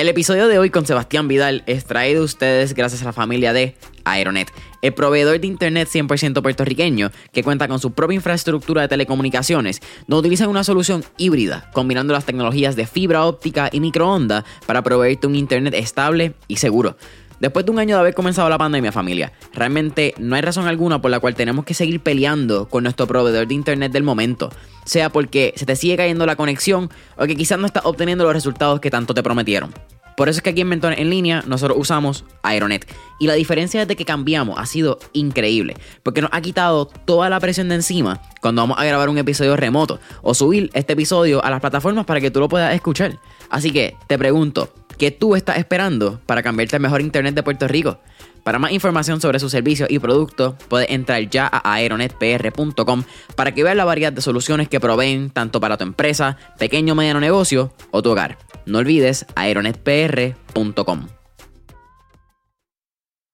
El 0.00 0.08
episodio 0.08 0.48
de 0.48 0.58
hoy 0.58 0.70
con 0.70 0.86
Sebastián 0.86 1.28
Vidal 1.28 1.62
es 1.66 1.84
traído 1.84 2.22
a 2.22 2.24
ustedes 2.24 2.72
gracias 2.72 3.02
a 3.02 3.04
la 3.04 3.12
familia 3.12 3.52
de 3.52 3.76
Aeronet, 4.04 4.50
el 4.80 4.94
proveedor 4.94 5.38
de 5.38 5.46
internet 5.46 5.88
100% 5.92 6.40
puertorriqueño 6.40 7.10
que 7.32 7.42
cuenta 7.42 7.68
con 7.68 7.80
su 7.80 7.92
propia 7.92 8.14
infraestructura 8.14 8.80
de 8.80 8.88
telecomunicaciones, 8.88 9.82
donde 10.06 10.20
utilizan 10.20 10.48
una 10.48 10.64
solución 10.64 11.04
híbrida, 11.18 11.70
combinando 11.74 12.14
las 12.14 12.24
tecnologías 12.24 12.76
de 12.76 12.86
fibra 12.86 13.26
óptica 13.26 13.68
y 13.70 13.80
microondas 13.80 14.44
para 14.66 14.82
proveerte 14.82 15.26
un 15.26 15.34
internet 15.34 15.74
estable 15.74 16.32
y 16.48 16.56
seguro. 16.56 16.96
Después 17.40 17.64
de 17.64 17.72
un 17.72 17.78
año 17.78 17.96
de 17.96 18.00
haber 18.00 18.14
comenzado 18.14 18.50
la 18.50 18.58
pandemia, 18.58 18.92
familia, 18.92 19.32
realmente 19.54 20.14
no 20.18 20.36
hay 20.36 20.42
razón 20.42 20.66
alguna 20.66 21.00
por 21.00 21.10
la 21.10 21.20
cual 21.20 21.34
tenemos 21.34 21.64
que 21.64 21.72
seguir 21.72 22.00
peleando 22.00 22.68
con 22.68 22.82
nuestro 22.82 23.06
proveedor 23.06 23.48
de 23.48 23.54
internet 23.54 23.92
del 23.92 24.02
momento. 24.02 24.50
Sea 24.84 25.08
porque 25.08 25.54
se 25.56 25.64
te 25.64 25.74
sigue 25.74 25.96
cayendo 25.96 26.26
la 26.26 26.36
conexión 26.36 26.90
o 27.16 27.26
que 27.26 27.36
quizás 27.36 27.58
no 27.58 27.66
estás 27.66 27.86
obteniendo 27.86 28.24
los 28.24 28.34
resultados 28.34 28.80
que 28.80 28.90
tanto 28.90 29.14
te 29.14 29.22
prometieron. 29.22 29.72
Por 30.18 30.28
eso 30.28 30.40
es 30.40 30.42
que 30.42 30.50
aquí 30.50 30.60
en 30.60 30.68
Mentores 30.68 30.98
en 30.98 31.08
línea 31.08 31.42
nosotros 31.46 31.78
usamos 31.80 32.26
Aeronet. 32.42 32.86
Y 33.18 33.26
la 33.26 33.32
diferencia 33.32 33.80
desde 33.80 33.96
que 33.96 34.04
cambiamos 34.04 34.58
ha 34.58 34.66
sido 34.66 34.98
increíble. 35.14 35.76
Porque 36.02 36.20
nos 36.20 36.30
ha 36.34 36.42
quitado 36.42 36.90
toda 37.06 37.30
la 37.30 37.40
presión 37.40 37.70
de 37.70 37.76
encima 37.76 38.20
cuando 38.42 38.60
vamos 38.60 38.78
a 38.78 38.84
grabar 38.84 39.08
un 39.08 39.16
episodio 39.16 39.56
remoto. 39.56 39.98
O 40.20 40.34
subir 40.34 40.68
este 40.74 40.92
episodio 40.92 41.42
a 41.42 41.48
las 41.48 41.60
plataformas 41.60 42.04
para 42.04 42.20
que 42.20 42.30
tú 42.30 42.38
lo 42.38 42.50
puedas 42.50 42.74
escuchar. 42.74 43.18
Así 43.48 43.70
que 43.70 43.96
te 44.08 44.18
pregunto, 44.18 44.70
¿qué 45.00 45.10
tú 45.10 45.34
estás 45.34 45.56
esperando 45.56 46.20
para 46.26 46.42
cambiarte 46.42 46.76
al 46.76 46.82
mejor 46.82 47.00
internet 47.00 47.34
de 47.34 47.42
Puerto 47.42 47.66
Rico? 47.66 47.98
Para 48.44 48.58
más 48.58 48.70
información 48.70 49.18
sobre 49.18 49.40
sus 49.40 49.50
servicios 49.50 49.90
y 49.90 49.98
productos, 49.98 50.56
puedes 50.68 50.90
entrar 50.90 51.22
ya 51.30 51.48
a 51.50 51.72
aeronetpr.com 51.72 53.04
para 53.34 53.54
que 53.54 53.64
veas 53.64 53.76
la 53.76 53.86
variedad 53.86 54.12
de 54.12 54.20
soluciones 54.20 54.68
que 54.68 54.78
proveen 54.78 55.30
tanto 55.30 55.58
para 55.58 55.78
tu 55.78 55.84
empresa, 55.84 56.36
pequeño 56.58 56.92
o 56.92 56.96
mediano 56.96 57.18
negocio 57.18 57.72
o 57.92 58.02
tu 58.02 58.10
hogar. 58.10 58.36
No 58.66 58.78
olvides 58.78 59.24
aeronetpr.com. 59.36 61.08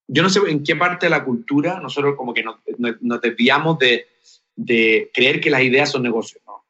Yo 0.06 0.23
no 0.23 0.30
sé 0.30 0.39
en 0.47 0.62
qué 0.62 0.77
parte 0.77 1.06
de 1.06 1.11
la 1.11 1.25
cultura 1.25 1.80
nosotros 1.80 2.14
como 2.17 2.33
que 2.33 2.45
nos, 2.45 2.61
desviamos 3.20 3.77
de, 3.80 4.06
de, 4.55 5.11
creer 5.12 5.41
que 5.41 5.51
las 5.51 5.62
ideas 5.62 5.91
son 5.91 6.05
negocios. 6.05 6.41
¿no? 6.47 6.64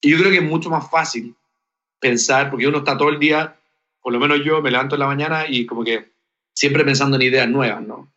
Y 0.00 0.12
yo 0.12 0.18
creo 0.18 0.30
que 0.30 0.36
es 0.36 0.44
mucho 0.44 0.70
más 0.70 0.88
fácil 0.88 1.34
pensar, 1.98 2.48
porque 2.48 2.68
uno 2.68 2.78
está 2.78 2.96
todo 2.96 3.08
el 3.08 3.18
día, 3.18 3.56
por 4.00 4.12
lo 4.12 4.20
menos 4.20 4.44
yo 4.44 4.62
me 4.62 4.70
levanto 4.70 4.96
en 4.96 5.00
la 5.00 5.06
mañana 5.06 5.44
y 5.48 5.66
como 5.66 5.84
que 5.84 6.12
siempre 6.52 6.84
pensando 6.84 7.16
en 7.16 7.22
ideas 7.22 7.48
nuevas, 7.48 7.82
¿no? 7.82 8.12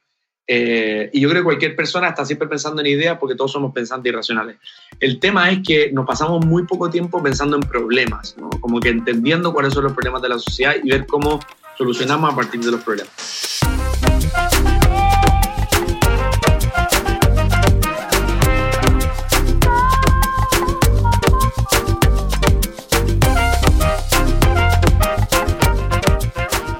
Eh, 0.45 1.09
y 1.13 1.21
yo 1.21 1.29
creo 1.29 1.41
que 1.41 1.45
cualquier 1.45 1.75
persona 1.75 2.09
está 2.09 2.25
siempre 2.25 2.49
pensando 2.49 2.81
en 2.81 2.87
ideas 2.87 3.17
porque 3.17 3.35
todos 3.35 3.51
somos 3.51 3.73
pensantes 3.73 4.11
irracionales. 4.11 4.57
El 4.99 5.19
tema 5.19 5.49
es 5.49 5.59
que 5.65 5.91
nos 5.91 6.05
pasamos 6.05 6.45
muy 6.45 6.65
poco 6.65 6.89
tiempo 6.89 7.23
pensando 7.23 7.55
en 7.55 7.61
problemas, 7.61 8.35
¿no? 8.37 8.49
como 8.49 8.79
que 8.79 8.89
entendiendo 8.89 9.53
cuáles 9.53 9.73
son 9.73 9.85
los 9.85 9.93
problemas 9.93 10.21
de 10.21 10.29
la 10.29 10.39
sociedad 10.39 10.75
y 10.83 10.89
ver 10.89 11.05
cómo 11.05 11.39
solucionamos 11.77 12.33
a 12.33 12.35
partir 12.35 12.59
de 12.59 12.71
los 12.71 12.83
problemas. 12.83 13.52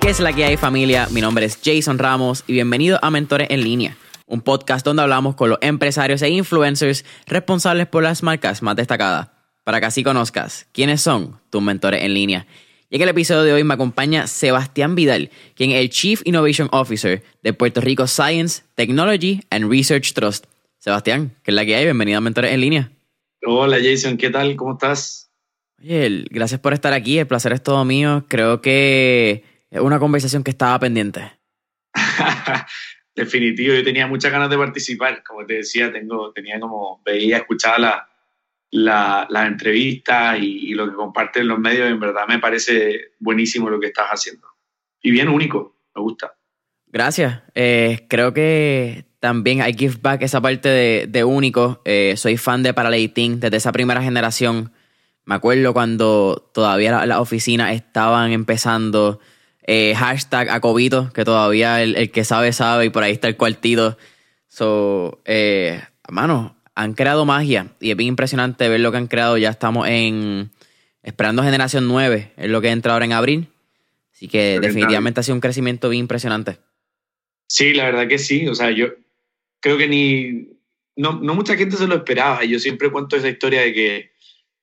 ¿Qué 0.04 0.10
es 0.10 0.20
la 0.20 0.34
que 0.34 0.44
hay 0.44 0.58
familia? 0.58 1.08
Mi 1.12 1.22
nombre 1.22 1.46
es 1.46 1.58
Jason 1.64 1.98
Ramos 1.98 2.44
y 2.46 2.52
bienvenido 2.52 3.00
a 3.02 3.10
Mentores 3.10 3.48
en 3.50 3.64
línea, 3.64 3.96
un 4.26 4.42
podcast 4.42 4.86
donde 4.86 5.02
hablamos 5.02 5.36
con 5.36 5.50
los 5.50 5.60
empresarios 5.62 6.22
e 6.22 6.30
influencers 6.30 7.06
responsables 7.26 7.88
por 7.88 8.04
las 8.04 8.22
marcas 8.22 8.62
más 8.62 8.76
destacadas, 8.76 9.30
para 9.64 9.80
que 9.80 9.86
así 9.86 10.04
conozcas 10.04 10.68
quiénes 10.74 11.00
son 11.00 11.40
tus 11.50 11.62
mentores 11.62 12.04
en 12.04 12.14
línea. 12.14 12.48
Y 12.90 12.98
en 12.98 13.04
el 13.04 13.10
episodio 13.10 13.44
de 13.44 13.54
hoy 13.54 13.64
me 13.64 13.76
acompaña 13.76 14.28
Sebastián 14.28 14.94
Vidal, 14.94 15.32
quien 15.56 15.72
es 15.72 15.80
el 15.80 15.90
Chief 15.90 16.22
Innovation 16.26 16.68
Officer 16.74 17.24
de 17.42 17.54
Puerto 17.54 17.80
Rico 17.80 18.06
Science, 18.06 18.64
Technology 18.76 19.40
and 19.52 19.72
Research 19.72 20.12
Trust. 20.12 20.48
Sebastián, 20.80 21.34
¿qué 21.44 21.52
es 21.52 21.56
la 21.56 21.66
que 21.66 21.78
hay? 21.78 21.86
Bienvenido 21.86 22.18
a 22.18 22.22
Mentores 22.22 22.52
en 22.52 22.60
línea. 22.60 22.92
Hola 23.46 23.78
Jason, 23.82 24.18
¿qué 24.18 24.30
tal? 24.30 24.58
¿Cómo 24.58 24.74
estás? 24.74 25.32
Oye, 25.82 26.26
gracias 26.30 26.60
por 26.60 26.74
estar 26.74 26.92
aquí, 26.92 27.20
el 27.20 27.28
placer 27.28 27.54
es 27.54 27.64
todo 27.64 27.86
mío. 27.86 28.26
Creo 28.28 28.60
que 28.60 29.53
es 29.74 29.82
una 29.82 30.00
conversación 30.00 30.44
que 30.44 30.52
estaba 30.52 30.78
pendiente. 30.80 31.32
Definitivo, 33.16 33.74
yo 33.74 33.84
tenía 33.84 34.06
muchas 34.06 34.32
ganas 34.32 34.50
de 34.50 34.58
participar. 34.58 35.24
Como 35.24 35.46
te 35.46 35.56
decía, 35.56 35.92
tengo, 35.92 36.32
tenía 36.32 36.60
como, 36.60 37.02
veía, 37.04 37.38
escuchaba 37.38 37.80
las 37.80 38.04
la, 38.70 39.28
la 39.30 39.46
entrevistas 39.46 40.40
y, 40.40 40.72
y, 40.72 40.74
lo 40.74 40.90
que 40.90 40.96
comparten 40.96 41.48
los 41.48 41.60
medios. 41.60 41.90
En 41.90 42.00
verdad 42.00 42.28
me 42.28 42.40
parece 42.40 43.14
buenísimo 43.20 43.70
lo 43.70 43.80
que 43.80 43.88
estás 43.88 44.08
haciendo. 44.10 44.48
Y 45.02 45.12
bien 45.12 45.30
único, 45.30 45.76
me 45.96 46.02
gusta. 46.02 46.34
Gracias. 46.88 47.42
Eh, 47.56 48.06
creo 48.10 48.34
que 48.34 49.06
también 49.20 49.62
hay 49.62 49.74
give 49.74 49.98
back 50.02 50.22
esa 50.22 50.42
parte 50.42 50.70
de, 50.70 51.08
de 51.08 51.24
único. 51.24 51.82
Eh, 51.86 52.14
soy 52.18 52.38
fan 52.38 52.62
de 52.62 52.74
Paraleiting 52.74 53.40
desde 53.40 53.58
esa 53.58 53.72
primera 53.72 54.04
generación. 54.04 54.72
Me 55.26 55.36
acuerdo 55.36 55.74
cuando 55.74 56.52
todavía 56.54 57.06
las 57.06 57.18
oficinas 57.20 57.74
estaban 57.74 58.32
empezando 58.32 59.20
eh, 59.66 59.96
hashtag 59.96 60.50
Acobito, 60.50 61.12
que 61.14 61.26
todavía 61.26 61.82
el, 61.82 62.12
que 62.12 62.24
sabe 62.24 62.52
sabe 62.54 62.86
y 62.86 62.90
por 62.90 63.04
ahí 63.04 63.14
está 63.14 63.28
el 63.28 63.38
cuartito. 63.38 63.98
So, 64.48 65.22
eh, 65.26 65.82
mano, 66.10 66.56
han 66.76 66.94
creado 66.94 67.26
magia 67.26 67.68
y 67.80 67.92
es 67.92 67.98
bien 67.98 68.10
impresionante 68.10 68.68
ver 68.70 68.80
lo 68.80 68.92
que 68.92 68.98
han 68.98 69.08
creado. 69.08 69.38
Ya 69.38 69.50
estamos 69.50 69.88
en 69.88 70.52
esperando 71.02 71.44
generación 71.44 71.88
9, 71.88 72.34
es 72.38 72.50
lo 72.50 72.62
que 72.62 72.70
entra 72.70 72.94
ahora 72.94 73.06
en 73.06 73.14
abril. 73.14 73.48
Así 74.14 74.28
que 74.28 74.60
definitivamente 74.60 75.20
ha 75.20 75.24
sido 75.24 75.36
un 75.36 75.42
crecimiento 75.42 75.90
bien 75.90 76.02
impresionante. 76.02 76.60
Sí, 77.48 77.74
la 77.74 77.86
verdad 77.86 78.08
que 78.08 78.20
sí. 78.20 78.48
O 78.48 78.56
sea, 78.56 78.72
yo 78.72 78.88
creo 79.60 79.78
que 79.78 79.88
ni. 79.88 80.50
No, 80.96 81.14
no 81.14 81.36
mucha 81.36 81.56
gente 81.56 81.76
se 81.76 81.88
lo 81.88 81.96
esperaba. 81.96 82.44
Yo 82.46 82.60
siempre 82.60 82.92
cuento 82.92 83.16
esa 83.16 83.30
historia 83.30 83.62
de 83.62 83.74
que 83.74 84.12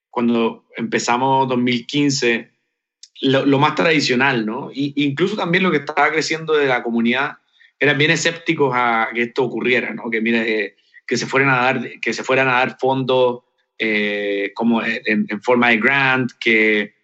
cuando 0.08 0.66
empezamos 0.76 1.48
2015 1.48 2.50
lo, 3.20 3.58
más 3.58 3.74
tradicional, 3.74 4.46
¿no? 4.46 4.70
Y, 4.72 4.92
incluso 5.04 5.36
también 5.36 5.62
lo 5.62 5.70
que 5.70 5.78
estaba 5.78 6.10
creciendo 6.10 6.54
de 6.54 6.66
la 6.66 6.82
comunidad 6.82 7.38
eran 7.78 7.98
bien 7.98 8.10
escépticos 8.10 8.72
a 8.74 9.08
que 9.14 9.22
esto 9.22 9.44
ocurriera, 9.44 9.92
¿no? 9.94 10.10
Que, 10.10 10.20
mire, 10.20 10.76
que, 11.06 11.16
se, 11.16 11.26
fueran 11.26 11.50
a 11.50 11.56
dar, 11.56 12.00
que 12.00 12.12
se 12.12 12.24
fueran 12.24 12.48
a 12.48 12.52
dar 12.52 12.78
fondos 12.78 13.40
eh, 13.78 14.52
como 14.54 14.82
en, 14.84 15.26
forma 15.42 15.70
de 15.70 15.78
grant, 15.78 16.30
que 16.38 16.94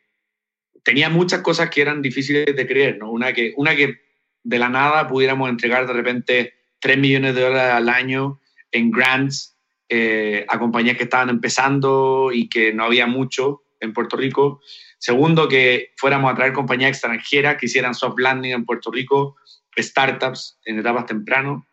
tenía 0.83 1.09
muchas 1.09 1.41
cosas 1.41 1.71
que 1.71 1.81
eran 1.81 2.03
difíciles 2.03 2.55
de 2.55 2.67
creer, 2.67 2.99
¿no? 2.99 3.11
Una 3.11 3.33
que, 3.33 3.53
una 3.57 3.75
que 3.75 4.01
de 4.43 4.59
la 4.59 4.69
nada 4.69 5.09
pudiéramos 5.09 5.49
entregar 5.49 5.87
de 5.87 5.93
repente 5.93 6.55
3 6.81 6.99
millones 6.99 7.35
de 7.35 7.43
dólares 7.43 7.73
al 7.73 7.89
año 7.89 8.41
en 8.71 8.91
grants 8.91 9.57
eh, 9.89 10.45
a 10.49 10.59
compañías 10.59 10.97
que 10.97 11.05
estaban 11.05 11.31
empezando 11.31 12.31
y 12.33 12.49
que 12.49 12.73
no 12.73 12.85
había 12.85 13.07
mucho 13.07 13.63
en 13.81 13.93
Puerto 13.93 14.17
Rico. 14.17 14.61
Segundo, 15.07 15.47
que 15.47 15.93
fuéramos 15.97 16.33
a 16.33 16.35
traer 16.35 16.53
compañías 16.53 16.91
extranjeras 16.91 17.59
que 17.59 17.67
hicieran 17.67 17.95
soft 17.95 18.19
landing 18.19 18.51
en 18.51 18.65
Puerto 18.65 18.91
Rico, 18.91 19.37
startups 19.79 20.59
en 20.65 20.81
etapas 20.81 21.07
temprano. 21.07 21.65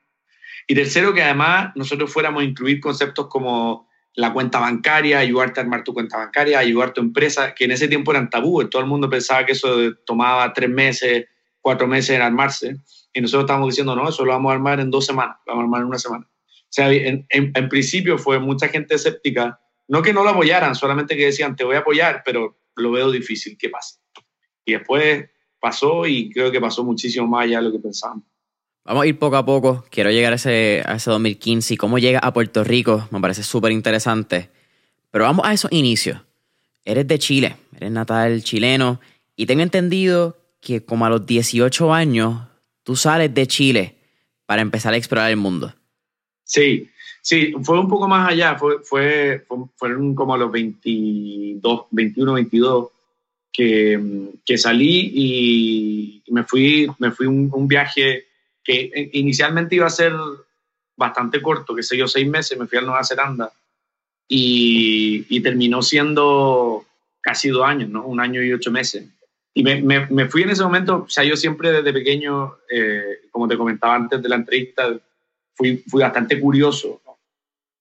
Y 0.68 0.76
tercero, 0.76 1.16
que 1.16 1.24
además 1.24 1.72
nosotros 1.74 2.14
fuéramos 2.14 2.44
a 2.44 2.46
incluir 2.46 2.80
conceptos 2.80 3.26
como 3.30 3.90
la 4.14 4.32
cuenta 4.34 4.60
bancaria, 4.60 5.18
ayudarte 5.18 5.60
a 5.60 5.64
armar 5.64 5.84
tu 5.84 5.96
cuenta 5.96 6.18
bancaria, 6.18 6.60
ayudar 6.60 6.94
tu 6.94 7.02
empresa, 7.02 7.56
que 7.56 7.66
en 7.66 7.72
ese 7.72 7.88
tiempo 7.88 8.12
eran 8.12 8.30
tabú. 8.30 8.70
Todo 8.70 8.84
el 8.84 8.88
mundo 8.88 9.10
pensaba 9.10 9.44
que 9.48 9.54
eso 9.54 9.96
tomaba 10.06 10.54
tres 10.54 10.70
meses, 10.70 11.26
cuatro 11.60 11.88
meses 11.88 12.12
en 12.12 12.22
armarse. 12.22 12.76
Y 13.14 13.22
nosotros 13.22 13.46
estábamos 13.46 13.70
diciendo, 13.70 13.96
no, 13.96 14.08
eso 14.10 14.24
lo 14.26 14.34
vamos 14.34 14.52
a 14.52 14.54
armar 14.54 14.80
en 14.80 14.92
dos 14.92 15.08
semanas, 15.08 15.38
lo 15.48 15.54
vamos 15.54 15.64
a 15.64 15.66
armar 15.66 15.82
en 15.82 15.88
una 15.88 15.98
semana. 15.98 16.28
O 16.30 16.70
sea, 16.70 16.92
en, 16.92 17.26
en 17.32 17.68
principio 17.68 18.20
fue 18.20 18.38
mucha 18.38 18.68
gente 18.68 18.94
escéptica, 18.94 19.60
no 19.88 20.02
que 20.02 20.14
no 20.14 20.24
lo 20.24 20.30
apoyaran, 20.30 20.76
solamente 20.76 21.16
que 21.16 21.26
decían, 21.26 21.56
te 21.56 21.64
voy 21.64 21.76
a 21.76 21.80
apoyar, 21.80 22.22
pero 22.26 22.58
lo 22.76 22.92
veo 22.92 23.12
difícil 23.12 23.58
que 23.58 23.70
pase. 23.70 24.00
Y 24.66 24.74
después 24.74 25.30
pasó 25.60 26.06
y 26.08 26.30
creo 26.30 26.52
que 26.52 26.62
pasó 26.62 26.84
muchísimo 26.84 27.28
más 27.28 27.44
allá 27.44 27.58
de 27.58 27.64
lo 27.64 27.72
que 27.72 27.80
pensábamos. 27.80 28.26
Vamos 28.86 29.04
a 29.04 29.08
ir 29.08 29.18
poco 29.18 29.38
a 29.38 29.46
poco. 29.46 29.86
Quiero 29.90 30.12
llegar 30.12 30.34
a 30.34 30.36
ese, 30.36 30.84
a 30.86 30.96
ese 30.96 31.10
2015 31.10 31.74
y 31.74 31.78
cómo 31.78 32.00
llega 32.00 32.20
a 32.20 32.34
Puerto 32.34 32.64
Rico. 32.64 33.08
Me 33.12 33.22
parece 33.22 33.44
súper 33.44 33.72
interesante. 33.72 34.50
Pero 35.10 35.26
vamos 35.26 35.46
a 35.46 35.54
esos 35.54 35.72
inicios. 35.72 36.20
Eres 36.84 37.08
de 37.08 37.18
Chile, 37.18 37.56
eres 37.78 37.92
natal 37.92 38.44
chileno 38.44 39.00
y 39.38 39.46
tengo 39.46 39.62
entendido 39.62 40.38
que 40.60 40.84
como 40.84 41.06
a 41.06 41.10
los 41.10 41.26
18 41.26 41.94
años 41.94 42.42
tú 42.84 42.96
sales 42.96 43.34
de 43.34 43.48
Chile 43.48 43.96
para 44.46 44.62
empezar 44.62 44.94
a 44.94 44.98
explorar 44.98 45.30
el 45.30 45.38
mundo. 45.38 45.74
Sí, 46.44 46.90
Sí, 47.26 47.54
fue 47.64 47.80
un 47.80 47.88
poco 47.88 48.06
más 48.06 48.30
allá, 48.30 48.58
fue, 48.58 48.84
fue, 48.84 49.46
fueron 49.78 50.14
como 50.14 50.34
a 50.34 50.38
los 50.38 50.52
22, 50.52 51.86
21, 51.90 52.34
22 52.34 52.90
que, 53.50 54.30
que 54.46 54.58
salí 54.58 55.12
y 55.16 56.24
me 56.34 56.44
fui, 56.44 56.86
me 57.00 57.12
fui 57.12 57.28
un, 57.28 57.50
un 57.54 57.66
viaje 57.66 58.26
que 58.62 59.10
inicialmente 59.14 59.76
iba 59.76 59.86
a 59.88 59.90
ser 59.90 60.12
bastante 60.98 61.42
corto, 61.42 61.74
que 61.74 61.84
sé 61.84 61.96
yo, 61.96 62.10
seis 62.10 62.28
meses, 62.28 62.60
me 62.60 62.68
fui 62.68 62.78
a 62.78 62.82
Nueva 62.82 63.06
Zelanda 63.06 63.54
y, 64.28 65.26
y 65.30 65.40
terminó 65.40 65.82
siendo 65.82 66.86
casi 67.22 67.48
dos 67.50 67.66
años, 67.66 67.90
¿no? 67.90 68.06
Un 68.06 68.20
año 68.20 68.44
y 68.44 68.52
ocho 68.52 68.70
meses. 68.70 69.06
Y 69.54 69.64
me, 69.64 69.82
me, 69.82 70.28
fui 70.28 70.42
en 70.42 70.50
ese 70.50 70.64
momento, 70.64 71.06
o 71.06 71.10
sea, 71.10 71.24
yo 71.24 71.38
siempre 71.38 71.72
desde 71.72 71.94
pequeño, 71.94 72.58
eh, 72.70 73.22
como 73.32 73.48
te 73.48 73.56
comentaba 73.56 73.96
antes 73.96 74.22
de 74.22 74.28
la 74.28 74.36
entrevista, 74.36 75.00
fui, 75.54 75.78
fui 75.88 76.02
bastante 76.02 76.40
curioso. 76.40 77.02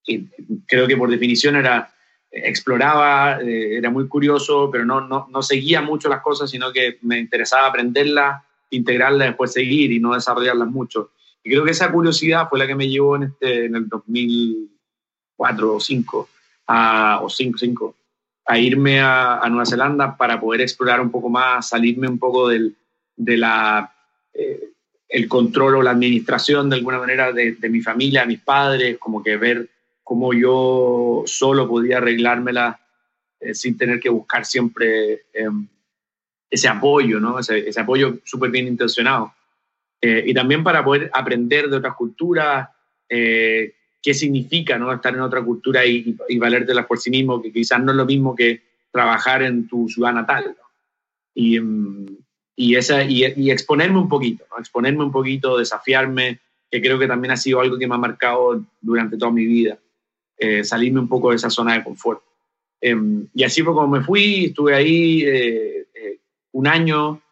Y 0.06 0.26
creo 0.66 0.86
que 0.86 0.96
por 0.96 1.10
definición 1.10 1.56
era, 1.56 1.92
exploraba, 2.30 3.40
eh, 3.40 3.76
era 3.76 3.90
muy 3.90 4.08
curioso, 4.08 4.70
pero 4.70 4.84
no, 4.84 5.00
no, 5.00 5.28
no, 5.30 5.42
seguía 5.42 5.80
mucho 5.80 6.08
las 6.08 6.22
cosas, 6.22 6.50
sino 6.50 6.72
que 6.72 6.98
me 7.02 7.18
interesaba 7.18 7.68
aprenderlas, 7.68 8.42
integrarlas, 8.70 9.28
después 9.28 9.52
seguir 9.52 9.92
y 9.92 10.00
no 10.00 10.14
desarrollarlas 10.14 10.68
mucho. 10.68 11.10
Y 11.44 11.50
creo 11.50 11.64
que 11.64 11.72
esa 11.72 11.90
curiosidad 11.90 12.48
fue 12.48 12.58
la 12.58 12.66
que 12.66 12.74
me 12.74 12.88
llevó 12.88 13.16
en, 13.16 13.24
este, 13.24 13.66
en 13.66 13.76
el 13.76 13.88
2004 13.88 15.68
o 15.68 15.72
2005, 15.74 16.28
a, 16.66 17.20
o 17.22 17.28
5, 17.28 17.58
5 17.58 17.96
a 18.46 18.58
irme 18.58 19.00
a, 19.00 19.40
Nueva 19.48 19.66
Zelanda 19.66 20.16
para 20.16 20.40
poder 20.40 20.62
explorar 20.62 21.00
un 21.00 21.10
poco 21.10 21.28
más, 21.28 21.68
salirme 21.68 22.08
un 22.08 22.18
poco 22.18 22.48
del, 22.48 22.74
de 23.16 23.36
la, 23.36 23.92
eh, 24.34 24.70
el 25.08 25.28
control 25.28 25.76
o 25.76 25.82
la 25.82 25.90
administración 25.90 26.68
de 26.68 26.76
alguna 26.76 26.98
manera 26.98 27.32
de, 27.32 27.56
mi 27.68 27.80
familia, 27.80 28.26
mis 28.26 28.40
padres, 28.40 28.98
como 28.98 29.22
que 29.22 29.36
ver 29.36 29.68
cómo 30.02 30.32
yo 30.32 31.22
solo 31.26 31.68
podía 31.68 31.98
arreglármela 31.98 32.80
eh, 33.40 33.54
sin 33.54 33.76
tener 33.76 34.00
que 34.00 34.08
buscar 34.08 34.44
siempre 34.44 35.26
em, 35.32 35.66
ese 36.50 36.68
apoyo, 36.68 37.20
¿no? 37.20 37.38
ese, 37.38 37.68
ese 37.68 37.80
apoyo 37.80 38.18
súper 38.24 38.50
bien 38.50 38.66
intencionado. 38.66 39.32
Eh, 40.00 40.24
y 40.26 40.34
también 40.34 40.64
para 40.64 40.84
poder 40.84 41.10
aprender 41.12 41.68
de 41.68 41.76
otras 41.76 41.94
culturas, 41.94 42.68
qué 43.08 44.14
significa 44.14 44.78
¿no? 44.78 44.90
estar 44.90 45.14
en 45.14 45.20
otra 45.20 45.42
cultura 45.42 45.84
y, 45.84 46.16
y, 46.28 46.38
valértela 46.38 46.86
por 46.86 46.98
sí 46.98 47.10
mismo, 47.10 47.42
que 47.42 47.52
quizás 47.52 47.78
no 47.82 47.92
es 47.92 47.96
lo 47.96 48.06
mismo 48.06 48.34
que 48.34 48.62
trabajar 48.90 49.42
en 49.42 49.68
tu 49.68 49.88
ciudad 49.88 50.12
natal. 50.14 50.56
Y, 51.34 51.60
mm, 51.60 52.06
y, 52.56 52.76
esa, 52.76 53.02
y, 53.04 53.50
exponerme 53.50 53.98
un 53.98 54.08
poquito, 54.08 54.44
exponerme 54.58 55.04
un 55.04 55.12
poquito, 55.12 55.58
desafiarme, 55.58 56.40
que 56.70 56.80
creo 56.80 56.98
que 56.98 57.08
también 57.08 57.32
ha 57.32 57.36
sido 57.36 57.60
algo 57.60 57.78
que 57.78 57.86
me 57.86 57.94
ha 57.94 57.98
marcado 57.98 58.64
durante 58.80 59.16
toda 59.16 59.32
mi 59.32 59.46
vida, 59.46 59.78
eh, 60.42 60.64
salirme 60.64 60.98
un 60.98 61.06
poco 61.06 61.30
de 61.30 61.36
esa 61.36 61.50
zona 61.50 61.74
de 61.74 61.84
confort. 61.84 62.20
Em, 62.80 63.28
y 63.32 63.44
así 63.44 63.62
fue 63.62 63.74
como 63.74 63.86
me 63.86 64.02
fui, 64.02 64.46
estuve 64.46 64.74
ahí 64.74 65.22
eh, 65.22 65.86
eh, 65.94 66.18
un 66.50 66.66
año, 66.66 67.22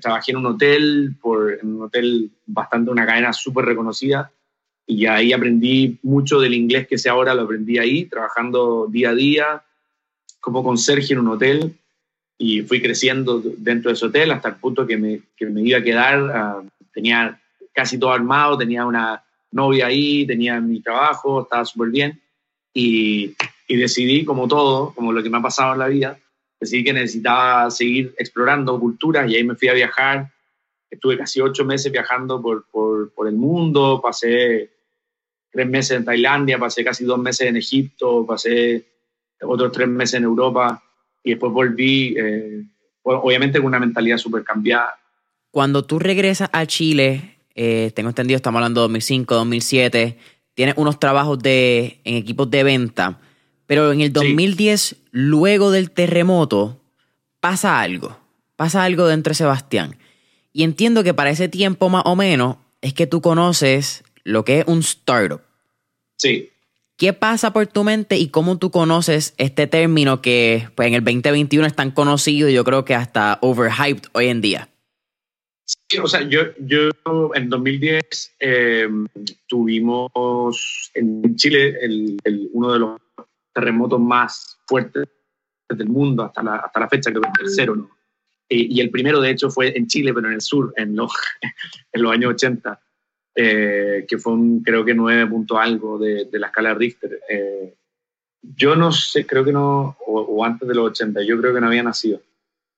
trabajé 0.00 0.30
en 0.30 0.38
un 0.38 0.46
hotel, 0.46 1.16
por, 1.20 1.58
en 1.60 1.74
un 1.74 1.82
hotel 1.82 2.30
bastante, 2.46 2.90
una 2.90 3.04
cadena 3.04 3.32
súper 3.32 3.64
reconocida, 3.64 4.30
y 4.86 5.04
ahí 5.06 5.32
aprendí 5.32 5.98
mucho 6.02 6.40
del 6.40 6.54
inglés 6.54 6.86
que 6.86 6.96
sé 6.96 7.08
ahora, 7.08 7.34
lo 7.34 7.42
aprendí 7.42 7.78
ahí, 7.78 8.04
trabajando 8.04 8.86
día 8.88 9.10
a 9.10 9.14
día, 9.14 9.64
como 10.40 10.62
conserje 10.62 11.14
en 11.14 11.18
un 11.18 11.28
hotel, 11.28 11.74
y 12.38 12.62
fui 12.62 12.80
creciendo 12.80 13.42
dentro 13.58 13.90
de 13.90 13.94
ese 13.94 14.06
hotel 14.06 14.30
hasta 14.30 14.50
el 14.50 14.54
punto 14.54 14.86
que 14.86 14.96
me, 14.96 15.20
que 15.36 15.46
me 15.46 15.62
iba 15.62 15.78
a 15.78 15.82
quedar, 15.82 16.30
ah, 16.32 16.62
tenía 16.94 17.38
casi 17.74 17.98
todo 17.98 18.12
armado, 18.12 18.56
tenía 18.56 18.86
una 18.86 19.22
novia 19.50 19.88
ahí, 19.88 20.24
tenía 20.26 20.60
mi 20.60 20.80
trabajo, 20.80 21.42
estaba 21.42 21.64
súper 21.64 21.90
bien, 21.90 22.22
y, 22.78 23.34
y 23.66 23.76
decidí, 23.76 24.26
como 24.26 24.46
todo, 24.46 24.92
como 24.94 25.10
lo 25.10 25.22
que 25.22 25.30
me 25.30 25.38
ha 25.38 25.42
pasado 25.42 25.72
en 25.72 25.78
la 25.78 25.88
vida, 25.88 26.18
decidí 26.60 26.84
que 26.84 26.92
necesitaba 26.92 27.70
seguir 27.70 28.14
explorando 28.18 28.78
culturas 28.78 29.30
y 29.30 29.34
ahí 29.34 29.44
me 29.44 29.54
fui 29.54 29.68
a 29.68 29.72
viajar. 29.72 30.30
Estuve 30.90 31.16
casi 31.16 31.40
ocho 31.40 31.64
meses 31.64 31.90
viajando 31.90 32.42
por, 32.42 32.66
por, 32.70 33.14
por 33.14 33.28
el 33.28 33.34
mundo, 33.34 33.98
pasé 34.02 34.68
tres 35.50 35.66
meses 35.66 35.96
en 35.96 36.04
Tailandia, 36.04 36.58
pasé 36.58 36.84
casi 36.84 37.06
dos 37.06 37.18
meses 37.18 37.48
en 37.48 37.56
Egipto, 37.56 38.26
pasé 38.26 38.84
otros 39.40 39.72
tres 39.72 39.88
meses 39.88 40.18
en 40.18 40.24
Europa 40.24 40.82
y 41.24 41.30
después 41.30 41.52
volví, 41.52 42.14
eh, 42.18 42.62
obviamente 43.04 43.58
con 43.58 43.68
una 43.68 43.80
mentalidad 43.80 44.18
súper 44.18 44.44
cambiada. 44.44 44.98
Cuando 45.50 45.86
tú 45.86 45.98
regresas 45.98 46.50
a 46.52 46.66
Chile, 46.66 47.38
eh, 47.54 47.90
tengo 47.94 48.10
entendido, 48.10 48.36
estamos 48.36 48.58
hablando 48.58 48.82
de 48.82 48.84
2005, 48.84 49.34
2007, 49.34 50.18
tienes 50.56 50.74
unos 50.78 50.98
trabajos 50.98 51.38
de, 51.38 52.00
en 52.04 52.16
equipos 52.16 52.50
de 52.50 52.64
venta, 52.64 53.20
pero 53.66 53.92
en 53.92 54.00
el 54.00 54.12
2010, 54.12 54.96
luego 55.12 55.70
del 55.70 55.90
terremoto, 55.90 56.80
pasa 57.40 57.80
algo, 57.80 58.18
pasa 58.56 58.82
algo 58.82 59.06
dentro 59.06 59.32
de 59.32 59.34
Sebastián. 59.34 59.98
Y 60.54 60.64
entiendo 60.64 61.04
que 61.04 61.12
para 61.12 61.30
ese 61.30 61.48
tiempo 61.48 61.90
más 61.90 62.02
o 62.06 62.16
menos 62.16 62.56
es 62.80 62.94
que 62.94 63.06
tú 63.06 63.20
conoces 63.20 64.02
lo 64.24 64.44
que 64.46 64.60
es 64.60 64.64
un 64.66 64.78
startup. 64.78 65.42
Sí. 66.16 66.48
¿Qué 66.96 67.12
pasa 67.12 67.52
por 67.52 67.66
tu 67.66 67.84
mente 67.84 68.16
y 68.16 68.28
cómo 68.28 68.56
tú 68.56 68.70
conoces 68.70 69.34
este 69.36 69.66
término 69.66 70.22
que 70.22 70.70
pues, 70.74 70.88
en 70.88 70.94
el 70.94 71.04
2021 71.04 71.66
es 71.66 71.76
tan 71.76 71.90
conocido 71.90 72.48
y 72.48 72.54
yo 72.54 72.64
creo 72.64 72.86
que 72.86 72.94
hasta 72.94 73.38
overhyped 73.42 74.08
hoy 74.14 74.28
en 74.28 74.40
día? 74.40 74.70
O 76.02 76.08
sea, 76.08 76.22
yo, 76.22 76.42
yo 76.58 76.90
en 77.34 77.48
2010 77.48 78.36
em, 78.40 79.06
tuvimos 79.46 80.90
en 80.94 81.36
Chile 81.36 81.78
el, 81.80 82.18
uno 82.52 82.72
de 82.72 82.78
los 82.80 83.00
terremotos 83.54 84.00
más 84.00 84.58
fuertes 84.66 85.08
del 85.68 85.88
mundo 85.88 86.24
hasta 86.24 86.42
la, 86.42 86.56
hasta 86.56 86.80
la 86.80 86.88
fecha, 86.88 87.10
creo 87.10 87.22
que 87.22 87.28
el 87.28 87.46
tercero, 87.46 87.76
¿no? 87.76 87.90
Y, 88.48 88.76
y, 88.76 88.80
el 88.80 88.90
primero, 88.90 89.20
de 89.20 89.30
hecho, 89.30 89.50
fue 89.50 89.76
en 89.76 89.88
Chile, 89.88 90.14
pero 90.14 90.28
en 90.28 90.34
el 90.34 90.40
sur, 90.40 90.72
en 90.76 90.94
los, 90.94 91.12
en 91.92 92.02
los 92.02 92.12
años 92.12 92.30
80. 92.34 92.80
Eh, 93.38 94.06
que 94.08 94.16
fue 94.16 94.32
un, 94.32 94.62
creo 94.62 94.82
que 94.82 94.94
9 94.94 95.26
punto 95.26 95.58
algo 95.58 95.98
de, 95.98 96.24
de 96.24 96.38
la 96.38 96.46
escala 96.46 96.72
Richter. 96.72 97.20
Eh, 97.28 97.74
yo 98.40 98.74
no 98.76 98.92
sé, 98.92 99.26
creo 99.26 99.44
que 99.44 99.52
no, 99.52 99.96
o, 100.06 100.42
antes 100.42 100.66
de 100.66 100.74
los 100.74 100.90
80, 100.90 101.22
yo 101.22 101.38
creo 101.38 101.52
que 101.52 101.60
no 101.60 101.66
había 101.66 101.82
nacido. 101.82 102.22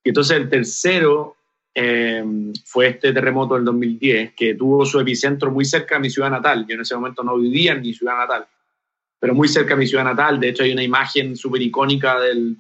Y 0.03 0.09
entonces 0.09 0.37
el 0.37 0.49
tercero 0.49 1.37
eh, 1.75 2.25
fue 2.65 2.89
este 2.89 3.13
terremoto 3.13 3.55
del 3.55 3.65
2010, 3.65 4.35
que 4.35 4.55
tuvo 4.55 4.85
su 4.85 4.99
epicentro 5.01 5.51
muy 5.51 5.65
cerca 5.65 5.97
de 5.97 6.03
mi 6.03 6.11
ciudad 6.11 6.31
natal. 6.31 6.67
Yo 6.67 6.75
en 6.75 6.81
ese 6.81 6.95
momento 6.95 7.23
no 7.23 7.37
vivía 7.39 7.73
en 7.73 7.83
mi 7.83 7.95
ciudad 7.95 8.17
natal, 8.17 8.47
pero 9.19 9.35
muy 9.35 9.49
cerca 9.49 9.75
de 9.75 9.81
mi 9.81 9.87
ciudad 9.87 10.05
natal. 10.05 10.41
De 10.41 10.49
hecho, 10.49 10.63
hay 10.65 10.73
una 10.73 10.83
imagen 10.83 11.37
súper 11.37 11.63
icónica 11.63 12.19
del, 12.21 12.57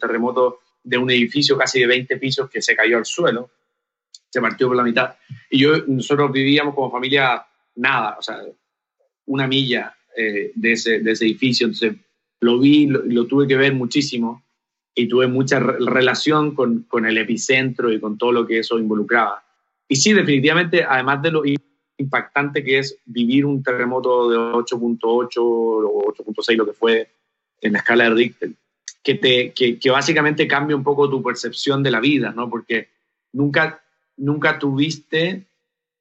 terremoto 0.00 0.60
de 0.82 0.98
un 0.98 1.10
edificio 1.10 1.56
casi 1.56 1.80
de 1.80 1.86
20 1.86 2.16
pisos 2.16 2.50
que 2.50 2.62
se 2.62 2.74
cayó 2.74 2.98
al 2.98 3.06
suelo 3.06 3.50
se 4.32 4.40
partió 4.40 4.68
por 4.68 4.76
la 4.76 4.82
mitad. 4.82 5.14
Y 5.50 5.58
yo, 5.58 5.84
nosotros 5.86 6.32
vivíamos 6.32 6.74
como 6.74 6.90
familia 6.90 7.44
nada, 7.74 8.16
o 8.18 8.22
sea, 8.22 8.38
una 9.26 9.46
milla 9.46 9.94
eh, 10.16 10.52
de, 10.54 10.72
ese, 10.72 11.00
de, 11.00 11.12
ese, 11.12 11.26
edificio, 11.26 11.66
entonces 11.66 11.96
lo 12.40 12.58
vi, 12.58 12.86
lo, 12.86 13.02
lo, 13.04 13.26
tuve 13.26 13.46
que 13.46 13.56
ver 13.56 13.74
muchísimo 13.74 14.42
y 14.94 15.08
tuve 15.08 15.26
mucha 15.26 15.58
relación 15.58 16.54
con, 16.54 16.82
con, 16.82 17.06
el 17.06 17.16
epicentro 17.18 17.90
y 17.92 17.98
con 17.98 18.18
todo 18.18 18.32
lo 18.32 18.46
que 18.46 18.58
eso 18.58 18.78
involucraba. 18.78 19.42
Y 19.88 19.96
sí, 19.96 20.12
definitivamente, 20.12 20.84
además 20.84 21.22
de 21.22 21.30
lo 21.30 21.42
impactante 21.96 22.62
que 22.62 22.78
es 22.78 22.98
vivir 23.04 23.46
un 23.46 23.62
terremoto 23.62 24.30
de 24.30 24.36
8.8 24.36 25.36
o 25.38 26.12
8.6, 26.12 26.56
lo 26.56 26.66
que 26.66 26.72
fue 26.72 27.10
en 27.60 27.72
la 27.72 27.78
escala 27.78 28.04
de 28.04 28.10
Richter, 28.10 28.50
que, 29.02 29.14
te, 29.14 29.52
que, 29.52 29.78
que 29.78 29.90
básicamente 29.90 30.46
cambia 30.46 30.76
un 30.76 30.84
poco 30.84 31.08
tu 31.08 31.22
percepción 31.22 31.82
de 31.82 31.90
la 31.90 32.00
vida, 32.00 32.32
¿no? 32.34 32.50
Porque 32.50 32.88
nunca 33.32 33.82
nunca 34.16 34.58
tuviste, 34.58 35.46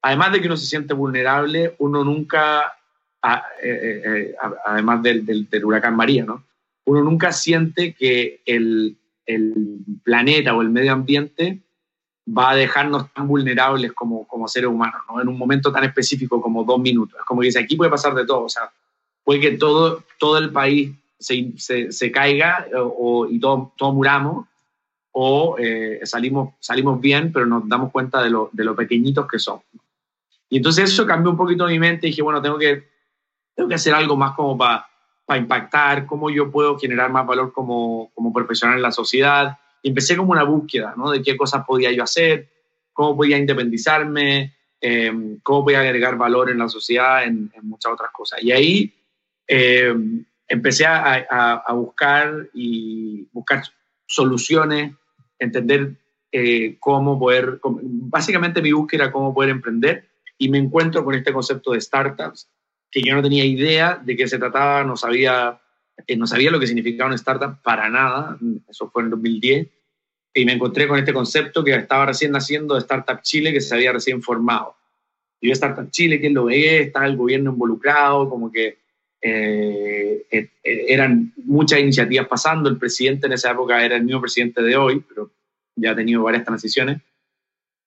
además 0.02 0.32
de 0.32 0.42
que 0.42 0.48
uno 0.48 0.58
se 0.58 0.68
siente 0.68 0.94
vulnerable, 0.94 1.76
uno 1.80 2.04
nunca, 2.04 2.74
eh, 3.24 3.40
eh, 3.64 4.02
eh, 4.06 4.36
además 4.66 5.04
del, 5.04 5.26
del, 5.26 5.66
huracán 5.66 5.96
María, 5.96 6.24
¿no? 6.26 6.44
Uno 6.86 7.04
nunca 7.04 7.32
siente 7.32 7.94
que 7.94 8.42
el, 8.46 8.98
el, 9.26 9.80
planeta 10.04 10.56
o 10.56 10.62
el 10.62 10.70
medio 10.70 10.94
ambiente 10.94 11.62
va 12.28 12.52
a 12.52 12.56
dejarnos 12.56 13.12
tan 13.14 13.28
vulnerables 13.28 13.94
como, 13.94 14.28
como 14.28 14.48
seres 14.48 14.70
humanos, 14.70 15.02
¿no? 15.10 15.22
En 15.22 15.28
un 15.28 15.38
momento 15.38 15.72
tan 15.72 15.84
específico 15.84 16.42
como 16.42 16.64
dos 16.64 16.80
minutos. 16.80 17.20
Es 17.20 17.26
como 17.26 17.42
que 17.42 17.48
dice, 17.48 17.60
aquí 17.60 17.76
puede 17.76 17.92
pasar 17.92 18.14
de 18.14 18.26
todo, 18.26 18.44
o 18.44 18.50
sea, 18.50 18.72
puede 19.24 19.40
que 19.40 19.52
todo, 19.52 20.04
todo 20.20 20.38
el 20.38 20.52
país 20.52 20.92
se, 21.20 21.54
se, 21.58 21.92
se 21.92 22.12
caiga 22.12 22.68
o, 22.76 23.28
y 23.28 23.40
todos 23.40 23.70
todo 23.78 23.94
muramos, 23.94 24.48
o 25.12 25.58
eh, 25.60 26.00
salimos, 26.04 26.54
salimos 26.60 27.00
bien, 27.02 27.32
pero 27.32 27.46
nos 27.46 27.68
damos 27.68 27.92
cuenta 27.92 28.24
de 28.24 28.30
lo, 28.30 28.50
de 28.54 28.64
lo 28.64 28.76
pequeñitos 28.76 29.28
que 29.28 29.40
somos. 29.40 29.64
Y 30.50 30.58
entonces 30.58 30.92
eso 30.92 31.06
cambió 31.06 31.32
un 31.32 31.38
poquito 31.38 31.66
mi 31.66 31.80
mente 31.80 32.08
y 32.08 32.10
dije, 32.12 32.22
bueno, 32.22 32.42
tengo 32.42 32.58
que, 32.58 32.90
tengo 33.56 33.70
que 33.70 33.76
hacer 33.76 33.94
algo 33.94 34.18
más 34.18 34.36
como 34.36 34.58
para 34.58 34.86
para 35.26 35.40
impactar, 35.40 36.06
cómo 36.06 36.30
yo 36.30 36.52
puedo 36.52 36.78
generar 36.78 37.12
más 37.12 37.26
valor 37.26 37.54
como, 37.54 38.12
como 38.14 38.34
profesional 38.34 38.78
en 38.78 38.82
la 38.82 38.92
sociedad. 38.92 39.58
Y 39.82 39.90
empecé 39.90 40.16
como 40.16 40.32
una 40.32 40.44
búsqueda, 40.44 40.94
¿no? 40.98 41.12
De 41.12 41.22
qué 41.22 41.38
cosas 41.38 41.66
podía 41.66 41.92
yo 41.92 42.04
hacer, 42.04 42.50
cómo 42.94 43.16
podía 43.16 43.38
independizarme, 43.38 44.56
eh, 44.80 45.12
cómo 45.44 45.64
podía 45.64 45.82
agregar 45.82 46.18
valor 46.18 46.50
en 46.50 46.58
la 46.58 46.68
sociedad, 46.68 47.24
en, 47.24 47.52
muchas 47.62 47.94
otras 47.94 48.12
cosas. 48.12 48.44
Y 48.44 48.52
ahí 48.52 48.94
eh, 49.48 49.94
empecé 50.48 50.86
a, 50.86 51.26
a, 51.30 51.54
a, 51.66 51.74
buscar 51.74 52.50
y 52.54 53.28
buscar 53.32 53.64
soluciones 54.06 54.94
entender 55.42 55.96
eh, 56.32 56.78
cómo 56.80 57.20
poder, 57.20 57.60
básicamente 57.64 58.62
mi 58.62 58.72
búsqueda 58.72 59.04
era 59.04 59.12
cómo 59.12 59.34
poder 59.34 59.50
emprender 59.50 60.08
y 60.38 60.50
me 60.50 60.60
encuentro 60.60 61.04
con 61.04 61.16
este 61.16 61.34
concepto 61.34 61.72
de 61.72 61.82
startups 61.82 62.48
que 62.92 63.02
yo 63.02 63.16
no 63.16 63.24
tenía 63.24 63.46
idea 63.46 64.00
de 64.04 64.16
qué 64.16 64.28
se 64.28 64.38
trataba, 64.38 64.84
no 64.84 64.98
sabía 64.98 65.62
eh, 66.08 66.18
no 66.18 66.28
sabía 66.28 66.52
lo 66.52 66.60
que 66.60 66.68
significaba 66.68 67.08
una 67.08 67.16
startup 67.16 67.62
para 67.62 67.90
nada, 67.90 68.38
eso 68.70 68.90
fue 68.90 69.04
en 69.04 69.10
2010, 69.10 69.68
y 70.34 70.46
me 70.46 70.54
encontré 70.54 70.88
con 70.88 70.98
este 70.98 71.14
concepto 71.14 71.64
que 71.64 71.74
estaba 71.74 72.06
recién 72.06 72.32
naciendo 72.32 72.76
de 72.76 72.82
Startup 72.82 73.22
Chile, 73.22 73.52
que 73.52 73.62
se 73.62 73.76
había 73.76 73.92
recién 73.92 74.22
formado. 74.22 74.76
Y 75.42 75.48
yo 75.48 75.54
Startup 75.54 75.90
Chile, 75.92 76.20
¿quién 76.20 76.34
lo 76.34 76.46
ve? 76.46 76.84
Estaba 76.84 77.06
el 77.06 77.18
gobierno 77.18 77.52
involucrado, 77.52 78.30
como 78.30 78.52
que 78.52 78.78
eh, 79.22 80.26
eh, 80.32 80.50
eran 80.64 81.34
muchas 81.44 81.80
iniciativas 81.80 82.28
pasando, 82.28 82.70
el 82.70 82.78
presidente 82.78 83.28
en 83.28 83.34
esa 83.34 83.52
época 83.52 83.84
era 83.84 83.98
el 83.98 84.04
mismo 84.04 84.22
presidente 84.22 84.62
de 84.62 84.76
hoy, 84.76 85.04
pero 85.08 85.32
ya 85.76 85.92
ha 85.92 85.96
tenido 85.96 86.24
varias 86.24 86.46
transiciones, 86.46 87.02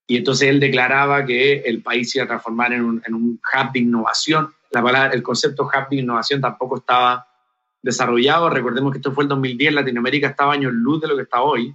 y 0.06 0.18
entonces 0.18 0.48
él 0.48 0.60
declaraba 0.60 1.24
que 1.24 1.60
el 1.60 1.82
país 1.82 2.10
se 2.10 2.18
iba 2.18 2.24
a 2.24 2.28
transformar 2.28 2.74
en 2.74 2.84
un, 2.84 3.02
en 3.06 3.14
un 3.14 3.40
hub 3.40 3.72
de 3.72 3.78
innovación. 3.78 4.52
La 4.74 4.82
palabra, 4.82 5.14
el 5.14 5.22
concepto 5.22 5.62
hub 5.64 5.88
de 5.88 5.96
innovación 5.96 6.40
tampoco 6.40 6.78
estaba 6.78 7.28
desarrollado. 7.80 8.50
Recordemos 8.50 8.90
que 8.90 8.98
esto 8.98 9.12
fue 9.12 9.22
el 9.22 9.28
2010, 9.28 9.72
Latinoamérica 9.72 10.28
estaba 10.28 10.52
años 10.52 10.72
luz 10.72 11.00
de 11.00 11.06
lo 11.06 11.14
que 11.14 11.22
está 11.22 11.42
hoy. 11.42 11.72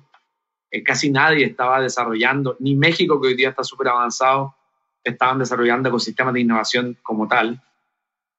Eh, 0.69 0.83
casi 0.83 1.09
nadie 1.09 1.45
estaba 1.45 1.79
desarrollando, 1.79 2.57
ni 2.59 2.75
México, 2.75 3.21
que 3.21 3.29
hoy 3.29 3.35
día 3.35 3.49
está 3.49 3.63
súper 3.63 3.87
avanzado, 3.87 4.53
estaban 5.01 5.39
desarrollando 5.39 5.87
ecosistemas 5.87 6.33
de 6.33 6.41
innovación 6.41 6.97
como 7.01 7.25
tal. 7.25 7.63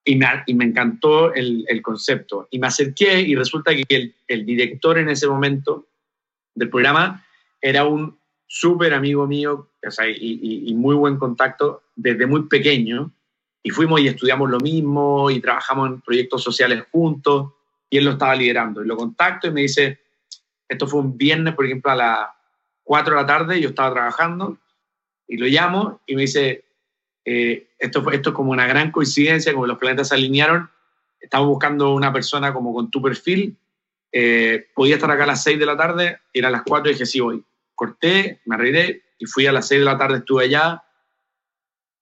Y 0.04 0.16
me, 0.16 0.64
encantó 0.64 1.32
el, 1.32 1.80
concepto. 1.82 2.46
Y 2.50 2.58
me 2.58 2.66
acerqué 2.66 3.20
y 3.20 3.34
resulta 3.36 3.72
que 3.74 4.12
el, 4.26 4.46
director 4.46 4.98
en 4.98 5.08
ese 5.08 5.26
momento 5.26 5.86
del 6.54 6.68
programa 6.68 7.24
era 7.62 7.86
un 7.86 8.18
súper 8.46 8.92
amigo 8.92 9.26
mío 9.26 9.70
y, 10.18 10.74
muy 10.74 10.96
buen 10.96 11.16
contacto 11.16 11.84
desde 11.96 12.26
muy 12.26 12.42
pequeño. 12.42 13.10
Y 13.62 13.70
fuimos 13.70 14.00
y 14.00 14.08
estudiamos 14.08 14.48
lo 14.50 14.58
mismo 14.58 15.30
y 15.30 15.40
trabajamos 15.40 15.88
en 15.88 16.00
proyectos 16.00 16.42
sociales 16.42 16.84
juntos 16.90 17.52
y 17.90 17.98
él 17.98 18.04
lo 18.04 18.12
estaba 18.12 18.34
liderando. 18.34 18.82
Y 18.82 18.86
lo 18.86 18.96
contacto 18.96 19.48
y 19.48 19.50
me 19.50 19.62
dice, 19.62 20.00
esto 20.68 20.86
fue 20.86 21.00
un 21.00 21.16
viernes, 21.16 21.54
por 21.54 21.66
ejemplo, 21.66 21.90
a 21.90 21.96
las 21.96 22.28
4 22.84 23.14
de 23.14 23.20
la 23.20 23.26
tarde, 23.26 23.60
yo 23.60 23.70
estaba 23.70 23.92
trabajando 23.92 24.58
y 25.28 25.36
lo 25.36 25.46
llamo 25.46 26.00
y 26.06 26.16
me 26.16 26.22
dice, 26.22 26.64
eh, 27.24 27.68
esto, 27.78 28.02
fue, 28.02 28.16
esto 28.16 28.30
es 28.30 28.36
como 28.36 28.52
una 28.52 28.66
gran 28.66 28.90
coincidencia, 28.90 29.52
como 29.52 29.66
los 29.66 29.78
planetas 29.78 30.08
se 30.08 30.14
alinearon, 30.14 30.70
estamos 31.20 31.48
buscando 31.48 31.94
una 31.94 32.12
persona 32.12 32.52
como 32.52 32.72
con 32.72 32.90
tu 32.90 33.02
perfil, 33.02 33.56
eh, 34.12 34.68
podía 34.74 34.94
estar 34.94 35.10
acá 35.10 35.24
a 35.24 35.28
las 35.28 35.42
6 35.42 35.58
de 35.58 35.66
la 35.66 35.76
tarde, 35.76 36.18
era 36.32 36.48
a 36.48 36.50
las 36.50 36.62
4 36.62 36.90
y 36.90 36.94
dije, 36.94 37.06
sí, 37.06 37.20
voy 37.20 37.44
corté, 37.80 38.42
me 38.44 38.56
arreglé 38.56 39.04
y 39.18 39.24
fui 39.24 39.46
a 39.46 39.52
las 39.52 39.66
6 39.68 39.80
de 39.80 39.84
la 39.86 39.96
tarde, 39.96 40.18
estuve 40.18 40.44
allá 40.44 40.84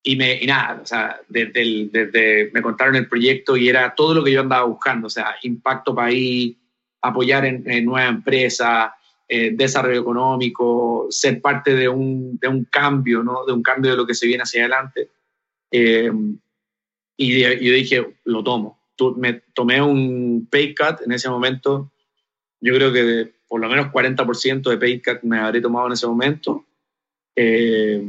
y, 0.09 0.17
me, 0.17 0.43
y 0.43 0.47
nada, 0.47 0.81
o 0.83 0.87
sea, 0.87 1.21
desde, 1.29 1.91
desde, 1.93 2.50
me 2.55 2.62
contaron 2.62 2.97
el 2.97 3.07
proyecto 3.07 3.59
y 3.59 3.69
era 3.69 3.95
todo 3.95 4.15
lo 4.15 4.25
que 4.25 4.33
yo 4.33 4.41
andaba 4.41 4.65
buscando, 4.65 5.09
o 5.09 5.11
sea, 5.11 5.37
impacto 5.43 5.95
país, 5.95 6.57
apoyar 7.03 7.45
en, 7.45 7.71
en 7.71 7.85
nuevas 7.85 8.09
empresas, 8.09 8.91
eh, 9.29 9.50
desarrollo 9.53 10.00
económico, 10.00 11.09
ser 11.11 11.43
parte 11.43 11.75
de 11.75 11.91
un, 11.91 12.38
de 12.38 12.49
un 12.49 12.65
cambio, 12.65 13.23
¿no? 13.23 13.45
De 13.45 13.53
un 13.53 13.62
cambio 13.62 13.91
de 13.91 13.99
lo 13.99 14.07
que 14.07 14.15
se 14.15 14.27
viene 14.27 14.45
hacia 14.45 14.62
adelante. 14.62 15.11
Eh, 15.71 16.11
y 17.19 17.41
yo 17.41 17.73
dije, 17.75 18.17
lo 18.25 18.43
tomo. 18.43 18.81
Me 19.19 19.43
tomé 19.53 19.83
un 19.83 20.49
pay 20.50 20.75
cut 20.75 21.03
en 21.05 21.12
ese 21.12 21.29
momento, 21.29 21.93
yo 22.62 22.73
creo 22.73 22.95
que 22.95 23.35
por 23.47 23.61
lo 23.61 23.69
menos 23.69 23.88
40% 23.93 24.71
de 24.71 24.79
pay 24.79 25.03
cut 25.03 25.21
me 25.23 25.38
habré 25.38 25.61
tomado 25.61 25.88
en 25.88 25.93
ese 25.93 26.07
momento. 26.07 26.65
Eh, 27.37 28.03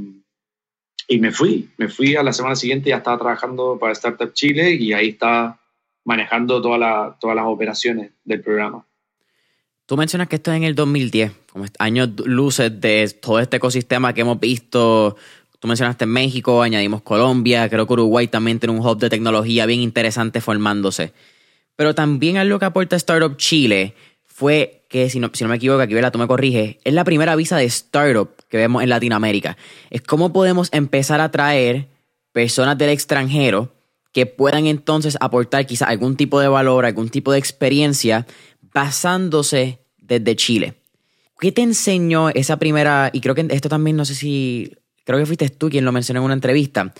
y 1.11 1.19
me 1.19 1.31
fui, 1.31 1.67
me 1.77 1.87
fui 1.87 2.15
a 2.15 2.21
la 2.21 2.31
semana 2.31 2.55
siguiente, 2.55 2.91
ya 2.91 2.97
estaba 2.97 3.17
trabajando 3.17 3.77
para 3.79 3.93
Startup 3.93 4.31
Chile 4.31 4.75
y 4.75 4.93
ahí 4.93 5.09
estaba 5.09 5.59
manejando 6.05 6.61
toda 6.61 6.77
la, 6.77 7.17
todas 7.19 7.35
las 7.35 7.45
operaciones 7.47 8.11
del 8.23 8.41
programa. 8.41 8.85
Tú 9.87 9.97
mencionas 9.97 10.27
que 10.27 10.35
esto 10.35 10.51
es 10.51 10.57
en 10.57 10.63
el 10.65 10.75
2010, 10.75 11.31
como 11.51 11.65
años 11.79 12.11
luces 12.25 12.79
de 12.79 13.09
todo 13.19 13.39
este 13.39 13.57
ecosistema 13.57 14.13
que 14.13 14.21
hemos 14.21 14.39
visto. 14.39 15.17
Tú 15.57 15.67
mencionaste 15.67 16.05
México, 16.05 16.61
añadimos 16.61 17.01
Colombia, 17.01 17.67
creo 17.69 17.87
que 17.87 17.93
Uruguay 17.93 18.27
también 18.27 18.59
tiene 18.59 18.77
un 18.77 18.85
hub 18.85 18.99
de 18.99 19.09
tecnología 19.09 19.65
bien 19.65 19.79
interesante 19.79 20.41
formándose. 20.41 21.11
Pero 21.75 21.95
también 21.95 22.37
algo 22.37 22.59
que 22.59 22.65
aporta 22.65 22.95
Startup 22.95 23.35
Chile 23.35 23.95
fue 24.25 24.78
que, 24.89 25.09
si 25.09 25.19
no, 25.19 25.29
si 25.33 25.43
no 25.43 25.49
me 25.49 25.55
equivoco, 25.55 25.81
aquí 25.81 25.93
Vela, 25.93 26.11
tú 26.11 26.19
me 26.19 26.27
corriges, 26.27 26.77
es 26.83 26.93
la 26.93 27.05
primera 27.05 27.35
visa 27.35 27.55
de 27.55 27.65
startup 27.65 28.31
que 28.49 28.57
vemos 28.57 28.83
en 28.83 28.89
Latinoamérica. 28.89 29.55
Es 29.91 30.01
cómo 30.01 30.33
podemos 30.33 30.67
empezar 30.73 31.21
a 31.21 31.25
atraer 31.25 31.87
personas 32.33 32.77
del 32.77 32.89
extranjero 32.89 33.71
que 34.11 34.25
puedan 34.25 34.65
entonces 34.65 35.15
aportar 35.21 35.67
quizás 35.67 35.87
algún 35.89 36.17
tipo 36.17 36.39
de 36.39 36.47
valor, 36.47 36.85
algún 36.85 37.09
tipo 37.09 37.31
de 37.31 37.37
experiencia 37.37 38.25
basándose 38.73 39.79
desde 39.97 40.35
Chile. 40.35 40.73
¿Qué 41.39 41.51
te 41.51 41.61
enseñó 41.61 42.29
esa 42.29 42.57
primera, 42.57 43.11
y 43.13 43.21
creo 43.21 43.35
que 43.35 43.45
esto 43.51 43.69
también, 43.69 43.95
no 43.95 44.05
sé 44.05 44.15
si, 44.15 44.75
creo 45.05 45.19
que 45.19 45.27
fuiste 45.27 45.49
tú 45.49 45.69
quien 45.69 45.85
lo 45.85 45.91
mencionó 45.91 46.21
en 46.21 46.25
una 46.25 46.33
entrevista, 46.33 46.93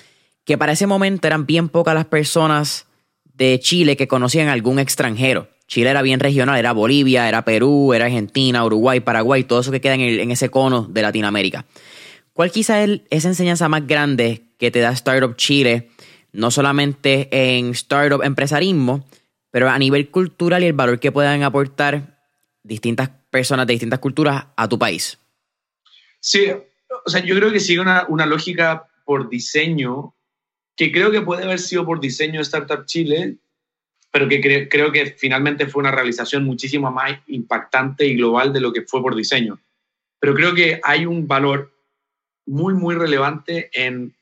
que 0.46 0.58
para 0.58 0.74
ese 0.74 0.86
momento 0.86 1.27
eran 1.27 1.48
bien 1.48 1.69
pocas 1.69 1.96
las 1.96 2.05
personas 2.05 2.86
de 3.34 3.60
Chile 3.60 3.98
que 3.98 4.08
conocían 4.08 4.48
a 4.48 4.53
algún 4.53 4.77
extranjero. 4.77 5.50
Chile 5.69 5.91
era 5.91 6.01
bien 6.01 6.19
regional, 6.19 6.57
era 6.57 6.73
Bolivia, 6.73 7.29
era 7.29 7.45
Perú, 7.45 7.93
era 7.93 8.05
Argentina, 8.05 8.65
Uruguay, 8.65 9.01
Paraguay, 9.01 9.43
todo 9.43 9.59
eso 9.59 9.71
que 9.71 9.79
queda 9.79 9.93
en, 9.93 10.31
ese 10.31 10.49
cono 10.49 10.88
de 10.89 11.03
Latinoamérica. 11.03 11.65
¿Cuál 12.33 12.51
quizá 12.51 12.83
es 12.83 13.01
esa 13.11 13.27
enseñanza 13.27 13.69
más 13.69 13.85
grande 13.85 14.47
que 14.57 14.71
te 14.71 14.79
da 14.79 14.91
Startup 14.93 15.35
Chile, 15.35 15.91
no 16.33 16.49
solamente 16.49 17.29
en 17.31 17.69
startup 17.69 18.23
empresarismo, 18.23 19.07
pero 19.51 19.69
a 19.69 19.77
nivel 19.77 20.09
cultural 20.09 20.63
y 20.63 20.65
el 20.65 20.73
valor 20.73 20.99
que 20.99 21.11
puedan 21.11 21.43
aportar 21.43 22.19
distintas 22.63 23.11
personas 23.29 23.67
de 23.67 23.73
distintas 23.73 23.99
culturas 23.99 24.47
a 24.55 24.67
tu 24.67 24.79
país? 24.79 25.19
Sí, 26.19 26.47
o 27.05 27.09
sea, 27.09 27.23
yo 27.23 27.35
creo 27.35 27.51
que 27.51 27.59
sigue 27.59 27.79
una, 27.79 28.05
una 28.09 28.25
lógica 28.25 28.88
por 29.05 29.29
diseño, 29.29 30.15
que 30.75 30.91
creo 30.91 31.11
que 31.11 31.21
puede 31.21 31.43
haber 31.43 31.59
sido 31.59 31.85
por 31.85 31.99
diseño 31.99 32.41
Startup 32.41 32.85
Chile, 32.88 33.38
pero 34.12 34.28
que 34.28 34.68
creo 34.70 34.92
que 34.92 35.08
finalmente 35.08 35.68
fue 35.68 35.82
una 35.82 35.92
realización 35.92 36.44
muchísimo 36.44 36.92
más 36.92 37.20
impactante 37.28 38.06
y 38.06 38.16
global 38.16 38.51
de 38.51 38.62
lo 38.62 38.74
que 38.74 38.82
fue 38.82 39.01
por 39.01 39.16
diseño. 39.16 39.60
Pero 40.20 40.34
creo 40.34 40.54
que 40.54 40.80
hay 40.84 41.06
un 41.06 41.28
valor 41.28 41.72
muy, 42.46 42.74
muy 42.74 42.96
relevante 42.96 43.70
en, 43.74 44.16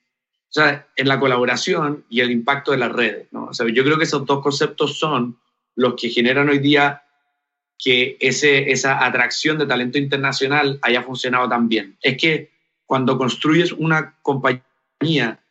o 0.50 0.52
sea, 0.52 0.88
en 0.96 1.08
la 1.08 1.20
colaboración 1.20 2.06
y 2.10 2.20
el 2.20 2.32
impacto 2.32 2.72
de 2.72 2.78
las 2.78 2.92
redes. 2.92 3.28
¿no? 3.32 3.46
O 3.46 3.54
sea, 3.54 3.66
yo 3.70 3.84
creo 3.84 3.98
que 3.98 4.04
esos 4.04 4.26
dos 4.26 4.42
conceptos 4.44 5.00
son 5.00 5.40
los 5.76 5.96
que 5.96 6.10
generan 6.10 6.50
hoy 6.50 6.60
día 6.60 7.04
que 7.78 8.18
ese, 8.20 8.72
esa 8.72 9.06
atracción 9.06 9.58
de 9.58 9.68
talento 9.68 9.98
internacional 9.98 10.80
haya 10.82 11.04
funcionado 11.04 11.48
tan 11.48 11.70
bien. 11.70 11.98
Es 12.02 12.18
que 12.18 12.52
cuando 12.86 13.18
construyes 13.18 13.72
una 13.72 14.18
compañía, 14.22 15.44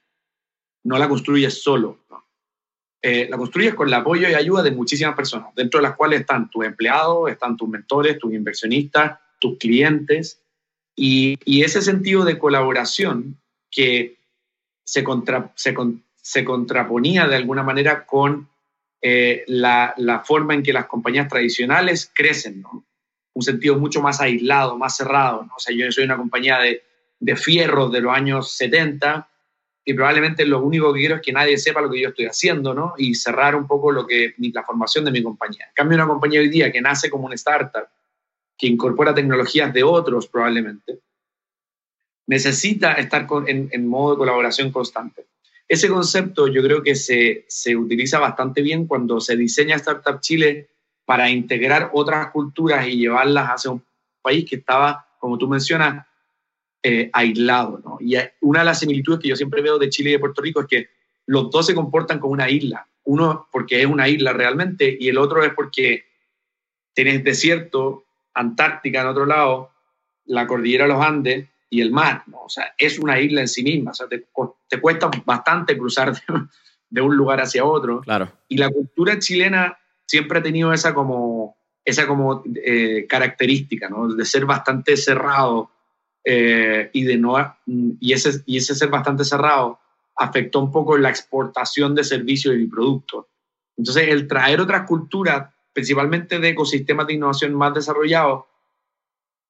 no 0.83 0.99
la 0.99 1.09
construyes 1.09 1.63
solo, 1.63 2.01
eh, 3.09 3.29
la 3.31 3.37
construyes 3.37 3.75
con 3.75 3.87
el 3.87 3.95
apoyo 3.95 4.29
y 4.29 4.35
ayuda 4.35 4.65
de 4.65 4.73
muchísimas 4.73 5.15
personas, 5.15 5.55
dentro 5.55 5.79
de 5.79 5.85
las 5.85 5.95
cuales 5.95 6.23
están 6.23 6.51
tus 6.51 6.65
empleados, 6.65 7.31
están 7.31 7.57
tus 7.57 7.69
mentores, 7.69 8.19
tus 8.19 8.35
inversionistas, 8.35 9.21
tus 9.39 9.59
clientes, 9.59 10.43
y, 10.97 11.39
ese 11.63 11.83
sentido 11.83 12.25
de 12.25 12.37
colaboración 12.37 13.41
que 13.71 14.17
se, 14.83 15.05
contra, 15.05 15.53
se, 15.55 15.73
se 16.21 16.45
contraponía 16.45 17.29
de 17.29 17.37
alguna 17.37 17.63
manera 17.63 18.07
con 18.07 18.49
eh, 19.01 19.45
la, 19.47 19.95
la, 19.99 20.25
forma 20.25 20.55
en 20.55 20.65
que 20.65 20.73
las 20.73 20.87
compañías 20.87 21.29
tradicionales 21.29 22.11
crecen. 22.13 22.65
Un 23.35 23.43
sentido 23.43 23.79
mucho 23.79 24.03
más 24.03 24.21
aislado, 24.21 24.77
más 24.77 24.97
cerrado, 24.97 25.45
¿no? 25.45 25.55
O 25.57 25.61
sea, 25.61 25.73
yo 25.77 25.93
soy 25.93 26.03
una 26.03 26.17
compañía 26.17 26.59
de, 26.59 26.83
de 27.21 27.37
fierros 27.37 27.93
de 27.93 28.01
los 28.01 28.13
años 28.13 28.51
70 28.57 29.29
y 29.89 29.95
probablemente 29.95 30.45
lo 30.45 30.61
único 30.63 30.93
que 30.93 30.99
quiero 30.99 31.15
es 31.15 31.23
que 31.23 31.33
nadie 31.33 31.57
sepa 31.57 31.81
lo 31.81 31.89
que 31.89 32.01
yo 32.01 32.09
estoy 32.09 32.27
haciendo, 32.27 32.75
¿no? 32.75 32.95
Y 32.99 33.15
cerrar 33.15 33.55
un 33.55 33.69
poco 33.69 33.93
lo 33.93 34.05
que, 34.05 34.35
la 34.37 34.65
formación 34.65 35.05
de 35.05 35.13
mi 35.13 35.23
compañía. 35.23 35.67
En 35.69 35.75
cambio, 35.75 35.97
una 35.97 36.09
compañía 36.09 36.41
hoy 36.41 36.49
día 36.49 36.73
que 36.73 36.81
nace 36.81 37.09
como 37.09 37.27
una 37.27 37.37
startup, 37.37 37.87
que 38.59 38.67
incorpora 38.67 39.15
tecnologías 39.15 39.73
de 39.73 39.85
otros 39.85 40.27
probablemente, 40.27 40.99
necesita 42.27 42.95
estar 42.95 43.29
en, 43.47 43.87
modo 43.87 44.15
de 44.15 44.19
colaboración 44.19 44.73
constante. 44.73 45.27
Ese 45.69 45.89
concepto 45.89 46.49
yo 46.49 46.65
creo 46.65 46.83
que 46.83 46.97
se, 46.97 47.45
se 47.47 47.77
utiliza 47.77 48.19
bastante 48.19 48.63
bien 48.63 48.89
cuando 48.89 49.21
se 49.21 49.37
diseña 49.37 49.77
Startup 49.77 50.21
Chile 50.21 50.69
para 51.05 51.31
integrar 51.31 51.91
otras 51.93 52.33
culturas 52.33 52.89
y 52.89 52.97
llevarlas 52.97 53.51
hacia 53.51 53.71
un 53.71 53.85
país 54.21 54.51
que 54.51 54.57
estaba, 54.57 55.07
como 55.21 55.39
tú 55.39 55.47
mencionas, 55.47 56.05
eh, 56.89 57.11
aislado. 57.13 57.81
¿no? 57.85 57.99
Y 58.01 58.15
una 58.43 58.61
de 58.61 58.65
las 58.65 58.79
similitudes 58.79 59.19
que 59.19 59.27
yo 59.27 59.35
siempre 59.35 59.61
veo 59.61 59.77
de 59.77 59.91
Chile 59.91 60.11
y 60.11 60.13
de 60.13 60.19
Puerto 60.21 60.41
Rico 60.41 60.61
es 60.61 60.69
que 60.69 60.89
los 61.27 61.51
dos 61.51 61.67
se 61.67 61.75
comportan 61.75 62.21
como 62.21 62.33
una 62.33 62.49
isla. 62.49 62.87
Uno 63.03 63.49
porque 63.51 63.81
es 63.81 63.87
una 63.87 64.09
isla 64.09 64.33
realmente 64.33 64.97
y 65.01 65.09
el 65.09 65.19
otro 65.19 65.43
es 65.43 65.53
porque 65.53 66.05
tienes 66.95 67.25
desierto, 67.25 68.05
Antártica 68.35 69.01
en 69.01 69.09
otro 69.09 69.27
lado, 69.27 69.73
la 70.27 70.47
cordillera 70.47 70.85
de 70.85 70.93
los 70.93 71.05
Andes 71.05 71.49
y 71.71 71.81
el 71.81 71.91
mar. 71.91 72.23
¿no? 72.29 72.43
O 72.43 72.49
sea, 72.49 72.73
es 72.79 73.01
una 73.01 73.19
isla 73.19 73.41
en 73.41 73.49
sí 73.49 73.65
misma. 73.65 73.91
O 73.91 73.95
sea, 73.95 74.07
te, 74.07 74.25
te 74.69 74.81
cuesta 74.81 75.11
bastante 75.25 75.77
cruzar 75.77 76.13
de, 76.15 76.21
de, 76.91 77.01
un 77.01 77.17
lugar 77.17 77.41
hacia 77.41 77.65
otro. 77.65 78.01
Claro. 78.03 78.31
Y 78.47 78.59
la 78.59 78.71
cultura 78.71 79.19
chilena 79.19 79.77
siempre 80.05 80.39
ha 80.39 80.43
tenido 80.43 80.73
esa 80.73 80.95
como, 80.95 81.57
esa 81.85 82.07
como 82.07 82.45
eh, 82.65 83.07
característica, 83.09 83.89
¿no? 83.89 84.07
De 84.15 84.25
ser 84.25 84.45
bastante 84.45 84.97
cerrado 84.97 85.73
eh, 86.29 86.91
y, 86.93 87.05
de 87.05 87.17
no, 87.17 87.37
y, 87.67 88.13
ese, 88.13 88.43
y 88.47 88.57
ese 88.57 88.75
ser 88.75 88.89
bastante 88.89 89.25
cerrado 89.25 89.79
afectó 90.17 90.59
un 90.59 90.73
poco 90.73 90.99
la 90.99 91.09
exportación 91.09 91.95
de 91.95 92.03
servicios 92.03 92.57
y 92.59 92.67
productos. 92.67 93.27
Entonces, 93.77 94.09
el 94.09 94.27
traer 94.27 94.61
otras 94.61 94.89
culturas, 94.89 95.55
principalmente 95.73 96.41
de 96.41 96.49
ecosistemas 96.49 97.07
de 97.07 97.15
innovación 97.15 97.55
más 97.55 97.75
desarrollados, 97.75 98.45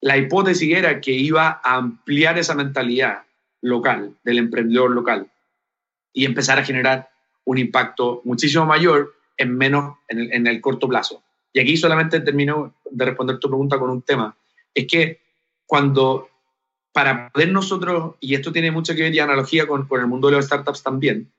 la 0.03 0.19
hipótesis 0.19 0.77
era 0.77 1.01
que 1.01 1.13
iba 1.13 1.61
a 1.65 1.77
ampliar 1.77 2.39
esa 2.39 2.55
mentalidad 2.55 3.23
local, 3.63 4.15
del 4.23 4.37
emprendedor 4.37 4.91
local, 4.91 5.31
y 6.13 6.27
empezar 6.27 6.59
a 6.59 6.65
generar 6.65 7.09
un 7.45 7.57
impacto 7.57 8.21
muchísimo 8.25 8.67
mayor 8.67 9.15
en 9.39 9.57
menos 9.57 9.97
en 10.09 10.47
el, 10.47 10.61
corto 10.61 10.89
plazo. 10.89 11.23
Y 11.55 11.61
aquí 11.61 11.77
solamente 11.79 12.21
termino 12.21 12.75
de 12.91 13.05
responder 13.07 13.39
tu 13.39 13.49
pregunta 13.49 13.79
con 13.79 13.89
un 13.89 14.03
tema. 14.03 14.37
Es 14.75 14.87
que 14.87 15.21
cuando, 15.65 16.29
para 16.97 17.29
poder 17.29 17.53
nosotros, 17.53 18.15
y 18.21 18.35
esto 18.35 18.51
tiene 18.51 18.71
mucho 18.71 18.95
que 18.95 19.03
ver 19.03 19.15
y 19.15 19.19
analogía 19.19 19.67
con, 19.67 19.87
con 19.87 20.01
el 20.01 20.07
mundo 20.07 20.29
de 20.31 20.37
las 20.37 20.47
startups 20.47 20.83
también, 20.83 21.31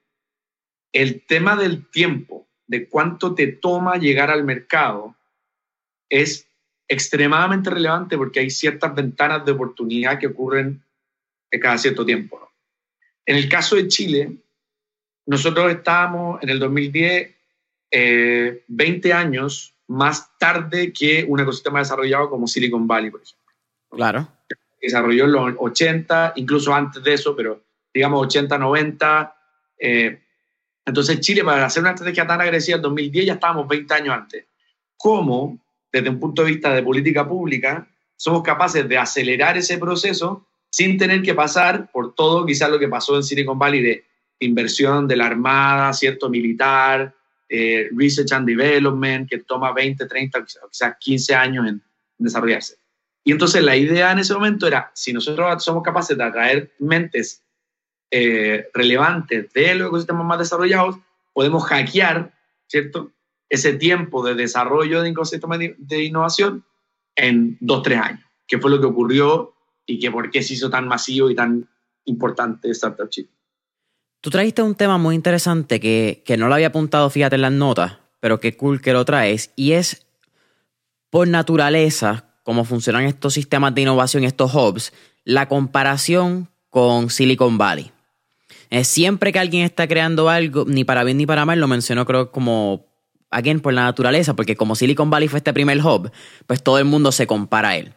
el 0.94 1.26
tema 1.26 1.56
del 1.56 1.90
tiempo, 1.90 2.48
de 2.68 2.88
cuánto 2.88 3.34
te 3.34 3.48
toma 3.48 3.96
llegar 3.96 4.30
al 4.30 4.44
mercado, 4.44 5.16
es 6.10 6.48
extremadamente 6.88 7.72
relevante 7.72 8.20
porque 8.20 8.40
hay 8.40 8.52
ciertas 8.52 8.94
ventanas 8.94 9.46
de 9.46 9.54
oportunidad 9.54 10.20
que 10.20 10.28
ocurren 10.28 10.84
cada 11.60 11.80
cierto 11.80 12.06
tiempo. 12.06 12.52
En 13.26 13.36
el 13.36 13.50
caso 13.50 13.78
de 13.78 13.88
Chile, 13.88 14.38
nosotros 15.26 15.72
estábamos 15.72 16.40
en 16.44 16.50
el 16.50 16.60
2010 16.60 17.34
20 17.90 19.10
eh, 19.10 19.14
años 19.14 19.74
más 19.88 20.38
tarde 20.38 20.94
que 20.94 21.26
un 21.28 21.40
ecosistema 21.40 21.80
desarrollado 21.80 22.30
como 22.30 22.46
Silicon 22.46 22.86
Valley, 22.88 23.10
por 23.10 23.24
ejemplo. 23.24 23.56
Claro. 23.90 24.37
Desarrolló 24.82 25.26
en 25.26 25.32
los 25.32 25.54
80, 25.58 26.34
incluso 26.36 26.74
antes 26.74 27.04
de 27.04 27.14
eso, 27.14 27.36
pero 27.36 27.64
digamos 27.94 28.22
80, 28.28 28.58
90. 28.58 29.36
Eh, 29.80 30.20
entonces 30.86 31.20
Chile, 31.20 31.44
para 31.44 31.66
hacer 31.66 31.82
una 31.82 31.92
estrategia 31.92 32.26
tan 32.26 32.42
agresiva 32.42 32.78
en 32.78 32.82
2010, 32.84 33.26
ya 33.26 33.34
estábamos 33.34 33.68
20 33.68 33.94
años 33.94 34.16
antes. 34.16 34.46
¿Cómo, 34.96 35.60
desde 35.92 36.10
un 36.10 36.20
punto 36.20 36.44
de 36.44 36.52
vista 36.52 36.74
de 36.74 36.84
política 36.84 37.28
pública, 37.28 37.88
somos 38.16 38.42
capaces 38.42 38.88
de 38.88 38.98
acelerar 38.98 39.58
ese 39.58 39.78
proceso 39.78 40.48
sin 40.70 40.98
tener 40.98 41.22
que 41.22 41.34
pasar 41.34 41.90
por 41.92 42.14
todo 42.14 42.46
quizás 42.46 42.70
lo 42.70 42.80
que 42.80 42.88
pasó 42.88 43.16
en 43.16 43.24
Silicon 43.24 43.58
Valley 43.58 43.82
de 43.82 44.06
inversión 44.40 45.08
de 45.08 45.16
la 45.16 45.28
Armada, 45.28 45.94
cierto 45.94 46.30
militar, 46.30 47.14
eh, 47.50 47.90
research 47.96 48.32
and 48.34 48.48
Development, 48.48 49.30
que 49.30 49.40
toma 49.40 49.72
20, 49.72 50.06
30, 50.06 50.46
quizás 50.46 50.96
15 51.00 51.36
años 51.36 51.68
en 51.68 51.82
desarrollarse. 52.18 52.76
Y 53.28 53.34
entonces 53.34 53.62
la 53.62 53.76
idea 53.76 54.14
en 54.14 54.20
ese 54.20 54.34
momento 54.34 54.68
era, 54.68 54.90
si 54.94 55.12
nosotros 55.12 55.62
somos 55.62 55.84
capaces 55.84 56.18
de 56.18 56.24
atraer 56.24 56.72
mentes 56.80 57.44
eh, 58.10 58.70
relevantes 58.74 59.52
de 59.52 59.76
los 59.76 59.90
ecosistemas 59.90 60.26
más 60.26 60.40
desarrollados, 60.40 60.96
podemos 61.34 61.66
hackear, 61.66 62.34
¿cierto? 62.68 63.12
Ese 63.50 63.74
tiempo 63.74 64.26
de 64.26 64.34
desarrollo 64.34 65.02
de 65.02 65.10
ecosistemas 65.10 65.60
de 65.60 66.04
innovación 66.06 66.64
en 67.18 67.58
dos, 67.60 67.84
tres 67.84 68.00
años, 68.00 68.24
que 68.48 68.60
fue 68.60 68.72
lo 68.72 68.80
que 68.80 68.86
ocurrió 68.86 69.54
y 69.86 70.00
que 70.00 70.10
por 70.10 70.32
qué 70.32 70.42
se 70.42 70.54
hizo 70.54 70.70
tan 70.70 70.88
masivo 70.88 71.30
y 71.30 71.36
tan 71.36 71.68
importante 72.06 72.70
Startup 72.70 73.10
Chile. 73.10 73.28
Tú 74.22 74.30
trajiste 74.30 74.62
un 74.62 74.76
tema 74.76 74.98
muy 74.98 75.16
interesante 75.16 75.82
que, 75.82 76.24
no 76.40 76.48
lo 76.48 76.54
había 76.54 76.68
apuntado, 76.68 77.10
fíjate 77.10 77.36
en 77.36 77.42
las 77.42 77.52
notas, 77.52 77.98
pero 78.22 78.40
qué 78.40 78.56
cool 78.56 78.80
que 78.80 78.94
lo 78.94 79.04
traes, 79.04 79.52
y 79.58 79.74
es 79.74 80.08
por 81.10 81.28
naturaleza, 81.28 82.27
cómo 82.48 82.64
funcionan 82.64 83.04
estos 83.04 83.34
sistemas 83.34 83.76
de 83.76 83.82
innovación, 83.82 84.24
estos 84.24 84.56
hubs, 84.56 84.94
la 85.26 85.50
comparación 85.50 86.48
con 86.70 87.10
Silicon 87.10 87.58
Valley. 87.58 87.92
Es 88.70 88.88
siempre 88.88 89.34
que 89.34 89.40
alguien 89.40 89.66
está 89.66 89.86
creando 89.86 90.30
algo, 90.30 90.64
ni 90.66 90.86
para 90.86 91.04
bien 91.04 91.18
ni 91.18 91.26
para 91.26 91.46
mal, 91.46 91.60
lo 91.60 91.68
mencionó 91.68 92.06
creo 92.06 92.32
como, 92.32 92.86
again, 93.32 93.60
por 93.60 93.74
la 93.74 93.84
naturaleza, 93.84 94.34
porque 94.34 94.56
como 94.56 94.76
Silicon 94.76 95.10
Valley 95.10 95.28
fue 95.28 95.40
este 95.40 95.52
primer 95.52 95.86
hub, 95.86 96.10
pues 96.46 96.64
todo 96.64 96.80
el 96.80 96.86
mundo 96.86 97.12
se 97.12 97.28
compara 97.28 97.68
a 97.68 97.76
él. 97.76 97.92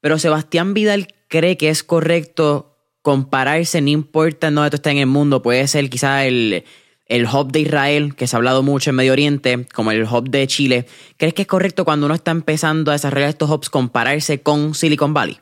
Pero 0.00 0.18
Sebastián 0.18 0.74
Vidal 0.74 1.14
cree 1.28 1.56
que 1.56 1.68
es 1.68 1.84
correcto 1.84 2.76
compararse, 3.02 3.80
no 3.82 3.90
importa 3.90 4.48
en 4.48 4.56
dónde 4.56 4.70
tú 4.70 4.76
estés 4.78 4.94
en 4.94 4.98
el 4.98 5.06
mundo, 5.06 5.42
puede 5.42 5.68
ser 5.68 5.88
quizás 5.88 6.24
el, 6.24 6.64
el 7.06 7.26
hub 7.26 7.52
de 7.52 7.60
Israel, 7.60 8.14
que 8.16 8.26
se 8.26 8.36
ha 8.36 8.38
hablado 8.38 8.62
mucho 8.62 8.90
en 8.90 8.96
Medio 8.96 9.12
Oriente, 9.12 9.66
como 9.72 9.92
el 9.92 10.04
hub 10.04 10.28
de 10.28 10.46
Chile. 10.46 10.86
¿Crees 11.16 11.34
que 11.34 11.42
es 11.42 11.48
correcto 11.48 11.84
cuando 11.84 12.06
uno 12.06 12.14
está 12.14 12.32
empezando 12.32 12.90
a 12.90 12.94
desarrollar 12.94 13.28
estos 13.28 13.50
hubs 13.50 13.70
compararse 13.70 14.42
con 14.42 14.74
Silicon 14.74 15.14
Valley? 15.14 15.38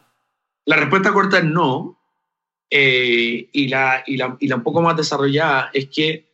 La 0.67 0.77
respuesta 0.77 1.13
corta 1.13 1.39
es 1.39 1.45
no. 1.45 1.99
Eh, 2.71 3.49
y, 3.53 3.69
la, 3.69 4.03
y, 4.07 4.17
la, 4.17 4.37
y, 4.41 4.49
la, 4.49 4.57
un 4.57 4.63
poco 4.63 4.83
más 4.83 4.97
desarrollada 4.97 5.71
es 5.73 5.89
que 5.89 6.27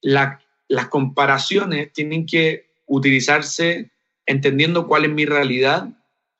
la, 0.00 0.40
las 0.68 0.88
comparaciones 0.88 1.92
tienen 1.92 2.24
que 2.24 2.70
utilizarse 2.86 3.90
entendiendo 4.26 4.86
cuál 4.86 5.06
es 5.06 5.10
mi 5.10 5.26
realidad 5.26 5.88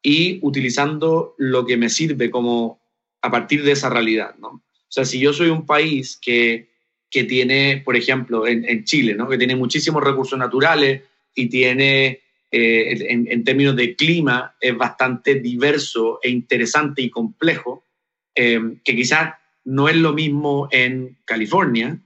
y 0.02 0.38
utilizando 0.42 1.34
lo 1.38 1.66
que 1.66 1.76
me 1.76 1.88
sirve 1.88 2.30
como 2.30 2.80
a 3.20 3.30
partir 3.30 3.64
de 3.64 3.72
esa 3.72 3.90
realidad, 3.90 4.36
¿no? 4.38 4.48
O 4.48 4.90
sea, 4.90 5.04
si 5.04 5.18
yo 5.18 5.32
soy 5.32 5.48
un 5.48 5.66
país 5.66 6.16
que, 6.16 6.70
que 7.10 7.24
tiene, 7.24 7.82
por 7.84 7.96
ejemplo, 7.96 8.46
en, 8.46 8.84
Chile, 8.84 9.14
¿no? 9.14 9.28
Que 9.28 9.38
tiene 9.38 9.56
muchísimos 9.56 10.02
recursos 10.02 10.38
naturales 10.38 11.02
y 11.34 11.48
tiene, 11.48 12.20
eh, 12.50 13.06
en, 13.08 13.44
términos 13.44 13.76
de 13.76 13.96
clima, 13.96 14.54
es 14.60 14.76
bastante 14.76 15.36
diverso 15.36 16.20
e 16.22 16.30
interesante 16.30 17.02
y 17.02 17.10
complejo, 17.10 17.84
eh, 18.34 18.60
que 18.84 18.94
quizás 18.94 19.34
no 19.64 19.88
es 19.88 19.96
lo 19.96 20.12
mismo 20.12 20.68
en 20.70 21.18
California, 21.24 21.98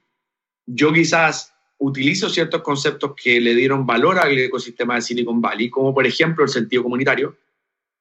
yo 0.67 0.93
quizás 0.93 1.53
utilizo 1.79 2.29
ciertos 2.29 2.62
conceptos 2.62 3.12
que 3.21 3.41
le 3.41 3.55
dieron 3.55 3.85
valor 3.85 4.19
al 4.19 4.38
ecosistema 4.38 4.95
de 4.95 5.03
Silicon 5.03 5.41
Valley, 5.41 5.69
como 5.69 5.93
por 5.93 6.07
ejemplo 6.07 6.45
el 6.45 6.51
sentido 6.51 6.83
comunitario, 6.85 7.37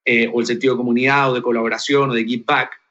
eh, 0.04 0.28
o 0.32 0.40
el 0.40 0.46
sentido 0.46 0.74
de 0.74 0.78
comunidad 0.78 1.30
o 1.30 1.34
de 1.34 1.42
colaboración 1.42 2.10
o 2.10 2.14
de 2.14 2.24
give 2.24 2.44
back, 2.46 2.81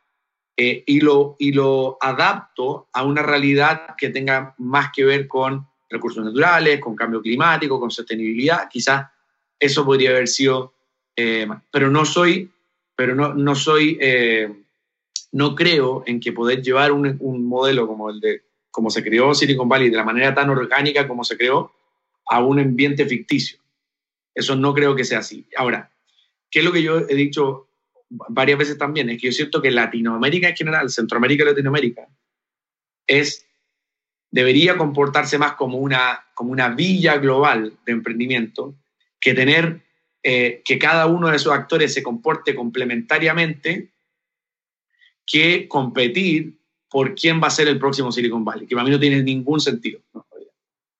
eh, 0.58 0.84
y, 0.86 1.00
lo, 1.00 1.36
y 1.40 1.54
lo 1.54 1.98
adapto 2.02 2.88
a 2.94 3.04
una 3.04 3.24
realidad 3.24 3.96
que 3.98 4.10
tenga 4.10 4.54
más 4.58 4.92
que 4.94 5.06
ver 5.06 5.28
con 5.28 5.68
recursos 5.90 6.24
naturales, 6.24 6.80
con 6.80 6.96
cambio 6.96 7.22
climático, 7.22 7.80
con 7.80 7.92
sostenibilidad. 7.92 8.70
Quizás 8.70 9.08
eso 9.60 9.86
podría 9.86 10.12
haber 10.12 10.28
sido, 10.28 10.74
eh, 11.16 11.48
pero 11.72 11.90
no 11.90 12.06
soy, 12.06 12.52
pero 12.96 13.16
no, 13.16 13.34
no 13.34 13.56
soy, 13.56 13.98
eh, 14.02 14.52
no 15.32 15.56
creo 15.56 16.04
en 16.06 16.20
que 16.20 16.34
poder 16.34 16.62
llevar 16.62 16.92
un, 16.92 17.18
un, 17.20 17.46
modelo 17.46 17.88
como 17.88 18.10
el 18.10 18.20
de, 18.20 18.44
como 18.70 18.90
se 18.90 19.04
creó 19.04 19.34
Silicon 19.34 19.70
Valley, 19.70 19.90
de 19.90 19.98
la 19.98 20.04
manera 20.04 20.34
tan 20.34 20.50
orgánica 20.50 21.08
como 21.08 21.24
se 21.24 21.38
creó, 21.38 21.74
a 22.28 22.44
un 22.44 22.60
ambiente 22.60 23.06
ficticio. 23.06 23.60
Eso 24.34 24.56
no 24.56 24.74
creo 24.74 24.96
que 24.96 25.04
sea 25.04 25.20
así. 25.20 25.46
Ahora, 25.58 25.92
¿qué 26.50 26.60
es 26.60 26.66
lo 26.66 26.72
que 26.72 26.84
yo 26.84 27.00
he 27.00 27.16
dicho 27.16 27.68
varias 28.12 28.58
veces 28.58 28.78
también, 28.78 29.10
es 29.10 29.19
que 29.19 29.28
yo 29.28 29.34
siento 29.34 29.62
que 29.62 29.71
Latinoamérica 29.71 30.50
en 30.50 30.56
general, 30.56 30.89
Centroamérica 30.89 31.43
y 31.43 31.47
Latinoamérica, 31.47 32.08
es, 33.08 33.45
debería 34.30 34.78
comportarse 34.78 35.38
más 35.38 35.54
como 35.54 35.78
una, 35.78 36.26
como 36.34 36.52
una 36.52 36.69
villa 36.69 37.17
global 37.17 37.78
de 37.86 37.91
emprendimiento 37.91 38.76
que 39.19 39.34
tener 39.34 39.82
eh, 40.24 40.62
que 40.65 40.78
cada 40.78 41.08
uno 41.08 41.30
de 41.30 41.38
esos 41.38 41.54
actores 41.54 41.93
se 41.93 42.04
comporte 42.04 42.54
complementariamente 42.54 43.91
que 45.26 45.67
competir 45.67 46.60
por 46.89 47.15
quién 47.15 47.41
va 47.41 47.47
a 47.47 47.52
ser 47.52 47.69
el 47.69 47.80
próximo 47.80 48.12
Silicon 48.12 48.43
Valley, 48.43 48.67
que 48.67 48.76
para 48.76 48.84
mí 48.84 48.91
no 48.91 49.00
tiene 49.00 49.24
ningún 49.24 49.62
sentido. 49.62 50.02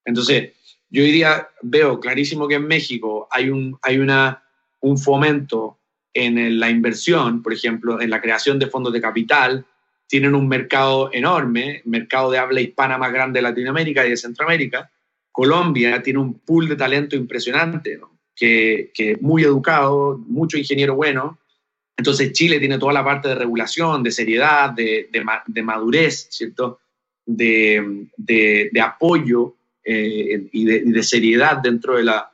Entonces, 0.06 0.54
yo 0.90 1.04
hoy 1.04 1.12
día 1.12 1.50
veo 1.62 2.00
clarísimo 2.00 2.48
que 2.48 2.56
en 2.56 2.68
México 2.68 3.28
hay 3.30 3.50
un, 3.50 3.78
hay 3.82 4.00
una, 4.00 4.44
un 4.80 4.98
fomento 4.98 5.81
en 6.14 6.60
la 6.60 6.70
inversión, 6.70 7.42
por 7.42 7.54
ejemplo, 7.54 8.02
en 8.02 8.10
la 8.10 8.22
creación 8.22 8.60
de 8.60 8.68
fondos 8.68 8.94
de 8.94 9.02
capital, 9.02 9.66
tienen 10.08 10.36
un 10.36 10.48
mercado 10.48 11.10
enorme, 11.14 11.82
mercado 11.86 12.32
de 12.32 12.38
habla 12.38 12.60
hispana 12.60 12.98
más 12.98 13.14
grande 13.14 13.40
de 13.40 13.44
Latinoamérica 13.44 14.06
y 14.06 14.10
de 14.10 14.18
Centroamérica. 14.18 14.92
Colombia 15.32 16.02
tiene 16.04 16.20
un 16.20 16.40
pool 16.40 16.68
de 16.68 16.76
talento 16.76 17.16
impresionante, 17.16 17.98
que, 18.36 19.18
muy 19.22 19.44
educado, 19.44 20.18
mucho 20.28 20.58
ingeniero 20.58 20.96
bueno. 20.96 21.40
Entonces 21.96 22.34
Chile 22.34 22.60
tiene 22.60 22.78
toda 22.78 22.92
la 22.92 23.06
parte 23.06 23.30
de 23.30 23.36
regulación, 23.36 24.04
de 24.04 24.12
seriedad, 24.12 24.72
de, 24.72 25.64
madurez, 25.64 26.28
¿cierto? 26.30 26.80
De, 27.26 28.82
apoyo 28.84 29.56
eh, 29.86 30.50
y, 30.52 30.66
de, 30.66 31.04
seriedad 31.04 31.58
dentro 31.58 31.96
de 31.96 32.04
la, 32.04 32.34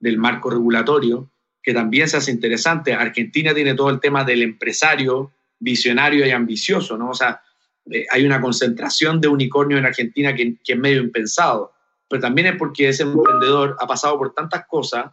del 0.00 0.16
marco 0.16 0.48
regulatorio 0.48 1.28
que 1.62 1.74
también 1.74 2.08
se 2.08 2.16
hace 2.16 2.30
interesante. 2.30 2.92
Argentina 2.94 3.54
tiene 3.54 3.74
todo 3.74 3.90
el 3.90 4.00
tema 4.00 4.24
del 4.24 4.42
empresario 4.42 5.32
visionario 5.58 6.26
y 6.26 6.30
ambicioso, 6.30 6.96
¿no? 6.96 7.10
O 7.10 7.14
sea, 7.14 7.42
eh, 7.90 8.06
hay 8.10 8.24
una 8.24 8.40
concentración 8.40 9.20
de 9.20 9.28
unicornio 9.28 9.78
en 9.78 9.86
Argentina 9.86 10.34
que, 10.34 10.56
es 10.66 10.78
medio 10.78 11.00
impensado. 11.00 11.72
pero 12.08 12.22
también 12.22 12.46
es 12.48 12.56
porque 12.56 12.88
ese 12.88 13.02
emprendedor 13.02 13.76
ha 13.80 13.86
pasado 13.86 14.16
por 14.16 14.32
tantas 14.32 14.66
cosas, 14.66 15.12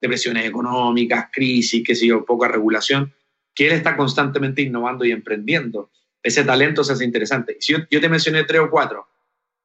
depresiones 0.00 0.46
económicas, 0.46 1.28
crisis, 1.32 1.82
qué 1.84 1.94
sé 1.94 2.06
yo, 2.06 2.24
poca 2.24 2.46
regulación, 2.46 3.12
que 3.54 3.66
él 3.66 3.72
está 3.72 3.96
constantemente 3.96 4.62
innovando 4.62 5.04
y 5.04 5.10
emprendiendo. 5.10 5.90
Ese 6.22 6.44
talento 6.44 6.84
se 6.84 6.92
hace 6.92 7.04
interesante. 7.04 7.56
Si 7.60 7.72
yo, 7.72 8.00
te 8.00 8.08
mencioné 8.08 8.44
tres 8.44 8.60
o 8.60 8.70
cuatro, 8.70 9.08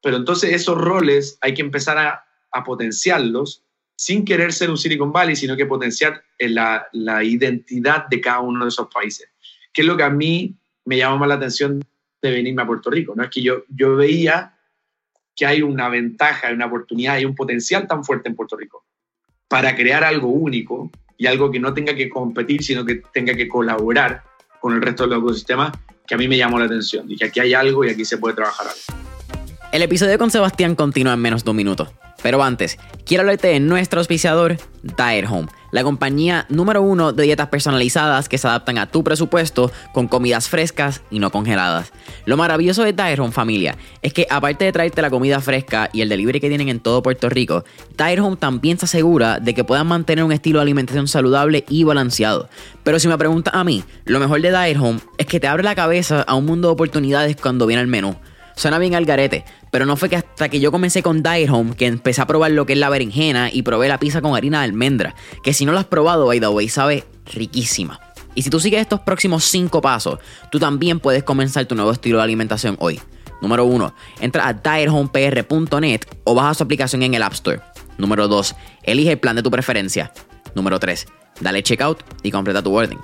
pero 0.02 0.16
entonces 0.16 0.52
esos 0.52 0.76
roles 0.76 1.38
hay 1.40 1.54
que 1.54 1.62
empezar 1.62 1.98
a 1.98 2.64
potenciarlos 2.64 3.64
sin 4.02 4.24
querer 4.24 4.52
ser 4.52 4.68
un 4.68 4.76
Silicon 4.76 5.12
Valley, 5.12 5.36
sino 5.36 5.56
que 5.56 5.64
potenciar 5.64 6.24
la, 6.40 6.88
la, 6.90 7.22
identidad 7.22 8.08
de 8.08 8.20
cada 8.20 8.40
uno 8.40 8.64
de 8.64 8.68
esos 8.68 8.88
países. 8.92 9.28
Que 9.72 9.82
es 9.82 9.86
lo 9.86 9.96
que 9.96 10.02
a 10.02 10.10
mí 10.10 10.56
me 10.86 10.96
llama 10.96 11.18
más 11.18 11.28
la 11.28 11.34
atención 11.36 11.80
de 12.20 12.30
venirme 12.32 12.62
a 12.62 12.66
Puerto 12.66 12.90
Rico. 12.90 13.14
¿no? 13.14 13.22
Es 13.22 13.30
que 13.30 13.40
yo, 13.42 13.62
yo 13.68 13.94
veía 13.94 14.58
que 15.36 15.46
hay 15.46 15.62
una 15.62 15.88
ventaja, 15.88 16.52
una 16.52 16.66
oportunidad 16.66 17.16
y 17.20 17.26
un 17.26 17.36
potencial 17.36 17.86
tan 17.86 18.02
fuerte 18.02 18.28
en 18.28 18.34
Puerto 18.34 18.56
Rico 18.56 18.84
para 19.46 19.76
crear 19.76 20.02
algo 20.02 20.30
único 20.30 20.90
y 21.16 21.28
algo 21.28 21.52
que 21.52 21.60
no 21.60 21.72
tenga 21.72 21.94
que 21.94 22.08
competir, 22.08 22.64
sino 22.64 22.84
que 22.84 23.02
tenga 23.14 23.34
que 23.34 23.46
colaborar 23.46 24.24
con 24.60 24.74
el 24.74 24.82
resto 24.82 25.06
del 25.06 25.20
ecosistema, 25.20 25.70
que 26.08 26.16
a 26.16 26.18
mí 26.18 26.26
me 26.26 26.36
llamó 26.36 26.58
la 26.58 26.64
atención. 26.64 27.06
Dije, 27.06 27.26
aquí 27.26 27.38
hay 27.38 27.54
algo 27.54 27.84
y 27.84 27.90
aquí 27.90 28.04
se 28.04 28.18
puede 28.18 28.34
trabajar 28.34 28.66
algo. 28.66 29.04
El 29.70 29.82
episodio 29.82 30.18
con 30.18 30.32
Sebastián 30.32 30.74
continúa 30.74 31.14
en 31.14 31.20
menos 31.20 31.44
de 31.44 31.50
un 31.50 31.56
minuto. 31.56 31.92
Pero 32.22 32.42
antes, 32.42 32.78
quiero 33.04 33.22
hablarte 33.22 33.48
de 33.48 33.60
nuestro 33.60 33.98
auspiciador, 34.00 34.56
Diet 34.82 35.26
Home, 35.28 35.48
la 35.72 35.82
compañía 35.82 36.46
número 36.48 36.82
uno 36.82 37.12
de 37.12 37.24
dietas 37.24 37.48
personalizadas 37.48 38.28
que 38.28 38.38
se 38.38 38.46
adaptan 38.46 38.78
a 38.78 38.90
tu 38.90 39.02
presupuesto 39.02 39.72
con 39.92 40.06
comidas 40.06 40.48
frescas 40.48 41.02
y 41.10 41.18
no 41.18 41.30
congeladas. 41.30 41.92
Lo 42.26 42.36
maravilloso 42.36 42.84
de 42.84 42.92
Diet 42.92 43.18
Home, 43.18 43.32
familia, 43.32 43.76
es 44.02 44.12
que 44.12 44.26
aparte 44.30 44.64
de 44.64 44.72
traerte 44.72 45.02
la 45.02 45.10
comida 45.10 45.40
fresca 45.40 45.90
y 45.92 46.02
el 46.02 46.08
delivery 46.08 46.40
que 46.40 46.48
tienen 46.48 46.68
en 46.68 46.80
todo 46.80 47.02
Puerto 47.02 47.28
Rico, 47.28 47.64
Diet 47.96 48.20
Home 48.20 48.36
también 48.36 48.78
se 48.78 48.84
asegura 48.84 49.40
de 49.40 49.54
que 49.54 49.64
puedan 49.64 49.88
mantener 49.88 50.24
un 50.24 50.32
estilo 50.32 50.58
de 50.58 50.62
alimentación 50.62 51.08
saludable 51.08 51.64
y 51.68 51.84
balanceado. 51.84 52.48
Pero 52.84 52.98
si 52.98 53.08
me 53.08 53.18
preguntas 53.18 53.54
a 53.54 53.64
mí, 53.64 53.82
lo 54.04 54.20
mejor 54.20 54.40
de 54.40 54.50
Diet 54.50 54.78
Home 54.78 55.00
es 55.18 55.26
que 55.26 55.40
te 55.40 55.48
abre 55.48 55.64
la 55.64 55.74
cabeza 55.74 56.22
a 56.22 56.34
un 56.34 56.46
mundo 56.46 56.68
de 56.68 56.74
oportunidades 56.74 57.36
cuando 57.36 57.66
viene 57.66 57.82
el 57.82 57.88
menú. 57.88 58.16
Suena 58.54 58.78
bien 58.78 58.94
al 58.94 59.06
garete, 59.06 59.44
pero 59.72 59.86
no 59.86 59.96
fue 59.96 60.10
que 60.10 60.16
hasta 60.16 60.50
que 60.50 60.60
yo 60.60 60.70
comencé 60.70 61.02
con 61.02 61.22
Diet 61.22 61.48
Home 61.50 61.74
que 61.74 61.86
empecé 61.86 62.20
a 62.20 62.26
probar 62.26 62.50
lo 62.50 62.66
que 62.66 62.74
es 62.74 62.78
la 62.78 62.90
berenjena 62.90 63.48
y 63.50 63.62
probé 63.62 63.88
la 63.88 63.98
pizza 63.98 64.20
con 64.20 64.36
harina 64.36 64.58
de 64.58 64.66
almendra, 64.66 65.14
que 65.42 65.54
si 65.54 65.64
no 65.64 65.72
lo 65.72 65.78
has 65.78 65.86
probado, 65.86 66.26
by 66.26 66.38
the 66.38 66.68
sabe 66.68 67.04
riquísima. 67.32 67.98
Y 68.34 68.42
si 68.42 68.50
tú 68.50 68.60
sigues 68.60 68.82
estos 68.82 69.00
próximos 69.00 69.44
5 69.44 69.80
pasos, 69.80 70.18
tú 70.50 70.58
también 70.58 71.00
puedes 71.00 71.22
comenzar 71.22 71.64
tu 71.64 71.74
nuevo 71.74 71.90
estilo 71.90 72.18
de 72.18 72.24
alimentación 72.24 72.76
hoy. 72.80 73.00
Número 73.40 73.64
1. 73.64 73.94
Entra 74.20 74.46
a 74.46 74.52
diethomepr.net 74.52 76.00
o 76.24 76.34
baja 76.34 76.52
su 76.52 76.62
aplicación 76.62 77.02
en 77.02 77.14
el 77.14 77.22
App 77.22 77.32
Store. 77.32 77.62
Número 77.96 78.28
2. 78.28 78.54
Elige 78.82 79.12
el 79.12 79.18
plan 79.18 79.36
de 79.36 79.42
tu 79.42 79.50
preferencia. 79.50 80.12
Número 80.54 80.78
3. 80.78 81.06
Dale 81.40 81.62
checkout 81.62 82.04
y 82.22 82.30
completa 82.30 82.62
tu 82.62 82.74
orden. 82.74 82.98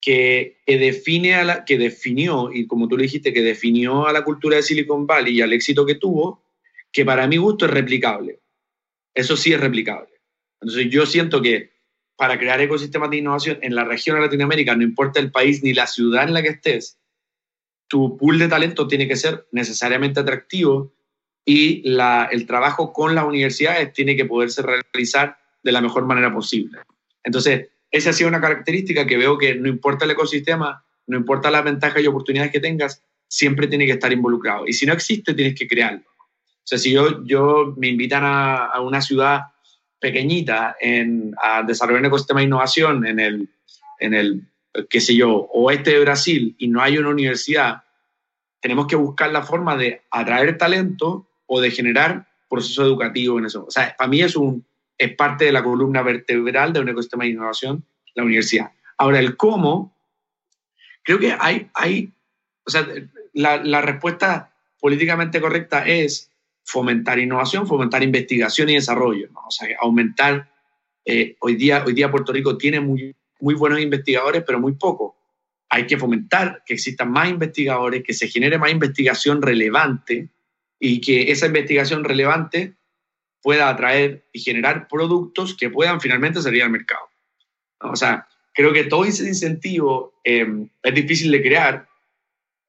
que, 0.00 0.58
define 0.66 1.34
a 1.34 1.44
la, 1.44 1.64
que 1.64 1.78
definió, 1.78 2.52
y 2.52 2.66
como 2.66 2.88
tú 2.88 2.96
le 2.98 3.04
dijiste, 3.04 3.32
que 3.32 3.42
definió 3.42 4.06
a 4.06 4.12
la 4.12 4.22
cultura 4.22 4.56
de 4.56 4.62
Silicon 4.62 5.06
Valley 5.06 5.36
y 5.38 5.40
al 5.40 5.54
éxito 5.54 5.86
que 5.86 5.94
tuvo, 5.94 6.44
que 6.92 7.06
para 7.06 7.26
mi 7.26 7.38
gusto 7.38 7.64
es 7.64 7.70
replicable. 7.70 8.40
Eso 9.14 9.36
sí 9.36 9.52
es 9.52 9.60
replicable. 9.60 10.12
Entonces 10.60 10.90
yo 10.90 11.06
siento 11.06 11.40
que 11.40 11.72
para 12.16 12.38
crear 12.38 12.60
ecosistemas 12.60 13.10
de 13.10 13.16
innovación 13.16 13.58
en 13.62 13.74
la 13.74 13.84
región 13.84 14.16
de 14.16 14.22
Latinoamérica, 14.22 14.76
no 14.76 14.82
importa 14.82 15.20
el 15.20 15.32
país 15.32 15.62
ni 15.62 15.72
la 15.72 15.86
ciudad 15.86 16.24
en 16.24 16.34
la 16.34 16.42
que 16.42 16.50
estés, 16.50 16.98
tu 17.88 18.18
pool 18.18 18.38
de 18.38 18.48
talento 18.48 18.86
tiene 18.86 19.08
que 19.08 19.16
ser 19.16 19.48
necesariamente 19.52 20.20
atractivo 20.20 20.92
y 21.44 21.88
la, 21.88 22.28
el 22.30 22.46
trabajo 22.46 22.92
con 22.92 23.14
las 23.14 23.24
universidades 23.24 23.92
tiene 23.92 24.16
que 24.16 24.24
poderse 24.24 24.62
realizar 24.62 25.36
de 25.62 25.72
la 25.72 25.80
mejor 25.80 26.06
manera 26.06 26.32
posible. 26.32 26.78
Entonces, 27.22 27.68
esa 27.90 28.10
ha 28.10 28.12
sido 28.12 28.28
una 28.28 28.40
característica 28.40 29.06
que 29.06 29.16
veo 29.16 29.38
que 29.38 29.54
no 29.54 29.68
importa 29.68 30.04
el 30.04 30.12
ecosistema, 30.12 30.84
no 31.06 31.16
importa 31.16 31.50
las 31.50 31.64
ventajas 31.64 32.02
y 32.02 32.06
oportunidades 32.06 32.52
que 32.52 32.60
tengas, 32.60 33.02
siempre 33.28 33.66
tiene 33.66 33.86
que 33.86 33.92
estar 33.92 34.12
involucrado. 34.12 34.66
Y 34.66 34.72
si 34.72 34.86
no 34.86 34.92
existe, 34.92 35.34
tienes 35.34 35.54
que 35.54 35.68
crearlo. 35.68 36.04
O 36.06 36.66
sea, 36.66 36.78
si 36.78 36.92
yo, 36.92 37.24
yo 37.24 37.74
me 37.76 37.88
invitan 37.88 38.24
a, 38.24 38.66
a 38.66 38.80
una 38.80 39.02
ciudad 39.02 39.42
pequeñita 40.00 40.76
en, 40.80 41.34
a 41.40 41.62
desarrollar 41.62 42.00
un 42.00 42.06
ecosistema 42.06 42.40
de 42.40 42.46
innovación 42.46 43.06
en 43.06 43.20
el, 43.20 43.48
en 44.00 44.14
el, 44.14 44.42
qué 44.88 45.00
sé 45.00 45.14
yo, 45.14 45.48
oeste 45.52 45.92
de 45.92 46.00
Brasil 46.00 46.54
y 46.58 46.68
no 46.68 46.82
hay 46.82 46.98
una 46.98 47.10
universidad, 47.10 47.84
tenemos 48.60 48.86
que 48.86 48.96
buscar 48.96 49.30
la 49.30 49.42
forma 49.42 49.76
de 49.76 50.02
atraer 50.10 50.58
talento 50.58 51.28
o 51.54 51.60
de 51.60 51.70
generar 51.70 52.26
proceso 52.50 52.82
educativo 52.82 53.38
en 53.38 53.46
eso. 53.46 53.64
O 53.66 53.70
sea, 53.70 53.94
para 53.96 54.08
mí 54.08 54.20
es, 54.20 54.34
un, 54.34 54.66
es 54.98 55.14
parte 55.14 55.44
de 55.44 55.52
la 55.52 55.62
columna 55.62 56.02
vertebral 56.02 56.72
de 56.72 56.80
un 56.80 56.88
ecosistema 56.88 57.22
de 57.22 57.30
innovación, 57.30 57.84
la 58.16 58.24
universidad. 58.24 58.72
Ahora, 58.98 59.20
el 59.20 59.36
cómo, 59.36 59.96
creo 61.04 61.20
que 61.20 61.36
hay, 61.38 61.70
hay 61.74 62.12
o 62.66 62.70
sea, 62.70 62.88
la, 63.34 63.62
la 63.62 63.82
respuesta 63.82 64.52
políticamente 64.80 65.40
correcta 65.40 65.86
es 65.86 66.28
fomentar 66.64 67.20
innovación, 67.20 67.68
fomentar 67.68 68.02
investigación 68.02 68.68
y 68.70 68.74
desarrollo, 68.74 69.28
¿no? 69.32 69.42
o 69.46 69.50
sea, 69.52 69.68
aumentar, 69.80 70.50
eh, 71.04 71.36
hoy, 71.38 71.54
día, 71.54 71.84
hoy 71.86 71.92
día 71.92 72.10
Puerto 72.10 72.32
Rico 72.32 72.58
tiene 72.58 72.80
muy, 72.80 73.14
muy 73.38 73.54
buenos 73.54 73.78
investigadores, 73.78 74.42
pero 74.44 74.58
muy 74.58 74.72
poco. 74.72 75.16
Hay 75.68 75.86
que 75.86 75.98
fomentar 75.98 76.64
que 76.66 76.74
existan 76.74 77.12
más 77.12 77.28
investigadores, 77.28 78.02
que 78.02 78.12
se 78.12 78.26
genere 78.26 78.58
más 78.58 78.72
investigación 78.72 79.40
relevante 79.40 80.30
y 80.86 81.00
que 81.00 81.32
esa 81.32 81.46
investigación 81.46 82.04
relevante 82.04 82.74
pueda 83.42 83.70
atraer 83.70 84.26
y 84.34 84.40
generar 84.40 84.86
productos 84.86 85.56
que 85.56 85.70
puedan 85.70 85.98
finalmente 85.98 86.42
salir 86.42 86.62
al 86.62 86.68
mercado. 86.68 87.08
O 87.80 87.96
sea, 87.96 88.28
creo 88.52 88.70
que 88.74 88.84
todo 88.84 89.06
ese 89.06 89.26
incentivo 89.26 90.12
em, 90.24 90.68
es 90.82 90.94
difícil 90.94 91.30
de 91.30 91.40
crear 91.40 91.88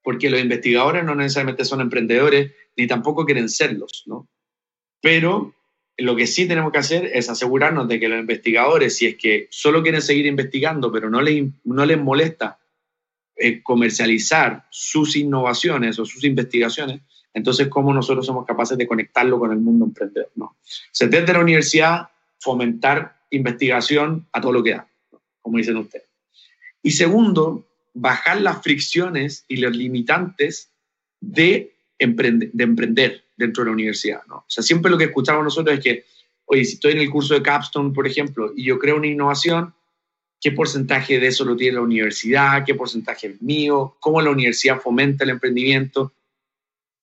porque 0.01 0.29
los 0.29 0.39
investigadores 0.39 1.03
no 1.03 1.13
necesariamente 1.13 1.65
son 1.65 1.81
emprendedores 1.81 2.53
ni 2.77 2.87
tampoco 2.87 3.25
quieren 3.25 3.49
serlos, 3.49 4.03
¿no? 4.05 4.29
Pero 5.01 5.53
lo 5.97 6.15
que 6.15 6.25
sí 6.25 6.47
tenemos 6.47 6.71
que 6.71 6.79
hacer 6.79 7.11
es 7.13 7.29
asegurarnos 7.29 7.89
de 7.89 7.99
que 7.99 8.07
los 8.07 8.19
investigadores, 8.21 8.95
si 8.95 9.07
es 9.07 9.17
que 9.17 9.49
solo 9.51 9.83
quieren 9.83 10.01
seguir 10.01 10.25
investigando, 10.25 10.89
pero 10.89 11.09
no 11.09 11.21
les, 11.21 11.43
no 11.65 11.85
les 11.85 11.99
molesta 11.99 12.59
eh, 13.35 13.61
comercializar 13.61 14.67
sus 14.69 15.17
innovaciones 15.17 15.99
o 15.99 16.05
sus 16.05 16.23
investigaciones, 16.23 17.01
entonces, 17.35 17.67
¿cómo 17.67 17.93
nosotros 17.93 18.25
somos 18.25 18.45
capaces 18.45 18.77
de 18.77 18.87
conectarlo 18.87 19.37
con 19.37 19.51
el 19.51 19.59
mundo 19.59 19.85
emprendedor? 19.85 20.31
¿no? 20.35 20.45
O 20.45 20.55
sea, 20.91 21.07
desde 21.07 21.33
la 21.33 21.41
universidad, 21.41 22.09
fomentar 22.39 23.17
investigación 23.29 24.25
a 24.31 24.39
todo 24.39 24.53
lo 24.53 24.63
que 24.63 24.71
da, 24.71 24.87
como 25.41 25.57
dicen 25.57 25.77
ustedes. 25.77 26.07
Y 26.81 26.91
segundo, 26.91 27.67
bajar 27.93 28.41
las 28.41 28.63
fricciones 28.63 29.43
y 29.47 29.57
los 29.57 29.75
limitantes 29.75 30.71
de, 31.19 31.75
de 31.99 32.63
emprender 32.63 33.25
dentro 33.35 33.63
de 33.63 33.69
la 33.69 33.73
universidad. 33.73 34.21
¿no? 34.27 34.37
O 34.37 34.45
sea, 34.47 34.63
siempre 34.63 34.89
lo 34.89 34.97
que 34.97 35.05
escuchamos 35.05 35.43
nosotros 35.43 35.77
es 35.77 35.83
que, 35.83 36.05
oye, 36.45 36.63
si 36.63 36.75
estoy 36.75 36.93
en 36.93 36.99
el 36.99 37.09
curso 37.09 37.33
de 37.33 37.41
Capstone, 37.41 37.93
por 37.93 38.07
ejemplo, 38.07 38.53
y 38.55 38.63
yo 38.63 38.79
creo 38.79 38.95
una 38.95 39.07
innovación 39.07 39.73
qué 40.39 40.51
porcentaje 40.51 41.19
de 41.19 41.27
eso 41.27 41.43
lo 41.43 41.55
tiene 41.55 41.75
la 41.75 41.81
universidad, 41.81 42.63
qué 42.65 42.75
porcentaje 42.75 43.27
es 43.27 43.41
mío, 43.41 43.97
cómo 43.99 44.21
la 44.21 44.29
universidad 44.29 44.79
fomenta 44.79 45.23
el 45.23 45.31
emprendimiento. 45.31 46.13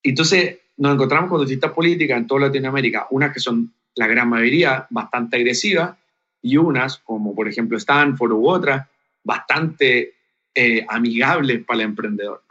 Entonces 0.03 0.59
nos 0.77 0.95
encontramos 0.95 1.31
con 1.31 1.41
distintas 1.41 1.73
políticas 1.73 2.19
en 2.19 2.27
toda 2.27 2.43
Latinoamérica, 2.43 3.07
unas 3.11 3.33
que 3.33 3.41
son 3.41 3.73
la 3.95 4.07
gran 4.07 4.29
mayoría 4.29 4.87
bastante 4.91 5.37
agresivas 5.37 5.97
y 6.41 6.57
unas, 6.57 6.99
como 6.99 7.35
por 7.35 7.49
ejemplo 7.49 7.77
Stanford 7.79 8.33
u 8.33 8.49
otras, 8.49 8.87
bastante 9.23 10.15
eh, 10.55 10.85
amigables 10.89 11.65
para 11.65 11.81
el 11.81 11.87
emprendedor. 11.87 12.43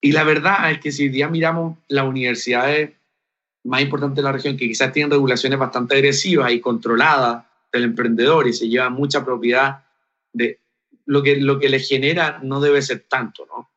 Y 0.00 0.12
la 0.12 0.24
verdad 0.24 0.70
es 0.70 0.80
que 0.80 0.92
si 0.92 1.10
ya 1.10 1.28
miramos 1.28 1.78
las 1.88 2.06
universidades 2.06 2.92
más 3.64 3.82
importantes 3.82 4.16
de 4.16 4.22
la 4.22 4.32
región, 4.32 4.56
que 4.56 4.68
quizás 4.68 4.92
tienen 4.92 5.10
regulaciones 5.10 5.58
bastante 5.58 5.96
agresivas 5.96 6.52
y 6.52 6.60
controladas 6.60 7.44
del 7.72 7.84
emprendedor 7.84 8.46
y 8.46 8.52
se 8.52 8.68
llevan 8.68 8.92
mucha 8.92 9.24
propiedad 9.24 9.84
de 10.32 10.60
lo 11.04 11.22
que, 11.22 11.36
lo 11.36 11.58
que 11.58 11.68
le 11.68 11.80
genera 11.80 12.38
no 12.42 12.60
debe 12.60 12.80
ser 12.82 13.06
tanto, 13.08 13.46
¿no? 13.46 13.67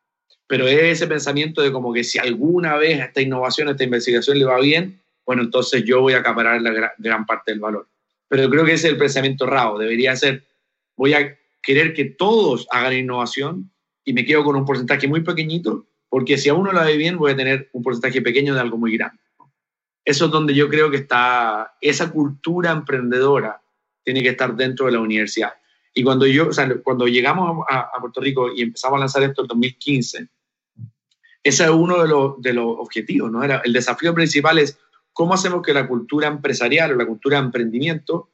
Pero 0.52 0.68
es 0.68 0.82
ese 0.82 1.06
pensamiento 1.06 1.62
de 1.62 1.72
como 1.72 1.94
que 1.94 2.04
si 2.04 2.18
alguna 2.18 2.76
vez 2.76 3.00
esta 3.00 3.22
innovación, 3.22 3.70
esta 3.70 3.84
investigación 3.84 4.38
le 4.38 4.44
va 4.44 4.60
bien, 4.60 5.00
bueno, 5.24 5.40
entonces 5.44 5.82
yo 5.82 6.02
voy 6.02 6.12
a 6.12 6.18
acaparar 6.18 6.60
la 6.60 6.92
gran, 6.98 7.24
parte 7.24 7.52
del 7.52 7.58
valor. 7.58 7.88
Pero 8.28 8.50
creo 8.50 8.62
que 8.66 8.74
ese 8.74 8.88
es 8.88 8.92
el 8.92 8.98
pensamiento 8.98 9.46
raro. 9.46 9.78
Debería 9.78 10.14
ser, 10.14 10.44
voy 10.94 11.14
a 11.14 11.38
querer 11.62 11.94
que 11.94 12.04
todos 12.04 12.66
hagan 12.70 12.92
innovación 12.92 13.70
y 14.04 14.12
me 14.12 14.26
quedo 14.26 14.44
con 14.44 14.54
un 14.54 14.66
porcentaje 14.66 15.08
muy 15.08 15.22
pequeñito, 15.22 15.86
porque 16.10 16.36
si 16.36 16.50
a 16.50 16.54
uno 16.54 16.70
lo 16.70 16.84
ve 16.84 16.98
bien, 16.98 17.16
voy 17.16 17.32
a 17.32 17.36
tener 17.36 17.70
un 17.72 17.82
porcentaje 17.82 18.20
pequeño 18.20 18.52
de 18.52 18.60
algo 18.60 18.76
muy 18.76 18.94
grande. 18.94 19.22
Eso 20.04 20.26
es 20.26 20.30
donde 20.30 20.52
yo 20.52 20.68
creo 20.68 20.90
que 20.90 20.98
está, 20.98 21.76
esa 21.80 22.12
cultura 22.12 22.72
emprendedora 22.72 23.62
tiene 24.04 24.22
que 24.22 24.28
estar 24.28 24.54
dentro 24.54 24.84
de 24.84 24.92
la 24.92 25.00
universidad. 25.00 25.54
Y 25.94 26.02
cuando, 26.02 26.26
yo, 26.26 26.48
o 26.48 26.52
sea, 26.52 26.68
cuando 26.84 27.06
llegamos 27.06 27.64
a, 27.70 27.90
Puerto 28.02 28.20
Rico 28.20 28.52
y 28.54 28.60
empezamos 28.60 28.98
a 28.98 29.00
lanzar 29.00 29.22
esto 29.22 29.40
en 29.40 29.48
2015, 29.48 30.28
ese 31.42 31.64
es 31.64 31.70
uno 31.70 32.02
de 32.02 32.08
los, 32.08 32.40
de 32.40 32.52
los 32.52 32.66
objetivos, 32.78 33.30
¿no? 33.30 33.42
Era, 33.42 33.62
el 33.64 33.72
desafío 33.72 34.14
principal 34.14 34.58
es 34.58 34.78
cómo 35.12 35.34
hacemos 35.34 35.62
que 35.62 35.74
la 35.74 35.86
cultura 35.86 36.28
empresarial 36.28 36.92
o 36.92 36.96
la 36.96 37.06
cultura 37.06 37.38
de 37.38 37.46
emprendimiento 37.46 38.30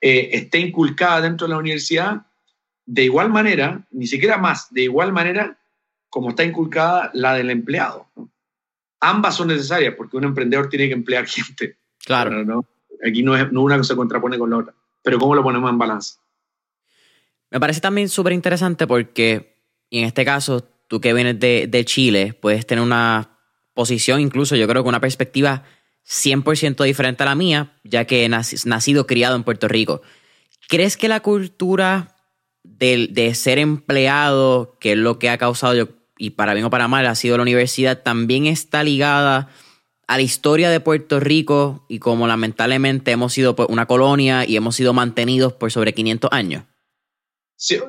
eh, 0.00 0.30
esté 0.32 0.58
inculcada 0.58 1.22
dentro 1.22 1.46
de 1.46 1.54
la 1.54 1.58
universidad 1.58 2.26
de 2.86 3.04
igual 3.04 3.30
manera, 3.30 3.86
ni 3.90 4.06
siquiera 4.06 4.36
más, 4.36 4.72
de 4.72 4.82
igual 4.82 5.12
manera 5.12 5.58
como 6.10 6.30
está 6.30 6.44
inculcada 6.44 7.10
la 7.14 7.34
del 7.34 7.50
empleado. 7.50 8.06
Ambas 9.00 9.36
son 9.36 9.48
necesarias 9.48 9.94
porque 9.96 10.16
un 10.16 10.24
emprendedor 10.24 10.68
tiene 10.68 10.88
que 10.88 10.94
emplear 10.94 11.26
gente. 11.26 11.78
Claro. 12.04 12.44
¿no? 12.44 12.66
Aquí 13.06 13.22
no, 13.22 13.36
es, 13.36 13.50
no 13.50 13.62
una 13.62 13.82
se 13.82 13.96
contrapone 13.96 14.38
con 14.38 14.50
la 14.50 14.58
otra, 14.58 14.74
pero 15.02 15.18
¿cómo 15.18 15.34
lo 15.34 15.42
ponemos 15.42 15.70
en 15.70 15.78
balance? 15.78 16.18
Me 17.50 17.58
parece 17.60 17.80
también 17.80 18.08
súper 18.08 18.32
interesante 18.32 18.86
porque, 18.86 19.56
en 19.90 20.04
este 20.04 20.24
caso, 20.24 20.68
tú 20.94 21.00
que 21.00 21.12
vienes 21.12 21.40
de, 21.40 21.84
Chile, 21.84 22.38
puedes 22.40 22.66
tener 22.66 22.84
una 22.84 23.40
posición, 23.74 24.20
incluso 24.20 24.54
yo 24.54 24.68
creo 24.68 24.84
que 24.84 24.88
una 24.88 25.00
perspectiva 25.00 25.64
100% 26.08 26.84
diferente 26.84 27.24
a 27.24 27.26
la 27.26 27.34
mía, 27.34 27.72
ya 27.82 28.04
que 28.04 28.24
he 28.24 28.28
nacido, 28.28 29.04
criado 29.04 29.34
en 29.34 29.42
Puerto 29.42 29.66
Rico. 29.66 30.02
¿Crees 30.68 30.96
que 30.96 31.08
la 31.08 31.18
cultura 31.18 32.14
de, 32.62 33.08
de, 33.10 33.34
ser 33.34 33.58
empleado, 33.58 34.78
que 34.78 34.92
es 34.92 34.98
lo 34.98 35.18
que 35.18 35.30
ha 35.30 35.36
causado, 35.36 35.74
yo, 35.74 35.88
y 36.16 36.30
para 36.30 36.54
bien 36.54 36.66
o 36.66 36.70
para 36.70 36.86
mal, 36.86 37.06
ha 37.06 37.16
sido 37.16 37.38
la 37.38 37.42
universidad, 37.42 38.04
también 38.04 38.46
está 38.46 38.84
ligada 38.84 39.48
a 40.06 40.16
la 40.16 40.22
historia 40.22 40.70
de 40.70 40.78
Puerto 40.78 41.18
Rico 41.18 41.86
y 41.88 41.98
como 41.98 42.28
lamentablemente 42.28 43.10
hemos 43.10 43.32
sido 43.32 43.56
pues, 43.56 43.68
una 43.68 43.86
colonia 43.86 44.46
y 44.46 44.54
hemos 44.54 44.76
sido 44.76 44.92
mantenidos 44.92 45.54
por 45.54 45.72
sobre 45.72 45.92
500 45.92 46.30
años? 46.32 46.62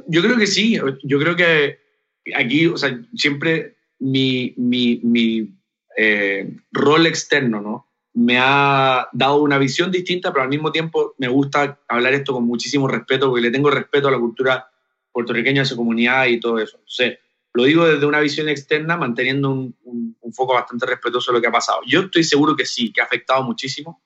yo 0.07 0.21
creo 0.23 0.37
que 0.37 0.47
sí. 0.47 0.79
Yo 1.03 1.19
creo 1.19 1.35
que 1.35 1.84
aquí, 2.33 2.67
o 2.67 2.77
sea, 2.77 2.99
siempre 3.13 3.75
mi, 3.99 4.53
mi, 4.57 4.99
mi 5.03 5.55
eh, 5.97 6.49
rol 6.71 7.05
externo, 7.05 7.61
¿no? 7.61 7.87
Me 8.13 8.37
ha 8.39 9.09
dado 9.11 9.41
una 9.41 9.57
visión 9.57 9.91
distinta, 9.91 10.31
pero 10.31 10.43
al 10.43 10.49
mismo 10.49 10.71
tiempo 10.71 11.15
me 11.17 11.27
gusta 11.27 11.79
hablar 11.87 12.13
esto 12.13 12.33
con 12.33 12.45
muchísimo 12.45 12.87
respeto, 12.87 13.27
porque 13.27 13.41
le 13.41 13.51
tengo 13.51 13.69
respeto 13.69 14.07
a 14.07 14.11
la 14.11 14.19
cultura 14.19 14.69
puertorriqueña, 15.11 15.63
a 15.63 15.65
su 15.65 15.75
comunidad 15.75 16.25
y 16.27 16.39
todo 16.39 16.59
eso. 16.59 16.77
Entonces, 16.77 17.19
lo 17.53 17.63
digo 17.63 17.85
desde 17.85 18.05
una 18.05 18.19
visión 18.19 18.49
externa, 18.49 18.97
manteniendo 18.97 19.49
un, 19.49 19.75
un, 19.83 20.17
un 20.19 20.33
foco 20.33 20.53
bastante 20.53 20.85
respetuoso 20.85 21.31
de 21.31 21.37
lo 21.37 21.41
que 21.41 21.47
ha 21.47 21.51
pasado. 21.51 21.79
Yo 21.85 22.01
estoy 22.01 22.23
seguro 22.23 22.55
que 22.55 22.65
sí, 22.65 22.91
que 22.91 23.01
ha 23.01 23.05
afectado 23.05 23.43
muchísimo, 23.43 24.01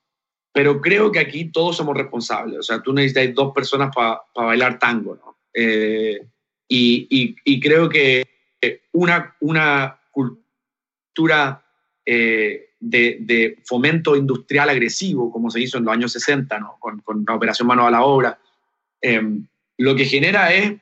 pero 0.51 0.81
creo 0.81 1.11
que 1.11 1.19
aquí 1.19 1.51
todos 1.51 1.77
somos 1.77 1.95
responsables. 1.95 2.59
O 2.59 2.63
sea, 2.63 2.81
tú 2.81 2.93
necesitas 2.93 3.33
dos 3.33 3.53
personas 3.53 3.95
para 3.95 4.21
bailar 4.35 4.79
tango, 4.79 5.15
¿no? 5.15 5.37
Eh, 5.53 6.27
y, 6.69 7.59
creo 7.59 7.89
que 7.89 8.27
una, 8.91 9.35
una 9.39 9.99
cultura 10.11 11.65
eh, 12.05 12.69
de, 12.79 13.57
fomento 13.65 14.15
industrial 14.15 14.69
agresivo, 14.69 15.31
como 15.31 15.49
se 15.49 15.59
hizo 15.59 15.77
en 15.77 15.85
los 15.85 15.93
años 15.93 16.11
60, 16.13 16.59
¿no? 16.59 16.77
con, 16.79 17.03
la 17.27 17.35
operación 17.35 17.67
mano 17.67 17.85
a 17.85 17.91
la 17.91 18.03
obra, 18.03 18.39
em, 19.01 19.45
lo 19.77 19.95
que 19.95 20.05
genera 20.05 20.53
es 20.53 20.73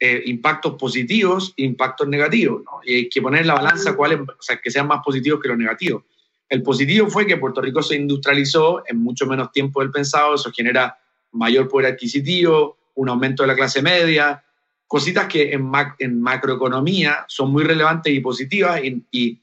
eh, 0.00 0.22
impactos 0.26 0.74
positivos 0.74 1.52
e 1.56 1.64
impactos 1.64 2.08
negativos. 2.08 2.62
¿no? 2.64 2.80
Y 2.84 2.94
hay 2.94 3.08
que 3.08 3.22
poner 3.22 3.42
en 3.42 3.48
la 3.48 3.54
balanza 3.54 3.94
cuáles, 3.94 4.20
o 4.20 4.42
sea, 4.42 4.60
que 4.60 4.70
sean 4.70 4.86
más 4.86 5.00
positivos 5.04 5.40
que 5.40 5.48
los 5.48 5.58
negativos. 5.58 6.04
El 6.48 6.62
positivo 6.62 7.08
fue 7.08 7.26
que 7.26 7.36
Puerto 7.36 7.60
Rico 7.60 7.82
se 7.82 7.96
industrializó 7.96 8.82
en 8.86 8.98
mucho 8.98 9.26
menos 9.26 9.52
tiempo 9.52 9.80
del 9.80 9.90
pensado, 9.90 10.34
eso 10.34 10.52
genera 10.52 10.98
mayor 11.32 11.68
poder 11.68 11.92
adquisitivo, 11.92 12.78
un 12.94 13.08
aumento 13.08 13.42
de 13.42 13.48
la 13.48 13.54
clase 13.54 13.82
media, 13.82 14.44
cositas 14.86 15.26
que 15.26 15.52
en, 15.52 16.20
macroeconomía 16.20 17.24
son 17.28 17.50
muy 17.50 17.64
relevantes 17.64 18.12
y 18.12 18.20
positivas 18.20 18.80
y, 18.82 19.40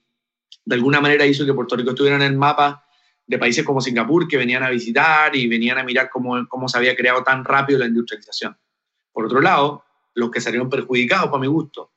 de 0.63 0.75
alguna 0.75 1.01
manera 1.01 1.25
hizo 1.25 1.45
que 1.45 1.53
Puerto 1.53 1.75
Rico 1.75 1.89
estuviera 1.89 2.15
en 2.15 2.21
el 2.21 2.37
mapa 2.37 2.85
de 3.25 3.39
países 3.39 3.65
como 3.65 3.81
Singapur 3.81 4.27
que 4.27 4.37
venían 4.37 4.63
a 4.63 4.69
visitar 4.69 5.35
y 5.35 5.47
venían 5.47 5.79
a 5.79 5.83
mirar 5.83 6.09
cómo, 6.11 6.47
cómo 6.47 6.69
se 6.69 6.77
había 6.77 6.95
creado 6.95 7.23
tan 7.23 7.43
rápido 7.43 7.79
la 7.79 7.87
industrialización. 7.87 8.57
Por 9.11 9.25
otro 9.25 9.41
lado, 9.41 9.83
los 10.13 10.29
que 10.29 10.41
salieron 10.41 10.69
perjudicados, 10.69 11.27
para 11.27 11.39
mi 11.39 11.47
gusto, 11.47 11.91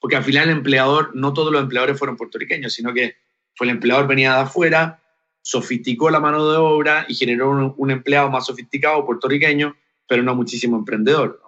porque 0.00 0.16
al 0.16 0.24
final 0.24 0.48
el 0.48 0.56
empleador, 0.56 1.14
no 1.14 1.32
todos 1.32 1.52
los 1.52 1.60
empleadores 1.60 1.98
fueron 1.98 2.16
puertorriqueños, 2.16 2.72
sino 2.72 2.94
que 2.94 3.16
fue 3.54 3.66
el 3.66 3.72
empleador 3.72 4.06
venía 4.06 4.34
de 4.34 4.40
afuera, 4.40 5.02
sofisticó 5.42 6.10
la 6.10 6.20
mano 6.20 6.50
de 6.50 6.56
obra 6.56 7.04
y 7.08 7.14
generó 7.14 7.74
un 7.76 7.90
empleado 7.90 8.30
más 8.30 8.46
sofisticado 8.46 9.04
puertorriqueño 9.04 9.76
pero 10.08 10.22
no 10.22 10.34
muchísimo 10.34 10.76
emprendedor. 10.76 11.40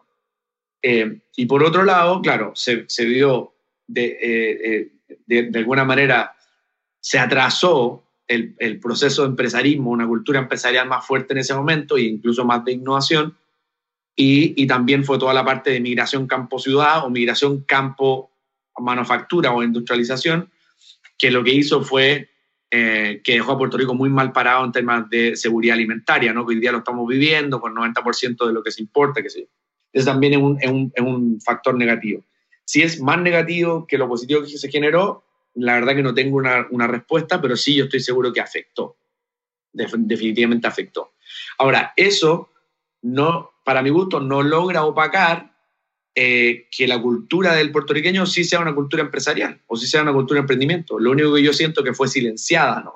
Eh, 0.83 1.21
y 1.37 1.47
por 1.47 1.63
otro 1.63 1.83
lado, 1.83 2.21
claro, 2.21 2.53
se, 2.55 2.85
se 2.89 3.05
vio 3.05 3.55
de, 3.87 4.07
eh, 4.07 4.93
eh, 5.29 5.43
de, 5.51 5.59
alguna 5.59 5.85
manera, 5.85 6.37
se 7.01 7.19
atrasó 7.19 8.05
el, 8.27 8.55
el, 8.59 8.79
proceso 8.79 9.23
de 9.23 9.29
empresarismo, 9.29 9.91
una 9.91 10.07
cultura 10.07 10.41
empresarial 10.41 10.87
más 10.89 11.07
fuerte 11.07 11.33
en 11.33 11.39
ese 11.39 11.55
momento 11.55 11.97
e 11.97 12.03
incluso 12.03 12.45
más 12.45 12.65
de 12.65 12.73
innovación. 12.73 13.37
Y, 14.15 14.61
y 14.61 14.67
también 14.67 15.05
fue 15.05 15.19
toda 15.19 15.33
la 15.33 15.45
parte 15.45 15.71
de 15.71 15.81
migración 15.81 16.27
campo-ciudad 16.27 17.05
o 17.05 17.11
migración 17.11 17.63
campo-manufactura 17.63 19.53
o 19.53 19.63
industrialización, 19.63 20.51
que 21.17 21.31
lo 21.31 21.45
que 21.45 21.55
hizo 21.55 21.83
fue 21.83 22.29
eh, 22.71 23.23
que 23.25 23.33
dejó 23.33 23.53
a 23.53 23.59
Puerto 23.59 23.79
Rico 23.79 23.95
muy 23.95 24.11
mal 24.11 24.31
parado 24.31 24.63
en 24.63 24.73
temas 24.73 25.09
de 25.09 25.37
seguridad 25.37 25.75
alimentaria, 25.75 26.35
¿no? 26.35 26.47
que 26.47 26.55
hoy 26.55 26.61
día 26.61 26.71
lo 26.71 26.79
estamos 26.79 27.09
viviendo 27.09 27.63
con 27.63 27.75
90% 27.75 28.47
de 28.47 28.53
lo 28.53 28.63
que 28.63 28.71
se 28.71 28.83
importa, 28.83 29.23
que 29.23 29.31
sí. 29.31 29.49
Eso 29.93 30.07
también 30.07 30.35
es 30.35 30.69
un, 30.71 30.93
un, 30.99 31.41
factor 31.41 31.75
negativo. 31.75 32.25
Si 32.65 32.83
es 32.83 33.01
más 33.01 33.21
negativo 33.21 33.87
que 33.87 33.99
lo 33.99 34.09
positivo 34.09 34.43
que 34.43 34.49
se 34.49 34.71
generó, 34.71 35.25
la 35.55 35.75
verdad 35.75 35.95
que 35.95 36.03
no 36.03 36.15
tengo 36.15 36.37
una, 36.37 36.67
una 36.71 36.87
respuesta, 36.87 37.41
pero 37.41 37.57
sí 37.57 37.75
yo 37.75 37.85
estoy 37.85 38.01
seguro 38.01 38.33
que 38.33 38.41
afectó. 38.41 38.97
definitivamente 39.73 40.67
afectó. 40.67 41.15
Ahora, 41.59 41.93
eso 41.97 42.51
no, 43.03 43.53
para 43.65 43.83
mi 43.83 43.91
gusto, 43.91 44.21
no 44.21 44.43
logra 44.43 44.85
opacar 44.85 45.55
eh, 46.15 46.67
que 46.71 46.89
la 46.89 47.01
cultura 47.01 47.55
del 47.55 47.71
puertorriqueño 47.71 48.27
sí 48.27 48.43
sea 48.43 48.61
una 48.61 48.75
cultura 48.75 49.03
empresarial 49.03 49.63
o 49.69 49.77
sí 49.77 49.87
sea 49.87 50.03
una 50.03 50.13
cultura 50.13 50.39
de 50.39 50.43
emprendimiento. 50.43 50.99
Lo 50.99 51.13
único 51.13 51.35
que 51.35 51.43
yo 51.43 51.53
siento 51.53 51.85
que 51.85 51.95
fue 51.95 52.09
silenciada 52.09 52.81
¿no? 52.81 52.93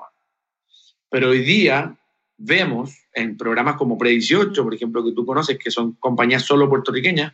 Pero 1.09 1.29
hoy 1.29 1.39
día 1.39 1.97
vemos 2.37 3.02
en 3.13 3.37
programas 3.37 3.75
como 3.75 3.97
Pre18, 3.97 4.63
por 4.63 4.73
ejemplo, 4.73 5.03
que 5.03 5.11
tú 5.11 5.25
conoces, 5.25 5.57
que 5.57 5.71
son 5.71 5.93
compañías 5.93 6.43
solo 6.43 6.69
puertorriqueñas, 6.69 7.33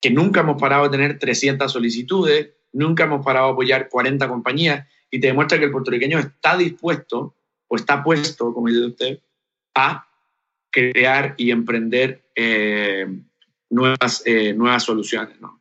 que 0.00 0.10
nunca 0.10 0.40
hemos 0.40 0.60
parado 0.60 0.84
de 0.84 0.90
tener 0.90 1.18
300 1.18 1.70
solicitudes, 1.70 2.50
nunca 2.72 3.04
hemos 3.04 3.24
parado 3.24 3.46
de 3.46 3.52
apoyar 3.52 3.88
40 3.88 4.28
compañías, 4.28 4.86
y 5.10 5.20
te 5.20 5.28
demuestra 5.28 5.58
que 5.58 5.66
el 5.66 5.70
puertorriqueño 5.70 6.18
está 6.18 6.56
dispuesto 6.56 7.36
o 7.68 7.76
está 7.76 8.02
puesto, 8.02 8.52
como 8.52 8.68
dice 8.68 8.86
usted, 8.86 9.20
a 9.74 10.06
crear 10.70 11.34
y 11.36 11.50
emprender 11.50 12.24
eh, 12.34 13.06
nuevas, 13.70 14.22
eh, 14.26 14.52
nuevas 14.52 14.82
soluciones. 14.82 15.40
¿no? 15.40 15.60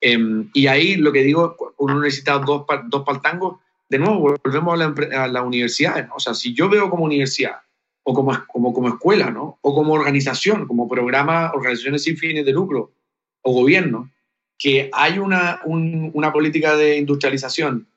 Em, 0.00 0.48
y 0.54 0.66
ahí 0.66 0.96
lo 0.96 1.12
que 1.12 1.22
digo, 1.22 1.56
uno 1.78 2.00
necesita 2.00 2.38
dos, 2.38 2.64
dos 2.88 3.04
paltangos. 3.04 3.58
De 3.88 3.98
nuevo, 3.98 4.36
volvemos 4.42 4.74
a 4.74 4.76
la, 4.76 5.24
a 5.24 5.28
la 5.28 5.42
universidad. 5.42 6.08
¿no? 6.08 6.14
O 6.16 6.20
sea, 6.20 6.32
si 6.32 6.54
yo 6.54 6.70
veo 6.70 6.88
como 6.88 7.04
universidad 7.04 7.60
o 8.04 8.14
como, 8.14 8.32
como, 8.46 8.88
escuela, 8.88 9.30
¿no? 9.30 9.58
O 9.62 9.74
como 9.74 9.94
organización, 9.94 10.66
como 10.66 10.88
programa, 10.88 11.52
organizaciones 11.54 12.04
sin 12.04 12.16
fines 12.16 12.44
de 12.44 12.52
lucro 12.52 12.92
o 13.42 13.52
gobierno, 13.52 14.10
que 14.58 14.90
hay 14.92 15.18
una, 15.18 15.60
una 15.64 16.32
política 16.32 16.76
de 16.76 16.98
industrialización 16.98 17.88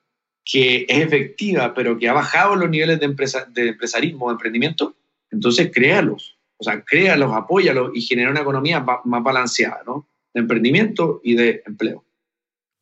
que 0.44 0.86
es 0.88 1.00
efectiva, 1.00 1.74
pero 1.74 1.98
que 1.98 2.08
ha 2.08 2.14
bajado 2.14 2.56
los 2.56 2.70
niveles 2.70 3.00
de, 3.00 3.06
empresa, 3.06 3.46
de 3.52 3.70
empresarismo, 3.70 4.28
de 4.28 4.34
emprendimiento, 4.34 4.96
entonces 5.30 5.70
créalos, 5.74 6.38
o 6.58 6.64
sea, 6.64 6.82
créalos, 6.84 7.34
apóyalos 7.34 7.92
y 7.94 8.02
genera 8.02 8.32
una 8.32 8.42
economía 8.42 8.80
más 8.80 9.24
balanceada, 9.24 9.82
¿no? 9.86 10.08
De 10.34 10.40
emprendimiento 10.40 11.20
y 11.24 11.36
de 11.36 11.64
empleo. 11.66 12.06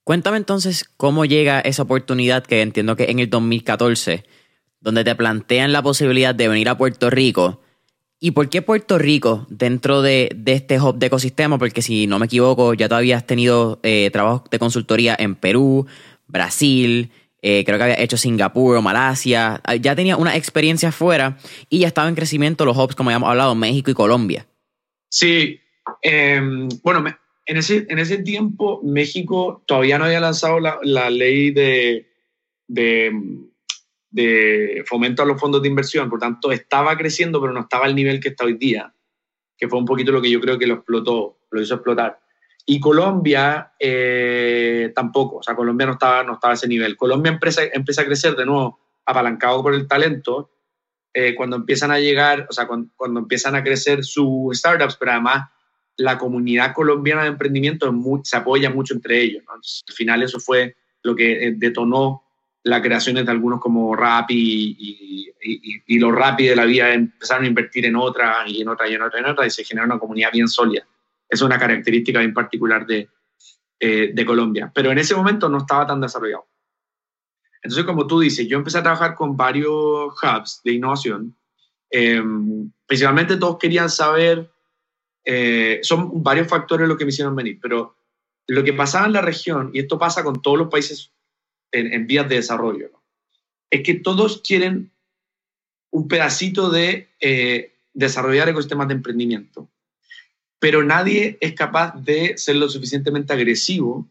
Cuéntame 0.04 0.38
entonces 0.38 0.88
cómo 0.98 1.26
llega 1.26 1.60
esa 1.60 1.82
oportunidad 1.82 2.46
que 2.46 2.62
entiendo 2.62 2.96
que 2.96 3.06
en 3.06 3.18
el 3.18 3.30
2014, 3.30 4.24
donde 4.86 5.04
te 5.04 5.16
plantean 5.16 5.74
la 5.74 5.82
posibilidad 5.82 6.36
de 6.36 6.48
venir 6.48 6.70
a 6.70 6.78
Puerto 6.78 7.10
Rico. 7.10 7.60
¿Y 8.20 8.32
por 8.32 8.50
qué 8.50 8.62
Puerto 8.62 9.00
Rico 9.00 9.48
dentro 9.50 10.04
de, 10.04 10.30
este 10.46 10.80
hub 10.80 11.00
de 11.00 11.08
ecosistema? 11.08 11.58
Porque 11.58 11.82
si 11.82 12.06
no 12.06 12.20
me 12.20 12.28
equivoco, 12.28 12.76
ya 12.76 12.88
todavía 12.88 13.18
has 13.18 13.26
tenido 13.26 13.80
eh, 13.82 14.12
trabajos 14.14 14.48
de 14.52 14.60
consultoría 14.60 15.16
en 15.18 15.34
Perú, 15.34 15.88
Brasil, 16.28 17.10
eh, 17.42 17.64
creo 17.66 17.80
que 17.80 17.84
había 17.84 18.00
hecho 18.00 18.16
Singapur 18.16 18.78
o 18.78 18.82
Malasia, 18.84 19.60
ah, 19.64 19.76
ya 19.76 19.96
tenía 19.96 20.18
una 20.18 20.36
experiencia 20.36 20.90
afuera 20.90 21.40
y 21.68 21.80
ya 21.80 21.88
estaba 21.88 22.08
en 22.08 22.16
crecimiento 22.16 22.64
los 22.64 22.78
hubs, 22.78 22.96
como 22.96 23.10
ya 23.10 23.18
hablado, 23.18 23.56
México 23.56 23.90
y 23.90 23.96
Colombia. 23.96 24.46
Sí, 25.10 25.60
em, 26.04 26.70
bueno, 26.84 27.04
en 27.48 27.58
ese, 27.58 27.88
en 27.90 27.98
ese 27.98 28.20
tiempo 28.20 28.82
México 28.84 29.64
todavía 29.66 29.98
no 29.98 30.06
había 30.06 30.20
lanzado 30.20 30.60
la, 30.60 30.78
la 30.84 31.10
ley 31.10 31.50
de, 31.50 32.08
de, 32.68 33.12
de, 34.16 34.84
fomento 34.88 35.22
a 35.22 35.26
los 35.26 35.40
fondos 35.40 35.62
de 35.62 35.68
inversión, 35.68 36.10
por 36.10 36.20
tanto 36.20 36.52
estaba 36.52 36.98
creciendo, 36.98 37.42
pero 37.42 37.52
no 37.52 37.62
estaba 37.62 37.86
al 37.86 37.96
nivel 37.96 38.22
que 38.22 38.30
está 38.30 38.46
hoy 38.46 38.54
día, 38.54 38.94
que 39.58 39.68
fue 39.68 39.78
un 39.78 39.86
poquito 39.86 40.14
lo 40.14 40.22
que 40.22 40.32
yo 40.32 40.40
creo 40.40 40.58
que 40.58 40.68
lo 40.68 40.76
explotó, 40.76 41.40
lo 41.52 41.62
hizo 41.62 41.76
explotar. 41.76 42.20
Y 42.66 42.80
Colombia 42.80 43.74
eh, 43.78 44.92
tampoco, 44.96 45.38
o 45.38 45.44
sea, 45.44 45.54
Colombia 45.54 45.86
no 45.86 45.94
estaba, 45.94 46.24
no 46.24 46.36
estaba 46.36 46.54
a 46.54 46.56
ese 46.56 46.68
nivel. 46.68 46.96
Colombia 46.96 47.30
empieza, 47.30 47.62
a 48.02 48.06
crecer 48.06 48.36
de 48.36 48.46
nuevo, 48.46 48.80
apalancado 49.06 49.62
por 49.62 49.74
el 49.74 49.88
talento, 49.88 50.50
eh, 51.14 51.36
cuando 51.36 51.58
empiezan 51.58 51.92
a 51.92 52.00
llegar, 52.00 52.48
o 52.50 52.54
sea, 52.54 52.68
cuando, 52.68 53.20
empiezan 53.20 53.56
a 53.56 53.64
crecer 53.64 54.04
sus 54.06 54.58
startups, 54.58 54.96
pero 54.96 55.12
además 55.12 55.50
la 55.98 56.18
comunidad 56.18 56.74
colombiana 56.74 57.24
de 57.24 57.30
emprendimiento 57.30 57.94
se 58.24 58.38
apoya 58.38 58.70
mucho 58.70 58.94
entre 58.94 59.22
ellos. 59.22 59.44
al 59.48 59.94
final 59.94 60.24
eso 60.24 60.40
fue 60.40 60.76
lo 61.04 61.16
que 61.16 61.48
eh, 61.48 61.54
detonó 61.56 62.25
las 62.66 62.82
creaciones 62.82 63.26
de 63.26 63.32
algunos 63.32 63.60
como 63.60 63.96
Rappi 63.96 64.76
y, 64.78 65.34
y, 65.42 65.84
y, 65.88 66.00
Rappi 66.00 66.48
de 66.48 66.56
la 66.56 66.66
vida 66.66 66.94
empezaron 66.94 67.46
a 67.46 67.48
invertir 67.48 67.86
en 67.86 67.96
otra 67.96 68.44
y 68.48 68.62
en 68.62 68.68
otra 68.68 68.88
y 68.88 68.94
en 68.94 69.02
otra 69.02 69.20
y 69.20 69.24
en 69.24 69.30
otra 69.30 69.48
y 69.48 69.50
se 69.50 69.64
genera 69.64 69.86
una 69.86 70.00
comunidad 70.00 70.32
bien 70.34 70.48
sólida 70.48 70.86
es 71.30 71.42
una 71.42 71.58
característica 71.58 72.20
bien 72.20 72.34
particular 72.34 72.86
de, 72.86 73.10
eh, 73.80 74.12
de 74.14 74.26
Colombia. 74.26 74.72
Pero 74.74 74.92
en 74.92 74.98
ese 74.98 75.16
momento 75.16 75.50
no 75.50 75.60
estaba 75.60 75.86
tan 75.86 76.02
desarrollado. 76.02 76.48
Entonces, 77.62 77.86
como 77.86 78.06
tú 78.06 78.20
dices, 78.20 78.48
yo 78.48 78.58
empecé 78.58 78.78
a 78.78 78.84
trabajar 78.84 79.16
con 79.16 79.36
varios 79.36 80.14
hubs 80.22 80.62
de 80.64 80.74
innovación. 80.74 81.36
Eh, 81.90 82.22
principalmente 82.86 83.38
todos 83.38 83.58
querían 83.58 83.90
saber, 83.90 84.52
eh, 85.24 85.80
son 85.82 86.22
varios 86.22 86.48
factores 86.48 86.88
los 86.88 86.98
que 86.98 87.06
me 87.06 87.10
hicieron 87.10 87.36
venir, 87.36 87.58
pero 87.62 87.98
lo 88.48 88.64
que 88.64 88.74
pasaba 88.74 89.08
en 89.08 89.14
la 89.14 89.22
región, 89.22 89.72
y 89.74 89.80
esto 89.80 89.98
pasa 89.98 90.24
con 90.24 90.42
todos 90.42 90.60
los 90.60 90.68
países 90.68 91.12
en, 91.76 92.08
vías 92.08 92.28
de 92.30 92.36
desarrollo, 92.36 92.92
es 93.70 93.84
que 93.84 93.96
todos 93.96 94.42
quieren 94.42 94.92
un 95.92 96.08
pedacito 96.08 96.70
de 96.70 97.10
desarrollar 97.94 98.50
ecosistemas 98.50 98.88
de 98.88 98.96
emprendimiento 98.96 99.70
pero 100.66 100.84
nadie 100.84 101.38
es 101.42 101.54
capaz 101.54 101.94
de 102.04 102.40
ser 102.40 102.56
lo 102.56 102.68
suficientemente 102.68 103.32
agresivo 103.32 104.10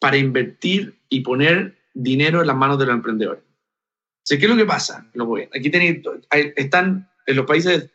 para 0.00 0.16
invertir 0.16 0.98
y 1.08 1.20
poner 1.20 1.78
dinero 1.94 2.40
en 2.40 2.48
las 2.48 2.56
manos 2.56 2.80
de 2.80 2.86
los 2.86 2.94
emprendedores. 2.96 3.44
¿qué 4.28 4.34
es 4.34 4.48
lo 4.48 4.56
que 4.56 4.64
pasa? 4.64 5.08
Aquí 5.54 5.70
tenéis, 5.70 6.00
están 6.56 7.08
en 7.26 7.36
los 7.36 7.46
países 7.46 7.90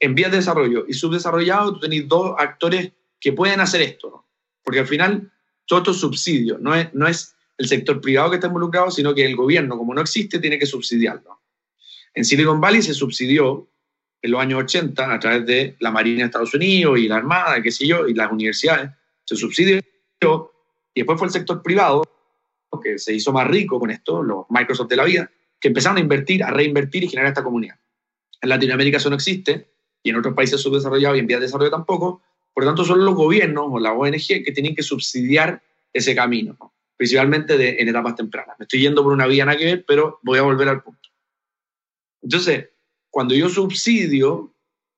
en 0.00 0.14
vías 0.14 0.30
de 0.30 0.36
desarrollo 0.36 0.84
y 0.86 0.92
subdesarrollados, 0.92 1.74
tú 1.74 1.80
tenéis 1.80 2.06
dos 2.08 2.34
actores 2.38 2.92
que 3.18 3.32
pueden 3.32 3.60
hacer 3.60 3.80
esto, 3.80 4.26
porque 4.62 4.80
al 4.80 4.86
final 4.86 5.32
todo 5.64 5.78
esto 5.78 5.90
es 5.92 5.96
subsidio, 5.96 6.58
no 6.58 6.72
no 6.92 7.08
es 7.08 7.34
el 7.58 7.68
sector 7.68 8.00
privado 8.00 8.30
que 8.30 8.36
está 8.36 8.46
involucrado, 8.46 8.90
sino 8.90 9.14
que 9.14 9.26
el 9.26 9.36
gobierno, 9.36 9.76
como 9.76 9.92
no 9.92 10.00
existe, 10.00 10.38
tiene 10.38 10.58
que 10.58 10.66
subsidiarlo. 10.66 11.40
En 12.14 12.24
Silicon 12.24 12.60
Valley 12.60 12.82
se 12.82 12.94
subsidió 12.94 13.68
en 14.22 14.30
los 14.30 14.40
años 14.40 14.60
80 14.62 15.14
a 15.14 15.18
través 15.18 15.46
de 15.46 15.76
la 15.80 15.90
Marina 15.90 16.20
de 16.20 16.24
Estados 16.26 16.54
Unidos 16.54 16.98
y 16.98 17.08
la 17.08 17.16
Armada, 17.16 17.60
qué 17.62 17.70
sé 17.70 17.86
yo, 17.86 18.08
y 18.08 18.14
las 18.14 18.32
universidades. 18.32 18.90
Se 19.24 19.36
subsidió 19.36 19.80
y 20.94 21.00
después 21.00 21.18
fue 21.18 21.28
el 21.28 21.32
sector 21.32 21.62
privado 21.62 22.02
que 22.82 22.98
se 22.98 23.14
hizo 23.14 23.32
más 23.32 23.46
rico 23.48 23.80
con 23.80 23.90
esto, 23.90 24.22
los 24.22 24.46
Microsoft 24.50 24.88
de 24.88 24.96
la 24.96 25.04
vida, 25.04 25.30
que 25.60 25.68
empezaron 25.68 25.98
a 25.98 26.00
invertir, 26.00 26.44
a 26.44 26.50
reinvertir 26.50 27.04
y 27.04 27.08
generar 27.08 27.30
esta 27.30 27.42
comunidad. 27.42 27.76
En 28.40 28.48
Latinoamérica 28.48 28.98
eso 28.98 29.10
no 29.10 29.16
existe 29.16 29.72
y 30.02 30.10
en 30.10 30.16
otros 30.16 30.34
países 30.34 30.60
subdesarrollados 30.60 31.16
y 31.16 31.20
en 31.20 31.26
vías 31.26 31.40
de 31.40 31.46
desarrollo 31.46 31.70
tampoco. 31.70 32.22
Por 32.54 32.64
lo 32.64 32.70
tanto, 32.70 32.84
son 32.84 33.04
los 33.04 33.14
gobiernos 33.14 33.66
o 33.68 33.78
la 33.78 33.92
ONG 33.92 34.44
que 34.44 34.52
tienen 34.52 34.74
que 34.74 34.82
subsidiar 34.82 35.62
ese 35.92 36.14
camino, 36.14 36.56
principalmente 36.98 37.56
de, 37.56 37.76
en 37.78 37.88
etapas 37.88 38.16
tempranas. 38.16 38.58
Me 38.58 38.64
estoy 38.64 38.80
yendo 38.80 39.02
por 39.02 39.12
una 39.12 39.26
vía 39.26 39.46
nada 39.46 39.56
que 39.56 39.64
ver, 39.64 39.84
pero 39.86 40.18
voy 40.22 40.38
a 40.38 40.42
volver 40.42 40.68
al 40.68 40.82
punto. 40.82 41.08
Entonces, 42.20 42.70
cuando 43.08 43.34
yo 43.34 43.48
subsidio, 43.48 44.52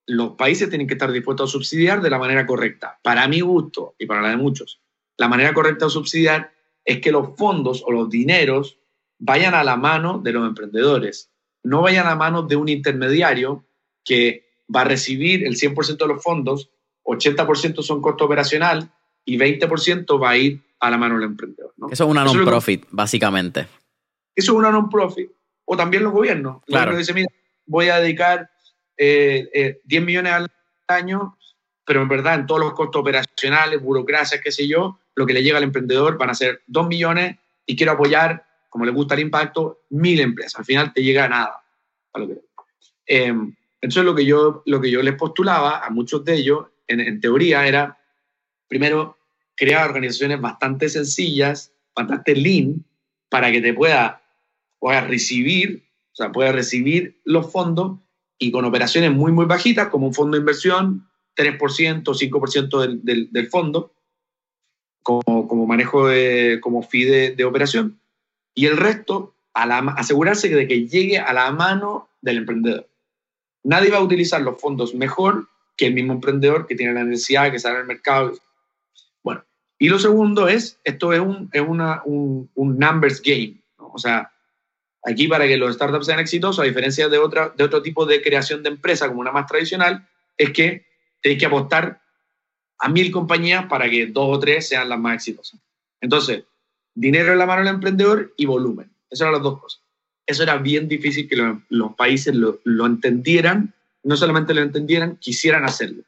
los 0.07 0.31
países 0.33 0.71
tienen 0.71 0.89
que 0.89 0.95
estar 0.95 1.13
dispuestos 1.13 1.51
a 1.51 1.53
subsidiar 1.53 2.01
de 2.01 2.09
la 2.11 2.19
manera 2.19 2.47
correcta. 2.47 2.99
Para 3.03 3.29
mi 3.29 3.41
gusto 3.43 3.95
y 3.99 4.07
para 4.07 4.23
la 4.23 4.31
de 4.31 4.39
muchos, 4.39 4.81
la 5.19 5.29
manera 5.29 5.53
correcta 5.53 5.85
de 5.85 5.91
subsidiar 5.91 6.53
es 6.87 7.01
que 7.01 7.13
los 7.13 7.37
fondos 7.37 7.85
o 7.87 7.93
los 7.93 8.09
dineros 8.09 8.79
vayan 9.19 9.55
a 9.55 9.63
la 9.63 9.77
mano 9.77 10.19
de 10.19 10.33
los 10.33 10.49
emprendedores, 10.49 11.31
no 11.63 11.83
vayan 11.83 12.07
a 12.07 12.17
manos 12.17 12.49
de 12.49 12.57
un 12.57 12.71
intermediario 12.71 13.67
que 14.03 14.49
va 14.75 14.81
a 14.81 14.85
recibir 14.85 15.45
el 15.45 15.57
100% 15.57 15.99
de 15.99 16.07
los 16.07 16.23
fondos, 16.23 16.71
80% 17.05 17.83
son 17.83 18.01
costo 18.01 18.25
operacional 18.25 18.91
y 19.27 19.37
20% 19.37 20.23
va 20.23 20.31
a 20.31 20.39
ir 20.39 20.63
a 20.81 20.91
la 20.91 20.99
mano 20.99 21.15
del 21.17 21.25
emprendedor. 21.25 21.73
Eso 21.91 22.05
es 22.05 22.11
una 22.11 22.25
non-profit, 22.25 22.87
básicamente. 22.91 23.69
Eso 24.35 24.53
es 24.53 24.59
una 24.59 24.71
non-profit. 24.71 25.31
O 25.65 25.77
también 25.77 26.03
los 26.03 26.13
gobiernos. 26.13 26.63
claro. 26.65 26.97
dice, 26.97 27.15
mira, 27.15 27.29
voy 27.67 27.89
a 27.89 28.01
dedicar 28.01 28.51
10 28.97 28.99
eh, 28.99 29.81
eh, 29.89 30.01
millones 30.01 30.33
al 30.33 30.51
año, 30.89 31.39
pero 31.85 32.03
en 32.03 32.09
verdad 32.09 32.35
en 32.35 32.47
todos 32.47 32.61
los 32.61 32.73
costos 32.73 33.01
operacionales, 33.01 33.81
burocracias, 33.81 34.41
qué 34.43 34.51
sé 34.51 34.67
yo, 34.67 34.99
lo 35.15 35.27
que 35.27 35.35
le 35.35 35.43
llega 35.43 35.59
al 35.59 35.65
emprendedor 35.65 36.19
van 36.19 36.31
a 36.31 36.35
ser 36.35 36.63
2 36.67 36.89
millones 36.89 37.37
y 37.67 37.77
quiero 37.77 37.93
apoyar, 37.93 38.45
como 38.69 38.85
le 38.85 38.91
gusta 38.91 39.15
el 39.15 39.21
impacto, 39.21 39.83
mil 39.91 40.21
empresas. 40.21 40.59
Al 40.59 40.65
final 40.65 40.93
te 40.93 41.03
llega 41.03 41.29
nada. 41.29 41.63
Eh, 43.07 43.35
entonces 43.81 44.05
lo 44.05 44.15
que, 44.15 44.25
yo, 44.25 44.63
lo 44.67 44.81
que 44.81 44.91
yo 44.91 45.03
les 45.03 45.15
postulaba 45.15 45.85
a 45.85 45.91
muchos 45.91 46.25
de 46.25 46.35
ellos, 46.35 46.67
en, 46.87 47.21
teoría, 47.21 47.67
era, 47.67 47.97
primero, 48.67 49.19
crear 49.61 49.89
organizaciones 49.91 50.41
bastante 50.41 50.89
sencillas, 50.89 51.73
bastante 51.95 52.35
lean, 52.35 52.85
para 53.29 53.53
que 53.53 53.61
te 53.61 53.75
pueda, 53.75 54.23
pueda 54.81 55.03
recibir 55.03 55.85
o 56.13 56.17
sea, 56.17 56.33
puede 56.33 56.53
recibir 56.53 57.21
los 57.25 57.51
fondos 57.51 57.99
y 58.39 58.51
con 58.51 58.65
operaciones 58.65 59.13
muy, 59.13 59.33
muy 59.33 59.47
bajitas, 59.47 59.89
como 59.89 60.09
un 60.09 60.15
fondo 60.15 60.37
de 60.37 60.41
inversión, 60.41 61.09
3%, 61.37 62.03
5% 62.03 62.81
del, 62.81 63.05
del, 63.05 63.29
del, 63.31 63.49
fondo, 63.49 63.93
como, 65.03 65.47
como, 65.47 65.67
manejo 65.67 66.09
de, 66.09 66.59
como 66.61 66.83
fee 66.83 67.05
de, 67.05 67.45
operación, 67.45 68.01
y 68.55 68.67
el 68.67 68.77
resto, 68.77 69.35
asegurarse 69.53 70.49
de 70.49 70.67
que 70.67 70.89
llegue 70.89 71.19
a 71.19 71.33
la 71.33 71.51
mano 71.53 72.09
del 72.23 72.39
emprendedor. 72.39 72.89
Nadie 73.63 73.91
va 73.91 73.99
a 73.99 74.03
utilizar 74.03 74.41
los 74.41 74.61
fondos 74.61 74.95
mejor 74.95 75.49
que 75.77 75.87
el 75.87 75.95
mismo 75.95 76.15
emprendedor 76.15 76.67
que 76.67 76.75
tiene 76.75 76.95
la 76.95 77.05
necesidad, 77.05 77.53
que 77.53 77.59
sale 77.59 77.79
al 77.79 77.87
mercado. 77.87 78.33
Y 79.81 79.89
lo 79.89 79.99
segundo 79.99 80.47
es, 80.47 80.79
esto 80.85 81.13
es 81.13 81.19
un, 81.19 81.51
es 81.53 81.63
una, 81.67 82.03
un, 82.05 82.49
un 82.55 82.79
numbers 82.79 83.21
game, 83.21 83.57
¿no? 83.79 83.91
o 83.93 83.99
sea, 83.99 84.31
Aquí, 85.03 85.29
para 85.29 85.47
que 85.47 85.57
los 85.57 85.75
startups 85.75 86.07
sean 86.07 86.21
exitosos, 86.21 86.63
a 86.63 86.67
diferencia 86.67 87.09
de, 87.09 87.19
otra, 87.19 87.55
de 87.57 87.65
otro 87.65 87.81
tipo 87.81 88.05
de 88.05 88.21
creación 88.21 88.63
de 88.63 88.69
empresa, 88.69 89.09
como 89.09 89.21
una 89.21 89.33
más 89.33 89.47
tradicional, 89.47 90.07
es 90.37 90.51
que 90.51 90.87
tenéis 91.23 91.41
que 91.41 91.47
apostar 91.47 92.03
a 92.79 92.89
mil 92.89 93.11
compañías 93.11 93.67
para 93.67 93.89
que 93.89 94.07
dos 94.07 94.37
o 94.37 94.39
tres 94.39 94.69
sean 94.69 94.89
las 94.89 94.99
más 94.99 95.15
exitosas. 95.15 95.59
Entonces, 96.01 96.45
dinero 96.95 97.33
en 97.33 97.39
la 97.39 97.47
mano 97.47 97.65
del 97.65 97.75
emprendedor 97.75 98.35
y 98.37 98.47
volumen. 98.47 98.91
Esas 99.11 99.23
eran 99.23 99.35
las 99.35 99.43
dos 99.43 99.61
cosas. 99.61 99.83
Eso 100.27 100.43
era 100.43 100.59
bien 100.59 100.87
difícil 100.87 101.29
que 101.29 101.59
los 101.69 101.95
países 101.95 102.35
lo, 102.35 102.61
lo, 102.65 102.87
entendieran, 102.87 103.75
no 104.03 104.17
solamente 104.17 104.55
lo 104.55 104.61
entendieran, 104.61 105.17
quisieran 105.17 105.65
hacerlo. 105.65 106.05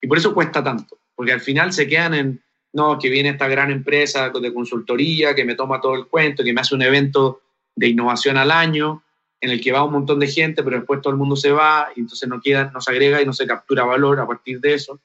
Y 0.00 0.06
por 0.06 0.18
eso 0.18 0.34
cuesta 0.34 0.62
tanto, 0.62 0.98
porque 1.20 1.34
al 1.34 1.42
final 1.42 1.70
se 1.70 1.86
quedan 1.86 2.14
en, 2.14 2.42
no, 2.72 2.98
que 2.98 3.10
viene 3.10 3.28
esta 3.28 3.46
gran 3.46 3.70
empresa 3.70 4.30
de 4.30 4.54
consultoría 4.54 5.34
que 5.34 5.44
me 5.44 5.54
toma 5.54 5.78
todo 5.78 5.94
el 5.94 6.06
cuento, 6.06 6.42
que 6.42 6.54
me 6.54 6.62
hace 6.62 6.74
un 6.74 6.80
evento 6.80 7.42
de 7.76 7.88
innovación 7.88 8.38
al 8.38 8.50
año 8.50 9.04
en 9.38 9.50
el 9.50 9.60
que 9.60 9.70
va 9.70 9.84
un 9.84 9.92
montón 9.92 10.18
de 10.18 10.28
gente, 10.28 10.62
pero 10.62 10.78
después 10.78 11.02
todo 11.02 11.12
el 11.12 11.18
mundo 11.18 11.36
se 11.36 11.52
va, 11.52 11.90
y 11.94 12.00
entonces 12.00 12.26
no, 12.26 12.40
queda, 12.40 12.70
no 12.72 12.80
se 12.80 12.90
agrega 12.90 13.20
y 13.20 13.26
no 13.26 13.34
se 13.34 13.46
captura 13.46 13.84
valor 13.84 14.18
a 14.18 14.26
partir 14.26 14.60
de 14.60 14.72
eso, 14.72 14.98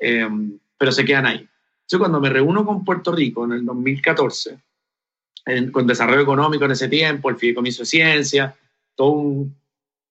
eh, 0.00 0.28
pero 0.76 0.90
se 0.90 1.04
quedan 1.04 1.26
ahí. 1.26 1.48
Yo 1.88 2.00
cuando 2.00 2.20
me 2.20 2.28
reúno 2.28 2.66
con 2.66 2.84
Puerto 2.84 3.12
Rico 3.12 3.44
en 3.44 3.52
el 3.52 3.64
2014, 3.64 4.58
con 5.70 5.86
desarrollo 5.86 6.22
económico 6.22 6.64
en 6.64 6.72
ese 6.72 6.88
tiempo, 6.88 7.30
el 7.30 7.36
fideicomiso 7.36 7.82
de 7.82 7.86
ciencia, 7.86 8.56
todo 8.96 9.10
un... 9.10 9.56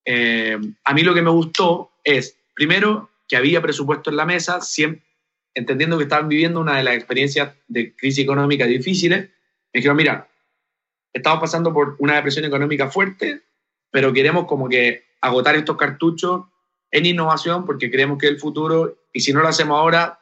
Eh, 0.02 0.58
a 0.82 0.94
mí 0.94 1.02
lo 1.02 1.12
que 1.12 1.20
me 1.20 1.28
gustó 1.28 1.90
es, 2.02 2.38
primero, 2.54 3.10
que 3.28 3.36
había 3.36 3.60
presupuesto 3.60 4.10
en 4.10 4.16
la 4.16 4.24
mesa, 4.24 4.60
siempre, 4.60 5.05
entendiendo 5.56 5.96
que 5.96 6.04
estaban 6.04 6.28
viviendo 6.28 6.60
una 6.60 6.76
de 6.76 6.84
las 6.84 6.94
experiencias 6.94 7.54
de 7.66 7.96
crisis 7.96 8.22
económica 8.22 8.66
difíciles, 8.66 9.20
me 9.72 9.78
dijeron, 9.78 9.96
mira, 9.96 10.28
estamos 11.14 11.40
pasando 11.40 11.72
por 11.72 11.96
una 11.98 12.14
depresión 12.14 12.44
económica 12.44 12.90
fuerte, 12.90 13.42
pero 13.90 14.12
queremos 14.12 14.44
como 14.44 14.68
que 14.68 15.04
agotar 15.22 15.56
estos 15.56 15.78
cartuchos 15.78 16.44
en 16.90 17.06
innovación 17.06 17.64
porque 17.64 17.90
creemos 17.90 18.18
que 18.18 18.26
es 18.26 18.32
el 18.32 18.38
futuro 18.38 18.98
y 19.14 19.20
si 19.20 19.32
no 19.32 19.40
lo 19.40 19.48
hacemos 19.48 19.78
ahora, 19.78 20.20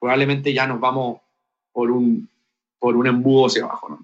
probablemente 0.00 0.52
ya 0.52 0.66
nos 0.66 0.80
vamos 0.80 1.20
por 1.70 1.92
un, 1.92 2.28
por 2.80 2.96
un 2.96 3.06
embudo 3.06 3.46
hacia 3.46 3.62
abajo. 3.62 4.00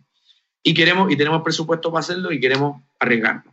Y, 0.62 0.74
queremos, 0.74 1.10
y 1.10 1.16
tenemos 1.16 1.42
presupuesto 1.42 1.90
para 1.90 2.00
hacerlo 2.00 2.30
y 2.30 2.38
queremos 2.38 2.80
arriesgarnos. 3.00 3.52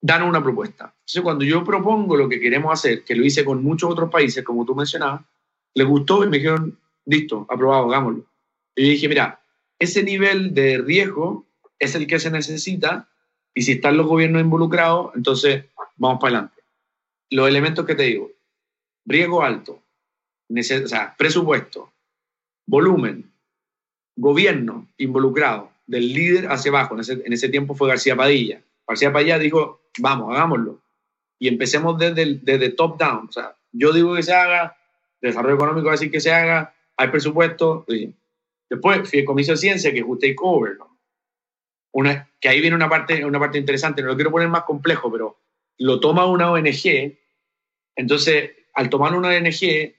Danos 0.00 0.28
una 0.28 0.42
propuesta. 0.42 0.94
Entonces, 1.00 1.22
cuando 1.22 1.44
yo 1.44 1.64
propongo 1.64 2.16
lo 2.16 2.28
que 2.28 2.38
queremos 2.38 2.72
hacer, 2.72 3.02
que 3.02 3.16
lo 3.16 3.24
hice 3.24 3.44
con 3.44 3.60
muchos 3.64 3.90
otros 3.90 4.08
países, 4.08 4.44
como 4.44 4.64
tú 4.64 4.76
mencionabas, 4.76 5.22
les 5.74 5.86
gustó 5.86 6.24
y 6.24 6.28
me 6.28 6.38
dijeron, 6.38 6.78
listo, 7.04 7.46
aprobado, 7.48 7.86
hagámoslo. 7.86 8.26
Y 8.74 8.90
dije, 8.90 9.08
mira, 9.08 9.40
ese 9.78 10.02
nivel 10.02 10.54
de 10.54 10.78
riesgo 10.78 11.46
es 11.78 11.94
el 11.94 12.06
que 12.06 12.18
se 12.18 12.30
necesita 12.30 13.08
y 13.54 13.62
si 13.62 13.72
están 13.72 13.96
los 13.96 14.06
gobiernos 14.06 14.42
involucrados, 14.42 15.12
entonces 15.14 15.64
vamos 15.96 16.20
para 16.20 16.38
adelante. 16.38 16.62
Los 17.30 17.48
elementos 17.48 17.84
que 17.86 17.94
te 17.94 18.04
digo, 18.04 18.30
riesgo 19.04 19.42
alto, 19.42 19.82
presupuesto, 21.16 21.92
volumen, 22.66 23.32
gobierno 24.16 24.88
involucrado, 24.96 25.72
del 25.86 26.12
líder 26.12 26.52
hacia 26.52 26.70
abajo, 26.70 26.94
en 26.94 27.00
ese, 27.00 27.12
en 27.24 27.32
ese 27.32 27.48
tiempo 27.48 27.74
fue 27.74 27.88
García 27.88 28.14
Padilla. 28.14 28.62
García 28.86 29.12
Padilla 29.12 29.38
dijo, 29.38 29.80
vamos, 29.98 30.34
hagámoslo. 30.34 30.80
Y 31.38 31.48
empecemos 31.48 31.98
desde, 31.98 32.38
desde 32.42 32.70
top 32.70 32.98
down. 32.98 33.26
O 33.28 33.32
sea, 33.32 33.56
yo 33.72 33.92
digo 33.92 34.14
que 34.14 34.22
se 34.22 34.34
haga, 34.34 34.76
desarrollo 35.20 35.56
económico 35.56 35.90
decir 35.90 36.10
que 36.10 36.20
se 36.20 36.32
haga, 36.32 36.74
hay 36.96 37.08
presupuesto. 37.08 37.86
Después, 38.68 39.08
Fideicomiso 39.08 39.52
de 39.52 39.58
Ciencia, 39.58 39.92
que 39.92 40.00
es 40.00 40.04
un 40.04 40.18
takeover, 40.18 40.76
¿no? 40.76 40.98
Una, 41.92 42.30
que 42.40 42.48
ahí 42.48 42.60
viene 42.60 42.76
una 42.76 42.88
parte, 42.88 43.24
una 43.24 43.40
parte 43.40 43.58
interesante, 43.58 44.02
no 44.02 44.08
lo 44.08 44.14
quiero 44.14 44.30
poner 44.30 44.48
más 44.48 44.64
complejo, 44.64 45.10
pero 45.10 45.38
lo 45.78 46.00
toma 46.00 46.26
una 46.26 46.50
ONG, 46.50 47.16
entonces 47.96 48.50
al 48.74 48.90
tomar 48.90 49.14
una 49.14 49.28
ONG 49.28 49.94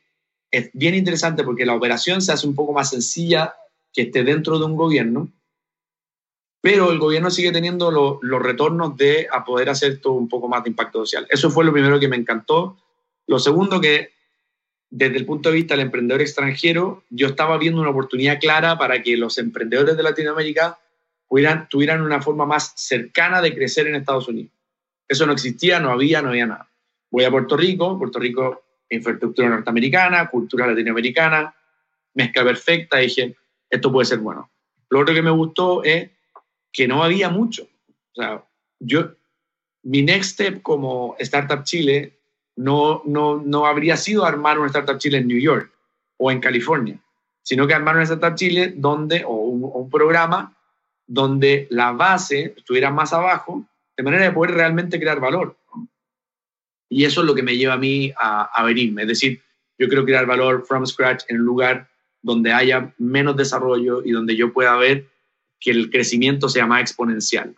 es 0.52 0.70
bien 0.74 0.96
interesante 0.96 1.44
porque 1.44 1.66
la 1.66 1.76
operación 1.76 2.22
se 2.22 2.32
hace 2.32 2.48
un 2.48 2.56
poco 2.56 2.74
más 2.74 2.90
sencilla 2.92 3.56
que 3.92 4.04
esté 4.04 4.24
dentro 4.24 4.60
de 4.60 4.66
un 4.66 4.76
gobierno, 4.76 5.32
pero 6.62 6.92
el 6.92 7.00
gobierno 7.00 7.32
sigue 7.32 7.52
teniendo 7.52 7.92
los 8.22 8.42
retornos 8.42 8.96
de 8.98 9.28
a 9.32 9.44
poder 9.44 9.70
hacer 9.70 10.00
todo 10.00 10.14
un 10.14 10.28
poco 10.28 10.48
más 10.48 10.64
de 10.64 10.70
impacto 10.70 11.00
social. 11.00 11.26
Eso 11.30 11.50
fue 11.50 11.64
lo 11.64 11.72
primero 11.72 12.00
que 12.00 12.10
me 12.10 12.18
encantó. 12.18 12.78
Lo 13.28 13.40
segundo 13.40 13.80
que 13.80 14.12
desde 14.90 15.18
el 15.18 15.26
punto 15.26 15.50
de 15.50 15.56
vista 15.56 15.76
del 15.76 15.86
emprendedor 15.86 16.22
extranjero, 16.22 17.04
yo 17.10 17.28
estaba 17.28 17.58
viendo 17.58 17.82
una 17.82 17.92
oportunidad 17.92 18.40
clara 18.40 18.78
para 18.78 19.02
que 19.02 19.18
los 19.18 19.38
emprendedores 19.38 19.96
de 19.96 20.04
Latinoamérica 20.04 20.80
tuvieran 21.70 22.02
una 22.02 22.22
forma 22.22 22.46
más 22.46 22.74
cercana 22.76 23.42
de 23.42 23.54
crecer 23.54 23.88
en 23.88 23.96
Estados 23.96 24.28
Unidos. 24.28 24.52
Eso 25.08 25.26
no 25.26 25.34
existía, 25.34 25.80
no 25.80 25.92
había, 25.92 26.22
no 26.22 26.30
había 26.30 26.48
nada. 26.48 26.70
Voy 27.12 27.24
a 27.24 27.32
Puerto 27.32 27.56
Rico, 27.56 27.98
Puerto 27.98 28.20
Rico, 28.20 28.64
infraestructura 28.90 29.50
norteamericana, 29.50 30.30
cultura 30.30 30.68
latinoamericana, 30.68 31.54
mezcla 32.16 32.44
perfecta, 32.44 32.98
dije, 32.98 33.36
esto 33.70 33.92
puede 33.92 34.06
ser 34.06 34.20
bueno. 34.20 34.52
Lo 34.90 35.00
otro 35.00 35.14
que 35.14 35.22
me 35.22 35.30
gustó 35.30 35.84
es 35.84 36.10
que 36.72 36.88
no 36.88 37.04
había 37.04 37.30
mucho. 37.30 37.68
O 38.12 38.16
sea, 38.16 38.44
yo, 38.80 39.12
mi 39.84 40.02
next 40.02 40.32
step 40.32 40.62
como 40.62 41.16
Startup 41.20 41.64
Chile 41.64 42.19
no, 42.60 43.04
no, 43.06 43.42
no 43.42 43.66
habría 43.66 43.96
sido 43.96 44.26
armar 44.26 44.60
una 44.60 44.68
Startup 44.68 44.98
Chile 44.98 45.20
en 45.20 45.30
New 45.30 45.40
York 45.40 45.72
o 46.18 46.30
en 46.30 46.42
California, 46.42 47.00
sino 47.42 47.66
que 47.66 47.74
armar 47.74 47.96
una 47.96 48.04
Startup 48.04 48.36
Chile 48.36 48.74
donde, 48.76 49.24
o 49.26 49.32
un, 49.32 49.90
programa 49.90 50.54
donde 51.08 51.68
la 51.70 51.94
base 51.94 52.54
estuviera 52.58 52.92
más 52.92 53.14
abajo, 53.14 53.64
de 53.96 54.04
manera 54.04 54.26
de 54.26 54.34
poder 54.34 54.56
realmente 54.56 55.00
crear 55.00 55.22
valor. 55.22 55.56
Y 56.90 57.06
eso 57.06 57.22
es 57.22 57.28
lo 57.28 57.34
que 57.34 57.44
me 57.44 57.56
lleva 57.56 57.76
a 57.76 57.78
mí 57.78 58.12
a, 58.20 58.50
a 58.54 58.64
venirme. 58.66 59.04
Es 59.04 59.08
decir, 59.08 59.42
yo 59.78 59.88
quiero 59.88 60.04
crear 60.04 60.26
valor 60.26 60.66
from 60.68 60.86
scratch 60.86 61.24
en 61.30 61.40
un 61.40 61.46
lugar 61.46 61.88
donde 62.22 62.52
haya 62.52 62.94
menos 62.98 63.38
desarrollo 63.38 64.04
y 64.04 64.12
donde 64.12 64.36
yo 64.36 64.52
pueda 64.52 64.76
ver 64.76 65.08
que 65.62 65.72
el 65.72 65.90
crecimiento 65.90 66.50
sea 66.50 66.66
más 66.66 66.82
exponencial. 66.82 67.56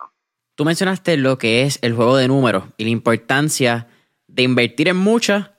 Tú 0.53 0.63
mencionaste 0.63 1.17
lo 1.17 1.39
que 1.39 1.63
es 1.63 1.79
el 1.81 1.95
juego 1.95 2.17
de 2.17 2.27
números 2.27 2.65
y 2.77 2.83
la 2.83 2.91
importancia 2.91 3.87
de 4.33 4.43
invertir 4.43 4.87
en 4.87 4.95
muchas, 4.95 5.51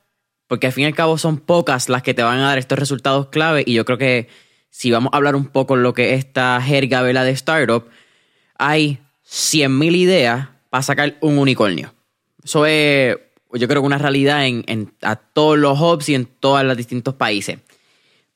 porque 0.46 0.66
al 0.66 0.72
fin 0.72 0.84
y 0.84 0.86
al 0.86 0.94
cabo 0.94 1.18
son 1.18 1.38
pocas 1.38 1.88
las 1.88 2.02
que 2.02 2.14
te 2.14 2.22
van 2.22 2.38
a 2.38 2.48
dar 2.48 2.58
estos 2.58 2.78
resultados 2.78 3.28
clave. 3.28 3.62
Y 3.66 3.74
yo 3.74 3.84
creo 3.84 3.98
que 3.98 4.28
si 4.70 4.90
vamos 4.90 5.12
a 5.12 5.16
hablar 5.16 5.36
un 5.36 5.46
poco 5.46 5.76
lo 5.76 5.94
que 5.94 6.14
es 6.14 6.20
esta 6.20 6.60
jerga 6.60 7.02
vela 7.02 7.24
de 7.24 7.32
startup, 7.32 7.86
hay 8.58 8.98
100.000 9.26 9.96
ideas 9.96 10.48
para 10.70 10.82
sacar 10.82 11.16
un 11.20 11.38
unicornio. 11.38 11.94
Eso 12.42 12.66
es, 12.66 13.16
yo 13.52 13.68
creo 13.68 13.82
que 13.82 13.86
una 13.86 13.98
realidad 13.98 14.46
en, 14.46 14.64
en 14.66 14.92
a 15.02 15.16
todos 15.16 15.58
los 15.58 15.78
hubs 15.78 16.08
y 16.08 16.14
en 16.14 16.26
todos 16.26 16.64
los 16.64 16.76
distintos 16.76 17.14
países. 17.14 17.58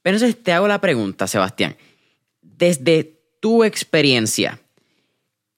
Pero 0.03 0.17
entonces 0.17 0.43
te 0.43 0.53
hago 0.53 0.69
la 0.69 0.81
pregunta, 0.81 1.27
Sebastián. 1.27 1.77
Desde 2.41 3.19
tu 3.41 3.65
experiencia, 3.65 4.61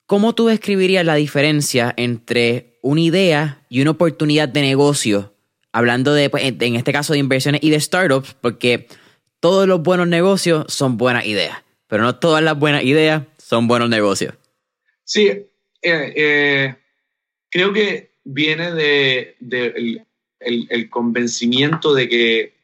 ¿cómo 0.09 0.35
tú 0.35 0.47
describirías 0.47 1.05
la 1.05 1.17
diferencia 1.17 1.93
entre 1.99 2.79
una 2.81 3.03
idea 3.03 3.63
y 3.69 3.83
una 3.83 3.91
oportunidad 3.91 4.49
de 4.49 4.63
negocio, 4.63 5.35
hablando 5.71 6.15
de, 6.15 6.31
pues, 6.31 6.45
en 6.45 6.77
este 6.77 6.93
caso 6.93 7.13
de 7.13 7.19
inversiones 7.19 7.63
y 7.63 7.69
de 7.69 7.79
startups, 7.79 8.35
porque 8.41 8.89
todos 9.39 9.69
los 9.69 9.83
buenos 9.83 10.09
negocios 10.09 10.65
son 10.73 10.97
buenas 10.97 11.27
ideas, 11.27 11.59
pero 11.89 12.03
no 12.05 12.17
todas 12.17 12.43
las 12.43 12.59
buenas 12.59 12.85
ideas 12.85 13.25
son 13.37 13.69
buenos 13.69 13.91
negocios. 13.91 14.35
Sí, 15.05 15.27
eh, 15.27 15.49
eh, 15.83 16.75
creo 17.51 17.75
que 17.75 18.13
viene 18.25 18.73
de, 18.73 19.37
el, 20.41 20.89
convencimiento 20.89 21.93
de 21.93 22.09
que, 22.09 22.55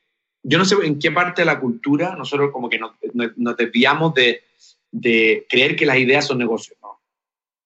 yo 0.42 0.56
no 0.56 0.64
sé 0.64 0.76
en 0.82 0.98
qué 0.98 1.10
parte 1.10 1.42
de 1.42 1.46
la 1.46 1.60
cultura 1.60 2.16
nosotros 2.16 2.50
como 2.52 2.70
que 2.70 2.78
nos, 2.78 2.92
nos 3.36 3.56
desviamos 3.58 4.14
de, 4.14 4.44
de, 4.90 5.46
creer 5.46 5.76
que 5.76 5.84
las 5.84 5.98
ideas 5.98 6.26
son 6.26 6.38
negocios. 6.38 6.78
¿no? 6.80 6.93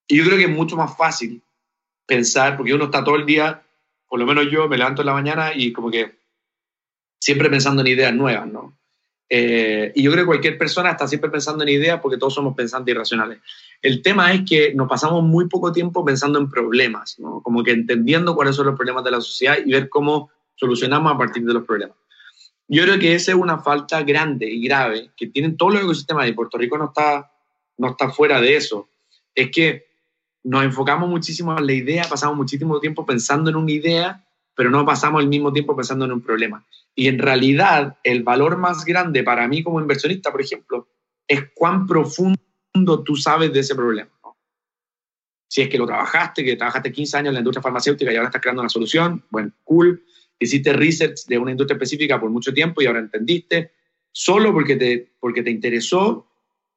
Y 0.09 0.17
yo 0.17 0.25
creo 0.25 0.37
que 0.37 0.45
es 0.45 0.49
mucho 0.49 0.75
más 0.75 0.97
fácil 0.97 1.41
pensar, 2.05 2.57
porque 2.57 2.73
uno 2.73 2.85
está 2.85 3.03
todo 3.03 3.15
el 3.15 3.27
día, 3.27 3.63
por 4.07 4.19
lo 4.19 4.25
menos 4.25 4.47
yo 4.51 4.67
me 4.67 4.77
levanto 4.77 5.03
en 5.03 5.05
la 5.05 5.13
mañana 5.13 5.51
y 5.55 5.71
como 5.71 5.91
que 5.91 6.17
siempre 7.19 7.49
pensando 7.49 7.81
en 7.81 7.87
ideas 7.87 8.13
nuevas, 8.13 8.47
¿no? 8.47 8.75
Eh, 9.29 9.91
y 9.93 10.01
yo 10.01 10.11
creo 10.11 10.23
que 10.23 10.29
cualquier 10.29 10.57
persona 10.57 10.89
está 10.89 11.07
siempre 11.07 11.29
pensando 11.29 11.63
en 11.63 11.69
ideas 11.69 11.99
porque 12.01 12.17
todos 12.17 12.33
somos 12.33 12.55
pensantes 12.55 12.91
irracionales. 12.91 13.39
El 13.83 14.01
tema 14.01 14.33
es 14.33 14.41
que 14.49 14.73
nos 14.73 14.89
pasamos 14.89 15.23
muy 15.23 15.47
poco 15.47 15.71
tiempo 15.71 16.03
pensando 16.03 16.39
en 16.39 16.49
problemas, 16.49 17.19
¿no? 17.19 17.41
Como 17.43 17.63
que 17.63 17.69
entendiendo 17.69 18.33
cuáles 18.33 18.55
son 18.55 18.65
los 18.65 18.75
problemas 18.75 19.03
de 19.03 19.11
la 19.11 19.21
sociedad 19.21 19.59
y 19.63 19.71
ver 19.71 19.89
cómo 19.89 20.31
solucionamos 20.55 21.13
a 21.13 21.17
partir 21.19 21.43
de 21.43 21.53
los 21.53 21.63
problemas. 21.63 21.95
Yo 22.67 22.83
creo 22.83 22.97
que 22.97 23.13
esa 23.13 23.31
es 23.31 23.37
una 23.37 23.59
falta 23.59 24.01
grande 24.01 24.49
y 24.49 24.63
grave 24.63 25.11
que 25.15 25.27
tienen 25.27 25.55
todos 25.55 25.73
los 25.73 25.83
ecosistemas 25.83 26.27
y 26.27 26.33
Puerto 26.33 26.57
Rico 26.57 26.79
no 26.79 26.85
está, 26.85 27.31
no 27.77 27.91
está 27.91 28.09
fuera 28.09 28.41
de 28.41 28.55
eso. 28.55 28.89
Es 29.35 29.51
que 29.51 29.88
nos 30.49 30.63
enfocamos 30.63 31.07
muchísimo 31.07 31.55
en 31.55 31.67
la 31.67 31.73
idea, 31.73 32.05
pasamos 32.09 32.35
muchísimo 32.35 32.79
tiempo 32.79 33.05
pensando 33.05 33.51
en 33.51 33.55
una 33.55 33.71
idea, 33.71 34.25
pero 34.55 34.71
no 34.71 34.83
pasamos 34.83 35.21
el 35.21 35.27
mismo 35.27 35.53
tiempo 35.53 35.75
pensando 35.75 36.05
en 36.05 36.11
un 36.11 36.21
problema. 36.21 36.65
Y 36.95 37.07
en 37.07 37.19
realidad, 37.19 37.99
el 38.03 38.23
valor 38.23 38.57
más 38.57 38.83
grande 38.83 39.21
para 39.21 39.47
mí 39.47 39.61
como 39.61 39.79
inversionista, 39.79 40.31
por 40.31 40.41
ejemplo, 40.41 40.87
es 41.27 41.51
cuán 41.53 41.85
profundo 41.85 43.03
tú 43.05 43.15
sabes 43.15 43.53
de 43.53 43.59
ese 43.59 43.75
problema. 43.75 44.09
Si 45.47 45.61
es 45.61 45.69
que 45.69 45.77
lo 45.77 45.85
trabajaste, 45.85 46.43
que 46.43 46.55
trabajaste 46.55 46.91
15 46.91 47.17
años 47.17 47.27
en 47.27 47.33
la 47.35 47.39
industria 47.41 47.61
farmacéutica 47.61 48.11
y 48.11 48.15
ahora 48.15 48.29
estás 48.29 48.41
creando 48.41 48.63
una 48.63 48.69
solución, 48.69 49.23
bueno, 49.29 49.51
cool. 49.63 50.03
Hiciste 50.39 50.73
research 50.73 51.27
de 51.27 51.37
una 51.37 51.51
industria 51.51 51.75
específica 51.75 52.19
por 52.19 52.31
mucho 52.31 52.51
tiempo 52.55 52.81
y 52.81 52.87
ahora 52.87 53.01
entendiste, 53.01 53.73
solo 54.11 54.51
porque 54.51 54.77
te, 54.77 55.13
porque 55.19 55.43
te 55.43 55.51
interesó 55.51 56.28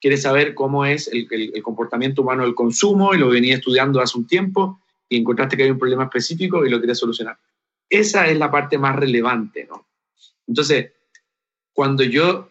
quieres 0.03 0.23
saber 0.23 0.53
cómo 0.53 0.85
es 0.85 1.07
el, 1.07 1.63
comportamiento 1.63 2.23
humano 2.23 2.43
del 2.43 2.53
consumo 2.53 3.13
y 3.13 3.17
lo 3.17 3.29
venía 3.29 3.55
estudiando 3.55 4.01
hace 4.01 4.17
un 4.17 4.27
tiempo 4.27 4.81
y 5.07 5.15
encontraste 5.15 5.55
que 5.55 5.63
hay 5.63 5.71
un 5.71 5.79
problema 5.79 6.03
específico 6.03 6.65
y 6.65 6.69
lo 6.69 6.79
quieres 6.79 6.99
solucionar. 6.99 7.37
Esa 7.89 8.27
es 8.27 8.37
la 8.37 8.51
parte 8.51 8.77
más 8.77 8.97
relevante, 8.97 9.65
¿no? 9.65 9.87
Entonces, 10.45 10.91
cuando 11.71 12.03
yo 12.03 12.49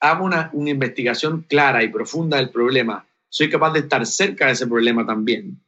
hago 0.00 0.24
una, 0.24 0.48
una 0.54 0.70
investigación 0.70 1.44
clara 1.46 1.84
y 1.84 1.88
profunda 1.88 2.38
del 2.38 2.48
problema, 2.48 3.06
soy 3.28 3.50
capaz 3.50 3.74
de 3.74 3.80
estar 3.80 4.06
cerca 4.06 4.46
de 4.46 4.52
ese 4.52 4.66
problema 4.66 5.04
también. 5.04 5.60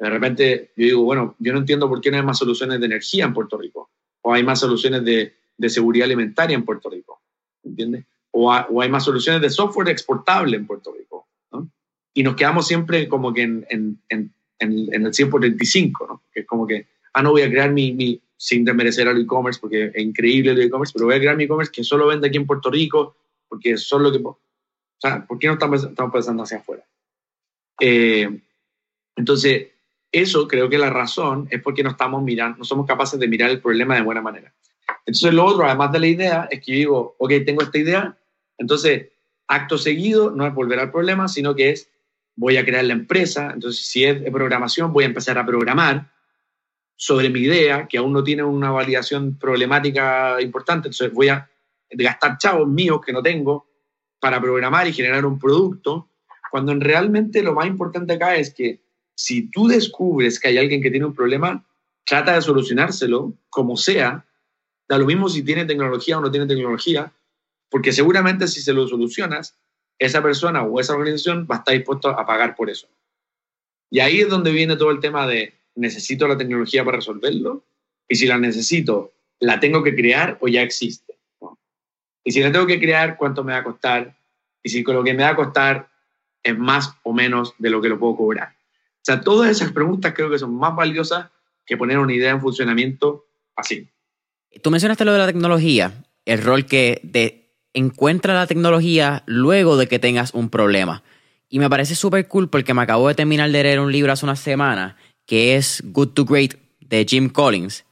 De 0.00 0.10
repente 0.10 0.72
yo 0.76 0.84
digo, 0.84 1.02
bueno, 1.04 1.36
yo 1.38 1.52
no 1.52 1.60
entiendo 1.60 1.88
por 1.88 2.00
qué 2.00 2.10
no 2.10 2.16
hay 2.16 2.24
más 2.24 2.38
soluciones 2.38 2.80
de 2.80 2.86
energía 2.86 3.24
en 3.24 3.34
Puerto 3.34 3.56
Rico, 3.56 3.88
o 4.22 4.34
hay 4.34 4.42
más 4.42 4.58
soluciones 4.58 5.04
de, 5.04 5.32
de 5.56 5.70
seguridad 5.70 6.06
alimentaria 6.06 6.56
en 6.56 6.64
Puerto 6.64 6.90
Rico, 6.90 7.22
¿entiendes? 7.62 8.04
O, 8.32 8.50
o, 8.50 8.82
hay 8.82 8.88
más 8.88 9.04
soluciones 9.04 9.42
de 9.42 9.50
software 9.50 9.88
exportable 9.90 10.56
en 10.56 10.66
Puerto 10.66 10.92
Rico, 10.92 11.28
¿no? 11.52 11.70
Y 12.14 12.22
nos 12.22 12.34
quedamos 12.34 12.66
siempre 12.66 13.08
como 13.08 13.32
que 13.32 13.42
en, 13.42 13.66
en, 13.68 14.00
en, 14.08 14.32
en 14.58 15.06
el 15.06 15.14
100 15.14 15.30
por 15.30 15.40
35, 15.40 16.06
¿no? 16.06 16.22
Que 16.32 16.40
es 16.40 16.46
como 16.46 16.66
que, 16.66 16.86
ah, 17.12 17.22
no 17.22 17.30
voy 17.30 17.42
a 17.42 17.50
crear 17.50 17.70
mi, 17.70 17.92
mi 17.92 18.20
sin 18.42 18.64
desmerecer 18.64 19.06
al 19.06 19.20
e-commerce, 19.20 19.60
porque 19.60 19.92
es 19.94 20.02
increíble 20.02 20.50
el 20.50 20.62
e-commerce, 20.62 20.92
pero 20.92 21.06
voy 21.06 21.14
a 21.14 21.20
crear 21.20 21.36
mi 21.36 21.44
e-commerce 21.44 21.70
que 21.70 21.84
solo 21.84 22.08
vende 22.08 22.26
aquí 22.26 22.38
en 22.38 22.46
Puerto 22.46 22.72
Rico, 22.72 23.14
porque 23.48 23.70
es 23.70 23.88
lo 23.92 24.10
que... 24.10 24.18
O 24.18 24.38
sea, 24.98 25.24
¿por 25.24 25.38
qué 25.38 25.46
no 25.46 25.52
estamos, 25.52 25.84
estamos 25.84 26.12
pensando 26.12 26.42
hacia 26.42 26.58
afuera? 26.58 26.84
Eh, 27.78 28.40
entonces, 29.14 29.68
eso 30.10 30.48
creo 30.48 30.68
que 30.68 30.76
la 30.76 30.90
razón 30.90 31.46
es 31.52 31.62
porque 31.62 31.84
no 31.84 31.90
estamos 31.90 32.20
mirando, 32.24 32.58
no 32.58 32.64
somos 32.64 32.84
capaces 32.84 33.20
de 33.20 33.28
mirar 33.28 33.50
el 33.50 33.60
problema 33.60 33.94
de 33.94 34.02
buena 34.02 34.20
manera. 34.20 34.52
Entonces, 35.06 35.32
lo 35.32 35.44
otro, 35.44 35.64
además 35.64 35.92
de 35.92 36.00
la 36.00 36.06
idea, 36.08 36.48
es 36.50 36.64
que 36.64 36.72
yo 36.72 36.78
digo, 36.78 37.16
ok, 37.18 37.32
tengo 37.46 37.62
esta 37.62 37.78
idea, 37.78 38.18
entonces, 38.58 39.08
acto 39.48 39.78
seguido 39.78 40.30
no 40.30 40.46
es 40.46 40.54
volver 40.54 40.78
al 40.78 40.90
problema, 40.90 41.28
sino 41.28 41.54
que 41.54 41.70
es, 41.70 41.90
voy 42.36 42.56
a 42.56 42.64
crear 42.64 42.84
la 42.84 42.94
empresa, 42.94 43.50
entonces, 43.52 43.86
si 43.86 44.04
es 44.04 44.22
programación, 44.30 44.92
voy 44.92 45.04
a 45.04 45.08
empezar 45.08 45.38
a 45.38 45.46
programar 45.46 46.12
sobre 46.96 47.30
mi 47.30 47.40
idea, 47.40 47.88
que 47.88 47.98
aún 47.98 48.12
no 48.12 48.22
tiene 48.22 48.44
una 48.44 48.70
validación 48.70 49.36
problemática 49.38 50.40
importante, 50.40 50.88
entonces 50.88 51.12
voy 51.12 51.28
a 51.28 51.50
gastar 51.90 52.38
chavos 52.38 52.68
míos 52.68 53.00
que 53.04 53.12
no 53.12 53.22
tengo 53.22 53.66
para 54.20 54.40
programar 54.40 54.86
y 54.86 54.92
generar 54.92 55.26
un 55.26 55.38
producto, 55.38 56.08
cuando 56.50 56.74
realmente 56.74 57.42
lo 57.42 57.54
más 57.54 57.66
importante 57.66 58.12
acá 58.12 58.36
es 58.36 58.54
que 58.54 58.80
si 59.14 59.50
tú 59.50 59.68
descubres 59.68 60.38
que 60.38 60.48
hay 60.48 60.58
alguien 60.58 60.82
que 60.82 60.90
tiene 60.90 61.06
un 61.06 61.14
problema, 61.14 61.66
trata 62.04 62.34
de 62.34 62.42
solucionárselo 62.42 63.34
como 63.48 63.76
sea, 63.76 64.24
da 64.88 64.98
lo 64.98 65.06
mismo 65.06 65.28
si 65.28 65.42
tiene 65.42 65.64
tecnología 65.64 66.18
o 66.18 66.20
no 66.20 66.30
tiene 66.30 66.46
tecnología, 66.46 67.12
porque 67.72 67.90
seguramente 67.90 68.46
si 68.48 68.60
se 68.60 68.74
lo 68.74 68.86
solucionas, 68.86 69.56
esa 69.98 70.22
persona 70.22 70.62
o 70.62 70.78
esa 70.78 70.92
organización 70.92 71.48
va 71.50 71.56
a 71.56 71.58
estar 71.60 71.74
dispuesto 71.74 72.10
a 72.10 72.26
pagar 72.26 72.54
por 72.54 72.68
eso. 72.68 72.86
Y 73.90 74.00
ahí 74.00 74.20
es 74.20 74.28
donde 74.28 74.52
viene 74.52 74.76
todo 74.76 74.90
el 74.90 75.00
tema 75.00 75.26
de 75.26 75.54
necesito 75.74 76.28
la 76.28 76.36
tecnología 76.36 76.84
para 76.84 76.98
resolverlo, 76.98 77.64
y 78.06 78.16
si 78.16 78.26
la 78.26 78.36
necesito, 78.36 79.14
la 79.40 79.58
tengo 79.58 79.82
que 79.82 79.96
crear 79.96 80.36
o 80.42 80.48
ya 80.48 80.60
existe. 80.60 81.14
Y 82.24 82.32
si 82.32 82.40
la 82.42 82.52
tengo 82.52 82.66
que 82.66 82.78
crear, 82.78 83.16
¿cuánto 83.16 83.42
me 83.42 83.52
va 83.52 83.60
a 83.60 83.64
costar? 83.64 84.14
Y 84.62 84.68
si 84.68 84.84
con 84.84 84.94
lo 84.94 85.02
que 85.02 85.14
me 85.14 85.22
va 85.22 85.30
a 85.30 85.36
costar 85.36 85.88
es 86.42 86.58
más 86.58 86.92
o 87.04 87.14
menos 87.14 87.54
de 87.58 87.70
lo 87.70 87.80
que 87.80 87.88
lo 87.88 87.98
puedo 87.98 88.16
cobrar. 88.16 88.50
O 88.50 89.04
sea, 89.04 89.22
todas 89.22 89.50
esas 89.50 89.72
preguntas 89.72 90.12
creo 90.14 90.28
que 90.28 90.38
son 90.38 90.54
más 90.54 90.76
valiosas 90.76 91.30
que 91.64 91.78
poner 91.78 91.98
una 91.98 92.12
idea 92.12 92.32
en 92.32 92.40
funcionamiento 92.42 93.24
así. 93.56 93.88
Tú 94.62 94.70
mencionaste 94.70 95.06
lo 95.06 95.12
de 95.14 95.18
la 95.18 95.26
tecnología, 95.26 96.04
el 96.26 96.42
rol 96.42 96.66
que 96.66 97.00
de, 97.02 97.41
encuentra 97.74 98.34
la 98.34 98.46
tecnología 98.46 99.22
luego 99.26 99.76
de 99.76 99.88
que 99.88 99.98
tengas 99.98 100.34
un 100.34 100.50
problema. 100.50 101.02
Y 101.48 101.58
me 101.58 101.68
parece 101.68 101.94
súper 101.94 102.28
cool 102.28 102.48
porque 102.48 102.74
me 102.74 102.82
acabo 102.82 103.08
de 103.08 103.14
terminar 103.14 103.50
de 103.50 103.62
leer 103.62 103.80
un 103.80 103.92
libro 103.92 104.12
hace 104.12 104.24
una 104.24 104.36
semana 104.36 104.96
que 105.26 105.56
es 105.56 105.82
Good 105.84 106.08
to 106.08 106.24
Great 106.24 106.54
de 106.80 107.06
Jim 107.08 107.28
Collins. 107.28 107.84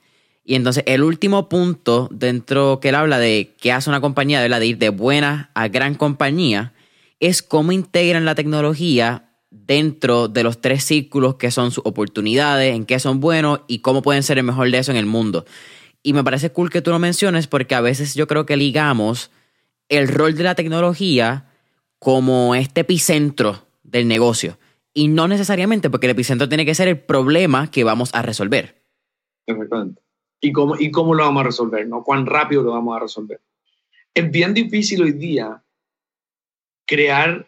Y 0.44 0.54
entonces 0.54 0.82
el 0.86 1.02
último 1.02 1.48
punto 1.48 2.08
dentro 2.10 2.80
que 2.80 2.88
él 2.88 2.94
habla 2.94 3.18
de 3.18 3.54
qué 3.60 3.72
hace 3.72 3.90
una 3.90 4.00
compañía, 4.00 4.40
de 4.40 4.66
ir 4.66 4.78
de 4.78 4.88
buena 4.88 5.50
a 5.54 5.68
gran 5.68 5.94
compañía, 5.94 6.72
es 7.20 7.42
cómo 7.42 7.72
integran 7.72 8.24
la 8.24 8.34
tecnología 8.34 9.26
dentro 9.50 10.28
de 10.28 10.42
los 10.42 10.60
tres 10.60 10.82
círculos 10.84 11.36
que 11.36 11.50
son 11.50 11.70
sus 11.70 11.84
oportunidades, 11.84 12.74
en 12.74 12.86
qué 12.86 12.98
son 12.98 13.20
buenos 13.20 13.60
y 13.68 13.80
cómo 13.80 14.02
pueden 14.02 14.22
ser 14.22 14.38
el 14.38 14.44
mejor 14.44 14.70
de 14.70 14.78
eso 14.78 14.90
en 14.90 14.96
el 14.96 15.06
mundo. 15.06 15.44
Y 16.02 16.14
me 16.14 16.24
parece 16.24 16.50
cool 16.50 16.70
que 16.70 16.80
tú 16.80 16.90
lo 16.90 16.98
menciones 16.98 17.46
porque 17.46 17.74
a 17.74 17.80
veces 17.80 18.14
yo 18.14 18.26
creo 18.26 18.46
que 18.46 18.56
ligamos 18.56 19.30
el 19.90 20.08
rol 20.08 20.34
de 20.34 20.44
la 20.44 20.54
tecnología 20.54 21.50
como 21.98 22.54
este 22.54 22.80
epicentro 22.80 23.66
del 23.82 24.08
negocio. 24.08 24.58
Y 24.94 25.08
no 25.08 25.28
necesariamente 25.28 25.90
porque 25.90 26.06
el 26.06 26.12
epicentro 26.12 26.48
tiene 26.48 26.64
que 26.64 26.74
ser 26.74 26.88
el 26.88 26.98
problema 26.98 27.70
que 27.70 27.84
vamos 27.84 28.10
a 28.14 28.22
resolver. 28.22 28.82
Exactamente. 29.46 30.00
¿Y 30.40 30.52
cómo, 30.52 30.76
¿Y 30.78 30.90
cómo 30.90 31.14
lo 31.14 31.24
vamos 31.24 31.42
a 31.42 31.44
resolver? 31.44 31.86
¿no? 31.86 32.02
¿Cuán 32.02 32.24
rápido 32.24 32.62
lo 32.62 32.72
vamos 32.72 32.96
a 32.96 33.00
resolver? 33.00 33.40
Es 34.14 34.30
bien 34.30 34.54
difícil 34.54 35.02
hoy 35.02 35.12
día 35.12 35.62
crear 36.86 37.46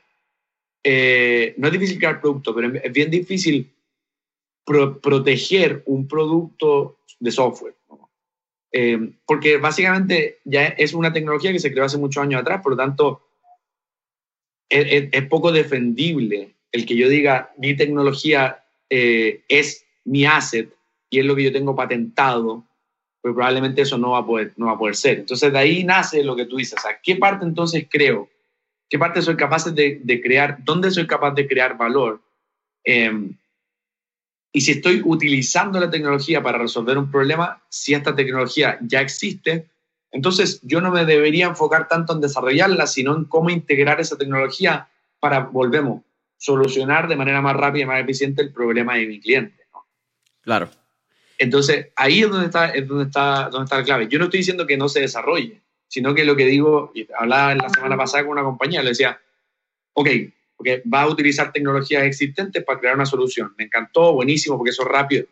eh, 0.85 1.55
no 1.59 1.69
es 1.69 1.73
difícil 1.73 1.99
crear 1.99 2.21
producto, 2.21 2.55
pero 2.55 2.75
es 2.75 2.93
bien 2.93 3.11
difícil 3.11 3.73
proteger 4.65 5.83
un 5.87 6.09
producto 6.09 6.99
de 7.21 7.31
software. 7.31 7.75
Eh, 8.73 9.13
porque 9.27 9.59
básicamente 9.59 10.39
ya 10.45 10.65
es 10.65 10.95
una 10.95 11.13
tecnología 11.13 11.53
que 11.53 11.59
se 11.59 11.71
creó 11.71 11.85
hace 11.85 11.99
muchos 11.99 12.23
años 12.23 12.41
atrás, 12.41 12.63
por 12.63 12.73
lo 12.73 12.79
tanto, 12.79 13.23
es, 14.69 15.27
poco 15.27 15.53
defendible 15.53 16.55
el 16.73 16.87
que 16.87 16.97
yo 16.97 17.09
diga 17.09 17.53
mi 17.59 17.77
tecnología 17.77 18.65
eh, 18.89 19.43
es 19.49 19.85
mi 20.05 20.25
asset 20.25 20.73
y 21.11 21.19
es 21.19 21.27
lo 21.27 21.37
que 21.37 21.45
yo 21.45 21.53
tengo 21.53 21.77
patentado, 21.77 22.65
pues 23.21 23.35
probablemente 23.35 23.83
eso 23.83 23.99
no 23.99 24.13
va 24.13 24.19
a 24.19 24.27
poder, 24.27 24.55
no 24.57 24.67
va 24.67 24.73
a 24.73 24.79
poder 24.79 24.97
ser. 24.97 25.19
Entonces 25.19 25.53
de 25.53 25.59
ahí 25.59 25.85
nace 25.85 26.25
lo 26.25 26.35
que 26.35 26.47
tú 26.47 26.57
dices. 26.57 26.85
¿A 26.87 26.99
qué 27.03 27.17
parte 27.17 27.45
entonces 27.45 27.87
creo 27.91 28.31
qué 28.93 28.99
parte 28.99 29.23
soy 29.23 29.37
capaz 29.37 29.65
de, 29.73 30.21
crear, 30.23 30.59
dónde 30.65 30.91
soy 30.91 31.07
capaz 31.07 31.31
de 31.31 31.49
crear 31.49 31.79
valor. 31.79 32.21
Em, 32.85 33.35
y 34.53 34.61
si 34.61 34.73
estoy 34.73 35.03
utilizando 35.05 35.81
la 35.81 35.91
tecnología 35.91 36.43
para 36.43 36.59
resolver 36.59 36.99
un 36.99 37.11
problema, 37.11 37.63
si 37.69 37.95
esta 37.95 38.15
tecnología 38.15 38.79
ya 38.83 39.01
existe, 39.01 39.71
entonces 40.11 40.61
yo 40.63 40.81
no 40.81 40.91
me 40.91 41.07
debería 41.07 41.47
enfocar 41.47 41.89
tanto 41.89 42.13
en 42.13 42.21
desarrollarla, 42.21 42.87
sino 42.87 43.17
en 43.17 43.25
cómo 43.25 43.51
integrar 43.51 44.01
esa 44.01 44.19
tecnología 44.19 44.89
para, 45.21 45.41
volvemos, 45.41 46.03
solucionar 46.37 47.09
de 47.09 47.17
manera 47.17 47.41
más 47.41 47.57
rápida 47.57 47.85
y 47.85 47.87
más 47.87 48.01
eficiente 48.01 48.43
el 48.43 48.53
problema 48.53 48.97
de 48.97 49.07
mi 49.07 49.21
cliente. 49.21 49.65
Claro. 50.43 50.69
Entonces, 51.39 51.89
ahí 51.97 52.23
es 52.23 52.31
donde 52.31 52.47
está, 52.47 52.71
es 52.71 52.87
donde 52.87 53.05
está, 53.05 53.49
donde 53.49 53.65
está 53.65 53.79
la 53.79 53.85
clave. 53.85 54.09
Yo 54.09 54.19
no 54.19 54.27
estoy 54.27 54.39
diciendo 54.39 54.67
que 54.67 54.77
no 54.77 54.89
se 54.89 55.01
desarrolle 55.01 55.63
sino 55.93 56.15
que 56.15 56.25
lo 56.25 56.35
que 56.35 56.47
digo, 56.47 56.91
y 56.95 57.07
hablaba 57.19 57.55
la 57.55 57.69
semana 57.69 57.99
pasada 57.99 58.23
con 58.23 58.33
una 58.33 58.43
compañía, 58.43 58.83
le 58.83 58.89
decía, 58.89 59.21
ok, 59.93 60.09
porque 60.63 60.81
va 60.89 61.03
a 61.03 61.09
utilizar 61.09 61.51
tecnologías 61.51 62.05
existentes 62.05 62.63
para 62.63 62.79
crear 62.79 62.95
una 62.95 63.05
solución. 63.05 63.53
Me 63.59 63.65
encantó, 63.65 64.13
buenísimo, 64.13 64.57
porque 64.57 64.71
eso 64.71 64.83
es 64.83 64.89
rápido. 64.89 65.27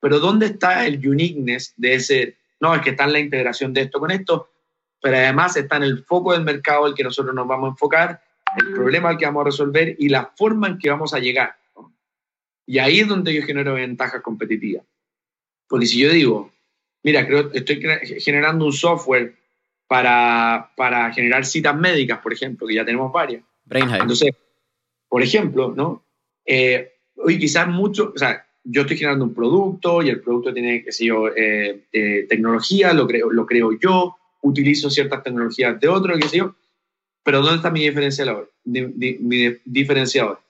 Pero 0.00 0.18
¿dónde 0.18 0.46
está 0.46 0.84
el 0.84 1.06
uniqueness 1.06 1.72
de 1.76 1.94
ese? 1.94 2.36
No, 2.58 2.74
es 2.74 2.82
que 2.82 2.90
está 2.90 3.04
en 3.04 3.12
la 3.12 3.20
integración 3.20 3.72
de 3.72 3.82
esto 3.82 4.00
con 4.00 4.10
esto, 4.10 4.48
pero 5.00 5.18
además 5.18 5.56
está 5.56 5.76
en 5.76 5.84
el 5.84 6.02
foco 6.02 6.32
del 6.32 6.42
mercado 6.42 6.86
al 6.86 6.94
que 6.94 7.04
nosotros 7.04 7.32
nos 7.32 7.46
vamos 7.46 7.68
a 7.68 7.70
enfocar, 7.70 8.22
el 8.58 8.72
problema 8.72 9.10
al 9.10 9.18
que 9.18 9.24
vamos 9.24 9.42
a 9.42 9.44
resolver 9.44 9.94
y 10.00 10.08
la 10.08 10.32
forma 10.36 10.66
en 10.66 10.78
que 10.78 10.90
vamos 10.90 11.14
a 11.14 11.20
llegar. 11.20 11.56
Y 12.66 12.80
ahí 12.80 12.98
es 12.98 13.06
donde 13.06 13.32
yo 13.32 13.42
genero 13.42 13.74
ventajas 13.74 14.20
competitivas. 14.20 14.84
Porque 15.68 15.86
si 15.86 16.00
yo 16.00 16.10
digo, 16.10 16.50
mira, 17.04 17.24
creo, 17.24 17.52
estoy 17.52 17.80
generando 18.18 18.66
un 18.66 18.72
software 18.72 19.36
para, 19.86 20.72
para 20.76 21.12
generar 21.12 21.44
citas 21.44 21.76
médicas, 21.76 22.18
por 22.18 22.32
ejemplo, 22.32 22.66
que 22.66 22.74
ya 22.74 22.84
tenemos 22.84 23.12
varias. 23.12 23.44
Entonces, 23.70 24.34
por 25.12 25.22
ejemplo, 25.22 25.74
¿no? 25.76 26.06
Eh, 26.46 26.90
hoy 27.16 27.38
quizás 27.38 27.68
mucho, 27.68 28.14
o 28.14 28.18
sea, 28.18 28.46
yo 28.64 28.80
estoy 28.80 28.96
generando 28.96 29.26
un 29.26 29.34
producto 29.34 30.00
y 30.00 30.08
el 30.08 30.22
producto 30.22 30.54
tiene, 30.54 30.82
qué 30.82 30.90
sé 30.90 31.04
yo, 31.04 31.28
eh, 31.28 31.82
eh, 31.92 32.24
tecnología, 32.30 32.94
lo 32.94 33.06
creo, 33.06 33.30
lo 33.30 33.44
creo 33.44 33.78
yo, 33.78 34.16
utilizo 34.40 34.88
ciertas 34.88 35.22
tecnologías 35.22 35.78
de 35.78 35.86
otro, 35.86 36.16
qué 36.16 36.28
sé 36.28 36.38
yo, 36.38 36.56
pero 37.22 37.42
¿dónde 37.42 37.56
está 37.56 37.70
mi 37.70 37.80
diferenciador? 37.80 38.50
mi 38.64 39.54
diferenciador 39.66 40.40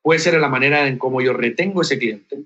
puede 0.00 0.20
ser 0.20 0.38
la 0.38 0.48
manera 0.48 0.86
en 0.86 0.98
cómo 0.98 1.20
yo 1.20 1.32
retengo 1.32 1.82
ese 1.82 1.98
cliente, 1.98 2.44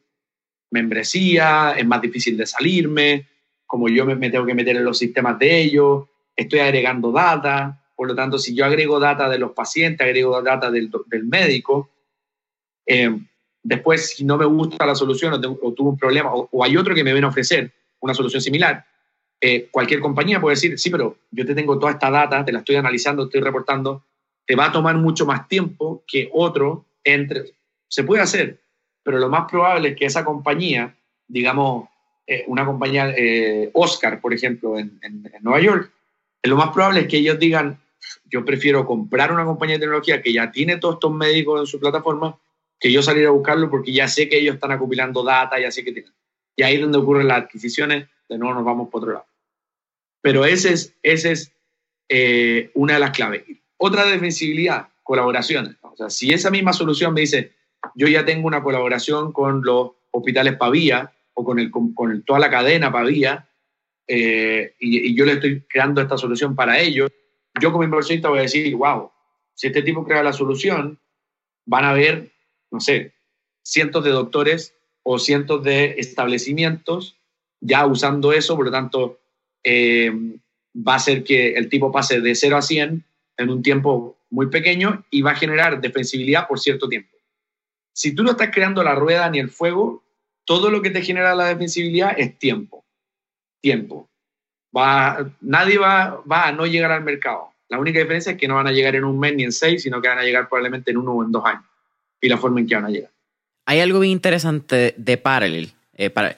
membresía, 0.71 1.75
es 1.77 1.87
más 1.87 2.01
difícil 2.01 2.39
de 2.39 2.47
salirme, 2.47 3.27
como 3.67 3.91
yo 3.91 4.07
me, 4.07 4.15
me 4.15 4.31
tengo 4.31 4.47
que 4.47 4.55
meter 4.55 4.77
en 4.77 4.85
los 4.85 4.97
sistemas 4.97 5.39
de 5.39 5.61
ellos, 5.61 6.07
estoy 6.35 6.61
agregando 6.61 7.13
data, 7.13 7.86
por 7.97 8.09
lo 8.09 8.15
tanto, 8.15 8.39
si 8.39 8.55
yo 8.55 8.67
agrego 8.67 9.01
data 9.01 9.29
de 9.29 9.39
los 9.39 9.53
pacientes, 9.53 10.05
agrego 10.05 10.41
data 10.43 10.71
del, 10.71 10.91
del 11.07 11.25
médico, 11.25 11.91
eh, 12.85 13.19
después, 13.63 14.11
si 14.11 14.25
no 14.25 14.37
me 14.37 14.45
gusta 14.45 14.85
la 14.85 14.95
solución 14.95 15.33
o, 15.33 15.41
tengo, 15.41 15.73
tuve 15.73 15.89
un 15.89 15.99
problema, 15.99 16.31
o, 16.33 16.63
hay 16.63 16.77
otro 16.77 16.95
que 16.95 17.03
me 17.03 17.13
viene 17.13 17.27
a 17.27 17.31
ofrecer 17.31 17.73
una 18.01 18.13
solución 18.13 18.43
similar, 18.43 18.85
eh, 19.41 19.69
cualquier 19.71 20.01
compañía 20.01 20.41
puede 20.41 20.57
decir, 20.57 20.79
sí, 20.79 20.91
pero 20.91 21.17
yo 21.31 21.47
te 21.47 21.55
tengo 21.55 21.79
toda 21.79 21.93
esta 21.93 22.11
data, 22.11 22.45
te 22.45 22.53
la 22.53 22.59
estoy 22.59 22.77
analizando, 22.77 23.25
estoy 23.25 23.41
reportando, 23.41 24.05
te 24.45 24.55
va 24.55 24.67
a 24.67 24.73
tomar 24.73 24.97
mucho 24.99 25.25
más 25.27 25.49
tiempo 25.49 26.05
que 26.07 26.31
otro 26.33 26.85
entre... 27.03 27.55
Se 27.89 28.05
puede 28.05 28.23
hacer, 28.23 28.61
pero 29.03 29.19
lo 29.19 29.29
más 29.29 29.51
probable 29.51 29.91
es 29.91 29.97
que 29.97 30.07
esa 30.07 30.25
compañía, 30.25 30.95
digamos, 31.27 31.89
eh, 32.27 32.45
una 32.49 32.67
compañía, 32.67 33.15
Oscar, 33.73 34.21
por 34.21 34.35
ejemplo, 34.35 34.79
en, 34.79 34.99
en, 35.03 35.25
en 35.33 35.43
Nueva 35.43 35.61
York, 35.61 35.93
lo 36.43 36.57
más 36.57 36.71
probable 36.71 37.01
es 37.01 37.09
que 37.09 37.19
ellos 37.19 37.39
digan, 37.39 37.79
yo 38.37 38.45
prefiero 38.45 38.85
comprar 38.85 39.33
una 39.33 39.47
compañía 39.47 39.77
de 39.77 39.81
tecnología 39.81 40.21
que 40.21 40.31
ya 40.31 40.51
tiene 40.51 40.77
todos 40.77 40.97
estos 40.97 41.13
médicos 41.15 41.59
en 41.59 41.67
su 41.67 41.81
plataforma 41.81 42.39
que 42.79 42.93
yo 42.93 43.03
salir 43.03 43.27
a 43.27 43.31
buscarlo 43.31 43.71
porque 43.71 43.93
ya 43.93 44.09
sé 44.09 44.29
que 44.29 44.39
ellos 44.39 44.57
están 44.57 44.73
acumulando 44.73 45.25
data, 45.25 45.59
ya 45.59 45.71
sé 45.71 45.83
que 45.83 45.93
tienen. 45.93 46.13
Y 46.55 46.63
ahí 46.63 46.75
es 46.75 46.83
donde 46.83 46.99
ocurren 46.99 47.29
las 47.29 47.45
adquisiciones, 47.45 48.09
de 48.29 48.37
nuevo 48.37 48.55
nos 48.55 48.65
vamos 48.65 48.91
por 48.91 49.01
otro 49.01 49.15
lado. 49.15 49.27
Pero 50.21 50.45
ese 50.45 50.75
es, 50.75 50.95
ese 51.03 51.33
es 51.33 51.53
eh, 52.11 52.71
una 52.75 52.95
de 52.95 53.01
las 53.01 53.13
claves. 53.13 53.45
Otra 53.79 54.05
defensibilidad, 54.05 54.89
colaboraciones. 55.03 55.77
O 55.81 55.97
sea, 55.97 56.11
si 56.11 56.35
esa 56.35 56.51
misma 56.51 56.75
solución 56.75 57.15
me 57.15 57.23
dice, 57.23 57.55
yo 57.95 58.09
ya 58.09 58.27
tengo 58.27 58.47
una 58.47 58.63
colaboración 58.63 59.33
con 59.33 59.63
los 59.65 59.93
hospitales 60.11 60.57
Pavía 60.57 61.11
o 61.33 61.43
con, 61.43 61.59
el, 61.59 61.71
con, 61.71 62.23
toda 62.27 62.39
la 62.39 62.51
cadena 62.51 62.93
Pavía, 62.93 63.49
eh, 64.07 64.75
y, 64.79 65.09
y, 65.09 65.15
yo 65.17 65.25
le 65.25 65.33
estoy 65.33 65.63
creando 65.63 66.03
esta 66.03 66.19
solución 66.19 66.55
para 66.55 66.79
ellos, 66.79 67.11
yo 67.61 67.73
como 67.73 67.85
inversionista 67.85 68.29
voy 68.29 68.41
a 68.41 68.43
decir, 68.43 68.75
wow, 68.77 69.11
si 69.55 69.69
este 69.69 69.83
tipo 69.83 70.05
crea 70.05 70.23
la 70.23 70.33
solución, 70.33 70.99
van 71.65 71.85
a 71.85 71.91
haber, 71.91 72.33
no 72.71 72.81
sé, 72.81 73.15
cientos 73.63 74.05
de 74.05 74.11
doctores 74.11 74.75
o 75.03 75.19
cientos 75.19 75.63
de 75.63 75.97
establecimientos 75.99 77.17
ya 77.61 77.87
usando 77.87 78.33
eso, 78.33 78.57
por 78.57 78.67
lo 78.67 78.71
tanto, 78.71 79.19
eh, 79.65 80.13
va 80.77 80.95
a 80.95 80.97
hacer 80.97 81.25
que 81.25 81.55
el 81.55 81.69
tipo 81.69 81.91
pase 81.91 82.21
de 82.21 82.35
0 82.35 82.57
a 82.57 82.63
100 82.63 83.05
en 83.39 83.51
un 83.51 83.63
tiempo 83.63 84.19
muy 84.31 84.49
pequeño 84.49 85.05
y 85.11 85.23
va 85.23 85.33
a 85.33 85.37
generar 85.37 85.81
defensibilidad 85.81 86.47
por 86.47 86.61
cierto 86.61 86.89
tiempo. 86.89 87.17
Si 87.95 88.15
tú 88.15 88.23
no 88.23 88.33
estás 88.33 88.51
creando 88.53 88.83
la 88.83 88.95
rueda 88.95 89.29
ni 89.31 89.39
el 89.39 89.49
fuego, 89.49 90.05
todo 90.45 90.71
lo 90.71 90.83
que 90.83 90.91
te 90.91 91.03
genera 91.03 91.35
la 91.35 91.47
defensibilidad 91.47 92.15
es 92.19 92.39
tiempo. 92.39 92.85
Tiempo. 93.61 94.11
Va, 94.77 95.27
nadie 95.41 95.79
va, 95.79 96.21
va 96.31 96.49
a 96.49 96.53
no 96.53 96.67
llegar 96.67 96.93
al 96.93 97.03
mercado. 97.03 97.51
La 97.69 97.79
única 97.79 97.99
diferencia 97.99 98.33
es 98.33 98.39
que 98.39 98.47
no 98.47 98.57
van 98.57 98.67
a 98.67 98.73
llegar 98.73 98.95
en 98.95 99.05
un 99.05 99.19
mes 99.19 99.35
ni 99.35 99.45
en 99.45 99.53
seis, 99.53 99.83
sino 99.83 100.01
que 100.01 100.09
van 100.09 100.19
a 100.19 100.23
llegar 100.23 100.49
probablemente 100.49 100.91
en 100.91 100.99
uno 100.99 101.13
o 101.13 101.25
en 101.25 101.33
dos 101.33 101.45
años. 101.45 101.65
Y 102.21 102.29
la 102.29 102.39
forma 102.39 102.61
en 102.61 102.67
que 102.67 102.75
van 102.75 102.85
a 102.85 102.91
llegar. 102.91 103.11
Hay 103.65 103.81
algo 103.81 104.01
bien 104.01 104.13
interesante 104.13 104.95
de 104.97 105.17
Parallel. 105.17 105.73
Eh, 105.95 106.11
para, 106.11 106.37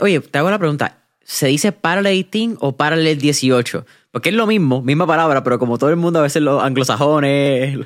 oye, 0.00 0.20
te 0.20 0.38
hago 0.38 0.50
la 0.50 0.58
pregunta. 0.58 0.98
¿Se 1.22 1.46
dice 1.46 1.72
Parallel 1.72 2.28
18 2.30 2.58
o 2.60 2.76
Parallel 2.76 3.18
18? 3.18 3.86
Porque 4.10 4.28
es 4.28 4.34
lo 4.34 4.46
mismo, 4.46 4.82
misma 4.82 5.06
palabra, 5.06 5.42
pero 5.42 5.58
como 5.58 5.78
todo 5.78 5.90
el 5.90 5.96
mundo 5.96 6.18
a 6.18 6.22
veces 6.22 6.42
los 6.42 6.62
anglosajones. 6.62 7.78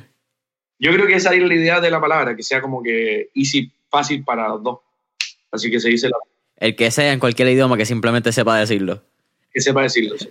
Yo 0.81 0.93
creo 0.93 1.07
que 1.07 1.15
esa 1.15 1.35
es 1.35 1.43
la 1.43 1.55
idea 1.55 1.81
de 1.81 1.91
la 1.91 2.01
palabra, 2.01 2.35
que 2.35 2.43
sea 2.43 2.61
como 2.61 2.83
que 2.83 3.31
easy, 3.35 3.71
fácil 3.89 4.25
para 4.25 4.49
los 4.49 4.63
dos. 4.63 4.79
Así 5.53 5.71
que 5.71 5.79
se 5.79 5.89
dice 5.89 6.09
la. 6.09 6.17
El 6.57 6.75
que 6.75 6.91
sea 6.91 7.13
en 7.13 7.21
cualquier 7.21 7.49
idioma 7.49 7.77
que 7.77 7.87
simplemente 7.87 8.33
sepa 8.33 8.59
decirlo 8.59 9.03
que 9.59 9.63
sepa 9.63 9.83
decirlo. 9.83 10.17
Sí. 10.17 10.29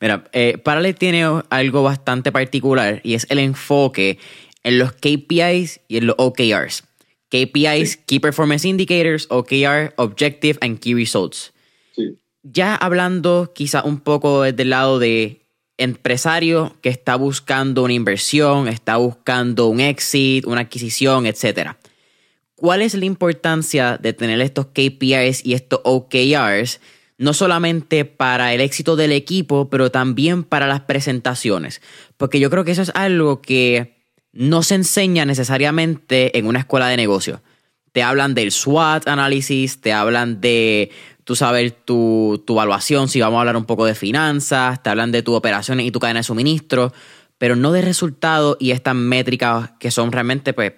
Mira, 0.00 0.24
eh, 0.32 0.58
Parallel 0.58 0.94
tiene 0.94 1.24
algo 1.50 1.82
bastante 1.82 2.30
particular 2.30 3.00
y 3.02 3.14
es 3.14 3.26
el 3.28 3.40
enfoque 3.40 4.18
en 4.62 4.78
los 4.78 4.92
KPIs 4.92 5.80
y 5.88 5.96
en 5.96 6.06
los 6.06 6.16
OKRs. 6.18 6.84
KPIs, 7.30 7.96
Key 8.06 8.20
Performance 8.20 8.64
Indicators, 8.64 9.26
OKR, 9.28 9.94
Objective 9.96 10.58
and 10.60 10.78
Key 10.78 10.94
Results. 10.94 11.52
Sí. 11.96 12.16
Ya 12.42 12.76
hablando 12.76 13.52
quizá 13.54 13.82
un 13.82 14.00
poco 14.00 14.42
desde 14.42 14.62
el 14.62 14.70
lado 14.70 14.98
de 14.98 15.42
empresario 15.76 16.76
que 16.80 16.90
está 16.90 17.16
buscando 17.16 17.82
una 17.82 17.94
inversión, 17.94 18.68
está 18.68 18.96
buscando 18.96 19.66
un 19.66 19.80
exit, 19.80 20.46
una 20.46 20.62
adquisición, 20.62 21.26
etc. 21.26 21.72
¿Cuál 22.54 22.82
es 22.82 22.94
la 22.94 23.04
importancia 23.04 23.96
de 23.96 24.12
tener 24.12 24.40
estos 24.40 24.66
KPIs 24.66 25.44
y 25.44 25.54
estos 25.54 25.80
OKRs 25.84 26.80
no 27.20 27.34
solamente 27.34 28.06
para 28.06 28.54
el 28.54 28.62
éxito 28.62 28.96
del 28.96 29.12
equipo, 29.12 29.68
pero 29.68 29.90
también 29.90 30.42
para 30.42 30.66
las 30.66 30.80
presentaciones. 30.80 31.82
Porque 32.16 32.40
yo 32.40 32.48
creo 32.48 32.64
que 32.64 32.70
eso 32.70 32.80
es 32.80 32.90
algo 32.94 33.42
que 33.42 33.98
no 34.32 34.62
se 34.62 34.76
enseña 34.76 35.26
necesariamente 35.26 36.38
en 36.38 36.46
una 36.46 36.60
escuela 36.60 36.88
de 36.88 36.96
negocio. 36.96 37.42
Te 37.92 38.02
hablan 38.02 38.32
del 38.32 38.52
SWOT 38.52 39.06
análisis, 39.06 39.82
te 39.82 39.92
hablan 39.92 40.40
de 40.40 40.92
tú 41.24 41.36
saber 41.36 41.72
tu, 41.72 42.42
tu, 42.46 42.54
evaluación, 42.54 43.06
si 43.06 43.20
vamos 43.20 43.36
a 43.36 43.40
hablar 43.40 43.58
un 43.58 43.66
poco 43.66 43.84
de 43.84 43.94
finanzas, 43.94 44.82
te 44.82 44.88
hablan 44.88 45.12
de 45.12 45.22
tu 45.22 45.34
operaciones 45.34 45.84
y 45.84 45.90
tu 45.90 46.00
cadena 46.00 46.20
de 46.20 46.24
suministro, 46.24 46.90
pero 47.36 47.54
no 47.54 47.70
de 47.70 47.82
resultados 47.82 48.56
y 48.58 48.70
estas 48.70 48.94
métricas 48.94 49.72
que 49.78 49.90
son 49.90 50.10
realmente, 50.10 50.54
pues, 50.54 50.72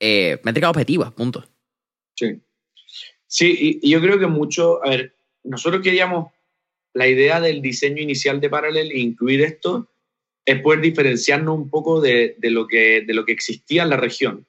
eh, 0.00 0.40
métricas 0.42 0.70
objetivas, 0.70 1.12
punto. 1.12 1.44
Sí. 2.14 2.40
Sí, 3.26 3.78
y 3.82 3.90
yo 3.90 4.00
creo 4.00 4.18
que 4.18 4.26
mucho, 4.26 4.82
a 4.82 4.88
ver, 4.88 5.16
nosotros 5.44 5.82
queríamos, 5.82 6.32
la 6.94 7.08
idea 7.08 7.40
del 7.40 7.62
diseño 7.62 8.02
inicial 8.02 8.40
de 8.40 8.50
Parallel 8.50 8.90
e 8.90 8.98
incluir 8.98 9.40
esto 9.42 9.88
es 10.44 10.60
poder 10.60 10.80
diferenciarnos 10.80 11.56
un 11.56 11.70
poco 11.70 12.00
de, 12.00 12.36
lo, 12.42 12.66
que, 12.66 13.02
de 13.06 13.14
lo 13.14 13.24
que 13.24 13.32
existía 13.32 13.84
en 13.84 13.90
la 13.90 13.96
región. 13.96 14.46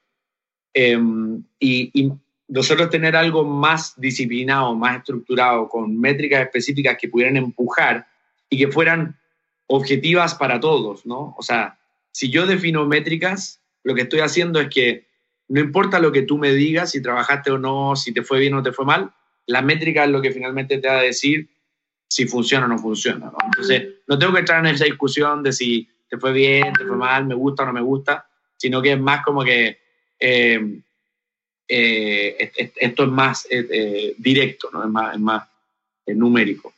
Em, 0.72 1.44
y, 1.58 2.12
nosotros 2.46 2.90
tener 2.90 3.16
algo 3.16 3.42
más 3.42 3.98
disciplinado, 3.98 4.74
más 4.74 4.98
estructurado, 4.98 5.66
con 5.66 5.98
métricas 5.98 6.42
específicas 6.42 6.98
que 7.00 7.08
pudieran 7.08 7.38
empujar 7.38 8.06
y 8.50 8.58
que 8.58 8.70
fueran 8.70 9.18
objetivas 9.66 10.34
para 10.34 10.60
todos, 10.60 11.06
¿no? 11.06 11.34
O 11.38 11.42
sea, 11.42 11.78
si 12.12 12.28
yo 12.28 12.46
defino 12.46 12.84
métricas, 12.84 13.62
lo 13.82 13.94
que 13.94 14.02
estoy 14.02 14.20
haciendo 14.20 14.60
es 14.60 14.68
que 14.68 15.06
no 15.48 15.58
importa 15.58 15.98
lo 15.98 16.12
que 16.12 16.22
tú 16.22 16.36
me 16.36 16.52
digas, 16.52 16.90
si 16.90 17.00
trabajaste 17.00 17.50
o 17.50 17.58
no, 17.58 17.96
si 17.96 18.12
te 18.12 18.22
fue 18.22 18.40
bien 18.40 18.54
o 18.54 18.62
te 18.62 18.72
fue 18.72 18.84
mal, 18.84 19.14
la 19.46 19.62
métrica 19.62 20.04
es 20.04 20.10
lo 20.10 20.22
que 20.22 20.32
finalmente 20.32 20.78
te 20.78 20.88
va 20.88 20.98
a 20.98 21.02
decir 21.02 21.48
si 22.08 22.26
funciona 22.26 22.66
o 22.66 22.68
no 22.68 22.78
funciona. 22.78 23.32
Entonces, 23.44 23.94
no 24.06 24.18
tengo 24.18 24.32
que 24.32 24.40
entrar 24.40 24.64
en 24.64 24.74
esa 24.74 24.84
discusión 24.84 25.42
de 25.42 25.52
si 25.52 25.88
te 26.08 26.16
fue 26.18 26.32
bien, 26.32 26.72
te 26.72 26.84
fue 26.84 26.96
mal, 26.96 27.26
me 27.26 27.34
gusta 27.34 27.64
o 27.64 27.66
no 27.66 27.72
me 27.72 27.80
gusta, 27.80 28.26
sino 28.56 28.80
que 28.80 28.92
es 28.92 29.00
más 29.00 29.24
como 29.24 29.42
que 29.42 29.78
eh, 30.18 30.80
eh, 31.66 32.52
esto 32.76 33.04
es 33.04 33.08
más 33.08 33.46
eh, 33.50 34.14
directo, 34.18 34.70
¿no? 34.72 34.84
es 34.84 34.90
más, 34.90 35.14
es 35.14 35.20
más 35.20 35.48
numérico. 36.06 36.72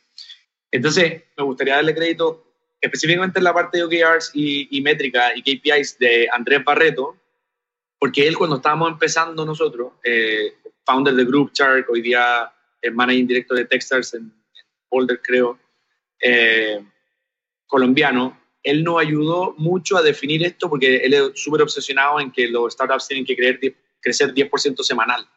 Entonces, 0.71 1.23
me 1.37 1.43
gustaría 1.43 1.75
darle 1.75 1.95
crédito 1.95 2.45
específicamente 2.81 3.39
en 3.39 3.43
la 3.43 3.53
parte 3.53 3.77
de 3.77 3.83
OKRs 3.83 4.31
y, 4.33 4.75
y 4.77 4.81
métrica 4.81 5.31
y 5.35 5.41
KPIs 5.41 5.97
de 5.99 6.27
Andrés 6.31 6.63
Barreto, 6.63 7.15
porque 7.99 8.27
él 8.27 8.37
cuando 8.37 8.57
estábamos 8.57 8.91
empezando 8.91 9.45
nosotros, 9.45 9.93
founder 10.85 11.15
de 11.15 11.25
Group 11.25 11.51
Shark, 11.53 11.89
hoy 11.89 12.01
día 12.01 12.51
el 12.87 12.93
managing 12.93 13.27
director 13.27 13.57
de 13.57 13.65
Techstars 13.65 14.13
en, 14.13 14.31
Boulder, 14.89 15.21
creo, 15.21 15.59
eh, 16.21 16.79
colombiano, 17.67 18.39
él 18.63 18.83
nos 18.83 18.99
ayudó 18.99 19.53
mucho 19.57 19.97
a 19.97 20.01
definir 20.01 20.43
esto 20.45 20.69
porque 20.69 20.97
él 20.97 21.13
es 21.13 21.31
súper 21.35 21.61
obsesionado 21.61 22.19
en 22.19 22.31
que 22.31 22.47
los 22.47 22.73
startups 22.73 23.07
tienen 23.07 23.25
que 23.25 23.35
crecer 23.35 24.33
10% 24.33 24.83
semanal 24.83 25.27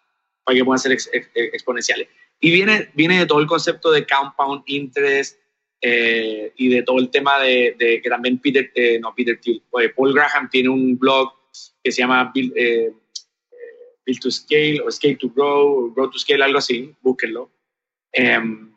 para 0.44 0.57
que 0.57 0.64
puedan 0.64 0.78
ser 0.78 0.92
exponenciales. 1.34 2.09
Y 2.40 2.51
viene, 2.51 2.90
viene 2.94 3.18
de 3.18 3.26
todo 3.26 3.40
el 3.40 3.46
concepto 3.46 3.90
de 3.90 4.07
compound 4.07 4.62
interest 4.66 5.38
eh, 5.80 6.53
y 6.57 6.68
de 6.68 6.82
todo 6.82 6.98
el 6.98 7.11
tema 7.11 7.40
de, 7.40 7.76
que 8.03 8.09
también 8.09 8.38
Peter, 8.38 8.70
eh, 8.74 8.98
no 8.98 9.14
Peter 9.14 9.38
Thiel, 9.40 9.62
Paul 9.94 10.14
Graham 10.14 10.48
tiene 10.51 10.68
un 10.68 10.98
blog 10.98 11.32
que 11.82 11.92
se 11.92 12.03
llama 12.03 12.32
Build 12.34 12.55
to 14.18 14.30
Scale 14.30 14.80
o 14.80 14.90
Scale 14.90 15.16
to 15.16 15.30
Grow 15.30 15.86
o 15.86 15.90
Grow 15.90 16.11
to 16.11 16.18
Scale, 16.18 16.42
algo 16.42 16.58
así, 16.58 16.94
búsquenlo. 17.00 17.50
Em, 18.12 18.72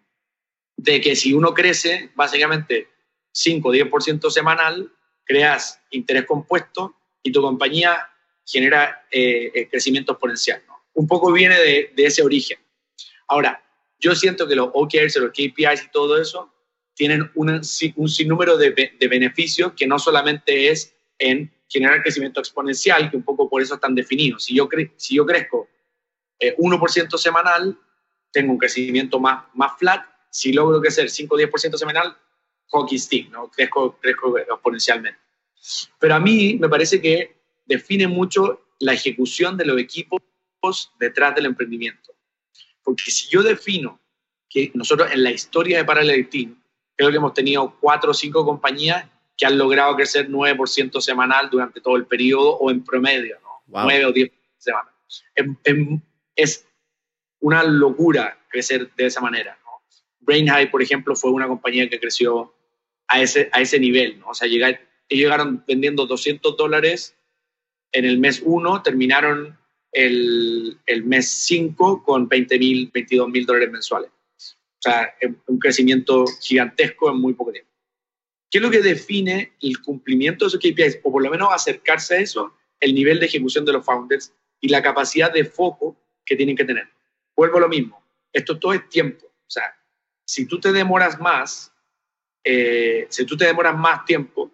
de 0.78 1.02
que 1.02 1.16
si 1.16 1.34
uno 1.34 1.54
crece 1.54 2.12
básicamente 2.16 2.90
5 3.32 3.70
o 3.70 3.72
10% 3.72 4.30
semanal, 4.30 4.92
creas 5.24 5.80
interés 5.92 6.26
compuesto 6.26 6.96
y 7.24 7.32
tu 7.32 7.42
compañía 7.42 8.10
genera 8.46 9.06
eh, 9.10 9.52
eh, 9.54 9.70
crecimiento 9.70 10.14
exponencial. 10.14 10.62
Un 10.94 11.08
poco 11.08 11.32
viene 11.32 11.58
de, 11.58 11.92
de, 11.96 12.06
ese 12.06 12.22
origen. 12.22 12.60
Ahora, 13.28 13.64
yo 13.98 14.14
siento 14.16 14.48
que 14.48 14.56
los 14.56 14.70
OKRs, 14.74 15.16
los 15.16 15.32
KPIs 15.32 15.86
y 15.86 15.92
todo 15.92 16.22
eso 16.22 16.54
tienen 16.94 17.32
un 17.36 17.64
sinnúmero 17.64 18.58
de, 18.58 18.72
de 19.00 19.08
beneficios 19.08 19.74
que 19.74 19.88
no 19.88 19.98
solamente 19.98 20.70
es 20.70 20.94
en 21.18 21.53
generar 21.74 22.04
crecimiento 22.04 22.40
exponencial, 22.40 23.10
que 23.10 23.18
un 23.18 23.24
poco 23.24 23.50
por 23.50 23.62
eso 23.62 23.76
están 23.76 23.96
definidos. 23.96 24.46
Si 24.46 24.56
yo, 24.56 24.70
si 24.96 25.16
yo 25.16 25.26
crezco 25.26 25.68
1% 26.40 27.16
eh, 27.16 27.18
semanal, 27.18 27.78
tengo 28.32 28.52
un 28.52 28.60
crecimiento 28.60 29.20
más, 29.20 29.46
más 29.56 29.72
flat. 29.80 30.06
Si 30.30 30.54
logro 30.54 30.80
crecer 30.80 31.10
5 31.10 31.34
o 31.34 31.38
10% 31.38 31.78
semanal, 31.78 32.16
hockey 32.68 33.00
stick, 33.00 33.32
¿no? 33.32 33.50
crezco, 33.50 33.98
crezco 34.00 34.38
exponencialmente. 34.38 35.20
Pero 36.00 36.16
a 36.16 36.20
mí 36.20 36.58
me 36.60 36.70
parece 36.70 37.02
que 37.02 37.38
define 37.66 38.08
mucho 38.08 38.68
la 38.80 38.94
ejecución 38.94 39.58
de 39.58 39.66
los 39.66 39.80
equipos 39.80 40.22
detrás 41.00 41.34
del 41.36 41.48
emprendimiento. 41.48 42.14
Porque 42.84 43.10
si 43.10 43.30
yo 43.30 43.42
defino 43.42 44.00
que 44.50 44.72
nosotros 44.76 45.12
en 45.12 45.24
la 45.24 45.32
historia 45.32 45.78
de 45.78 45.86
Parallel 45.86 46.30
Team, 46.30 46.62
creo 46.96 47.10
que 47.10 47.18
hemos 47.18 47.34
tenido 47.34 47.76
cuatro 47.80 48.12
o 48.12 48.14
cinco 48.14 48.46
compañías 48.46 49.10
que 49.38 49.46
han 49.46 49.58
logrado 49.58 49.96
crecer 49.96 50.30
9% 50.30 51.02
semanal 51.02 51.50
durante 51.50 51.82
todo 51.82 51.96
el 51.96 52.06
periodo 52.06 52.58
o 52.58 52.70
en 52.70 52.84
promedio, 52.84 53.40
¿no? 53.42 53.64
9 53.68 54.06
o 54.06 54.12
10 54.12 54.32
semanas. 54.58 54.94
Es, 56.36 56.68
una 57.40 57.64
locura 57.64 58.40
crecer 58.48 58.90
de 58.96 59.06
esa 59.06 59.20
manera. 59.20 59.60
¿no? 59.66 59.72
Brain 60.22 60.48
High, 60.48 60.72
por 60.72 60.82
ejemplo, 60.82 61.14
fue 61.14 61.32
una 61.32 61.48
compañía 61.48 61.90
que 61.90 62.00
creció 62.00 62.54
a 63.08 63.22
ese, 63.22 63.50
a 63.52 63.60
ese 63.60 63.80
nivel. 63.80 64.20
¿no? 64.20 64.30
O 64.30 64.34
sea, 64.34 64.48
ellos 64.48 64.80
llegaron 65.10 65.62
vendiendo 65.68 66.06
200 66.06 66.56
dólares 66.56 67.18
en 67.92 68.06
el 68.06 68.18
mes 68.18 68.42
1, 68.46 68.82
terminaron 68.82 69.58
el, 69.92 70.78
el 70.86 71.04
mes 71.04 71.28
5 71.28 72.04
con 72.04 72.30
20 72.30 72.58
mil, 72.60 72.90
22 72.94 73.30
mil 73.30 73.46
dólares 73.46 73.72
mensuales. 73.72 74.10
O 74.10 74.82
sea, 74.84 75.14
un 75.48 75.60
crecimiento 75.60 76.26
gigantesco 76.42 77.10
en 77.10 77.18
muy 77.18 77.34
poco 77.34 77.52
tiempo. 77.52 77.73
¿Qué 78.54 78.60
es 78.60 78.62
lo 78.62 78.70
que 78.70 78.84
define 78.84 79.54
el 79.62 79.82
cumplimiento 79.82 80.46
de 80.46 80.50
esos 80.50 80.60
KPIs? 80.60 81.00
O 81.02 81.12
por 81.12 81.24
lo 81.24 81.32
menos 81.32 81.50
acercarse 81.52 82.18
a 82.18 82.20
eso, 82.20 82.56
el 82.80 82.94
nivel 82.94 83.20
de 83.20 83.26
ejecución 83.26 83.66
de 83.66 83.74
los 83.74 83.84
founders 83.84 84.32
y 84.62 84.68
la 84.68 84.84
capacidad 84.84 85.34
de 85.34 85.44
foco 85.44 85.98
que 86.24 86.36
tienen 86.36 86.56
que 86.56 86.64
tener. 86.64 86.88
Vuelvo 87.36 87.58
a 87.58 87.62
lo 87.62 87.68
mismo. 87.68 88.06
Esto 88.32 88.60
todo 88.60 88.74
es 88.74 88.88
tiempo. 88.90 89.26
O 89.26 89.50
sea, 89.50 89.76
si 90.24 90.46
tú 90.46 90.60
te 90.60 90.72
demoras 90.72 91.20
más, 91.20 91.74
eh, 92.44 93.08
si 93.10 93.26
tú 93.26 93.36
te 93.36 93.46
demoras 93.46 93.76
más 93.76 94.06
tiempo 94.06 94.52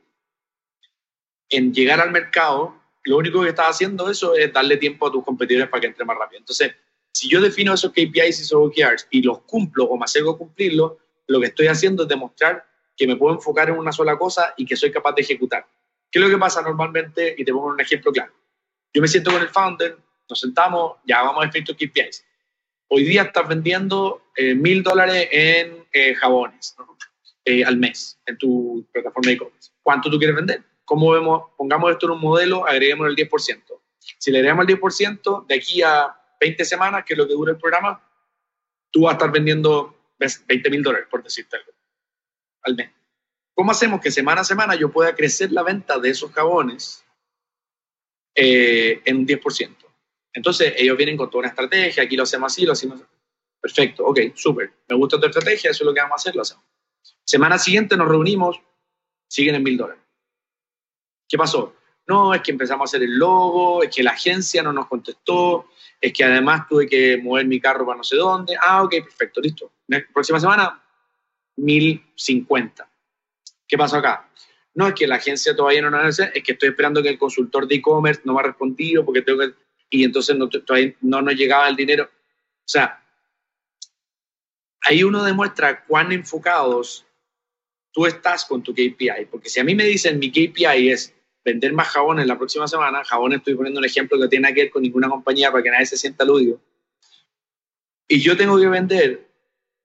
en 1.49 1.73
llegar 1.73 1.99
al 1.99 2.11
mercado, 2.11 2.81
lo 3.03 3.17
único 3.17 3.43
que 3.43 3.49
estás 3.49 3.71
haciendo 3.71 4.09
eso 4.09 4.33
es 4.33 4.53
darle 4.53 4.77
tiempo 4.77 5.07
a 5.07 5.11
tus 5.11 5.25
competidores 5.25 5.67
para 5.67 5.81
que 5.81 5.87
entren 5.87 6.07
más 6.07 6.17
rápido. 6.17 6.39
Entonces, 6.39 6.71
si 7.11 7.27
yo 7.27 7.41
defino 7.41 7.73
esos 7.73 7.91
KPIs 7.91 8.39
y 8.39 8.43
esos 8.43 8.53
OKRs 8.53 9.07
y 9.09 9.23
los 9.23 9.39
cumplo 9.41 9.83
o 9.83 9.97
me 9.97 10.05
acerco 10.05 10.31
a 10.31 10.37
cumplirlos, 10.37 10.93
lo 11.27 11.41
que 11.41 11.47
estoy 11.47 11.67
haciendo 11.67 12.03
es 12.03 12.09
demostrar 12.09 12.68
que 12.99 13.07
me 13.07 13.15
puedo 13.15 13.35
enfocar 13.35 13.69
en 13.69 13.77
una 13.77 13.93
sola 13.93 14.17
cosa 14.17 14.53
y 14.57 14.65
que 14.65 14.75
soy 14.75 14.91
capaz 14.91 15.13
de 15.13 15.21
ejecutar. 15.21 15.65
¿Qué 16.11 16.19
es 16.19 16.25
lo 16.25 16.29
que 16.29 16.37
pasa 16.37 16.61
normalmente? 16.61 17.33
Y 17.37 17.45
te 17.45 17.53
pongo 17.53 17.67
un 17.67 17.79
ejemplo 17.79 18.11
claro. 18.11 18.33
Yo 18.93 19.01
me 19.01 19.07
siento 19.07 19.31
con 19.31 19.41
el 19.41 19.47
founder, 19.47 19.97
nos 20.29 20.39
sentamos, 20.39 20.97
ya 21.05 21.21
vamos 21.21 21.45
a 21.45 21.49
tus 21.49 21.77
KPIs. 21.77 22.25
Hoy 22.89 23.05
día 23.05 23.21
estás 23.21 23.47
vendiendo 23.47 24.23
eh, 24.35 24.53
mil 24.53 24.83
dólares 24.83 25.29
en 25.31 25.85
eh, 25.93 26.13
jabones 26.15 26.75
eh, 27.45 27.63
al 27.63 27.77
mes 27.77 28.19
en 28.25 28.37
tu 28.37 28.85
plataforma 28.91 29.29
de 29.29 29.35
e-commerce. 29.35 29.71
¿Cuánto 29.81 30.09
tú 30.09 30.17
quieres 30.17 30.35
vender? 30.35 30.63
¿Cómo 30.83 31.11
vemos? 31.11 31.51
Pongamos 31.57 31.91
esto 31.91 32.07
en 32.07 32.13
un 32.13 32.21
modelo, 32.21 32.67
agreguemos 32.67 33.07
el 33.07 33.15
10%. 33.15 33.63
Si 34.17 34.31
le 34.31 34.39
agregamos 34.39 34.67
el 34.67 34.77
10%, 34.77 35.45
de 35.47 35.55
aquí 35.55 35.81
a 35.83 36.13
20 36.41 36.65
semanas, 36.65 37.05
que 37.05 37.13
es 37.13 37.17
lo 37.17 37.27
que 37.27 37.33
dura 37.33 37.53
el 37.53 37.57
programa, 37.57 38.03
tú 38.91 39.03
vas 39.03 39.11
a 39.11 39.13
estar 39.13 39.31
vendiendo 39.31 39.95
20 40.17 40.69
mil 40.69 40.83
dólares, 40.83 41.07
por 41.09 41.23
decirte 41.23 41.55
algo, 41.55 41.71
al 42.63 42.75
mes. 42.75 42.91
¿Cómo 43.53 43.71
hacemos 43.71 43.99
que 44.01 44.11
semana 44.11 44.41
a 44.41 44.45
semana 44.45 44.75
yo 44.75 44.91
pueda 44.91 45.13
crecer 45.15 45.51
la 45.51 45.63
venta 45.63 45.99
de 45.99 46.09
esos 46.09 46.31
jabones 46.31 47.05
en 48.33 49.17
un 49.17 49.27
10%? 49.27 49.75
Entonces, 50.33 50.73
ellos 50.77 50.95
vienen 50.95 51.17
con 51.17 51.29
toda 51.29 51.39
una 51.39 51.49
estrategia, 51.49 52.03
aquí 52.03 52.15
lo 52.15 52.23
hacemos 52.23 52.53
así, 52.53 52.65
lo 52.65 52.73
hacemos 52.73 53.01
así. 53.01 53.09
Perfecto, 53.59 54.05
ok, 54.05 54.19
súper. 54.35 54.71
Me 54.87 54.95
gusta 54.95 55.19
tu 55.19 55.25
estrategia, 55.25 55.71
eso 55.71 55.83
es 55.83 55.85
lo 55.85 55.93
que 55.93 56.01
vamos 56.01 56.13
a 56.13 56.21
hacer, 56.21 56.35
lo 56.35 56.43
hacemos. 56.43 56.63
Semana 57.25 57.57
siguiente 57.57 57.97
nos 57.97 58.07
reunimos, 58.07 58.61
siguen 59.27 59.55
en 59.55 59.63
mil 59.63 59.77
dólares. 59.77 60.01
¿Qué 61.27 61.37
pasó? 61.37 61.75
No, 62.07 62.33
es 62.33 62.41
que 62.41 62.51
empezamos 62.51 62.81
a 62.81 62.89
hacer 62.89 63.03
el 63.03 63.19
logo, 63.19 63.83
es 63.83 63.93
que 63.93 64.01
la 64.01 64.11
agencia 64.11 64.63
no 64.63 64.73
nos 64.73 64.87
contestó, 64.87 65.69
es 66.01 66.13
que 66.13 66.23
además 66.23 66.67
tuve 66.67 66.87
que 66.87 67.17
mover 67.17 67.45
mi 67.45 67.59
carro 67.59 67.85
para 67.85 67.97
no 67.97 68.03
sé 68.03 68.15
dónde. 68.15 68.55
Ah, 68.59 68.81
ok, 68.83 68.91
perfecto, 69.03 69.41
listo. 69.41 69.71
próxima 70.13 70.39
semana, 70.39 70.81
1050. 71.59 72.89
¿Qué 73.67 73.77
pasó 73.77 73.97
acá? 73.97 74.29
No, 74.73 74.87
es 74.87 74.93
que 74.93 75.07
la 75.07 75.15
agencia 75.15 75.55
todavía 75.55 75.81
no 75.81 75.89
nos 75.89 76.19
es 76.19 76.43
que 76.43 76.53
estoy 76.53 76.69
esperando 76.69 77.01
que 77.03 77.09
el 77.09 77.17
consultor 77.17 77.67
de 77.67 77.75
e-commerce 77.75 78.21
no 78.23 78.33
me 78.33 78.39
ha 78.39 78.43
respondido 78.43 79.05
porque 79.05 79.21
tengo 79.21 79.39
que 79.39 79.53
y 79.89 80.03
entonces 80.03 80.37
no, 80.37 80.47
todavía 80.49 80.93
no 81.01 81.21
nos 81.21 81.35
llegaba 81.35 81.67
el 81.67 81.75
dinero. 81.75 82.03
O 82.03 82.71
sea, 82.71 83.03
ahí 84.81 85.03
uno 85.03 85.23
demuestra 85.23 85.83
cuán 85.85 86.11
enfocados 86.11 87.05
tú 87.91 88.05
estás 88.05 88.45
con 88.45 88.61
tu 88.61 88.73
KPI, 88.73 89.25
porque 89.31 89.49
si 89.49 89.59
a 89.59 89.63
mí 89.63 89.73
me 89.73 89.83
dicen 89.83 90.19
mi 90.19 90.29
KPI 90.29 90.89
es 90.89 91.13
vender 91.43 91.73
más 91.73 91.87
jabones 91.87 92.27
la 92.27 92.37
próxima 92.37 92.67
semana, 92.67 93.03
jabones 93.03 93.39
estoy 93.39 93.55
poniendo 93.55 93.79
un 93.79 93.85
ejemplo 93.85 94.19
que 94.19 94.27
tiene 94.27 94.53
que 94.53 94.61
ver 94.61 94.71
con 94.71 94.83
ninguna 94.83 95.09
compañía 95.09 95.51
para 95.51 95.63
que 95.63 95.71
nadie 95.71 95.87
se 95.87 95.97
sienta 95.97 96.23
aludido, 96.23 96.61
y 98.07 98.19
yo 98.19 98.37
tengo 98.37 98.59
que 98.59 98.67
vender 98.67 99.27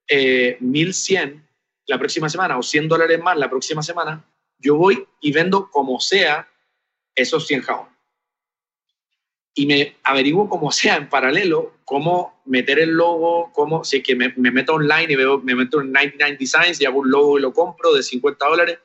eh, 0.09 0.59
1100 0.61 1.47
la 1.87 1.99
próxima 1.99 2.28
semana 2.28 2.59
o 2.59 2.62
100 2.62 2.89
dólares 2.89 3.20
más 3.20 3.37
la 3.37 3.51
próxima 3.51 3.82
semana, 3.82 4.24
yo 4.59 4.76
voy 4.76 5.07
y 5.20 5.32
vendo 5.32 5.70
como 5.70 6.01
sea 6.01 6.49
esos 7.14 7.47
100 7.47 7.62
jabones 7.62 7.95
y 9.55 9.66
me 9.66 9.97
averiguo 10.03 10.49
como 10.49 10.72
sea 10.72 10.97
en 10.97 11.09
paralelo 11.09 11.74
cómo 11.85 12.43
meter 12.45 12.80
el 12.80 12.91
logo, 12.91 13.53
cómo, 13.53 13.85
si 13.85 13.99
es 13.99 14.03
que 14.03 14.16
me, 14.16 14.32
meto 14.37 14.74
online 14.74 15.12
y 15.12 15.16
veo, 15.16 15.39
me 15.39 15.55
meto 15.55 15.80
en 15.80 15.93
99 15.93 16.37
Designs 16.39 16.80
y 16.80 16.87
hago 16.87 16.99
un 16.99 17.11
logo 17.11 17.39
y 17.39 17.43
lo 17.43 17.53
compro 17.53 17.93
de 17.95 18.03
50 18.03 18.47
dólares, 18.47 18.78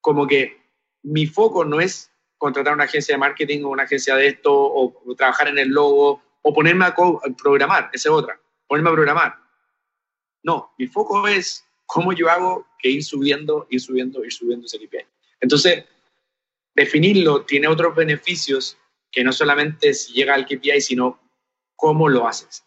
como 0.00 0.26
que 0.26 0.60
mi 1.04 1.26
foco 1.26 1.64
no 1.64 1.80
es 1.80 2.10
contratar 2.36 2.74
una 2.74 2.84
agencia 2.84 3.14
de 3.14 3.18
marketing 3.18 3.62
o 3.62 3.68
una 3.68 3.84
agencia 3.84 4.16
de 4.16 4.26
esto 4.26 4.52
o, 4.52 5.02
trabajar 5.16 5.48
en 5.48 5.58
el 5.58 5.68
logo 5.68 6.20
o 6.42 6.52
ponerme 6.52 6.84
a, 6.84 6.94
programar, 7.40 7.90
esa 7.92 8.08
es 8.08 8.14
otra, 8.14 8.40
ponerme 8.66 8.90
a 8.90 8.94
programar. 8.94 9.36
No, 10.42 10.74
mi 10.78 10.86
foco 10.88 11.26
es 11.28 11.64
cómo 11.86 12.12
yo 12.12 12.28
hago 12.28 12.66
que 12.78 12.90
ir 12.90 13.04
subiendo, 13.04 13.66
ir 13.70 13.80
subiendo, 13.80 14.24
ir 14.24 14.32
subiendo 14.32 14.66
ese 14.66 14.78
KPI. 14.78 15.06
Entonces, 15.40 15.84
definirlo 16.74 17.44
tiene 17.44 17.68
otros 17.68 17.94
beneficios 17.94 18.76
que 19.10 19.24
no 19.24 19.32
solamente 19.32 19.94
si 19.94 20.12
llega 20.12 20.34
al 20.34 20.46
KPI, 20.46 20.80
sino 20.80 21.20
cómo 21.76 22.08
lo 22.08 22.28
haces. 22.28 22.64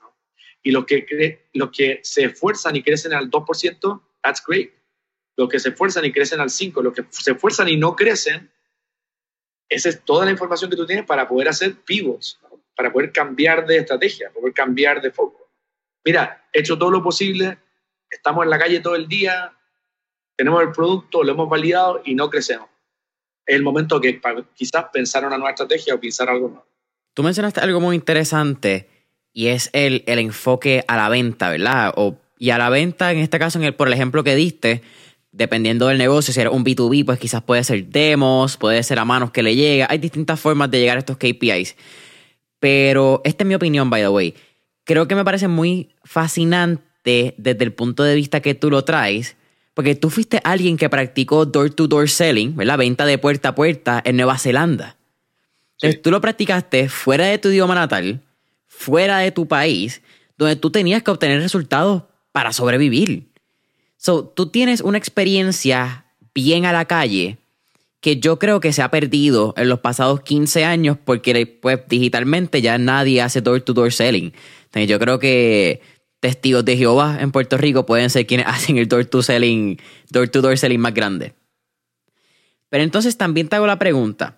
Y 0.64 0.72
los 0.72 0.86
que, 0.86 1.48
los 1.54 1.70
que 1.72 2.00
se 2.04 2.26
esfuerzan 2.26 2.76
y 2.76 2.84
crecen 2.84 3.14
al 3.14 3.30
2%, 3.30 4.02
that's 4.22 4.44
great. 4.46 4.72
Los 5.38 5.48
que 5.50 5.60
se 5.60 5.70
esfuerzan 5.70 6.06
y 6.06 6.12
crecen 6.12 6.40
al 6.40 6.50
5%, 6.50 6.82
los 6.82 6.94
que 6.94 7.06
se 7.10 7.32
esfuerzan 7.32 7.70
y 7.70 7.78
no 7.78 7.96
crecen, 7.96 8.52
esa 9.70 9.90
es 9.90 10.04
toda 10.04 10.26
la 10.26 10.32
información 10.32 10.70
que 10.70 10.76
tú 10.76 10.86
tienes 10.86 11.06
para 11.06 11.28
poder 11.28 11.48
hacer 11.48 11.76
pivots, 11.82 12.40
para 12.76 12.92
poder 12.92 13.12
cambiar 13.12 13.66
de 13.68 13.78
estrategia, 13.78 14.32
poder 14.32 14.54
cambiar 14.54 15.02
de 15.02 15.12
foco. 15.12 15.50
Mira, 16.04 16.48
he 16.52 16.62
hecho 16.62 16.78
todo 16.78 16.90
lo 16.90 17.04
posible, 17.04 17.58
estamos 18.10 18.44
en 18.44 18.50
la 18.50 18.60
calle 18.60 18.80
todo 18.80 18.96
el 18.96 19.08
día, 19.08 19.54
tenemos 20.36 20.62
el 20.62 20.72
producto, 20.72 21.24
lo 21.24 21.32
hemos 21.32 21.50
validado 21.50 22.02
y 22.06 22.16
no 22.16 22.30
crecemos 22.30 22.70
es 23.50 23.56
el 23.56 23.64
momento 23.64 24.00
que 24.00 24.22
quizás 24.54 24.86
pensar 24.94 25.26
una 25.26 25.38
nueva 25.38 25.50
estrategia 25.50 25.96
o 25.96 26.00
pensar 26.00 26.30
algo 26.30 26.50
nuevo. 26.50 26.66
Tú 27.16 27.24
mencionaste 27.24 27.60
algo 27.60 27.80
muy 27.80 27.96
interesante 27.96 28.88
y 29.34 29.48
es 29.48 29.72
el, 29.74 30.04
el 30.06 30.20
enfoque 30.20 30.86
a 30.88 30.96
la 30.96 31.10
venta, 31.10 31.50
¿verdad? 31.50 31.92
O, 31.96 32.16
y 32.38 32.52
a 32.52 32.60
la 32.60 32.70
venta, 32.70 33.12
en 33.12 33.18
este 33.18 33.40
caso, 33.40 33.58
en 33.58 33.66
el, 33.66 33.74
por 33.74 33.88
el 33.88 33.96
ejemplo 33.96 34.24
que 34.24 34.36
diste, 34.36 34.84
dependiendo 35.32 35.88
del 35.88 35.98
negocio, 35.98 36.32
si 36.32 36.40
era 36.40 36.52
un 36.52 36.64
B2B, 36.64 37.06
pues 37.06 37.18
quizás 37.18 37.42
puede 37.42 37.64
ser 37.64 37.86
demos, 37.86 38.56
puede 38.56 38.84
ser 38.84 39.00
a 39.00 39.06
manos 39.06 39.32
que 39.32 39.42
le 39.42 39.56
llega. 39.56 39.88
Hay 39.90 39.98
distintas 39.98 40.40
formas 40.40 40.70
de 40.70 40.80
llegar 40.80 40.98
a 40.98 41.00
estos 41.00 41.18
KPIs. 41.18 41.76
Pero 42.60 43.22
esta 43.24 43.44
es 43.44 43.48
mi 43.48 43.56
opinión, 43.56 43.90
by 43.90 44.04
the 44.04 44.10
way. 44.10 44.36
Creo 44.84 45.08
que 45.08 45.16
me 45.16 45.26
parece 45.26 45.48
muy 45.48 45.96
fascinante 46.04 46.84
desde 47.04 47.64
el 47.64 47.74
punto 47.74 48.04
de 48.04 48.16
vista 48.16 48.42
que 48.42 48.56
tú 48.56 48.70
lo 48.70 48.84
traes, 48.84 49.36
porque 49.74 49.96
tú 49.96 50.10
fuiste 50.10 50.42
alguien 50.44 50.78
que 50.78 50.90
practicó 50.90 51.46
door-to-door 51.46 52.10
selling, 52.10 52.56
¿verdad? 52.56 52.78
Venta 52.78 53.06
de 53.06 53.18
puerta 53.18 53.50
a 53.50 53.56
puerta 53.56 54.02
en 54.04 54.18
Nueva 54.18 54.38
Zelanda. 54.38 54.98
Entonces 55.74 56.02
tú 56.02 56.12
lo 56.12 56.20
practicaste 56.20 56.90
fuera 56.90 57.26
de 57.28 57.38
tu 57.38 57.50
idioma 57.50 57.76
natal, 57.76 58.22
fuera 58.68 59.20
de 59.20 59.32
tu 59.32 59.48
país, 59.48 60.02
donde 60.38 60.56
tú 60.56 60.70
tenías 60.72 61.04
que 61.04 61.12
obtener 61.12 61.42
resultados 61.42 62.04
para 62.32 62.52
sobrevivir. 62.52 63.30
So, 63.98 64.24
tú 64.24 64.48
tienes 64.48 64.82
una 64.82 64.98
experiencia 64.98 66.06
bien 66.34 66.66
a 66.66 66.74
la 66.74 66.86
calle 66.86 67.38
que 68.02 68.18
yo 68.18 68.40
creo 68.40 68.62
que 68.62 68.72
se 68.72 68.82
ha 68.82 68.92
perdido 68.92 69.54
en 69.58 69.68
los 69.68 69.80
pasados 69.80 70.22
15 70.22 70.64
años 70.64 70.98
porque 71.04 71.46
pues, 71.46 71.80
digitalmente 71.88 72.62
ya 72.62 72.78
nadie 72.78 73.22
hace 73.22 73.42
door-to-door 73.42 73.90
-door 73.90 73.92
selling. 73.92 74.34
Entonces, 74.66 74.90
yo 74.90 75.00
creo 75.00 75.20
que 75.20 75.82
testigos 76.20 76.66
de 76.66 76.78
Jehová 76.78 77.18
en 77.20 77.32
Puerto 77.32 77.58
Rico 77.58 77.86
pueden 77.86 78.10
ser 78.10 78.26
quienes 78.26 78.48
hacen 78.48 78.78
el 78.78 78.88
door 78.88 79.06
to 79.06 79.22
selling, 79.22 79.78
door 80.10 80.28
to 80.28 80.42
door 80.42 80.58
selling 80.58 80.80
más 80.80 80.94
grande. 80.94 81.34
Pero 82.70 82.84
entonces 82.84 83.18
también 83.18 83.48
te 83.48 83.56
hago 83.56 83.68
la 83.68 83.80
pregunta, 83.80 84.38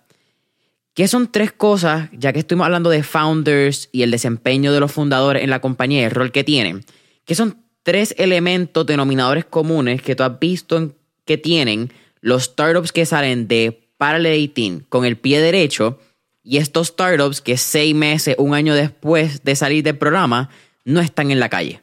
¿qué 0.94 1.06
son 1.06 1.30
tres 1.30 1.52
cosas, 1.52 2.08
ya 2.12 2.32
que 2.32 2.40
estuvimos 2.40 2.64
hablando 2.64 2.88
de 2.90 3.02
founders 3.02 3.88
y 3.92 4.02
el 4.02 4.10
desempeño 4.10 4.72
de 4.72 4.80
los 4.80 4.92
fundadores 4.92 5.42
en 5.42 5.50
la 5.50 5.60
compañía 5.60 6.00
y 6.00 6.04
el 6.04 6.10
rol 6.10 6.32
que 6.32 6.44
tienen, 6.44 6.84
qué 7.24 7.34
son 7.34 7.58
tres 7.82 8.14
elementos 8.18 8.86
denominadores 8.86 9.44
comunes 9.44 10.02
que 10.02 10.14
tú 10.14 10.22
has 10.22 10.38
visto 10.38 10.94
que 11.24 11.36
tienen 11.36 11.92
los 12.20 12.44
startups 12.44 12.92
que 12.92 13.04
salen 13.04 13.48
de 13.48 13.88
Parallel 13.98 14.84
con 14.88 15.04
el 15.04 15.16
pie 15.16 15.40
derecho 15.40 15.98
y 16.42 16.56
estos 16.56 16.88
startups 16.88 17.40
que 17.40 17.56
seis 17.56 17.94
meses, 17.94 18.34
un 18.38 18.54
año 18.54 18.74
después 18.74 19.44
de 19.44 19.54
salir 19.54 19.84
del 19.84 19.98
programa, 19.98 20.50
no 20.84 21.00
están 21.00 21.30
en 21.30 21.40
la 21.40 21.48
calle? 21.48 21.80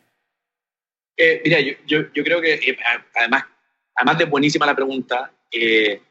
Eh, 1.18 1.42
mira, 1.44 1.60
yo, 1.60 1.74
yo, 1.86 2.14
yo, 2.14 2.24
creo 2.24 2.42
que 2.42 2.54
eh, 2.54 2.78
además, 3.16 3.44
además 3.96 4.18
de 4.18 4.26
buenísima 4.26 4.66
la 4.66 4.76
pregunta, 4.76 5.32
eh, 5.52 6.02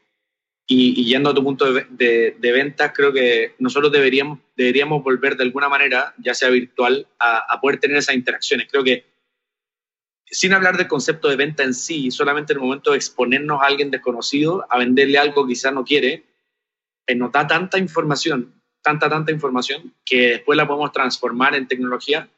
y, 0.67 1.05
yendo 1.05 1.31
a 1.31 1.33
tu 1.33 1.43
punto 1.43 1.73
de, 1.73 2.35
de, 2.37 2.51
ventas, 2.51 2.91
creo 2.93 3.11
que 3.11 3.55
nosotros 3.57 3.91
deberíamos, 3.91 4.39
deberíamos 4.55 5.03
volver 5.03 5.35
de 5.35 5.43
alguna 5.43 5.67
manera, 5.67 6.13
ya 6.19 6.35
sea 6.35 6.49
virtual, 6.49 7.07
a, 7.17 7.53
a, 7.53 7.59
poder 7.59 7.79
tener 7.79 7.97
esas 7.97 8.13
interacciones. 8.13 8.67
Creo 8.69 8.83
que, 8.83 9.05
sin 10.25 10.53
hablar 10.53 10.77
del 10.77 10.87
concepto 10.87 11.27
de 11.27 11.37
venta 11.37 11.63
en 11.63 11.73
sí, 11.73 12.11
solamente 12.11 12.53
en 12.53 12.59
el 12.59 12.65
momento 12.65 12.91
de 12.91 12.97
exponernos 12.97 13.63
a 13.63 13.65
alguien 13.65 13.89
desconocido, 13.89 14.67
a 14.69 14.77
venderle 14.77 15.17
algo 15.17 15.47
que 15.47 15.53
quizás 15.53 15.73
no 15.73 15.83
quiere, 15.83 16.23
nos 17.15 17.31
da 17.31 17.47
tanta 17.47 17.79
información 17.79 18.59
tanta, 18.81 19.09
tanta 19.09 19.31
información 19.31 19.93
que 20.05 20.29
después 20.29 20.57
la 20.57 20.67
podemos 20.67 20.91
transformar 20.91 21.55
en 21.55 21.67
tecnología 21.67 22.29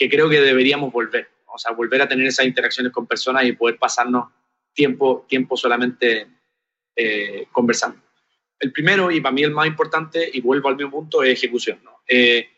que 0.00 0.08
creo 0.08 0.30
que 0.30 0.40
deberíamos 0.40 0.90
volver. 0.90 1.28
O 1.44 1.58
sea, 1.58 1.72
volver 1.72 2.00
a 2.00 2.08
tener 2.08 2.26
esas 2.26 2.46
interacciones 2.46 2.90
con 2.90 3.06
personas 3.06 3.44
y 3.44 3.52
poder 3.52 3.76
pasarnos 3.76 4.30
tiempo, 4.72 5.26
tiempo 5.28 5.58
solamente 5.58 6.26
eh, 6.96 7.46
conversando. 7.52 8.00
El 8.58 8.72
primero, 8.72 9.10
y 9.10 9.20
para 9.20 9.34
mí 9.34 9.42
el 9.42 9.50
más 9.50 9.66
importante, 9.66 10.30
y 10.32 10.40
vuelvo 10.40 10.70
al 10.70 10.76
mismo 10.76 10.92
punto, 10.92 11.22
es 11.22 11.32
ejecución. 11.32 11.80
¿no? 11.84 12.00
Eh, 12.08 12.48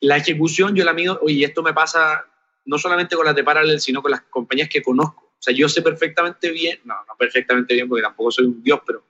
la 0.00 0.18
ejecución 0.18 0.76
yo 0.76 0.84
la 0.84 0.92
mido, 0.92 1.18
oye, 1.22 1.42
esto 1.42 1.62
me 1.62 1.72
pasa 1.72 2.26
no 2.66 2.76
solamente 2.76 3.16
con 3.16 3.24
las 3.24 3.34
de 3.34 3.44
Parallel, 3.44 3.80
sino 3.80 4.02
con 4.02 4.10
las 4.10 4.20
compañías 4.24 4.68
que 4.68 4.82
conozco. 4.82 5.24
O 5.24 5.40
sea, 5.42 5.54
yo 5.54 5.70
sé 5.70 5.80
perfectamente 5.80 6.50
bien, 6.50 6.80
no, 6.84 6.96
no 7.06 7.16
perfectamente 7.18 7.72
bien 7.72 7.88
porque 7.88 8.02
tampoco 8.02 8.30
soy 8.30 8.44
un 8.44 8.62
dios, 8.62 8.80
pero 8.86 9.06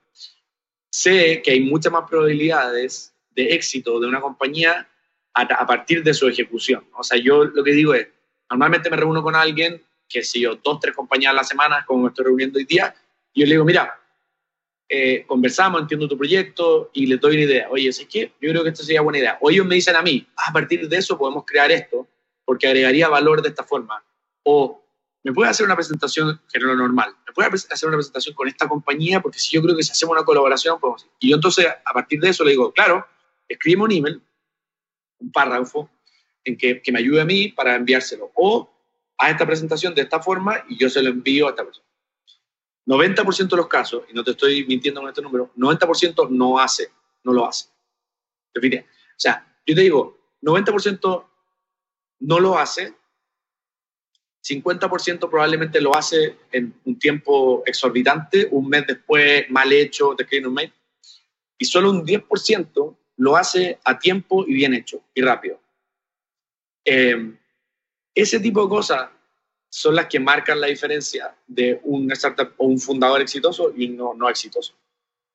sé 0.89 1.41
que 1.41 1.51
hay 1.51 1.59
muchas 1.59 1.91
más 1.91 2.09
probabilidades 2.09 3.13
de 3.31 3.53
éxito 3.53 3.99
de 3.99 4.07
una 4.07 4.21
compañía 4.21 4.88
a, 5.33 5.65
partir 5.65 6.03
de 6.03 6.13
su 6.13 6.27
ejecución. 6.27 6.87
O 6.93 7.03
sea, 7.03 7.17
yo 7.17 7.45
lo 7.45 7.63
que 7.63 7.71
digo 7.71 7.93
es, 7.93 8.07
normalmente 8.49 8.89
me 8.89 8.97
reúno 8.97 9.21
con 9.23 9.35
alguien, 9.35 9.81
que 10.07 10.23
si 10.23 10.41
yo, 10.41 10.55
dos, 10.55 10.79
tres 10.79 10.95
compañías 10.95 11.31
a 11.31 11.35
la 11.35 11.43
semana, 11.43 11.85
como 11.85 12.03
me 12.03 12.09
estoy 12.09 12.25
reuniendo 12.25 12.57
hoy 12.57 12.65
día, 12.65 12.93
y 13.33 13.41
yo 13.41 13.45
le 13.45 13.53
digo, 13.53 13.65
mira, 13.65 13.99
eh, 14.91 15.23
conversamos, 15.27 15.81
entiendo 15.81 16.07
tu 16.07 16.17
proyecto 16.17 16.89
y 16.93 17.05
le 17.05 17.17
doy 17.17 17.35
una 17.35 17.43
idea. 17.43 17.67
Oye, 17.69 17.89
¿es 17.89 18.05
que 18.07 18.33
Yo 18.41 18.49
creo 18.49 18.63
que 18.63 18.69
esto 18.69 18.83
sería 18.83 19.01
buena 19.01 19.19
idea. 19.19 19.37
O 19.39 19.51
ellos 19.51 19.65
me 19.65 19.75
dicen 19.75 19.95
a 19.95 20.01
mí, 20.01 20.27
ah, 20.35 20.45
a 20.47 20.53
partir 20.53 20.89
de 20.89 20.97
eso 20.97 21.17
podemos 21.17 21.43
crear 21.45 21.71
esto, 21.71 22.07
porque 22.43 22.67
agregaría 22.67 23.07
valor 23.07 23.43
de 23.43 23.49
esta 23.49 23.63
forma. 23.63 24.03
O 24.43 24.83
me 25.23 25.31
puede 25.31 25.49
hacer 25.49 25.65
una 25.65 25.75
presentación, 25.75 26.41
que 26.51 26.59
no 26.59 26.71
es 26.71 26.77
lo 26.77 26.83
normal, 26.83 27.13
me 27.27 27.33
puede 27.33 27.49
hacer 27.49 27.87
una 27.87 27.97
presentación 27.97 28.33
con 28.33 28.47
esta 28.47 28.67
compañía, 28.67 29.21
porque 29.21 29.37
si 29.37 29.55
yo 29.55 29.61
creo 29.61 29.75
que 29.75 29.83
si 29.83 29.91
hacemos 29.91 30.13
una 30.13 30.25
colaboración, 30.25 30.79
podemos... 30.79 31.07
Y 31.19 31.29
yo 31.29 31.35
entonces, 31.35 31.67
a 31.67 31.93
partir 31.93 32.19
de 32.19 32.29
eso, 32.29 32.43
le 32.43 32.51
digo, 32.51 32.71
claro, 32.71 33.05
escribe 33.47 33.83
un 33.83 33.91
email, 33.91 34.21
un 35.19 35.31
párrafo, 35.31 35.89
en 36.43 36.57
que, 36.57 36.81
que 36.81 36.91
me 36.91 36.99
ayude 36.99 37.21
a 37.21 37.25
mí 37.25 37.49
para 37.49 37.75
enviárselo. 37.75 38.31
O 38.35 38.69
haz 39.17 39.31
esta 39.31 39.45
presentación 39.45 39.93
de 39.93 40.01
esta 40.01 40.21
forma 40.21 40.63
y 40.69 40.77
yo 40.77 40.89
se 40.89 41.01
lo 41.03 41.09
envío 41.09 41.47
a 41.47 41.51
esta 41.51 41.65
persona. 41.65 41.85
90% 42.89 43.49
de 43.49 43.57
los 43.57 43.67
casos, 43.67 44.03
y 44.09 44.13
no 44.13 44.23
te 44.23 44.31
estoy 44.31 44.65
mintiendo 44.65 45.01
con 45.01 45.09
este 45.09 45.21
número, 45.21 45.51
90% 45.55 46.29
no 46.31 46.57
hace, 46.57 46.89
no 47.23 47.33
lo 47.33 47.45
hace. 47.45 47.69
O 48.55 48.61
sea, 49.15 49.45
yo 49.63 49.75
te 49.75 49.81
digo, 49.81 50.17
90% 50.41 51.25
no 52.21 52.39
lo 52.39 52.57
hace, 52.57 52.95
50% 54.43 55.29
probablemente 55.29 55.79
lo 55.81 55.95
hace 55.95 56.37
en 56.51 56.73
un 56.85 56.97
tiempo 56.97 57.61
exorbitante, 57.65 58.47
un 58.49 58.67
mes 58.67 58.87
después, 58.87 59.47
mal 59.51 59.71
hecho, 59.71 60.15
de 60.15 60.23
escribir 60.23 60.47
un 60.47 60.53
mail, 60.55 60.73
y 61.59 61.65
solo 61.65 61.91
un 61.91 62.03
10% 62.03 62.97
lo 63.19 63.35
hace 63.35 63.79
a 63.83 63.99
tiempo 63.99 64.45
y 64.47 64.53
bien 64.53 64.73
hecho 64.73 65.03
y 65.13 65.21
rápido. 65.21 65.59
Eh, 66.85 67.35
ese 68.15 68.39
tipo 68.39 68.63
de 68.63 68.69
cosas 68.69 69.09
son 69.69 69.95
las 69.95 70.07
que 70.07 70.19
marcan 70.19 70.59
la 70.59 70.67
diferencia 70.67 71.35
de 71.45 71.79
un 71.83 72.09
startup 72.13 72.53
o 72.57 72.65
un 72.65 72.79
fundador 72.79 73.21
exitoso 73.21 73.73
y 73.75 73.89
no, 73.89 74.13
no 74.13 74.29
exitoso. 74.29 74.73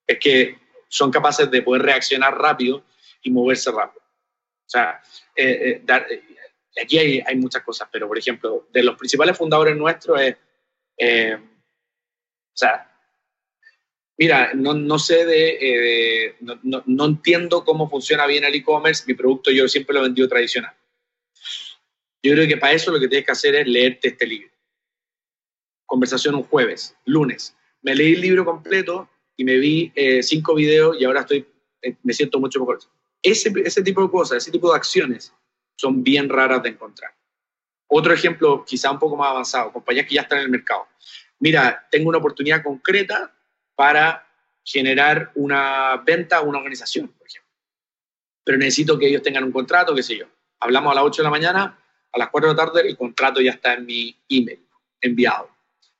Es 0.05 0.17
que 0.19 0.57
son 0.87 1.11
capaces 1.11 1.49
de 1.49 1.61
poder 1.61 1.83
reaccionar 1.83 2.35
rápido 2.35 2.83
y 3.21 3.29
moverse 3.29 3.71
rápido. 3.71 4.03
O 4.03 4.69
sea, 4.69 4.99
eh, 5.35 5.83
eh, 5.87 6.21
aquí 6.81 6.97
hay, 6.97 7.23
hay, 7.25 7.35
muchas 7.35 7.61
cosas, 7.63 7.87
pero 7.91 8.07
por 8.07 8.17
ejemplo, 8.17 8.67
de 8.73 8.81
los 8.81 8.97
principales 8.97 9.37
fundadores 9.37 9.77
nuestros 9.77 10.19
es, 10.19 10.35
o 11.37 12.57
sea, 12.57 12.94
Mira, 14.17 14.53
no, 14.53 14.73
no 14.73 14.97
sé 14.97 15.25
de, 15.25 15.57
eh, 15.59 16.35
no, 16.39 16.57
no, 16.63 16.83
no, 16.85 17.05
entiendo 17.05 17.65
cómo 17.65 17.89
funciona 17.89 18.25
bien 18.25 18.45
el 18.45 18.55
e-commerce. 18.55 19.03
Mi 19.05 19.13
producto 19.13 19.51
yo 19.51 19.67
siempre 19.67 19.93
lo 19.93 19.99
he 19.99 20.03
vendido 20.03 20.29
tradicional. 20.29 20.73
Yo 22.23 22.31
creo 22.33 22.47
que 22.47 22.57
para 22.57 22.73
eso 22.73 22.91
lo 22.91 22.99
que 22.99 23.07
tienes 23.07 23.25
que 23.25 23.33
hacer 23.33 23.55
es 23.55 23.67
leerte 23.67 24.07
este 24.09 24.25
libro. 24.25 24.49
Conversación 25.85 26.35
un 26.35 26.43
jueves, 26.43 26.95
lunes. 27.05 27.55
Me 27.81 27.93
leí 27.93 28.13
el 28.13 28.21
libro 28.21 28.45
completo 28.45 29.09
y 29.35 29.43
me 29.43 29.57
vi 29.57 29.91
eh, 29.95 30.23
cinco 30.23 30.55
videos 30.55 30.95
y 30.99 31.05
ahora 31.05 31.21
estoy, 31.21 31.45
eh, 31.81 31.95
me 32.01 32.13
siento 32.13 32.39
mucho 32.39 32.59
mejor. 32.59 32.79
Ese, 33.21 33.53
ese 33.63 33.83
tipo 33.83 34.01
de 34.01 34.09
cosas, 34.09 34.37
ese 34.37 34.51
tipo 34.51 34.71
de 34.71 34.77
acciones 34.77 35.33
son 35.75 36.03
bien 36.03 36.29
raras 36.29 36.63
de 36.63 36.69
encontrar. 36.69 37.11
Otro 37.87 38.13
ejemplo, 38.13 38.63
quizá 38.65 38.91
un 38.91 38.99
poco 38.99 39.17
más 39.17 39.29
avanzado, 39.29 39.73
compañías 39.73 40.07
que 40.07 40.15
ya 40.15 40.21
están 40.21 40.39
en 40.39 40.45
el 40.45 40.51
mercado. 40.51 40.87
Mira, 41.39 41.85
tengo 41.91 42.09
una 42.09 42.17
oportunidad 42.17 42.63
concreta 42.63 43.34
para 43.75 44.27
generar 44.63 45.31
una 45.35 45.97
venta 46.05 46.37
a 46.37 46.41
una 46.41 46.57
organización, 46.57 47.07
por 47.07 47.27
ejemplo. 47.27 47.51
Pero 48.43 48.57
necesito 48.57 48.97
que 48.97 49.07
ellos 49.07 49.21
tengan 49.21 49.43
un 49.43 49.51
contrato, 49.51 49.93
qué 49.93 50.03
sé 50.03 50.17
yo. 50.17 50.25
Hablamos 50.59 50.91
a 50.91 50.95
las 50.95 51.03
8 51.03 51.21
de 51.21 51.23
la 51.23 51.29
mañana, 51.29 51.79
a 52.11 52.17
las 52.17 52.29
4 52.29 52.49
de 52.49 52.55
la 52.55 52.65
tarde 52.65 52.87
el 52.87 52.97
contrato 52.97 53.41
ya 53.41 53.51
está 53.51 53.73
en 53.73 53.85
mi 53.85 54.17
email, 54.29 54.65
enviado. 55.01 55.49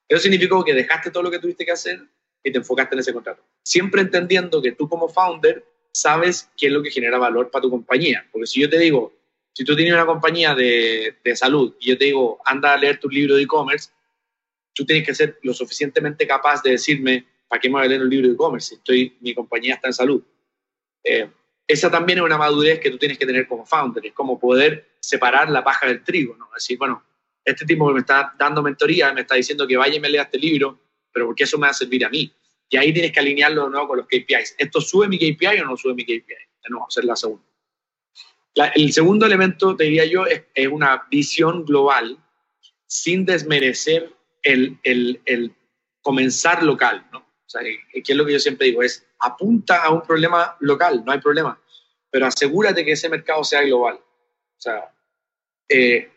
Eso 0.08 0.22
significó 0.22 0.64
que 0.64 0.74
dejaste 0.74 1.12
todo 1.12 1.24
lo 1.24 1.32
que 1.32 1.40
tuviste 1.40 1.66
que 1.66 1.72
hacer 1.72 2.02
y 2.44 2.52
te 2.52 2.58
enfocaste 2.58 2.96
en 2.96 3.00
ese 3.00 3.14
contrato. 3.14 3.44
Siempre 3.64 4.02
entendiendo 4.02 4.62
que 4.62 4.72
tú 4.72 4.88
como 4.88 5.10
founder 5.10 5.66
sabes 5.92 6.50
qué 6.58 6.68
es 6.68 6.74
lo 6.74 6.84
que 6.84 6.92
genera 6.92 7.18
valor 7.18 7.50
para 7.50 7.64
tu 7.64 7.70
compañía. 7.70 8.28
Porque 8.32 8.48
si 8.48 8.62
yo 8.62 8.70
te 8.70 8.78
digo, 8.78 9.14
si 9.54 9.64
tú 9.64 9.76
tienes 9.76 9.94
una 9.94 10.06
compañía 10.06 10.54
de, 10.54 11.18
de 11.24 11.36
salud 11.36 11.74
y 11.80 11.90
yo 11.90 11.98
te 11.98 12.06
digo, 12.06 12.40
anda 12.46 12.74
a 12.74 12.78
leer 12.78 13.00
tu 13.00 13.10
libro 13.10 13.36
de 13.36 13.44
e-commerce, 13.44 13.90
tú 14.74 14.86
tienes 14.86 15.06
que 15.08 15.16
ser 15.16 15.40
lo 15.42 15.54
suficientemente 15.54 16.28
capaz 16.28 16.62
de 16.62 16.72
decirme, 16.72 17.26
¿para 17.56 17.62
qué 17.62 17.70
me 17.70 17.76
voy 17.76 17.86
a 17.86 17.88
leer 17.88 18.02
un 18.02 18.10
libro 18.10 18.28
de 18.28 18.34
e-commerce? 18.34 18.76
Estoy, 18.76 19.16
mi 19.22 19.34
compañía 19.34 19.76
está 19.76 19.88
en 19.88 19.94
salud. 19.94 20.22
Eh, 21.02 21.30
esa 21.66 21.90
también 21.90 22.20
es 22.20 22.26
una 22.26 22.38
madurez 22.38 22.82
que 22.82 22.92
tú 22.92 22.98
tienes 22.98 23.18
que 23.18 23.26
tener 23.26 23.48
como 23.48 23.66
founder, 23.66 24.06
es 24.06 24.12
como 24.12 24.38
poder 24.38 24.98
separar 25.00 25.50
la 25.50 25.64
paja 25.64 25.88
del 25.88 26.04
trigo, 26.04 26.36
¿no? 26.36 26.48
Es 26.48 26.66
decir, 26.66 26.78
bueno, 26.78 27.02
este 27.46 27.66
tipo 27.66 27.88
que 27.88 27.94
me 27.94 28.00
está 28.02 28.36
dando 28.38 28.62
mentoría 28.62 29.14
me 29.14 29.22
está 29.22 29.36
diciendo 29.36 29.66
que 29.66 29.78
vaya 29.78 29.96
y 29.96 30.02
me 30.02 30.10
lea 30.10 30.24
este 30.24 30.38
libro, 30.38 30.82
pero 31.14 31.28
¿por 31.28 31.36
qué 31.36 31.46
eso 31.46 31.58
me 31.58 31.68
va 31.68 31.72
a 31.72 31.74
servir 31.74 32.04
a 32.04 32.10
mí? 32.10 32.30
Y 32.68 32.76
ahí 32.76 32.92
tienes 32.92 33.14
que 33.14 33.22
alinearlo 33.22 33.64
de 33.64 33.70
nuevo 33.70 33.88
con 33.88 33.98
los 34.00 34.08
KPIs. 34.08 34.56
¿Esto 34.58 34.82
sube 34.82 35.08
mi 35.08 35.18
KPI 35.18 35.62
o 35.62 35.66
no 35.66 35.78
sube 35.78 35.94
mi 35.94 36.04
KPI? 36.04 36.26
De 36.28 36.70
nuevo, 36.70 36.88
hacer 36.88 37.06
la 37.06 37.16
segunda. 37.16 37.46
el 38.76 38.92
segundo 38.92 39.26
elemento, 39.26 39.78
te 39.78 39.86
diría 39.86 40.04
yo, 40.04 40.26
es, 40.26 40.44
es, 40.54 40.68
una 40.68 41.08
visión 41.10 41.64
global 41.64 42.22
sin 42.86 43.24
desmerecer 43.24 44.14
el, 44.44 44.78
el, 44.84 45.22
el 45.24 45.56
comenzar 46.02 46.62
local, 46.62 47.08
¿no? 47.14 47.25
O 47.46 47.50
sea, 47.50 47.62
¿qué 47.62 48.04
es 48.04 48.16
lo 48.16 48.26
que 48.26 48.34
yo 48.34 48.40
siempre 48.40 48.68
digo? 48.68 48.82
Es 48.82 49.06
apunta 49.20 49.84
a 49.84 49.92
un 49.92 50.02
problema 50.02 50.56
local, 50.60 51.04
no 51.06 51.12
hay 51.12 51.20
problema, 51.20 51.60
pero 52.10 52.26
asegúrate 52.26 52.84
que 52.84 52.94
ese 52.94 53.10
mercado 53.10 53.44
sea 53.44 53.62
global. 53.62 53.96
O 53.96 54.62
sea, 54.62 54.92
eh, 55.70 56.10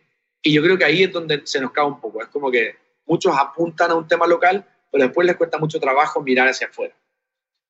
y 0.43 0.53
yo 0.53 0.62
creo 0.62 0.79
que 0.79 0.85
ahí 0.85 1.03
es 1.03 1.12
donde 1.12 1.43
se 1.45 1.61
nos 1.61 1.72
cae 1.72 1.85
un 1.85 2.01
poco. 2.01 2.22
Es 2.22 2.29
como 2.29 2.51
que 2.51 2.76
muchos 3.05 3.35
apuntan 3.39 3.91
a 3.91 3.95
un 3.95 4.09
tema 4.09 4.26
local, 4.26 4.64
pero 4.91 5.05
después 5.05 5.26
les 5.26 5.37
cuesta 5.37 5.59
mucho 5.59 5.79
trabajo 5.79 6.22
mirar 6.22 6.49
hacia 6.49 6.68
afuera. 6.68 6.95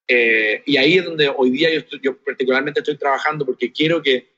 Eh, 0.07 0.63
y 0.65 0.77
ahí 0.77 0.99
es 0.99 1.05
donde 1.05 1.29
hoy 1.29 1.51
día 1.51 1.71
yo, 1.71 1.81
estoy, 1.81 2.01
yo 2.03 2.17
particularmente 2.19 2.81
estoy 2.81 2.97
trabajando 2.97 3.45
porque 3.45 3.73
quiero 3.73 4.03
que, 4.03 4.37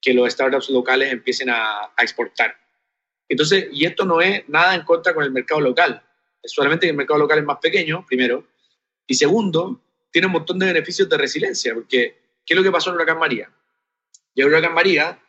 que 0.00 0.12
los 0.12 0.30
startups 0.30 0.68
locales 0.70 1.12
empiecen 1.12 1.50
a, 1.50 1.92
a, 1.96 2.02
exportar. 2.02 2.56
Entonces, 3.28 3.68
y 3.72 3.86
esto 3.86 4.04
no 4.04 4.20
es 4.20 4.46
nada 4.48 4.74
en 4.74 4.82
contra 4.82 5.14
con 5.14 5.24
el 5.24 5.30
mercado 5.30 5.60
local, 5.60 6.02
es 6.42 6.52
solamente 6.52 6.86
que 6.86 6.90
el 6.90 6.96
mercado 6.96 7.18
local 7.18 7.38
es 7.38 7.44
más 7.44 7.58
pequeño, 7.58 8.04
primero, 8.06 8.46
y 9.06 9.14
segundo, 9.14 9.80
tiene 10.10 10.26
un 10.26 10.32
montón 10.32 10.58
de 10.58 10.66
beneficios 10.66 11.08
de 11.08 11.16
resiliencia, 11.16 11.74
porque 11.74 12.18
¿qué 12.44 12.54
es 12.54 12.56
lo 12.56 12.62
que 12.62 12.70
pasó 12.70 12.90
en 12.90 12.96
Huracán 12.96 13.18
María? 13.18 13.50
Y 14.34 14.42
en 14.42 14.48
Huracán 14.48 14.74
María, 14.74 15.22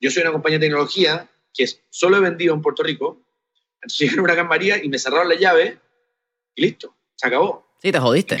yo 0.00 0.10
soy 0.10 0.22
una 0.22 0.32
compañía 0.32 0.58
de 0.58 0.66
tecnología 0.66 1.30
que 1.52 1.66
solo 1.90 2.16
he 2.16 2.20
vendido 2.20 2.54
en 2.54 2.62
Puerto 2.62 2.82
Rico, 2.82 3.20
entonces 3.74 3.98
llegué 3.98 4.14
en 4.14 4.20
Huracán 4.20 4.48
María 4.48 4.82
y 4.82 4.88
me 4.88 4.98
cerraron 4.98 5.28
la 5.28 5.34
llave 5.34 5.78
y 6.54 6.62
listo, 6.62 6.94
se 7.14 7.26
acabó. 7.26 7.68
Sí, 7.80 7.92
te 7.92 7.98
jodiste. 7.98 8.36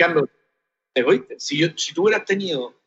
te 0.92 1.02
jodiste. 1.02 1.38
Si, 1.38 1.58
yo, 1.58 1.68
si 1.76 1.94
tú 1.94 2.04
hubieras 2.04 2.24
tenido 2.24 2.78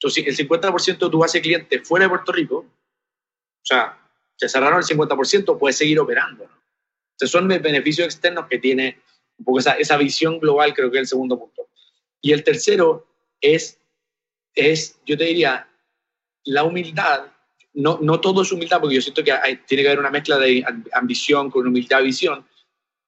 entonces, 0.00 0.26
el 0.26 0.48
50% 0.48 0.98
de 0.98 1.10
tu 1.10 1.18
base 1.18 1.38
de 1.38 1.42
clientes 1.42 1.86
fuera 1.86 2.06
de 2.06 2.08
Puerto 2.08 2.32
Rico, 2.32 2.56
o 2.56 3.62
sea, 3.62 3.98
se 4.34 4.48
cerraron 4.48 4.78
el 4.78 4.84
50%, 4.84 5.58
puedes 5.58 5.76
seguir 5.76 6.00
operando. 6.00 6.44
¿no? 6.44 6.62
Entonces, 7.12 7.30
son 7.30 7.46
beneficios 7.46 8.06
externos 8.06 8.46
que 8.48 8.58
tiene 8.58 8.98
un 9.40 9.44
poco 9.44 9.58
esa, 9.58 9.72
esa 9.72 9.96
visión 9.96 10.38
global, 10.38 10.74
creo 10.74 10.90
que 10.90 10.98
es 10.98 11.02
el 11.02 11.08
segundo 11.08 11.38
punto. 11.38 11.68
Y 12.20 12.32
el 12.32 12.44
tercero 12.44 13.06
es, 13.40 13.80
es 14.54 15.00
yo 15.06 15.16
te 15.16 15.24
diría, 15.24 15.66
la 16.44 16.64
humildad. 16.64 17.26
No, 17.72 17.98
no 18.02 18.20
todo 18.20 18.42
es 18.42 18.52
humildad, 18.52 18.80
porque 18.80 18.96
yo 18.96 19.02
siento 19.02 19.24
que 19.24 19.32
hay, 19.32 19.56
tiene 19.66 19.82
que 19.82 19.88
haber 19.88 20.00
una 20.00 20.10
mezcla 20.10 20.36
de 20.38 20.64
ambición 20.92 21.50
con 21.50 21.66
humildad, 21.66 22.02
visión, 22.02 22.46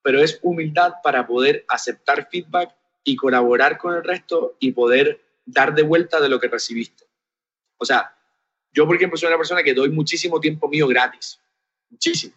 pero 0.02 0.22
es 0.22 0.38
humildad 0.42 0.94
para 1.02 1.26
poder 1.26 1.64
aceptar 1.68 2.28
feedback 2.30 2.74
y 3.04 3.14
colaborar 3.16 3.76
con 3.76 3.94
el 3.94 4.02
resto 4.02 4.56
y 4.58 4.72
poder 4.72 5.20
dar 5.44 5.74
de 5.74 5.82
vuelta 5.82 6.20
de 6.20 6.28
lo 6.28 6.40
que 6.40 6.48
recibiste. 6.48 7.04
O 7.76 7.84
sea, 7.84 8.16
yo, 8.72 8.86
por 8.86 8.96
ejemplo, 8.96 9.18
soy 9.18 9.28
una 9.28 9.36
persona 9.36 9.62
que 9.62 9.74
doy 9.74 9.90
muchísimo 9.90 10.40
tiempo 10.40 10.68
mío 10.68 10.86
gratis, 10.86 11.40
muchísimo. 11.90 12.34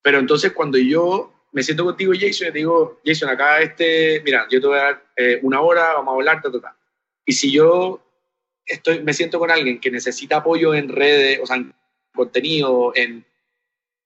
Pero 0.00 0.20
entonces 0.20 0.52
cuando 0.52 0.78
yo 0.78 1.37
me 1.52 1.62
siento 1.62 1.84
contigo, 1.84 2.12
Jason, 2.14 2.48
y 2.48 2.52
te 2.52 2.58
digo, 2.58 3.00
Jason, 3.04 3.28
acá 3.28 3.60
este, 3.60 4.20
mira, 4.24 4.46
yo 4.50 4.60
te 4.60 4.66
voy 4.66 4.78
a 4.78 4.82
dar 4.82 5.06
eh, 5.16 5.38
una 5.42 5.60
hora, 5.60 5.94
vamos 5.94 6.12
a 6.12 6.14
hablar, 6.16 6.42
ta, 6.42 6.50
ta, 6.50 6.60
ta. 6.60 6.76
Y 7.24 7.32
si 7.32 7.52
yo 7.52 8.02
estoy, 8.64 9.02
me 9.02 9.14
siento 9.14 9.38
con 9.38 9.50
alguien 9.50 9.80
que 9.80 9.90
necesita 9.90 10.36
apoyo 10.36 10.74
en 10.74 10.88
redes, 10.88 11.40
o 11.42 11.46
sea, 11.46 11.56
en 11.56 11.74
contenido, 12.14 12.92
en 12.94 13.24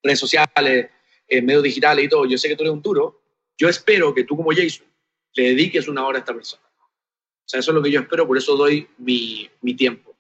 redes 0.03 0.19
sociales, 0.19 0.91
en 1.29 1.47
medios 1.47 1.63
digitales 1.63 2.05
y 2.05 2.09
todo, 2.09 2.27
yo 2.27 2.39
sé 2.39 2.49
que 2.49 2.57
tú 2.57 2.63
eres 2.63 2.73
un 2.73 2.83
duro, 2.83 3.21
yo 3.57 3.69
espero 3.69 4.15
que 4.15 4.25
tú 4.25 4.37
como 4.37 4.53
Jason 4.53 4.87
le 5.35 5.45
dediques 5.45 5.89
una 5.89 6.07
hora 6.07 6.19
a 6.19 6.21
esta 6.21 6.35
persona. 6.35 6.63
O 6.65 7.49
sea, 7.49 7.61
eso 7.61 7.71
es 7.71 7.75
lo 7.75 7.83
que 7.83 7.91
yo 7.91 8.01
espero, 8.01 8.27
por 8.27 8.39
eso 8.39 8.57
doy 8.57 8.89
mi, 8.99 9.49
mi 9.61 9.75
tiempo. 9.75 10.17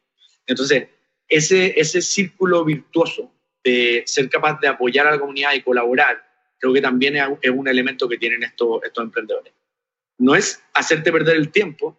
Entonces, 0.46 0.88
ese, 1.28 1.78
ese 1.78 2.02
círculo 2.02 2.64
virtuoso 2.64 3.32
de 3.62 4.02
ser 4.06 4.28
capaz 4.28 4.58
de 4.60 4.68
apoyar 4.68 5.06
a 5.06 5.12
la 5.12 5.18
comunidad 5.18 5.54
y 5.54 5.62
colaborar, 5.62 6.31
creo 6.62 6.72
que 6.72 6.80
también 6.80 7.16
es 7.16 7.50
un 7.50 7.66
elemento 7.66 8.08
que 8.08 8.18
tienen 8.18 8.44
estos, 8.44 8.84
estos 8.84 9.02
emprendedores. 9.02 9.52
No 10.18 10.36
es 10.36 10.62
hacerte 10.72 11.10
perder 11.10 11.36
el 11.36 11.50
tiempo, 11.50 11.98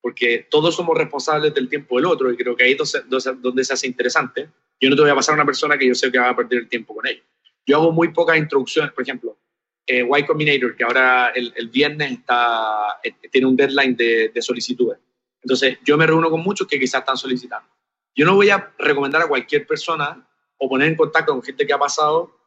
porque 0.00 0.46
todos 0.48 0.76
somos 0.76 0.96
responsables 0.96 1.52
del 1.52 1.68
tiempo 1.68 1.96
del 1.96 2.06
otro 2.06 2.30
y 2.30 2.36
creo 2.36 2.54
que 2.54 2.62
ahí 2.62 2.76
es 2.78 3.02
donde 3.08 3.64
se 3.64 3.72
hace 3.72 3.88
interesante. 3.88 4.50
Yo 4.80 4.88
no 4.88 4.94
te 4.94 5.02
voy 5.02 5.10
a 5.10 5.16
pasar 5.16 5.32
a 5.32 5.34
una 5.34 5.44
persona 5.44 5.76
que 5.76 5.88
yo 5.88 5.96
sé 5.96 6.12
que 6.12 6.18
va 6.20 6.28
a 6.28 6.36
perder 6.36 6.60
el 6.60 6.68
tiempo 6.68 6.94
con 6.94 7.08
ella. 7.08 7.20
Yo 7.66 7.78
hago 7.78 7.90
muy 7.90 8.12
pocas 8.12 8.38
introducciones, 8.38 8.92
por 8.92 9.02
ejemplo, 9.02 9.36
eh, 9.84 10.06
Y 10.16 10.22
Combinator, 10.24 10.76
que 10.76 10.84
ahora 10.84 11.32
el, 11.34 11.52
el 11.56 11.68
viernes 11.68 12.12
está, 12.12 13.00
eh, 13.02 13.14
tiene 13.32 13.48
un 13.48 13.56
deadline 13.56 13.96
de, 13.96 14.28
de, 14.28 14.42
solicitudes. 14.42 14.98
Entonces, 15.42 15.78
yo 15.84 15.98
me 15.98 16.06
reúno 16.06 16.30
con 16.30 16.40
muchos 16.40 16.68
que 16.68 16.78
quizás 16.78 17.00
están 17.00 17.16
solicitando. 17.16 17.68
Yo 18.14 18.24
no 18.24 18.36
voy 18.36 18.50
a 18.50 18.72
recomendar 18.78 19.22
a 19.22 19.26
cualquier 19.26 19.66
persona 19.66 20.24
o 20.56 20.68
poner 20.68 20.86
en 20.86 20.94
contacto 20.94 21.32
con 21.32 21.42
gente 21.42 21.66
que 21.66 21.72
ha 21.72 21.78
pasado 21.78 22.37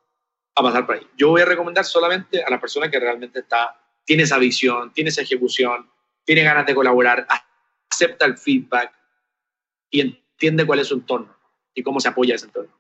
a 0.56 0.62
pasar 0.62 0.86
por 0.86 0.95
ahí. 0.95 1.08
Yo 1.18 1.30
voy 1.30 1.41
a 1.41 1.45
recomendar 1.45 1.86
solamente 1.86 2.43
a 2.43 2.49
la 2.49 2.60
persona 2.60 2.89
que 2.89 2.99
realmente 2.99 3.39
está, 3.39 3.80
tiene 4.06 4.24
esa 4.24 4.38
visión, 4.38 4.91
tiene 4.93 5.10
esa 5.10 5.22
ejecución, 5.22 5.89
tiene 6.24 6.43
ganas 6.43 6.66
de 6.66 6.76
colaborar, 6.76 7.28
acepta 7.89 8.26
el 8.26 8.38
feedback 8.38 8.91
y 9.89 10.02
entiende 10.02 10.66
cuál 10.66 10.80
es 10.80 10.88
su 10.88 10.95
entorno 10.95 11.36
y 11.74 11.84
cómo 11.84 11.99
se 11.99 12.10
apoya 12.10 12.36
ese 12.36 12.45
entorno. 12.45 12.72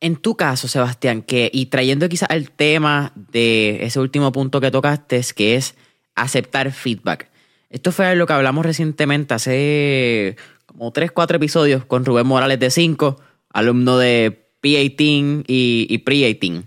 En 0.00 0.16
tu 0.16 0.34
caso, 0.34 0.66
Sebastián, 0.66 1.22
que, 1.22 1.50
y 1.52 1.66
trayendo 1.66 2.08
quizás 2.08 2.30
el 2.30 2.50
tema 2.50 3.12
de 3.14 3.84
ese 3.84 4.00
último 4.00 4.32
punto 4.32 4.60
que 4.60 4.70
tocaste, 4.70 5.20
que 5.36 5.56
es 5.56 5.76
aceptar 6.14 6.72
feedback. 6.72 7.30
Esto 7.68 7.92
fue 7.92 8.16
lo 8.16 8.26
que 8.26 8.32
hablamos 8.32 8.64
recientemente, 8.64 9.34
hace 9.34 10.36
como 10.64 10.90
3, 10.90 11.12
4 11.12 11.36
episodios, 11.36 11.84
con 11.84 12.04
Rubén 12.04 12.26
Morales 12.26 12.58
de 12.58 12.70
5, 12.70 13.20
alumno 13.50 13.98
de 13.98 14.50
P18 14.62 15.44
y, 15.46 15.86
y 15.88 15.98
Pre-18. 15.98 16.64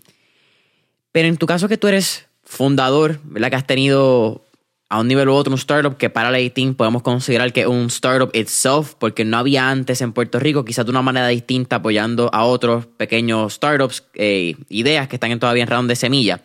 Pero 1.14 1.30
en 1.30 1.38
tu 1.38 1.45
caso 1.45 1.70
que 1.70 1.78
tú 1.78 1.88
eres 1.88 2.26
fundador, 2.43 3.20
¿verdad? 3.24 3.49
Que 3.51 3.55
has 3.55 3.68
tenido 3.68 4.43
a 4.89 4.99
un 4.99 5.07
nivel 5.07 5.30
u 5.30 5.34
otro 5.34 5.51
un 5.51 5.57
startup 5.57 5.97
que 5.97 6.09
para 6.09 6.30
la 6.30 6.39
18 6.39 6.76
podemos 6.76 7.01
considerar 7.01 7.53
que 7.53 7.61
es 7.61 7.68
un 7.68 7.86
startup 7.88 8.30
itself, 8.36 8.95
porque 8.99 9.24
no 9.24 9.38
había 9.38 9.70
antes 9.70 10.01
en 10.01 10.11
Puerto 10.11 10.39
Rico, 10.39 10.66
quizás 10.66 10.86
de 10.86 10.91
una 10.91 11.01
manera 11.01 11.28
distinta 11.28 11.78
apoyando 11.78 12.30
a 12.34 12.43
otros 12.43 12.86
pequeños 12.86 13.53
startups, 13.53 14.03
eh, 14.16 14.55
ideas 14.70 15.07
que 15.07 15.16
están 15.16 15.39
todavía 15.39 15.64
en 15.64 15.70
round 15.70 15.89
de 15.89 15.95
semilla. 15.95 16.41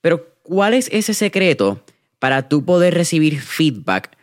Pero, 0.00 0.26
¿cuál 0.42 0.74
es 0.74 0.88
ese 0.92 1.14
secreto 1.14 1.82
para 2.18 2.48
tú 2.48 2.64
poder 2.64 2.94
recibir 2.94 3.40
feedback 3.40 4.16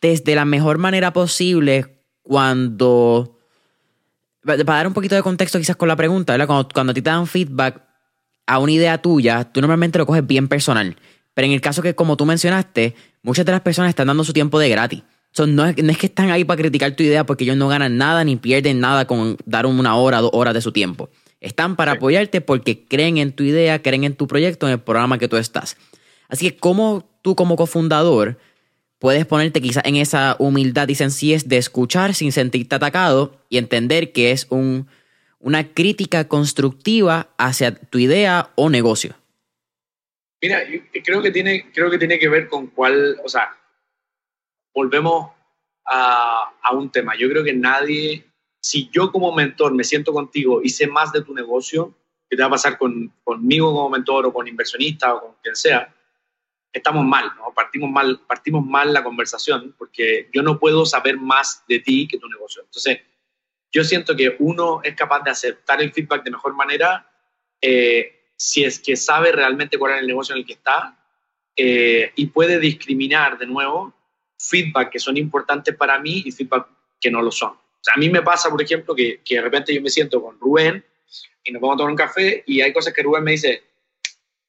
desde 0.00 0.34
la 0.34 0.44
mejor 0.44 0.78
manera 0.78 1.12
posible 1.12 1.86
cuando... 2.22 3.36
Para 4.44 4.64
dar 4.64 4.86
un 4.86 4.94
poquito 4.94 5.14
de 5.14 5.22
contexto 5.22 5.58
quizás 5.58 5.76
con 5.76 5.88
la 5.88 5.96
pregunta, 5.96 6.32
¿verdad? 6.32 6.46
Cuando, 6.46 6.68
cuando 6.72 6.90
a 6.92 6.94
ti 6.94 7.02
te 7.02 7.10
dan 7.10 7.26
feedback 7.26 7.87
a 8.48 8.58
una 8.58 8.72
idea 8.72 8.98
tuya, 8.98 9.44
tú 9.44 9.60
normalmente 9.60 9.98
lo 9.98 10.06
coges 10.06 10.26
bien 10.26 10.48
personal 10.48 10.96
pero 11.38 11.46
en 11.46 11.52
el 11.52 11.60
caso 11.60 11.82
que, 11.82 11.94
como 11.94 12.16
tú 12.16 12.26
mencionaste, 12.26 12.96
muchas 13.22 13.46
de 13.46 13.52
las 13.52 13.60
personas 13.60 13.90
están 13.90 14.08
dando 14.08 14.24
su 14.24 14.32
tiempo 14.32 14.58
de 14.58 14.68
gratis. 14.70 15.04
no, 15.46 15.66
es, 15.66 15.76
que 15.76 16.06
están 16.06 16.32
ahí 16.32 16.42
para 16.42 16.58
criticar 16.60 16.96
tu 16.96 17.04
idea 17.04 17.24
porque 17.26 17.44
ellos 17.44 17.56
no 17.56 17.68
ganan 17.68 17.96
nada 17.96 18.24
ni 18.24 18.34
pierden 18.34 18.80
nada 18.80 19.06
con 19.06 19.36
dar 19.46 19.64
una 19.64 19.94
hora, 19.94 20.20
dos 20.20 20.32
horas 20.34 20.52
de 20.52 20.60
su 20.60 20.72
tiempo. 20.72 21.10
Están 21.40 21.76
para 21.76 21.92
apoyarte 21.92 22.40
porque 22.40 22.84
creen 22.84 23.18
en 23.18 23.30
tu 23.30 23.44
idea, 23.44 23.80
creen 23.82 24.02
en 24.02 24.16
tu 24.16 24.26
proyecto, 24.26 24.66
en 24.66 24.72
el 24.72 24.80
programa 24.80 25.18
que 25.18 25.28
tú 25.28 25.36
estás. 25.36 25.76
Así 26.28 26.50
que, 26.50 26.56
¿cómo 26.56 27.08
tú 27.22 27.36
como 27.36 27.54
cofundador 27.54 28.36
puedes 28.98 29.24
ponerte 29.24 29.60
quizás 29.60 29.84
en 29.86 29.94
esa 29.94 30.34
humildad 30.40 30.88
y 30.88 30.96
sencillez 30.96 31.46
de 31.46 31.58
escuchar 31.58 32.14
sin 32.14 32.32
sentirte 32.32 32.74
atacado 32.74 33.36
y 33.48 33.58
entender 33.58 34.10
que 34.10 34.32
es 34.32 34.48
un, 34.50 34.88
una 35.40 35.72
crítica 35.72 36.26
constructiva 36.28 37.28
hacia 37.38 37.74
tu 37.74 37.98
idea 37.98 38.50
o 38.56 38.70
negocio? 38.70 39.14
Mira, 40.40 40.62
creo 41.04 41.20
que 41.20 41.30
tiene, 41.30 41.70
creo 41.72 41.90
que 41.90 41.98
tiene 41.98 42.18
que 42.18 42.28
ver 42.28 42.48
con 42.48 42.68
cuál, 42.68 43.18
o 43.24 43.28
sea, 43.28 43.56
volvemos 44.72 45.32
a, 45.84 46.52
un 46.72 46.90
tema. 46.90 47.16
Yo 47.16 47.28
creo 47.28 47.42
que 47.42 47.54
nadie, 47.54 48.24
si 48.60 48.90
yo 48.90 49.10
como 49.10 49.32
mentor 49.32 49.74
me 49.74 49.84
siento 49.84 50.12
contigo 50.12 50.60
y 50.62 50.68
sé 50.68 50.86
más 50.86 51.12
de 51.12 51.22
tu 51.22 51.34
negocio, 51.34 51.94
que 52.28 52.36
te 52.36 52.42
va 52.42 52.48
a 52.48 52.52
pasar 52.52 52.76
con, 52.76 53.12
conmigo 53.24 53.72
como 53.72 53.88
mentor 53.88 54.26
o 54.26 54.32
con 54.32 54.46
inversionista 54.46 55.14
o 55.14 55.20
con 55.20 55.34
quien 55.42 55.56
sea, 55.56 55.92
estamos 56.72 57.04
mal, 57.06 57.32
¿no? 57.38 57.52
Partimos 57.54 57.90
mal, 57.90 58.20
partimos 58.26 58.64
mal 58.66 58.92
la 58.92 59.02
conversación 59.02 59.74
porque 59.78 60.28
yo 60.32 60.42
no 60.42 60.58
puedo 60.58 60.84
saber 60.84 61.16
más 61.16 61.64
de 61.66 61.78
ti 61.80 62.06
que 62.06 62.18
tu 62.18 62.28
negocio. 62.28 62.62
Entonces, 62.62 63.00
yo 63.72 63.84
siento 63.84 64.16
que 64.16 64.36
uno 64.38 64.80
es 64.82 64.94
capaz 64.94 65.22
de 65.22 65.30
aceptar 65.30 65.82
el 65.82 65.92
feedback 65.92 66.24
de 66.24 66.30
mejor 66.30 66.54
manera. 66.54 67.10
Eh, 67.60 68.30
si 68.36 68.64
es 68.64 68.78
que 68.78 68.96
sabe 68.96 69.32
realmente 69.32 69.78
cuál 69.78 69.94
es 69.94 70.00
el 70.00 70.06
negocio 70.06 70.34
en 70.34 70.40
el 70.40 70.46
que 70.46 70.52
está 70.54 70.96
eh, 71.56 72.12
y 72.14 72.26
puede 72.26 72.58
discriminar 72.60 73.36
de 73.36 73.46
nuevo 73.46 73.94
feedback 74.38 74.90
que 74.90 75.00
son 75.00 75.16
importantes 75.16 75.74
para 75.74 75.98
mí 75.98 76.22
y 76.24 76.30
feedback 76.30 76.68
que 77.00 77.10
no 77.10 77.20
lo 77.20 77.32
son. 77.32 77.50
O 77.50 77.80
sea, 77.82 77.94
a 77.94 77.98
mí 77.98 78.08
me 78.08 78.22
pasa, 78.22 78.48
por 78.48 78.62
ejemplo, 78.62 78.94
que, 78.94 79.20
que 79.24 79.36
de 79.36 79.40
repente 79.40 79.74
yo 79.74 79.82
me 79.82 79.90
siento 79.90 80.22
con 80.22 80.38
Rubén 80.38 80.84
y 81.44 81.52
nos 81.52 81.60
vamos 81.60 81.74
a 81.74 81.78
tomar 81.78 81.90
un 81.90 81.96
café 81.96 82.44
y 82.46 82.60
hay 82.60 82.72
cosas 82.72 82.92
que 82.92 83.02
Rubén 83.02 83.24
me 83.24 83.32
dice, 83.32 83.64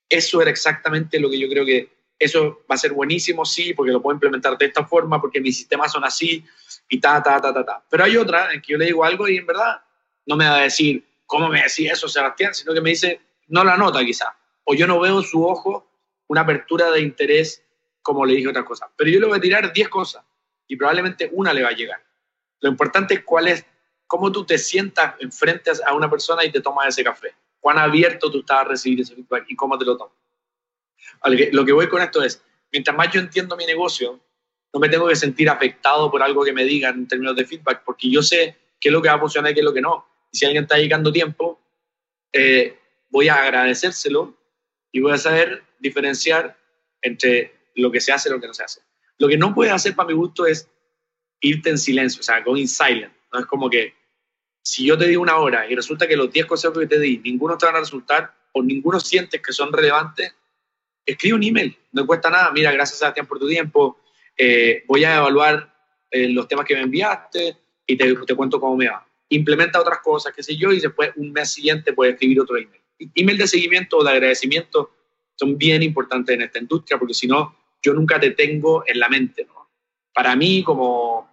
eso 0.08 0.42
era 0.42 0.52
exactamente 0.52 1.20
lo 1.20 1.30
que 1.30 1.40
yo 1.40 1.50
creo 1.50 1.66
que 1.66 1.90
eso 2.20 2.64
va 2.70 2.76
a 2.76 2.78
ser 2.78 2.92
buenísimo, 2.92 3.46
sí, 3.46 3.74
porque 3.74 3.94
lo 3.94 4.02
puedo 4.02 4.16
implementar 4.16 4.58
de 4.58 4.66
esta 4.66 4.86
forma, 4.86 5.22
porque 5.22 5.40
mis 5.40 5.58
sistemas 5.58 5.92
son 5.92 6.04
así 6.04 6.46
y 6.90 7.00
ta, 7.00 7.22
ta, 7.24 7.40
ta, 7.40 7.54
ta, 7.54 7.64
ta. 7.64 7.84
Pero 7.90 8.04
hay 8.04 8.18
otra 8.18 8.52
en 8.52 8.62
que 8.62 8.74
yo 8.74 8.78
le 8.78 8.86
digo 8.86 9.06
algo 9.06 9.28
y 9.30 9.38
en 9.38 9.46
verdad 9.46 9.82
no 10.26 10.36
me 10.36 10.50
va 10.50 10.58
a 10.58 10.62
decir, 10.64 11.06
¿cómo 11.26 11.48
me 11.48 11.62
decía 11.62 11.94
eso, 11.94 12.10
Sebastián? 12.10 12.54
Sino 12.54 12.74
que 12.74 12.82
me 12.82 12.90
dice, 12.90 13.22
no 13.48 13.64
la 13.64 13.78
nota 13.78 14.04
quizá, 14.04 14.36
o 14.64 14.74
yo 14.74 14.88
no 14.88 15.00
veo 15.00 15.20
en 15.20 15.24
su 15.24 15.46
ojo 15.46 15.88
una 16.28 16.42
apertura 16.42 16.92
de 16.92 17.02
interés 17.02 17.64
como 18.02 18.26
le 18.26 18.36
dije 18.36 18.48
otra 18.48 18.66
cosa. 18.66 18.90
Pero 18.96 19.10
yo 19.10 19.20
le 19.20 19.28
voy 19.28 19.38
a 19.38 19.42
tirar 19.42 19.72
10 19.72 19.90
cosas 19.90 20.24
y 20.68 20.76
probablemente 20.76 21.30
una 21.32 21.54
le 21.54 21.64
va 21.64 21.70
a 21.70 21.74
llegar. 21.74 22.02
Lo 22.60 22.70
importante 22.70 23.14
es 23.14 23.24
cuál 23.24 23.48
es, 23.48 23.66
cómo 24.08 24.32
tú 24.32 24.46
te 24.46 24.58
sientas 24.58 25.16
enfrente 25.20 25.72
a 25.86 25.94
una 25.94 26.10
persona 26.10 26.44
y 26.44 26.52
te 26.52 26.62
tomas 26.62 26.88
ese 26.88 27.04
café. 27.04 27.34
Cuán 27.60 27.78
abierto 27.78 28.32
tú 28.32 28.40
estás 28.40 28.60
a 28.60 28.64
recibir 28.64 29.02
ese 29.02 29.16
feedback 29.16 29.46
y 29.48 29.56
cómo 29.56 29.78
te 29.78 29.86
lo 29.86 29.98
tomas. 29.98 30.14
Lo 31.52 31.66
que 31.66 31.72
voy 31.72 31.88
con 31.90 32.02
esto 32.02 32.24
es, 32.24 32.42
mientras 32.72 32.96
más 32.96 33.12
yo 33.12 33.20
entiendo 33.20 33.56
mi 33.58 33.66
negocio, 33.66 34.20
no 34.74 34.80
me 34.80 34.90
tengo 34.90 35.08
que 35.08 35.16
sentir 35.16 35.50
afectado 35.50 36.12
por 36.12 36.22
algo 36.22 36.44
que 36.44 36.54
me 36.54 36.64
digan 36.64 36.96
en 36.96 37.08
términos 37.08 37.36
de 37.36 37.46
feedback, 37.46 37.84
porque 37.84 38.10
yo 38.10 38.22
sé 38.22 38.58
qué 38.80 38.90
es 38.90 38.94
lo 38.94 39.02
que 39.02 39.10
va 39.10 39.16
a 39.16 39.20
funcionar 39.20 39.52
y 39.52 39.54
qué 39.54 39.62
es 39.62 39.66
lo 39.66 39.74
que 39.74 39.82
no. 39.82 40.06
Y 40.32 40.38
si 40.38 40.46
alguien 40.46 40.64
está 40.64 40.76
dedicando 40.76 41.12
tiempo, 41.12 41.60
eh, 42.32 42.78
voy 43.10 43.28
a 43.30 43.36
agradecérselo 43.44 44.38
y 44.92 45.00
voy 45.02 45.14
a 45.14 45.18
saber 45.18 45.64
diferenciar 45.80 46.58
entre 47.02 47.54
lo 47.76 47.92
que 47.92 48.02
se 48.02 48.12
hace 48.12 48.30
y 48.30 48.32
lo 48.32 48.40
que 48.40 48.48
no 48.48 48.54
se 48.54 48.64
hace. 48.64 48.82
Lo 49.18 49.28
que 49.28 49.38
no 49.38 49.54
puedes 49.54 49.74
hacer 49.74 49.96
para 49.96 50.08
mi 50.08 50.14
gusto 50.14 50.46
es 50.46 50.70
irte 51.42 51.70
en 51.70 51.78
silencio, 51.78 52.20
o 52.20 52.24
sea, 52.24 52.42
going 52.42 52.68
silent. 52.68 53.14
No 53.34 53.40
es 53.40 53.46
como 53.46 53.70
que 53.70 53.94
si 54.62 54.86
yo 54.86 54.98
te 54.98 55.08
di 55.08 55.16
una 55.16 55.38
hora 55.38 55.70
y 55.70 55.76
resulta 55.76 56.08
que 56.08 56.16
los 56.16 56.32
10 56.32 56.46
consejos 56.46 56.78
que 56.78 56.88
te 56.88 57.00
di, 57.00 57.18
ninguno 57.20 57.58
te 57.58 57.66
van 57.66 57.76
a 57.76 57.80
resultar 57.80 58.34
o 58.52 58.62
ninguno 58.62 59.00
sientes 59.00 59.42
que 59.42 59.54
son 59.54 59.72
relevantes, 59.72 60.34
escribe 61.06 61.36
un 61.36 61.44
email, 61.44 61.78
no 61.92 62.06
cuesta 62.06 62.30
nada. 62.30 62.52
Mira, 62.52 62.72
gracias 62.72 63.00
Sebastián 63.00 63.26
por 63.26 63.40
tu 63.40 63.48
tiempo, 63.48 64.00
eh, 64.40 64.84
voy 64.88 65.04
a 65.04 65.18
evaluar 65.18 65.72
eh, 66.10 66.30
los 66.30 66.48
temas 66.48 66.66
que 66.66 66.74
me 66.74 66.82
enviaste 66.82 67.58
y 67.86 67.96
te, 67.96 68.16
te 68.16 68.36
cuento 68.36 68.60
cómo 68.60 68.76
me 68.76 68.88
va. 68.88 69.06
Implementa 69.30 69.80
otras 69.80 70.00
cosas, 70.00 70.34
qué 70.36 70.42
sé 70.42 70.56
yo, 70.56 70.72
y 70.72 70.80
después 70.80 71.12
un 71.18 71.32
mes 71.32 71.52
siguiente 71.52 71.94
puedes 71.94 72.16
escribir 72.16 72.42
otro 72.42 72.58
email 72.58 72.80
email 73.16 73.38
de 73.38 73.48
seguimiento 73.48 73.98
o 73.98 74.04
de 74.04 74.12
agradecimiento 74.12 74.92
son 75.36 75.58
bien 75.58 75.82
importantes 75.84 76.36
en 76.36 76.42
esta 76.42 76.60
industria 76.60 76.98
porque 76.98 77.14
si 77.14 77.28
no, 77.28 77.56
yo 77.82 77.94
nunca 77.94 78.20
te 78.20 78.32
tengo 78.32 78.84
en 78.86 79.00
la 79.00 79.08
mente. 79.08 79.46
¿no? 79.46 79.70
Para 80.14 80.36
mí, 80.36 80.64
como 80.64 81.30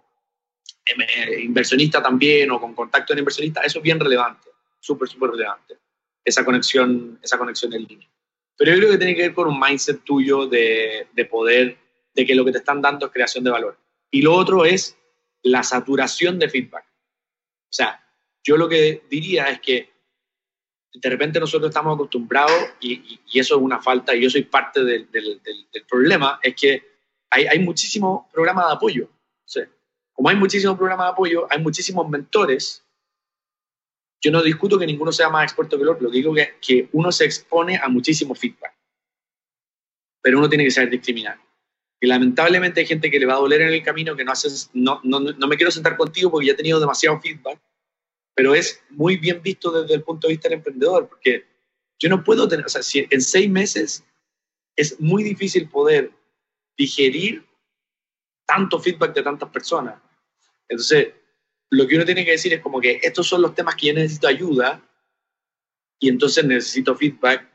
em, 0.85 1.01
eh, 1.01 1.41
inversionista 1.41 2.01
también 2.01 2.49
o 2.51 2.59
con 2.59 2.73
contacto 2.73 3.13
en 3.13 3.19
inversionista, 3.19 3.61
eso 3.61 3.79
es 3.79 3.83
bien 3.83 3.99
relevante, 3.99 4.49
súper, 4.79 5.09
súper 5.09 5.31
relevante, 5.31 5.77
esa 6.23 6.45
conexión, 6.45 7.19
esa 7.21 7.37
conexión 7.37 7.73
en 7.73 7.83
línea. 7.83 8.09
Pero 8.57 8.71
yo 8.71 8.77
creo 8.77 8.91
que 8.91 8.97
tiene 8.97 9.15
que 9.15 9.23
ver 9.23 9.33
con 9.33 9.49
un 9.49 9.59
mindset 9.59 10.03
tuyo 10.03 10.47
de, 10.47 11.07
de 11.13 11.25
poder, 11.25 11.77
de 12.17 12.25
que 12.25 12.33
lo 12.33 12.43
que 12.43 12.51
te 12.51 12.57
están 12.57 12.81
dando 12.81 13.05
es 13.05 13.11
creación 13.13 13.43
de 13.43 13.51
valor. 13.51 13.77
Y 14.09 14.23
lo 14.23 14.33
otro 14.33 14.65
es 14.65 14.97
la 15.43 15.61
saturación 15.61 16.39
de 16.39 16.49
feedback. 16.49 16.83
O 16.83 17.73
sea, 17.73 18.03
yo 18.43 18.57
lo 18.57 18.67
que 18.67 19.03
diría 19.07 19.45
es 19.49 19.61
que 19.61 19.93
de 20.93 21.09
repente 21.09 21.39
nosotros 21.39 21.69
estamos 21.69 21.93
acostumbrados, 21.93 22.73
y, 22.79 23.19
eso 23.35 23.55
es 23.55 23.61
una 23.61 23.79
falta, 23.79 24.15
y 24.15 24.23
yo 24.23 24.31
soy 24.31 24.43
parte 24.43 24.83
del, 24.83 25.11
del, 25.11 25.85
problema, 25.87 26.39
es 26.41 26.55
que 26.55 26.83
hay, 27.29 27.45
hay 27.45 27.59
muchísimos 27.59 28.25
programas 28.33 28.67
de 28.67 28.73
apoyo. 28.73 29.09
como 30.11 30.29
hay 30.29 30.35
muchísimos 30.35 30.75
programas 30.75 31.05
de 31.05 31.11
apoyo, 31.11 31.47
hay 31.51 31.61
muchísimos 31.61 32.09
mentores. 32.09 32.83
Yo 34.21 34.31
no 34.31 34.41
discuto 34.41 34.79
que 34.79 34.87
ninguno 34.87 35.11
sea 35.11 35.29
más 35.29 35.43
experto 35.43 35.77
que 35.77 35.83
el 35.83 35.89
otro, 35.89 36.05
lo 36.05 36.09
que 36.09 36.17
digo 36.17 36.35
es 36.35 36.53
que 36.59 36.89
uno 36.93 37.11
se 37.11 37.25
expone 37.25 37.77
a 37.77 37.87
muchísimo 37.89 38.33
feedback, 38.33 38.75
pero 40.19 40.39
uno 40.39 40.49
tiene 40.49 40.63
que 40.63 40.71
saber 40.71 40.89
discriminar. 40.89 41.39
Y 41.99 42.07
lamentablemente 42.07 42.81
hay 42.81 42.85
gente 42.85 43.09
que 43.09 43.19
le 43.19 43.25
va 43.25 43.33
a 43.33 43.39
doler 43.39 43.61
en 43.61 43.73
el 43.73 43.83
camino, 43.83 44.15
que 44.15 44.23
no 44.23 44.31
haces, 44.31 44.69
no, 44.73 45.01
no, 45.03 45.19
no 45.19 45.47
me 45.47 45.55
quiero 45.57 45.71
sentar 45.71 45.97
contigo 45.97 46.29
porque 46.29 46.47
ya 46.47 46.53
he 46.53 46.57
tenido 46.57 46.79
demasiado 46.79 47.19
feedback, 47.19 47.59
pero 48.35 48.53
es 48.53 48.83
muy 48.91 49.17
bien 49.17 49.41
visto 49.41 49.71
desde 49.71 49.95
el 49.95 50.03
punto 50.03 50.27
de 50.27 50.33
vista 50.33 50.47
del 50.47 50.59
emprendedor, 50.59 51.07
porque 51.09 51.47
yo 51.97 52.09
no 52.09 52.23
puedo 52.23 52.47
tener, 52.47 52.65
o 52.65 52.69
sea, 52.69 52.83
si 52.83 53.07
en 53.09 53.21
seis 53.21 53.49
meses 53.49 54.03
es 54.75 54.99
muy 54.99 55.23
difícil 55.23 55.67
poder 55.67 56.11
digerir 56.77 57.43
tanto 58.45 58.79
feedback 58.79 59.15
de 59.15 59.23
tantas 59.23 59.49
personas. 59.49 59.99
Entonces, 60.69 61.13
lo 61.71 61.87
que 61.87 61.95
uno 61.95 62.05
tiene 62.05 62.23
que 62.23 62.31
decir 62.31 62.53
es 62.53 62.61
como 62.61 62.79
que 62.79 62.99
estos 63.01 63.27
son 63.27 63.41
los 63.41 63.55
temas 63.55 63.75
que 63.75 63.87
yo 63.87 63.93
necesito 63.93 64.27
ayuda 64.27 64.81
y 65.99 66.09
entonces 66.09 66.45
necesito 66.45 66.95
feedback 66.95 67.49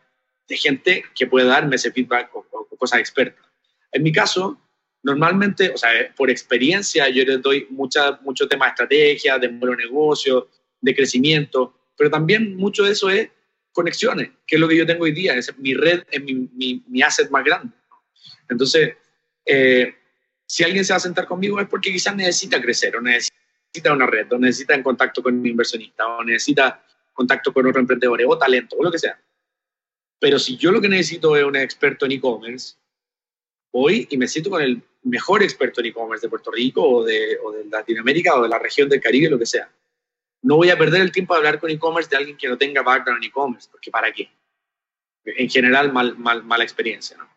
de 0.48 0.56
gente 0.56 1.04
que 1.14 1.28
pueda 1.28 1.46
darme 1.46 1.76
ese 1.76 1.92
feedback 1.92 2.34
o, 2.34 2.44
o 2.50 2.76
cosas 2.76 2.98
expertas. 2.98 3.51
En 3.92 4.02
mi 4.02 4.10
caso, 4.10 4.58
normalmente, 5.02 5.70
o 5.70 5.76
sea, 5.76 5.90
por 6.16 6.30
experiencia, 6.30 7.08
yo 7.08 7.24
les 7.24 7.40
doy 7.42 7.66
mucha, 7.70 8.18
mucho 8.22 8.48
tema 8.48 8.66
de 8.66 8.70
estrategia, 8.70 9.38
de 9.38 9.48
de 9.48 9.76
negocio, 9.76 10.48
de 10.80 10.94
crecimiento, 10.94 11.90
pero 11.96 12.10
también 12.10 12.56
mucho 12.56 12.84
de 12.84 12.92
eso 12.92 13.10
es 13.10 13.28
conexiones, 13.72 14.30
que 14.46 14.56
es 14.56 14.60
lo 14.60 14.68
que 14.68 14.76
yo 14.76 14.86
tengo 14.86 15.04
hoy 15.04 15.12
día, 15.12 15.34
es 15.34 15.56
mi 15.58 15.74
red, 15.74 16.02
es 16.10 16.22
mi, 16.22 16.34
mi, 16.34 16.82
mi 16.86 17.02
asset 17.02 17.30
más 17.30 17.44
grande. 17.44 17.74
Entonces, 18.48 18.96
eh, 19.46 19.94
si 20.46 20.64
alguien 20.64 20.84
se 20.84 20.92
va 20.92 20.98
a 20.98 21.00
sentar 21.00 21.26
conmigo 21.26 21.60
es 21.60 21.68
porque 21.68 21.92
quizás 21.92 22.14
necesita 22.14 22.60
crecer 22.60 22.96
o 22.96 23.00
necesita 23.00 23.92
una 23.92 24.06
red, 24.06 24.30
o 24.32 24.38
necesita 24.38 24.74
en 24.74 24.82
contacto 24.82 25.22
con 25.22 25.38
un 25.38 25.46
inversionista, 25.46 26.06
o 26.06 26.24
necesita 26.24 26.84
contacto 27.12 27.52
con 27.52 27.66
otro 27.66 27.80
emprendedor, 27.80 28.20
o 28.26 28.38
talento, 28.38 28.76
o 28.76 28.84
lo 28.84 28.90
que 28.90 28.98
sea. 28.98 29.18
Pero 30.18 30.38
si 30.38 30.56
yo 30.56 30.70
lo 30.70 30.80
que 30.80 30.88
necesito 30.88 31.36
es 31.36 31.44
un 31.44 31.56
experto 31.56 32.06
en 32.06 32.12
e-commerce, 32.12 32.76
voy 33.72 34.06
y 34.10 34.16
me 34.16 34.28
siento 34.28 34.50
con 34.50 34.62
el 34.62 34.82
mejor 35.04 35.42
experto 35.42 35.80
en 35.80 35.86
e-commerce 35.86 36.26
de 36.26 36.30
Puerto 36.30 36.50
Rico 36.50 36.86
o 36.86 37.04
de, 37.04 37.38
o 37.42 37.52
de 37.52 37.64
Latinoamérica 37.64 38.36
o 38.36 38.42
de 38.42 38.48
la 38.48 38.58
región 38.58 38.88
del 38.88 39.00
Caribe, 39.00 39.30
lo 39.30 39.38
que 39.38 39.46
sea 39.46 39.70
no 40.42 40.56
voy 40.56 40.70
a 40.70 40.78
perder 40.78 41.00
el 41.00 41.12
tiempo 41.12 41.34
de 41.34 41.38
hablar 41.38 41.60
con 41.60 41.70
e-commerce 41.70 42.10
de 42.10 42.16
alguien 42.16 42.36
que 42.36 42.48
no 42.48 42.58
tenga 42.58 42.82
background 42.82 43.22
en 43.22 43.28
e-commerce, 43.28 43.68
porque 43.70 43.90
¿para 43.90 44.12
qué? 44.12 44.28
En 45.24 45.48
general, 45.48 45.92
mal, 45.92 46.18
mal, 46.18 46.42
mala 46.42 46.64
experiencia, 46.64 47.16
¿no? 47.16 47.28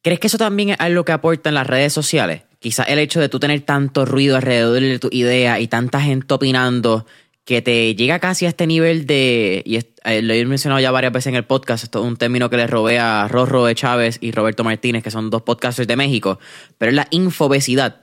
¿Crees 0.00 0.20
que 0.20 0.26
eso 0.26 0.38
también 0.38 0.70
es 0.70 0.80
algo 0.80 1.04
que 1.04 1.12
aporta 1.12 1.48
en 1.48 1.54
las 1.54 1.66
redes 1.66 1.92
sociales? 1.92 2.42
Quizás 2.58 2.88
el 2.88 2.98
hecho 2.98 3.20
de 3.20 3.28
tú 3.28 3.40
tener 3.40 3.62
tanto 3.62 4.04
ruido 4.04 4.36
alrededor 4.36 4.80
de 4.80 4.98
tu 4.98 5.08
idea 5.10 5.60
y 5.60 5.66
tanta 5.66 6.00
gente 6.00 6.32
opinando 6.32 7.06
que 7.44 7.62
te 7.62 7.94
llega 7.94 8.18
casi 8.18 8.46
a 8.46 8.48
este 8.48 8.66
nivel 8.66 9.06
de, 9.06 9.62
y 9.66 9.76
eh, 9.76 10.22
lo 10.22 10.32
he 10.32 10.44
mencionado 10.46 10.80
ya 10.80 10.90
varias 10.90 11.12
veces 11.12 11.28
en 11.28 11.34
el 11.34 11.44
podcast, 11.44 11.84
esto 11.84 12.00
es 12.00 12.06
un 12.06 12.16
término 12.16 12.48
que 12.48 12.56
le 12.56 12.66
robé 12.66 12.98
a 12.98 13.28
Rorro 13.28 13.66
de 13.66 13.74
Chávez 13.74 14.18
y 14.20 14.32
Roberto 14.32 14.64
Martínez, 14.64 15.02
que 15.02 15.10
son 15.10 15.30
dos 15.30 15.42
podcasters 15.42 15.86
de 15.86 15.96
México, 15.96 16.38
pero 16.78 16.90
es 16.90 16.96
la 16.96 17.06
infobesidad, 17.10 18.00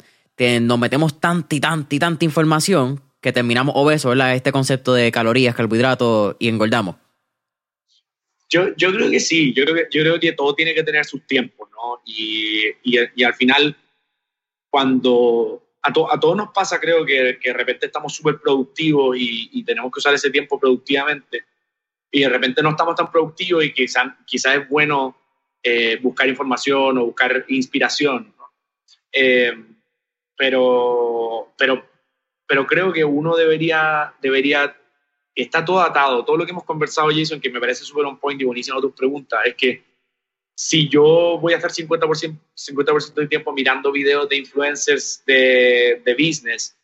nos 0.61 0.79
metemos 0.79 1.19
tanta 1.19 1.55
y 1.55 1.59
tanta 1.59 1.95
y 1.95 1.99
tanta 1.99 2.25
información 2.25 3.01
que 3.21 3.31
terminamos 3.31 3.75
obesos, 3.77 4.09
¿verdad? 4.09 4.35
Este 4.35 4.51
concepto 4.51 4.93
de 4.93 5.11
calorías, 5.11 5.55
carbohidratos 5.55 6.35
y 6.39 6.47
engordamos. 6.47 6.95
Yo, 8.49 8.75
yo 8.75 8.91
creo 8.91 9.09
que 9.09 9.19
sí, 9.19 9.53
yo 9.53 9.63
creo 9.63 9.75
que, 9.75 9.87
yo 9.91 10.01
creo 10.01 10.19
que 10.19 10.33
todo 10.33 10.55
tiene 10.55 10.73
que 10.73 10.83
tener 10.83 11.05
sus 11.05 11.25
tiempos, 11.25 11.69
¿no? 11.71 12.01
Y, 12.05 12.63
y, 12.83 13.23
al 13.23 13.33
final, 13.35 13.77
cuando 14.69 15.63
a, 15.81 15.89
a, 15.89 16.19
todos 16.19 16.35
nos 16.35 16.49
pasa, 16.49 16.79
creo 16.79 17.05
que, 17.05 17.39
que 17.41 17.49
de 17.49 17.57
repente 17.57 17.87
estamos 17.87 18.13
súper 18.15 18.39
productivos 18.39 19.17
y, 19.17 19.49
y, 19.51 19.63
tenemos 19.63 19.91
que 19.91 19.99
usar 19.99 20.13
ese 20.13 20.29
tiempo 20.29 20.59
productivamente, 20.59 21.45
y 22.11 22.21
de 22.21 22.29
repente 22.29 22.61
no 22.61 22.71
estamos 22.71 22.95
tan 22.95 23.11
productivos 23.11 23.63
y 23.63 23.73
quizás 23.73 24.07
quizá 24.25 24.55
es 24.55 24.67
bueno 24.67 25.17
eh, 25.63 25.97
buscar 26.01 26.27
información 26.27 26.97
o 26.97 27.05
buscar 27.05 27.45
inspiración, 27.47 28.33
¿no? 28.37 28.51
eh, 29.13 29.53
pero, 30.35 31.53
pero 31.57 31.91
pero 32.51 32.67
creo 32.67 32.91
que 32.91 33.05
uno 33.05 33.37
debería, 33.37 34.13
debería, 34.21 34.75
está 35.33 35.63
todo 35.63 35.79
atado, 35.79 36.25
todo 36.25 36.35
lo 36.35 36.43
que 36.43 36.51
hemos 36.51 36.65
conversado, 36.65 37.07
Jason, 37.09 37.39
que 37.39 37.49
me 37.49 37.61
parece 37.61 37.85
súper 37.85 38.03
on 38.03 38.19
point 38.19 38.41
y 38.41 38.43
buenísimo 38.43 38.81
tus 38.81 38.91
preguntas, 38.91 39.39
es 39.45 39.55
que 39.55 39.85
si 40.63 40.87
yo 40.87 41.39
voy 41.41 41.53
a 41.53 41.55
estar 41.55 41.71
50%, 41.71 42.37
50 42.53 42.93
del 43.15 43.27
tiempo 43.27 43.51
mirando 43.51 43.91
videos 43.91 44.29
de 44.29 44.37
influencers 44.37 45.23
de, 45.25 46.03
de 46.05 46.13
business 46.13 46.77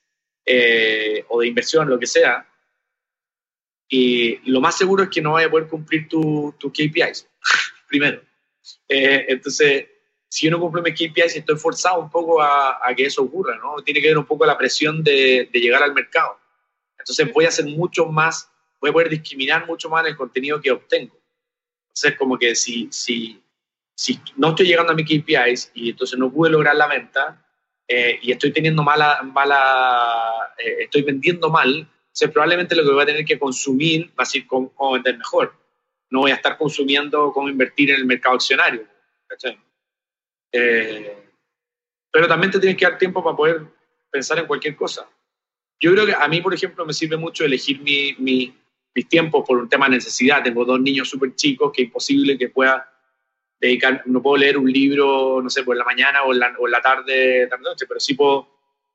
eh, 0.44 1.24
o 1.30 1.42
de 1.42 1.48
inversión, 1.48 1.88
lo 1.88 2.00
que 2.00 2.08
sea, 2.08 2.50
y 3.88 4.38
lo 4.50 4.62
más 4.62 4.80
seguro 4.80 5.04
es 5.04 5.10
que 5.10 5.22
no 5.22 5.34
vaya 5.34 5.46
a 5.46 5.52
poder 5.52 5.68
cumplir 5.68 6.10
tus 6.10 6.58
tu 6.58 6.72
KPIs, 6.72 7.30
primero. 7.88 8.20
Eh, 8.90 9.28
entonces, 9.30 9.86
si 10.28 10.48
uno 10.48 10.60
cumple 10.60 10.82
mis 10.82 10.96
KPIs, 10.96 11.36
estoy 11.36 11.58
forzado 11.58 12.02
un 12.02 12.10
poco 12.10 12.42
a, 12.42 12.82
que 12.98 13.06
eso 13.06 13.22
ocurra, 13.22 13.58
¿no? 13.58 13.76
Tiene 13.84 14.02
que 14.02 14.08
ver 14.08 14.18
un 14.18 14.26
poco 14.26 14.44
la 14.48 14.58
presión 14.58 15.04
de, 15.04 15.52
llegar 15.54 15.84
al 15.84 15.94
mercado. 15.94 16.40
Entonces 16.98 17.32
voy 17.32 17.46
a 17.46 17.50
hacer 17.50 17.66
mucho 17.66 18.08
más, 18.08 18.50
voy 18.82 18.90
a 18.90 18.94
poder 18.94 19.10
discriminar 19.10 19.68
mucho 19.68 19.88
más 19.88 20.02
en 20.02 20.14
el 20.14 20.18
contenido 20.18 20.60
que 20.60 20.72
obtengo. 20.72 21.16
Entonces, 21.90 22.18
como 22.18 22.40
que 22.40 22.56
si, 22.56 22.90
si, 22.92 23.40
si 23.98 24.20
no 24.36 24.50
estoy 24.50 24.68
llegando 24.68 24.91
a 24.91 24.95
mis 24.95 25.08
KPIs 25.08 25.72
y 25.74 25.89
entonces 25.89 26.20
no 26.20 26.32
pude 26.32 26.52
lograr 26.52 26.76
la 26.76 26.86
venta 26.86 27.43
eh, 27.88 28.20
y 28.22 28.32
estoy 28.32 28.52
teniendo 28.52 28.84
mala, 28.84 30.54
eh, 30.60 30.84
estoy 30.84 31.02
vendiendo 31.02 31.50
mal, 31.50 31.78
entonces 31.80 32.30
probablemente 32.32 32.76
lo 32.76 32.84
que 32.84 32.91
voy 32.91 33.02
a 33.02 33.08
tener 33.08 33.26
que 33.26 33.39
consumir 33.39 34.12
va 34.18 34.22
a 34.22 34.26
ser 34.26 34.45
cómo, 34.45 34.72
vender 34.93 35.18
mejor. 35.18 35.52
No 36.12 36.20
voy 36.22 36.32
a 36.32 36.36
estar 36.36 36.58
consumiendo 36.60 37.32
cómo 37.34 37.50
invertir 37.50 37.89
en 37.89 37.98
el 37.98 38.06
mercado 38.06 38.36
accionario. 38.36 38.86
Eh, 40.52 41.18
pero 42.12 42.28
también 42.28 42.52
te 42.52 42.60
tienes 42.60 42.78
que 42.78 42.86
dar 42.86 43.00
tiempo 43.00 43.24
para 43.24 43.36
poder 43.36 43.62
pensar 44.12 44.38
en 44.38 44.45
cualquier 44.45 44.76
cosa. 44.76 45.10
Yo 45.80 45.91
creo 45.91 46.06
que 46.06 46.14
a 46.14 46.28
mí, 46.28 46.39
por 46.39 46.54
ejemplo, 46.54 46.86
me 46.86 46.93
sirve 46.93 47.18
mucho 47.18 47.43
elegir 47.43 47.82
mi, 47.82 48.16
mi, 48.20 48.56
mis 48.93 49.10
tiempos 49.10 49.43
por 49.45 49.58
un 49.58 49.68
tema 49.68 49.88
de 49.88 49.95
necesidad. 49.95 50.43
Tengo 50.43 50.66
dos 50.66 50.80
niños 50.80 51.10
súper 51.10 51.34
chicos 51.34 51.72
que 51.74 51.82
es 51.82 51.88
imposible 51.88 52.38
que 52.38 52.50
pueda 52.50 52.93
dedicar, 53.60 54.03
no 54.05 54.22
puedo 54.22 54.38
leer 54.38 54.58
un 54.58 54.72
libro, 54.72 55.41
no 55.41 55.49
sé, 55.49 55.64
por 55.64 55.76
la 55.76 55.84
mañana 55.84 56.24
o 56.24 56.34
en 56.34 56.39
la, 56.39 56.55
o 56.60 56.68
en 56.68 56.72
la 56.72 56.82
tarde, 56.82 57.47
tarde 57.47 57.64
noche, 57.64 57.86
pero 57.88 57.99
sí 57.99 58.14
puedo 58.14 58.47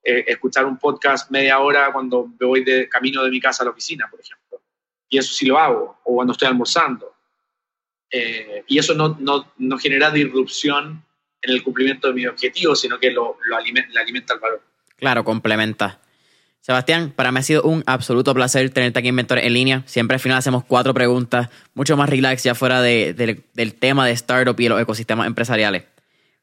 eh, 0.02 0.24
escuchar 0.26 0.66
un 0.66 0.78
podcast 0.78 1.30
media 1.30 1.58
hora 1.58 1.92
cuando 1.92 2.28
me 2.38 2.46
voy 2.46 2.64
de 2.64 2.88
camino 2.88 3.22
de 3.22 3.30
mi 3.30 3.40
casa 3.40 3.62
a 3.62 3.66
la 3.66 3.70
oficina, 3.70 4.08
por 4.10 4.20
ejemplo. 4.20 4.60
Y 5.08 5.18
eso 5.18 5.32
sí 5.32 5.46
lo 5.46 5.58
hago, 5.58 6.00
o 6.04 6.14
cuando 6.14 6.32
estoy 6.32 6.48
almorzando. 6.48 7.14
Eh, 8.10 8.64
y 8.66 8.78
eso 8.78 8.94
no, 8.94 9.16
no, 9.20 9.52
no 9.58 9.78
genera 9.78 10.10
disrupción 10.10 11.04
en 11.40 11.50
el 11.50 11.62
cumplimiento 11.62 12.08
de 12.08 12.14
mi 12.14 12.26
objetivo, 12.26 12.74
sino 12.74 12.98
que 12.98 13.10
lo, 13.10 13.38
lo 13.44 13.56
alimenta, 13.56 14.00
alimenta 14.00 14.34
el 14.34 14.40
valor. 14.40 14.62
Claro, 14.96 15.24
complementa. 15.24 16.00
Sebastián, 16.62 17.10
para 17.10 17.32
mí 17.32 17.40
ha 17.40 17.42
sido 17.42 17.64
un 17.64 17.82
absoluto 17.86 18.32
placer 18.34 18.70
tenerte 18.70 19.00
aquí 19.00 19.08
en 19.08 19.18
en 19.18 19.52
línea. 19.52 19.82
Siempre 19.84 20.14
al 20.14 20.20
final 20.20 20.38
hacemos 20.38 20.62
cuatro 20.64 20.94
preguntas, 20.94 21.48
mucho 21.74 21.96
más 21.96 22.08
relax 22.08 22.44
ya 22.44 22.54
fuera 22.54 22.80
de, 22.80 23.14
del 23.52 23.74
tema 23.74 24.06
de 24.06 24.12
startup 24.12 24.58
y 24.60 24.68
los 24.68 24.80
ecosistemas 24.80 25.26
empresariales. 25.26 25.82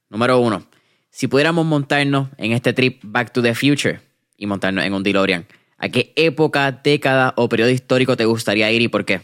Número 0.10 0.38
uno, 0.40 0.68
si 1.10 1.30
pudiéramos 1.30 1.66
montarnos 1.66 2.28
en 2.38 2.52
este 2.52 2.74
trip 2.74 3.00
Back 3.02 3.32
to 3.32 3.42
the 3.42 3.56
Future 3.56 4.02
y 4.36 4.46
montarnos 4.46 4.84
en 4.84 4.94
un 4.94 5.04
DeLorean, 5.04 5.48
¿a 5.78 5.88
qué 5.88 6.12
época, 6.18 6.74
década 6.74 7.34
o 7.38 7.48
periodo 7.48 7.70
histórico 7.70 8.18
te 8.18 8.26
gustaría 8.26 8.70
ir 8.72 8.82
y 8.82 8.90
por 8.90 9.06
qué? 9.06 9.22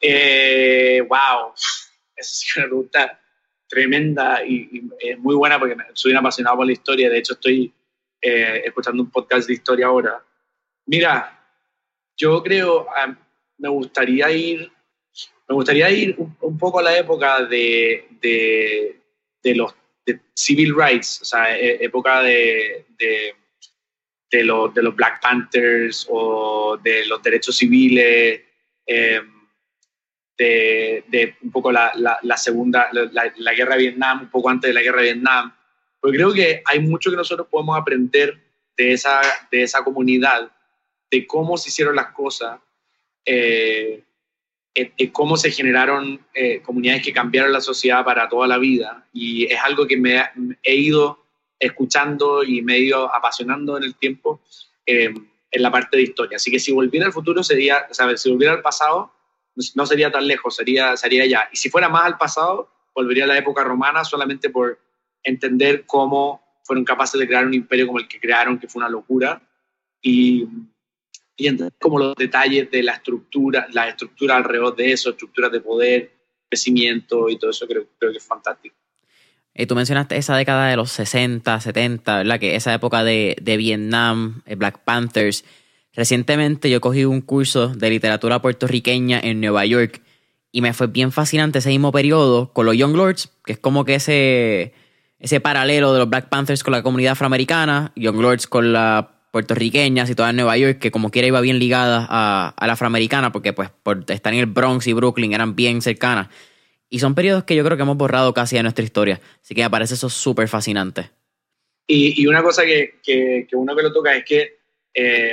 Eh, 0.00 1.00
wow, 1.08 1.52
esa 2.14 2.32
es 2.32 2.56
una 2.56 2.66
pregunta 2.66 3.20
tremenda 3.66 4.44
y, 4.46 4.68
y 5.00 5.16
muy 5.16 5.34
buena 5.34 5.58
porque 5.58 5.74
soy 5.94 6.12
un 6.12 6.18
apasionado 6.18 6.58
por 6.58 6.66
la 6.66 6.72
historia. 6.72 7.10
De 7.10 7.18
hecho, 7.18 7.32
estoy 7.32 7.72
eh, 8.22 8.62
escuchando 8.64 9.02
un 9.02 9.10
podcast 9.10 9.48
de 9.48 9.54
historia 9.54 9.86
ahora. 9.86 10.24
Mira, 10.86 11.44
yo 12.16 12.42
creo, 12.42 12.86
ah, 12.96 13.14
me 13.58 13.68
gustaría 13.68 14.30
ir, 14.30 14.70
me 15.48 15.54
gustaría 15.54 15.90
ir 15.90 16.16
un, 16.16 16.56
poco 16.56 16.78
a 16.78 16.82
la 16.82 16.96
época 16.96 17.44
de, 17.44 18.06
de, 18.20 19.00
de 19.42 19.54
los 19.54 19.74
de 20.06 20.20
civil 20.34 20.74
rights, 20.76 21.22
o 21.22 21.24
sea, 21.24 21.56
e, 21.56 21.84
época 21.84 22.22
de, 22.22 22.86
de, 22.98 23.34
de, 24.30 24.44
los, 24.44 24.72
de 24.72 24.82
los 24.82 24.96
Black 24.96 25.20
Panthers 25.20 26.06
o 26.08 26.78
de 26.82 27.06
los 27.06 27.22
derechos 27.22 27.56
civiles. 27.56 28.40
Eh, 28.86 29.20
de, 30.36 31.36
un 31.42 31.50
poco 31.50 31.70
la, 31.70 31.92
la, 31.94 32.36
segunda, 32.36 32.88
la, 32.92 33.54
guerra 33.54 33.76
de 33.76 33.82
Vietnam, 33.82 34.22
un 34.22 34.30
poco 34.30 34.48
antes 34.48 34.68
de 34.68 34.74
la 34.74 34.82
guerra 34.82 35.02
de 35.02 35.12
Vietnam. 35.12 35.54
Porque 36.02 36.16
creo 36.16 36.32
que 36.32 36.62
hay 36.64 36.80
mucho 36.80 37.10
que 37.10 37.16
nosotros 37.16 37.46
podemos 37.48 37.78
aprender 37.78 38.36
de 38.76 38.92
esa, 38.92 39.20
de 39.52 39.62
esa 39.62 39.84
comunidad, 39.84 40.50
de 41.08 41.26
cómo 41.28 41.56
se 41.56 41.68
hicieron 41.68 41.94
las 41.94 42.08
cosas, 42.08 42.58
eh, 43.24 44.02
de 44.74 45.12
cómo 45.12 45.36
se 45.36 45.52
generaron 45.52 46.20
eh, 46.34 46.60
comunidades 46.60 47.04
que 47.04 47.12
cambiaron 47.12 47.52
la 47.52 47.60
sociedad 47.60 48.04
para 48.04 48.28
toda 48.28 48.48
la 48.48 48.58
vida. 48.58 49.06
Y 49.12 49.44
es 49.44 49.60
algo 49.60 49.86
que 49.86 49.96
me 49.96 50.24
he 50.64 50.74
ido 50.74 51.24
escuchando 51.60 52.42
y 52.42 52.62
medio 52.62 53.14
apasionando 53.14 53.76
en 53.76 53.84
el 53.84 53.94
tiempo 53.94 54.40
eh, 54.84 55.14
en 55.52 55.62
la 55.62 55.70
parte 55.70 55.98
de 55.98 56.02
historia. 56.02 56.34
Así 56.34 56.50
que 56.50 56.58
si 56.58 56.72
volviera 56.72 57.06
al 57.06 57.12
futuro 57.12 57.44
sería, 57.44 57.86
¿sabes? 57.92 58.20
Si 58.22 58.28
volviera 58.28 58.54
al 58.54 58.62
pasado, 58.62 59.12
no 59.76 59.86
sería 59.86 60.10
tan 60.10 60.26
lejos, 60.26 60.56
sería, 60.56 60.96
sería 60.96 61.26
ya. 61.26 61.48
Y 61.52 61.56
si 61.58 61.70
fuera 61.70 61.88
más 61.88 62.06
al 62.06 62.18
pasado, 62.18 62.72
volvería 62.92 63.22
a 63.22 63.28
la 63.28 63.38
época 63.38 63.62
romana 63.62 64.04
solamente 64.04 64.50
por 64.50 64.80
entender 65.22 65.84
cómo 65.86 66.42
fueron 66.62 66.84
capaces 66.84 67.18
de 67.20 67.26
crear 67.26 67.46
un 67.46 67.54
imperio 67.54 67.86
como 67.86 67.98
el 67.98 68.08
que 68.08 68.20
crearon, 68.20 68.58
que 68.58 68.68
fue 68.68 68.80
una 68.80 68.88
locura, 68.88 69.42
y, 70.00 70.46
y 71.36 71.46
entender 71.46 71.74
como 71.80 71.98
los 71.98 72.14
detalles 72.14 72.70
de 72.70 72.82
la 72.82 72.92
estructura, 72.92 73.66
la 73.72 73.88
estructura 73.88 74.36
alrededor 74.36 74.76
de 74.76 74.92
eso, 74.92 75.10
estructuras 75.10 75.52
de 75.52 75.60
poder, 75.60 76.12
crecimiento 76.48 77.28
y 77.28 77.38
todo 77.38 77.50
eso, 77.50 77.66
creo, 77.66 77.86
creo 77.98 78.12
que 78.12 78.18
es 78.18 78.24
fantástico. 78.24 78.76
Y 79.54 79.66
tú 79.66 79.74
mencionaste 79.74 80.16
esa 80.16 80.36
década 80.36 80.68
de 80.68 80.76
los 80.76 80.90
60, 80.92 81.60
70, 81.60 82.18
¿verdad? 82.18 82.40
Que 82.40 82.56
esa 82.56 82.72
época 82.72 83.04
de, 83.04 83.36
de 83.40 83.56
Vietnam, 83.56 84.42
eh, 84.46 84.54
Black 84.54 84.82
Panthers. 84.84 85.44
Recientemente 85.92 86.70
yo 86.70 86.80
cogí 86.80 87.04
un 87.04 87.20
curso 87.20 87.68
de 87.68 87.90
literatura 87.90 88.40
puertorriqueña 88.40 89.20
en 89.20 89.40
Nueva 89.40 89.66
York 89.66 90.02
y 90.50 90.62
me 90.62 90.72
fue 90.72 90.86
bien 90.86 91.12
fascinante 91.12 91.58
ese 91.58 91.68
mismo 91.68 91.92
periodo 91.92 92.52
con 92.52 92.64
los 92.64 92.76
Young 92.76 92.96
Lords, 92.96 93.30
que 93.44 93.52
es 93.52 93.58
como 93.58 93.84
que 93.84 93.96
ese, 93.96 94.72
ese 95.22 95.40
paralelo 95.40 95.92
de 95.92 96.00
los 96.00 96.10
Black 96.10 96.28
Panthers 96.28 96.64
con 96.64 96.72
la 96.72 96.82
comunidad 96.82 97.12
afroamericana, 97.12 97.92
Young 97.94 98.20
Lords 98.20 98.48
con 98.48 98.72
la 98.72 99.12
puertorriqueña, 99.30 100.04
situada 100.04 100.30
en 100.30 100.36
Nueva 100.36 100.56
York, 100.58 100.80
que 100.80 100.90
como 100.90 101.10
quiera 101.10 101.28
iba 101.28 101.40
bien 101.40 101.60
ligada 101.60 102.06
a, 102.10 102.48
a 102.56 102.66
la 102.66 102.72
afroamericana, 102.72 103.30
porque 103.30 103.52
pues 103.52 103.70
por 103.70 104.04
estar 104.08 104.34
en 104.34 104.40
el 104.40 104.46
Bronx 104.46 104.86
y 104.88 104.92
Brooklyn 104.92 105.32
eran 105.32 105.54
bien 105.54 105.80
cercanas. 105.80 106.28
Y 106.90 106.98
son 106.98 107.14
periodos 107.14 107.44
que 107.44 107.54
yo 107.54 107.64
creo 107.64 107.76
que 107.76 107.84
hemos 107.84 107.96
borrado 107.96 108.34
casi 108.34 108.56
de 108.56 108.64
nuestra 108.64 108.84
historia. 108.84 109.20
Así 109.40 109.54
que 109.54 109.62
me 109.62 109.70
parece 109.70 109.94
eso 109.94 110.10
súper 110.10 110.48
fascinante. 110.48 111.10
Y, 111.86 112.20
y, 112.20 112.26
una 112.26 112.42
cosa 112.42 112.64
que, 112.64 112.98
que, 113.02 113.46
que, 113.48 113.56
uno 113.56 113.74
que 113.76 113.82
lo 113.82 113.92
toca 113.92 114.14
es 114.14 114.24
que 114.24 114.58
eh, 114.92 115.32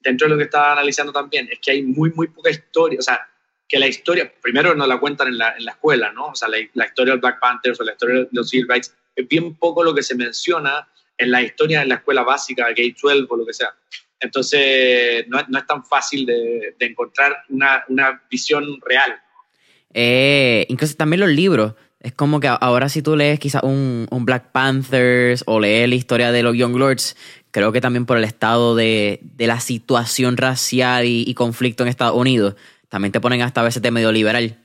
dentro 0.00 0.26
de 0.26 0.32
lo 0.32 0.38
que 0.38 0.44
estaba 0.44 0.72
analizando 0.72 1.12
también, 1.12 1.48
es 1.52 1.58
que 1.60 1.70
hay 1.70 1.82
muy, 1.82 2.10
muy 2.12 2.28
poca 2.28 2.50
historia. 2.50 2.98
O 2.98 3.02
sea, 3.02 3.20
que 3.68 3.78
la 3.78 3.86
historia, 3.86 4.32
primero 4.40 4.74
no 4.74 4.86
la 4.86 4.98
cuentan 4.98 5.28
en 5.28 5.38
la, 5.38 5.54
en 5.56 5.64
la 5.64 5.72
escuela, 5.72 6.12
¿no? 6.12 6.28
O 6.28 6.34
sea, 6.34 6.48
la, 6.48 6.58
la, 6.74 6.86
historia 6.86 7.14
de 7.14 7.20
Black 7.20 7.38
Panthers 7.38 7.80
o 7.80 7.84
la 7.84 7.92
historia 7.92 8.20
de 8.20 8.28
los 8.32 8.48
Civil 8.48 8.66
Rights, 8.68 8.94
es 9.14 9.28
bien 9.28 9.56
poco 9.56 9.84
lo 9.84 9.94
que 9.94 10.02
se 10.02 10.14
menciona 10.14 10.88
en 11.18 11.30
la 11.30 11.42
historia 11.42 11.82
en 11.82 11.90
la 11.90 11.96
escuela 11.96 12.22
básica, 12.22 12.66
K-12 12.66 13.26
o 13.28 13.36
lo 13.36 13.44
que 13.44 13.52
sea. 13.52 13.74
Entonces, 14.20 15.28
no, 15.28 15.44
no 15.48 15.58
es 15.58 15.66
tan 15.66 15.84
fácil 15.84 16.24
de, 16.24 16.74
de 16.78 16.86
encontrar 16.86 17.44
una, 17.48 17.84
una 17.88 18.22
visión 18.30 18.80
real 18.80 19.20
eh, 19.94 20.66
incluso 20.68 20.94
también 20.94 21.20
los 21.20 21.30
libros. 21.30 21.74
Es 22.00 22.12
como 22.12 22.38
que 22.38 22.48
ahora 22.48 22.88
si 22.88 23.02
tú 23.02 23.16
lees 23.16 23.40
quizás 23.40 23.62
un, 23.64 24.06
un, 24.10 24.24
Black 24.24 24.52
Panthers 24.52 25.42
o 25.46 25.58
lees 25.58 25.88
la 25.88 25.96
historia 25.96 26.30
de 26.30 26.44
los 26.44 26.56
Young 26.56 26.76
Lords, 26.76 27.16
creo 27.50 27.72
que 27.72 27.80
también 27.80 28.06
por 28.06 28.16
el 28.18 28.24
estado 28.24 28.76
de, 28.76 29.18
de 29.22 29.46
la 29.48 29.58
situación 29.58 30.36
racial 30.36 31.06
y, 31.06 31.24
y, 31.26 31.34
conflicto 31.34 31.82
en 31.82 31.88
Estados 31.88 32.14
Unidos, 32.14 32.54
también 32.88 33.12
te 33.12 33.20
ponen 33.20 33.42
hasta 33.42 33.60
a 33.60 33.64
veces 33.64 33.82
de 33.82 33.90
medio 33.90 34.12
liberal, 34.12 34.58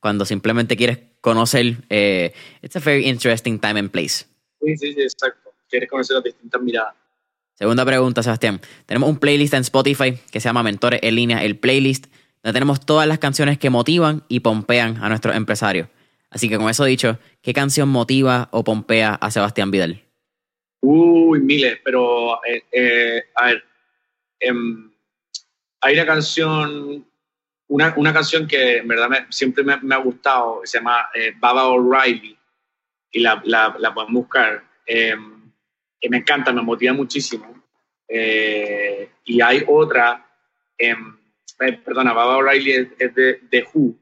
cuando 0.00 0.24
simplemente 0.24 0.76
quieres 0.76 0.98
conocer. 1.20 1.76
Eh, 1.88 2.32
it's 2.62 2.76
a 2.76 2.80
very 2.80 3.06
interesting 3.08 3.58
time 3.58 3.78
and 3.78 3.90
place. 3.90 4.26
Sí, 4.60 4.76
sí, 4.76 4.94
sí, 4.94 5.00
exacto. 5.00 5.50
Quieres 5.68 5.88
conocer 5.88 6.14
las 6.16 6.24
distintas 6.24 6.60
miradas. 6.62 6.94
Segunda 7.54 7.84
pregunta, 7.84 8.22
Sebastián. 8.22 8.60
Tenemos 8.86 9.08
un 9.08 9.18
playlist 9.18 9.54
en 9.54 9.62
Spotify 9.62 10.16
que 10.30 10.40
se 10.40 10.48
llama 10.48 10.62
Mentores 10.62 11.00
en 11.02 11.14
línea, 11.16 11.44
el 11.44 11.56
playlist 11.56 12.06
donde 12.42 12.52
tenemos 12.52 12.84
todas 12.86 13.08
las 13.08 13.18
canciones 13.18 13.58
que 13.58 13.70
motivan 13.70 14.22
y 14.28 14.40
pompean 14.40 15.02
a 15.02 15.08
nuestros 15.08 15.34
empresarios. 15.34 15.88
Así 16.30 16.48
que 16.48 16.56
con 16.56 16.68
eso 16.68 16.84
dicho, 16.84 17.18
¿qué 17.42 17.52
canción 17.52 17.88
motiva 17.88 18.48
o 18.52 18.62
pompea 18.62 19.14
a 19.14 19.30
Sebastián 19.30 19.70
Vidal? 19.70 20.04
Uy, 20.80 21.40
miles, 21.40 21.80
pero 21.84 22.44
eh, 22.44 22.62
eh, 22.70 23.24
a 23.34 23.46
ver, 23.46 23.64
eh, 24.40 24.52
hay 25.80 25.94
una 25.94 26.06
canción, 26.06 27.04
una, 27.68 27.94
una, 27.96 28.12
canción 28.12 28.46
que 28.46 28.78
en 28.78 28.88
verdad 28.88 29.26
siempre 29.30 29.62
me, 29.64 29.94
ha 29.94 29.98
gustado, 29.98 30.62
se 30.64 30.78
llama 30.78 31.08
eh, 31.14 31.32
Baba 31.38 31.66
O'Reilly, 31.68 32.36
y 33.10 33.20
la, 33.20 33.40
la, 33.44 33.94
pueden 33.94 34.12
buscar, 34.12 34.64
em, 34.86 35.50
que 36.00 36.08
me 36.08 36.18
encanta, 36.18 36.52
me 36.52 36.62
motiva 36.62 36.92
muchísimo. 36.92 37.62
Eh, 38.08 39.10
y 39.24 39.40
hay 39.40 39.64
otra 39.66 40.26
em, 40.78 41.18
eh, 41.60 41.72
perdona, 41.72 42.12
Baba 42.12 42.36
O'Reilly 42.36 42.88
es, 42.98 43.14
de, 43.14 43.40
de 43.50 43.66
Who. 43.72 43.94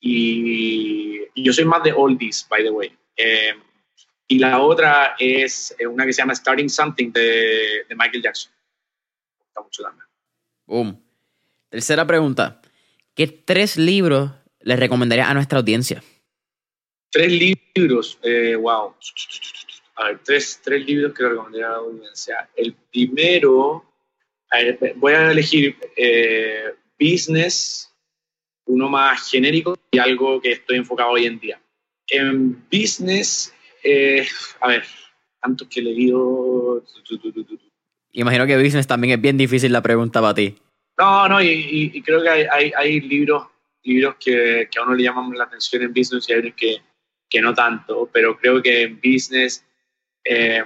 Y, 0.00 1.42
yo 1.42 1.52
soy 1.52 1.64
más 1.64 1.82
de 1.82 1.92
oldies, 1.92 2.46
by 2.48 2.62
the 2.62 2.70
way. 2.70 2.96
Eh, 3.16 3.54
y 4.28 4.38
la 4.38 4.60
otra 4.60 5.16
es 5.18 5.74
una 5.88 6.04
que 6.04 6.12
se 6.12 6.22
llama 6.22 6.34
Starting 6.34 6.68
Something 6.68 7.10
de, 7.12 7.84
de 7.88 7.94
Michael 7.96 8.22
Jackson. 8.22 8.52
Me 9.38 9.44
gusta 9.44 9.62
mucho 9.62 9.82
también. 9.82 10.06
Boom. 10.66 11.04
Tercera 11.68 12.06
pregunta. 12.06 12.60
¿Qué 13.18 13.26
tres 13.26 13.76
libros 13.76 14.30
le 14.60 14.76
recomendaría 14.76 15.28
a 15.28 15.34
nuestra 15.34 15.58
audiencia? 15.58 16.04
Tres 17.10 17.32
libros, 17.74 18.16
eh, 18.22 18.54
wow. 18.54 18.94
A 19.96 20.04
ver, 20.04 20.20
tres, 20.24 20.60
tres 20.62 20.86
libros 20.86 21.12
que 21.14 21.24
le 21.24 21.30
recomendaría 21.30 21.66
a 21.66 21.70
la 21.70 21.76
audiencia. 21.78 22.48
El 22.54 22.74
primero, 22.74 23.84
voy 24.94 25.12
a 25.14 25.32
elegir 25.32 25.74
eh, 25.96 26.74
business, 26.96 27.92
uno 28.66 28.88
más 28.88 29.28
genérico 29.28 29.76
y 29.90 29.98
algo 29.98 30.40
que 30.40 30.52
estoy 30.52 30.76
enfocado 30.76 31.10
hoy 31.10 31.26
en 31.26 31.40
día. 31.40 31.60
En 32.06 32.64
business, 32.70 33.52
eh, 33.82 34.28
a 34.60 34.68
ver, 34.68 34.84
tantos 35.42 35.66
que 35.66 35.80
he 35.80 35.82
leído. 35.82 36.84
Imagino 38.12 38.46
que 38.46 38.62
business 38.62 38.86
también 38.86 39.14
es 39.14 39.20
bien 39.20 39.36
difícil 39.36 39.72
la 39.72 39.82
pregunta 39.82 40.20
para 40.20 40.34
ti. 40.34 40.56
No, 40.98 41.28
no, 41.28 41.40
y, 41.40 41.46
y, 41.46 41.90
y 41.94 42.02
creo 42.02 42.22
que 42.22 42.28
hay, 42.28 42.44
hay, 42.50 42.72
hay, 42.76 43.00
libros, 43.00 43.46
libros 43.84 44.16
que, 44.18 44.68
que, 44.70 44.78
a 44.78 44.82
uno 44.82 44.94
le 44.94 45.04
llaman 45.04 45.30
la 45.36 45.44
atención 45.44 45.82
en 45.82 45.94
business 45.94 46.28
y 46.28 46.32
hay 46.32 46.38
otros 46.40 46.54
que, 46.56 46.76
que 47.30 47.40
no 47.40 47.54
tanto, 47.54 48.10
pero 48.12 48.36
creo 48.36 48.60
que 48.60 48.82
en 48.82 48.96
business 48.96 49.64
eh, 50.24 50.64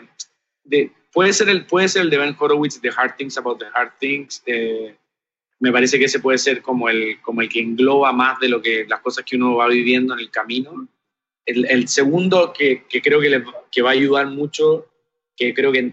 de, 0.64 0.90
puede, 1.12 1.32
ser 1.32 1.48
el, 1.48 1.66
puede 1.66 1.88
ser 1.88 2.02
el 2.02 2.10
de 2.10 2.18
Ben 2.18 2.36
Horowitz, 2.38 2.80
The 2.80 2.90
Hard 2.96 3.16
Things 3.16 3.36
About 3.36 3.58
the 3.58 3.66
Hard 3.74 3.92
Things. 3.98 4.42
Eh, 4.46 4.96
me 5.60 5.70
parece 5.70 5.98
que 5.98 6.06
ese 6.06 6.18
puede 6.18 6.38
ser 6.38 6.62
como 6.62 6.88
el, 6.88 7.20
como 7.20 7.42
el 7.42 7.48
que 7.48 7.60
engloba 7.60 8.12
más 8.12 8.40
de 8.40 8.48
lo 8.48 8.60
que 8.60 8.84
las 8.88 9.00
cosas 9.00 9.24
que 9.24 9.36
uno 9.36 9.56
va 9.56 9.68
viviendo 9.68 10.14
en 10.14 10.20
el 10.20 10.30
camino. 10.30 10.88
El, 11.44 11.66
el 11.66 11.88
segundo 11.88 12.52
que, 12.52 12.84
que 12.88 13.02
creo 13.02 13.20
que, 13.20 13.30
le, 13.30 13.44
que 13.70 13.82
va 13.82 13.90
a 13.90 13.92
ayudar 13.92 14.28
mucho, 14.28 14.88
que 15.36 15.52
creo 15.52 15.72
que 15.72 15.92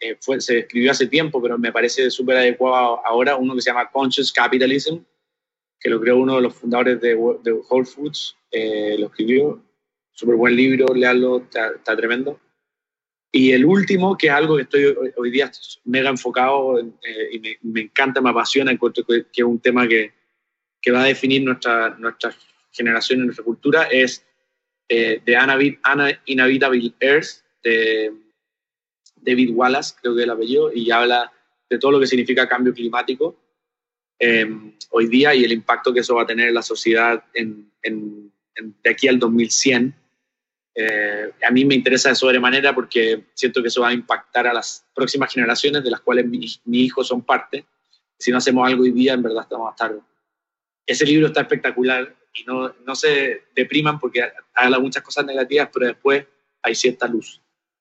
eh, 0.00 0.16
fue, 0.20 0.40
se 0.40 0.60
escribió 0.60 0.90
hace 0.90 1.06
tiempo, 1.06 1.40
pero 1.40 1.58
me 1.58 1.72
parece 1.72 2.10
súper 2.10 2.36
adecuado 2.36 3.04
ahora, 3.06 3.36
uno 3.36 3.54
que 3.54 3.62
se 3.62 3.70
llama 3.70 3.90
Conscious 3.90 4.32
Capitalism, 4.32 4.98
que 5.78 5.90
lo 5.90 6.00
creó 6.00 6.18
uno 6.18 6.36
de 6.36 6.42
los 6.42 6.54
fundadores 6.54 7.00
de, 7.00 7.08
de 7.08 7.52
Whole 7.68 7.86
Foods, 7.86 8.36
eh, 8.50 8.96
lo 8.98 9.06
escribió, 9.06 9.62
súper 10.12 10.36
buen 10.36 10.54
libro, 10.54 10.94
leanlo, 10.94 11.38
está, 11.38 11.70
está, 11.70 11.96
tremendo. 11.96 12.38
Y 13.32 13.52
el 13.52 13.64
último, 13.64 14.18
que 14.18 14.26
es 14.26 14.32
algo 14.32 14.56
que 14.56 14.62
estoy 14.62 14.84
hoy, 15.16 15.30
día 15.30 15.50
mega 15.84 16.10
enfocado 16.10 16.78
en, 16.78 16.94
eh, 17.02 17.28
y 17.32 17.38
me, 17.38 17.58
me, 17.62 17.80
encanta, 17.82 18.20
me 18.20 18.30
apasiona, 18.30 18.72
encuentro 18.72 19.04
que, 19.04 19.26
que 19.32 19.42
es 19.42 19.46
un 19.46 19.60
tema 19.60 19.88
que, 19.88 20.12
que, 20.82 20.90
va 20.90 21.02
a 21.02 21.06
definir 21.06 21.42
nuestra, 21.42 21.90
nuestra 21.90 22.34
generación 22.72 23.20
y 23.20 23.24
nuestra 23.24 23.44
cultura, 23.44 23.84
es 23.84 24.26
eh, 24.88 25.22
de 25.24 26.18
Inhabitable 26.26 26.92
Earth, 26.98 27.44
de 27.62 28.12
David 29.22 29.50
Wallace, 29.52 29.94
creo 30.00 30.14
que 30.14 30.22
el 30.22 30.30
apellido, 30.30 30.72
y 30.72 30.90
habla 30.90 31.32
de 31.68 31.78
todo 31.78 31.92
lo 31.92 32.00
que 32.00 32.06
significa 32.06 32.48
cambio 32.48 32.74
climático 32.74 33.36
eh, 34.22 34.46
hoy 34.90 35.06
día 35.06 35.34
y 35.34 35.44
el 35.44 35.52
impacto 35.52 35.94
que 35.94 36.00
eso 36.00 36.14
va 36.14 36.22
a 36.22 36.26
tener 36.26 36.48
en 36.48 36.54
la 36.54 36.62
sociedad 36.62 37.24
en, 37.32 37.72
en, 37.82 38.30
en, 38.54 38.76
de 38.82 38.90
aquí 38.90 39.08
al 39.08 39.18
2100. 39.18 39.94
Eh, 40.74 41.32
a 41.42 41.50
mí 41.50 41.64
me 41.64 41.74
interesa 41.74 42.10
de 42.10 42.14
sobremanera 42.14 42.74
porque 42.74 43.24
siento 43.32 43.62
que 43.62 43.68
eso 43.68 43.80
va 43.80 43.88
a 43.88 43.94
impactar 43.94 44.46
a 44.46 44.52
las 44.52 44.84
próximas 44.94 45.32
generaciones 45.32 45.82
de 45.82 45.90
las 45.90 46.00
cuales 46.00 46.26
mis 46.26 46.60
mi 46.66 46.82
hijos 46.82 47.08
son 47.08 47.22
parte. 47.22 47.64
Si 48.18 48.30
no 48.30 48.36
hacemos 48.36 48.68
algo 48.68 48.82
hoy 48.82 48.92
día, 48.92 49.14
en 49.14 49.22
verdad 49.22 49.44
estamos 49.44 49.72
a 49.72 49.74
tarde. 49.76 50.00
Ese 50.86 51.06
libro 51.06 51.28
está 51.28 51.40
espectacular 51.40 52.14
y 52.34 52.44
no, 52.44 52.74
no 52.84 52.94
se 52.94 53.44
depriman 53.56 53.98
porque 53.98 54.30
habla 54.54 54.78
muchas 54.78 55.02
cosas 55.02 55.24
negativas, 55.24 55.70
pero 55.72 55.86
después 55.86 56.26
hay 56.62 56.74
cierta 56.74 57.08
luz. 57.08 57.39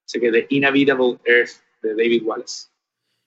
Así 0.09 0.19
que 0.19 0.31
The 0.31 0.47
Inhabitable 0.49 1.19
Earth 1.23 1.61
de 1.83 1.89
David 1.89 2.23
Wallace. 2.23 2.67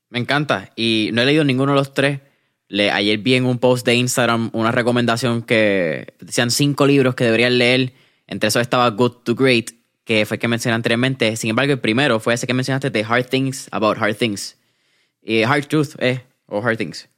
Me 0.09 0.19
encanta 0.19 0.73
y 0.75 1.11
no 1.13 1.23
he 1.23 1.27
leído 1.27 1.45
ninguno 1.45 1.73
de 1.73 1.79
los 1.79 1.95
tres. 1.95 2.21
Le, 2.67 2.91
ayer 2.91 3.19
vi 3.19 3.35
en 3.35 3.45
un 3.45 3.61
post 3.61 3.87
de 3.87 3.95
Instagram 3.95 4.51
una 4.53 4.73
recomendación 4.73 5.43
que 5.43 6.13
decían 6.19 6.51
cinco 6.51 6.85
libros 6.85 7.15
que 7.15 7.23
deberían 7.23 7.57
leer. 7.57 7.93
Entre 8.27 8.49
esos 8.49 8.61
estaba 8.61 8.91
Good 8.91 9.23
to 9.23 9.37
Great, 9.37 9.71
que 10.03 10.27
fue 10.27 10.39
el 10.39 10.41
que 10.41 10.49
mencioné 10.49 10.75
anteriormente. 10.75 11.37
Sin 11.37 11.51
embargo, 11.51 11.73
el 11.73 11.79
primero 11.79 12.19
fue 12.19 12.35
ese 12.35 12.49
que 12.49 12.55
mencionaste 12.55 12.91
de 12.91 13.05
Hard 13.05 13.27
Things 13.27 13.69
About 13.71 13.99
Hard 13.99 14.17
Things. 14.17 14.59
Y 15.21 15.45
Hard 15.45 15.67
Truth, 15.67 15.95
¿eh? 16.01 16.25
O 16.47 16.61
Hard 16.61 16.79
Things. 16.79 17.09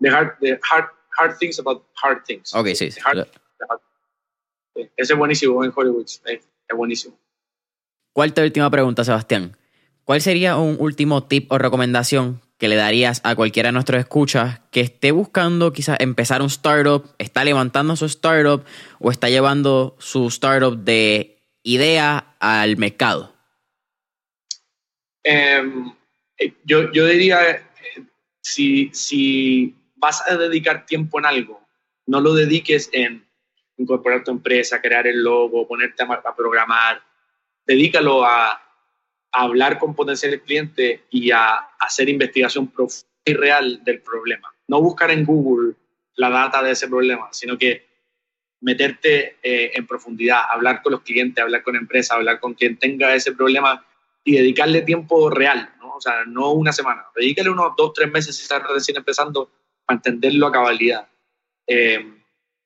The 0.00 0.10
Hard, 0.10 0.38
the 0.40 0.58
hard, 0.68 0.86
hard 1.16 1.38
Things 1.38 1.60
About 1.60 1.84
Hard 2.02 2.24
Things. 2.24 2.52
Ok, 2.52 2.70
sí. 2.74 2.90
The 2.90 3.00
hard, 3.00 3.28
the 3.30 3.66
hard. 3.68 3.80
Ese 4.96 5.12
es 5.12 5.16
buenísimo 5.16 5.62
en 5.64 5.70
Hollywood. 5.72 6.08
Eh, 6.24 6.42
es 6.68 6.76
buenísimo. 6.76 7.16
Cuarta 8.12 8.42
y 8.42 8.44
última 8.44 8.70
pregunta, 8.70 9.04
Sebastián. 9.04 9.56
¿Cuál 10.04 10.20
sería 10.20 10.56
un 10.56 10.76
último 10.78 11.24
tip 11.24 11.50
o 11.50 11.58
recomendación 11.58 12.42
que 12.58 12.68
le 12.68 12.76
darías 12.76 13.20
a 13.24 13.34
cualquiera 13.34 13.68
de 13.68 13.72
nuestros 13.72 13.98
escuchas 14.00 14.60
que 14.70 14.80
esté 14.80 15.12
buscando 15.12 15.72
quizás 15.72 15.98
empezar 16.00 16.42
un 16.42 16.48
startup, 16.48 17.04
está 17.18 17.44
levantando 17.44 17.96
su 17.96 18.04
startup 18.06 18.64
o 19.00 19.10
está 19.10 19.30
llevando 19.30 19.96
su 19.98 20.28
startup 20.28 20.76
de 20.76 21.42
idea 21.62 22.36
al 22.38 22.76
mercado? 22.76 23.34
Em, 25.24 25.92
eh, 26.36 26.54
yo, 26.64 26.92
yo, 26.92 27.06
diría, 27.06 27.50
eh, 27.50 27.62
si, 28.40 28.90
si 28.92 29.74
vas 29.96 30.22
a 30.28 30.36
dedicar 30.36 30.84
tiempo 30.84 31.18
en 31.18 31.26
algo, 31.26 31.66
no 32.06 32.20
lo 32.20 32.34
dediques 32.34 32.90
en 32.92 33.24
incorporar 33.76 34.24
tu 34.24 34.30
empresa, 34.30 34.80
crear 34.80 35.06
el 35.06 35.22
logo, 35.22 35.66
ponerte 35.66 36.02
a, 36.02 36.36
programar. 36.36 37.02
Dedícalo 37.66 38.24
a, 38.24 38.58
hablar 39.34 39.78
con 39.78 39.94
potenciales 39.94 40.42
clientes 40.42 41.00
y 41.10 41.30
a, 41.30 41.54
hacer 41.80 42.08
investigación 42.08 42.68
profunda 42.68 43.08
y 43.24 43.34
real 43.34 43.82
del 43.84 44.02
problema. 44.02 44.52
No 44.68 44.80
buscar 44.80 45.10
en 45.10 45.24
Google 45.24 45.74
la 46.16 46.28
data 46.28 46.62
de 46.62 46.72
ese 46.72 46.88
problema, 46.88 47.28
sino 47.32 47.56
que 47.56 47.86
meterte 48.60 49.38
eh, 49.42 49.72
en 49.74 49.86
profundidad, 49.86 50.42
hablar 50.48 50.82
con 50.82 50.92
los 50.92 51.02
clientes, 51.02 51.42
hablar 51.42 51.62
con 51.62 51.76
empresas, 51.76 52.16
hablar 52.16 52.40
con 52.40 52.54
quien 52.54 52.78
tenga 52.78 53.14
ese 53.14 53.32
problema 53.32 53.84
y 54.24 54.36
dedicarle 54.36 54.82
tiempo 54.82 55.30
real, 55.30 55.74
¿no? 55.80 55.96
O 55.96 56.00
sea, 56.00 56.24
no 56.26 56.52
una 56.52 56.72
semana, 56.72 57.06
dedícale 57.14 57.50
unos 57.50 57.72
dos, 57.76 57.92
tres 57.92 58.10
meses 58.10 58.36
si 58.36 58.42
estás 58.42 58.62
recién 58.62 58.96
empezando 58.96 59.50
para 59.84 59.96
entenderlo 59.96 60.46
a 60.46 60.52
cabalidad. 60.52 61.08
Eh, 61.66 62.22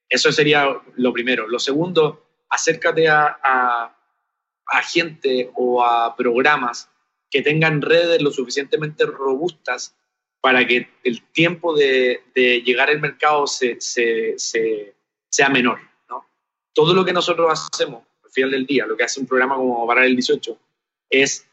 eso 0.09 0.31
sería 0.33 0.69
lo 0.97 1.13
primero. 1.13 1.49
Lo 1.49 1.59
segundo, 1.59 2.27
acércate 2.49 3.09
a, 3.09 3.39
a, 3.43 3.96
gente 4.83 5.51
o 5.55 5.83
a 5.83 6.15
programas 6.17 6.91
que 7.31 7.43
tengan 7.43 7.83
redes 7.83 8.23
lo 8.23 8.31
suficientemente 8.31 9.05
robustas 9.07 9.95
para 10.41 10.67
que 10.67 10.89
el 11.03 11.23
tiempo 11.33 11.75
de, 11.75 12.23
llegar 12.65 12.89
al 12.89 13.01
mercado 13.01 13.47
se, 13.47 13.79
sea 13.79 15.49
menor. 15.49 15.81
¿no? 16.09 16.27
Todo 16.73 16.95
lo 16.95 17.05
que 17.05 17.13
nosotros 17.13 17.69
hacemos 17.73 18.05
al 18.25 18.31
final 18.31 18.51
del 18.53 18.67
día, 18.67 18.87
lo 18.87 18.97
que 18.97 19.05
hace 19.05 19.21
un 19.21 19.27
programa 19.27 19.57
como 19.57 19.87
para 19.87 20.05
el 20.05 20.15
18, 20.15 20.59
es 21.11 21.49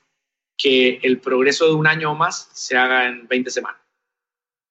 que 0.58 1.00
el 1.02 1.20
progreso 1.20 1.68
de 1.68 1.74
un 1.74 1.88
año 1.88 2.12
o 2.12 2.16
más 2.16 2.50
se 2.54 2.78
haga 2.78 3.08
en 3.08 3.28
20 3.28 3.50
semanas. 3.50 3.82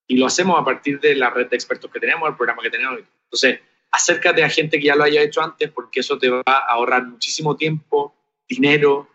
Y 0.06 0.16
lo 0.16 0.27
hacemos 0.27 0.60
a 0.60 0.64
partir 0.64 1.01
de 1.01 1.14
la 1.14 1.31
red 1.31 1.48
de 1.48 1.56
expertos 1.56 1.90
que 1.90 2.01
tenemos, 2.01 2.28
el 2.28 2.36
programa 2.36 2.62
que 2.62 2.70
tenemos. 2.70 3.01
Entonces, 3.24 3.60
acércate 3.90 4.44
a 4.44 4.48
gente 4.48 4.78
que 4.78 4.86
ya 4.86 4.97
lo 4.97 5.05
haya 5.05 5.23
hecho 5.23 5.43
antes 5.43 5.70
porque 5.70 6.01
eso 6.01 6.19
te 6.19 6.28
va 6.28 6.43
a 6.47 6.59
ahorrar 6.69 7.06
muchísimo 7.06 7.56
tiempo, 7.56 8.14
dinero 8.53 9.09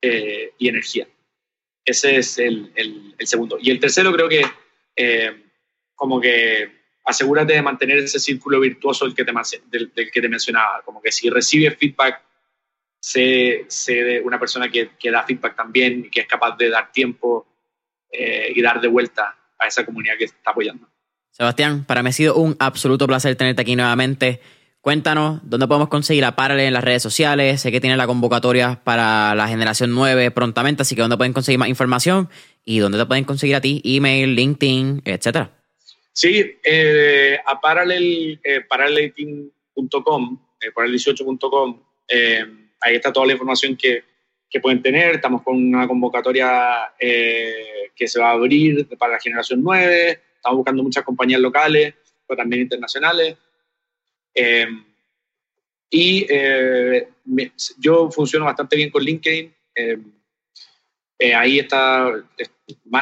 eh, 0.00 0.52
y 0.58 0.68
energía. 0.68 1.06
Ese 1.84 2.16
es 2.16 2.38
el, 2.38 2.72
el, 2.76 3.26
segundo. 3.26 3.58
Y 3.60 3.70
el 3.70 3.80
tercero 3.80 4.12
creo 4.12 4.28
que 4.28 4.44
eh, 4.96 5.44
como 5.94 6.20
que 6.20 6.84
asegúrate 7.04 7.52
de 7.52 7.62
mantener 7.62 7.98
ese 7.98 8.18
círculo 8.18 8.60
virtuoso 8.60 9.04
del 9.04 9.14
que 9.14 9.24
te, 9.24 9.32
del, 9.66 9.92
que 9.92 10.20
te 10.20 10.28
mencionaba, 10.28 10.82
como 10.82 11.02
que 11.02 11.12
si 11.12 11.28
recibes 11.28 11.76
feedback, 11.76 12.22
sé, 12.98 13.66
sé 13.68 14.20
una 14.20 14.38
persona 14.38 14.70
que, 14.70 14.90
que, 14.98 15.10
da 15.10 15.24
feedback 15.24 15.56
también 15.56 16.06
y 16.06 16.10
que 16.10 16.20
es 16.20 16.26
capaz 16.26 16.56
de 16.56 16.70
dar 16.70 16.90
tiempo 16.90 17.46
eh, 18.10 18.52
y 18.54 18.62
dar 18.62 18.80
de 18.80 18.88
vuelta 18.88 19.36
a 19.58 19.66
esa 19.66 19.84
comunidad 19.84 20.16
que 20.16 20.24
está 20.24 20.50
apoyando. 20.50 20.88
Sebastián, 21.30 21.84
para 21.84 22.02
mí 22.02 22.10
ha 22.10 22.12
sido 22.12 22.36
un 22.36 22.56
absoluto 22.58 23.06
placer 23.06 23.36
tenerte 23.36 23.60
aquí 23.60 23.76
nuevamente. 23.76 24.40
Cuéntanos 24.84 25.40
dónde 25.42 25.66
podemos 25.66 25.88
conseguir 25.88 26.26
a 26.26 26.36
Parallel 26.36 26.66
en 26.66 26.74
las 26.74 26.84
redes 26.84 27.02
sociales. 27.02 27.62
Sé 27.62 27.72
que 27.72 27.80
tiene 27.80 27.96
la 27.96 28.06
convocatoria 28.06 28.82
para 28.84 29.34
la 29.34 29.48
generación 29.48 29.94
9 29.94 30.30
prontamente, 30.30 30.82
así 30.82 30.94
que 30.94 31.00
dónde 31.00 31.16
pueden 31.16 31.32
conseguir 31.32 31.58
más 31.58 31.70
información 31.70 32.28
y 32.66 32.80
dónde 32.80 32.98
te 32.98 33.06
pueden 33.06 33.24
conseguir 33.24 33.56
a 33.56 33.62
ti, 33.62 33.80
email, 33.82 34.34
LinkedIn, 34.34 35.00
etcétera. 35.06 35.50
Sí, 36.12 36.58
eh, 36.62 37.38
a 37.46 37.58
parallel, 37.58 38.38
eh, 38.44 38.60
parallelteam.com, 38.68 40.38
eh, 40.60 40.70
parallel18.com, 40.76 41.80
eh, 42.06 42.44
ahí 42.82 42.96
está 42.96 43.10
toda 43.10 43.24
la 43.24 43.32
información 43.32 43.78
que, 43.78 44.04
que, 44.50 44.60
pueden 44.60 44.82
tener. 44.82 45.14
Estamos 45.14 45.40
con 45.40 45.56
una 45.56 45.88
convocatoria 45.88 46.92
eh, 47.00 47.90
que 47.96 48.06
se 48.06 48.20
va 48.20 48.28
a 48.28 48.32
abrir 48.32 48.86
para 48.98 49.14
la 49.14 49.18
generación 49.18 49.62
9 49.62 50.20
estamos 50.36 50.58
buscando 50.58 50.82
muchas 50.82 51.04
compañías 51.04 51.40
locales, 51.40 51.94
pero 52.28 52.36
también 52.36 52.60
internacionales. 52.60 53.38
Eh, 54.34 54.66
y 55.90 56.26
eh, 56.28 57.08
yo 57.78 58.10
funciono 58.10 58.46
bastante 58.46 58.76
bien 58.76 58.90
con 58.90 59.02
LinkedIn. 59.02 59.54
Eh, 59.76 61.34
ahí 61.34 61.60
está, 61.60 62.12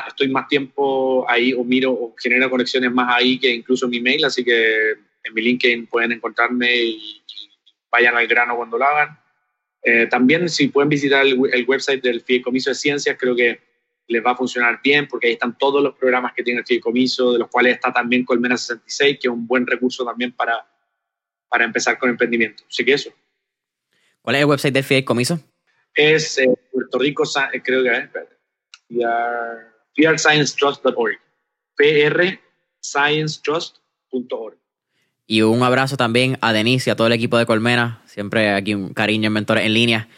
estoy 0.07 0.29
más 0.29 0.47
tiempo 0.49 1.25
ahí 1.29 1.55
o 1.55 1.65
miro 1.65 1.93
o 1.93 2.15
genero 2.17 2.51
conexiones 2.51 2.93
más 2.93 3.17
ahí 3.17 3.39
que 3.39 3.53
incluso 3.53 3.87
en 3.87 3.91
mi 3.91 4.01
mail, 4.01 4.25
así 4.25 4.45
que 4.45 4.91
en 5.25 5.35
mi 5.35 5.43
LinkedIn 5.43 5.87
pueden 5.87 6.13
encontrarme 6.13 6.75
y, 6.77 7.19
vayan 7.91 8.17
al 8.17 8.27
grano 8.27 8.57
cuando 8.57 8.79
lo 8.79 8.87
hagan. 8.87 9.19
también 10.09 10.49
si 10.49 10.69
pueden 10.69 10.89
visitar 10.89 11.27
el, 11.27 11.39
el 11.53 11.67
website 11.67 12.03
del 12.03 12.23
Fideicomiso 12.23 12.71
de 12.71 12.75
Ciencias, 12.75 13.19
creo 13.19 13.37
que 13.37 13.61
les 14.07 14.25
va 14.25 14.33
a 14.33 14.37
funcionar 14.37 14.81
bien 14.83 15.07
porque 15.09 15.27
ahí 15.27 15.33
están 15.35 15.59
todos 15.59 15.83
los 15.83 15.95
programas 15.95 16.33
que 16.33 16.43
tiene 16.43 16.61
el 16.61 16.67
fideicomiso, 16.67 17.33
de 17.33 17.41
los 17.41 17.49
cuales 17.49 17.75
está 17.75 17.93
también 17.93 18.25
Colmena 18.25 18.57
66, 18.57 19.19
que 19.21 19.29
es 19.29 19.33
un 19.33 19.47
buen 19.47 19.67
recurso 19.67 20.05
también 20.05 20.33
para, 20.33 20.67
para 21.53 21.65
empezar 21.67 21.99
con 21.99 22.09
emprendimiento. 22.09 22.65
Así 22.67 22.83
que 22.83 22.95
eso. 22.95 23.11
¿Cuál 24.23 24.37
es 24.37 24.41
el 24.41 24.47
website 24.47 24.73
del 24.73 24.85
fideicomiso? 24.85 25.39
Es 25.95 26.39
eh, 26.39 26.49
Puerto 26.73 26.99
Rico, 26.99 27.25
eh, 27.53 27.61
creo 27.63 27.83
que 27.83 27.91
es, 27.91 28.09
prsciencetrust.org. 29.95 31.21
prsciencetrust.org. 31.77 34.57
Y 35.27 35.43
un 35.43 35.63
abrazo 35.63 35.99
también 35.99 36.39
a 36.41 36.55
Denise 36.55 36.89
y 36.89 36.93
a 36.93 36.97
todo 36.97 37.09
el 37.09 37.13
equipo 37.13 37.37
de 37.37 37.45
Colmena. 37.45 38.01
Siempre 38.07 38.55
aquí 38.55 38.75
un 38.75 38.95
cariño 38.95 39.27
en 39.27 39.35
Mentores 39.35 39.67
en 39.67 39.75
Línea. 39.75 40.09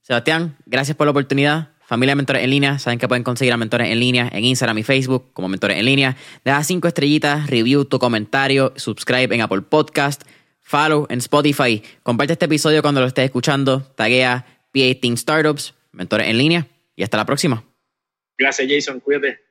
Sebastián, 0.00 0.56
gracias 0.64 0.96
por 0.96 1.08
la 1.08 1.10
oportunidad. 1.10 1.70
Familia 1.88 2.12
de 2.12 2.16
Mentores 2.16 2.44
en 2.44 2.50
Línea, 2.50 2.78
saben 2.78 2.98
que 2.98 3.08
pueden 3.08 3.24
conseguir 3.24 3.52
a 3.52 3.56
Mentores 3.56 3.90
en 3.90 3.98
Línea 3.98 4.28
en 4.30 4.44
Instagram 4.44 4.76
y 4.76 4.82
Facebook 4.82 5.32
como 5.32 5.48
Mentores 5.48 5.78
en 5.78 5.86
Línea. 5.86 6.16
Deja 6.44 6.62
cinco 6.62 6.86
estrellitas, 6.86 7.48
review 7.48 7.86
tu 7.86 7.98
comentario, 7.98 8.74
subscribe 8.76 9.34
en 9.34 9.40
Apple 9.40 9.62
Podcast, 9.62 10.22
follow 10.68 11.06
en 11.08 11.18
Spotify. 11.18 11.82
Comparte 12.02 12.34
este 12.34 12.44
episodio 12.44 12.82
cuando 12.82 13.00
lo 13.00 13.06
estés 13.06 13.24
escuchando. 13.24 13.80
Taguea 13.96 14.44
PA 14.72 15.00
Team 15.00 15.16
Startups, 15.16 15.74
Mentores 15.92 16.28
en 16.28 16.36
Línea. 16.36 16.66
Y 16.94 17.02
hasta 17.02 17.16
la 17.16 17.24
próxima. 17.24 17.64
Gracias, 18.36 18.68
Jason. 18.70 19.00
Cuídate. 19.00 19.47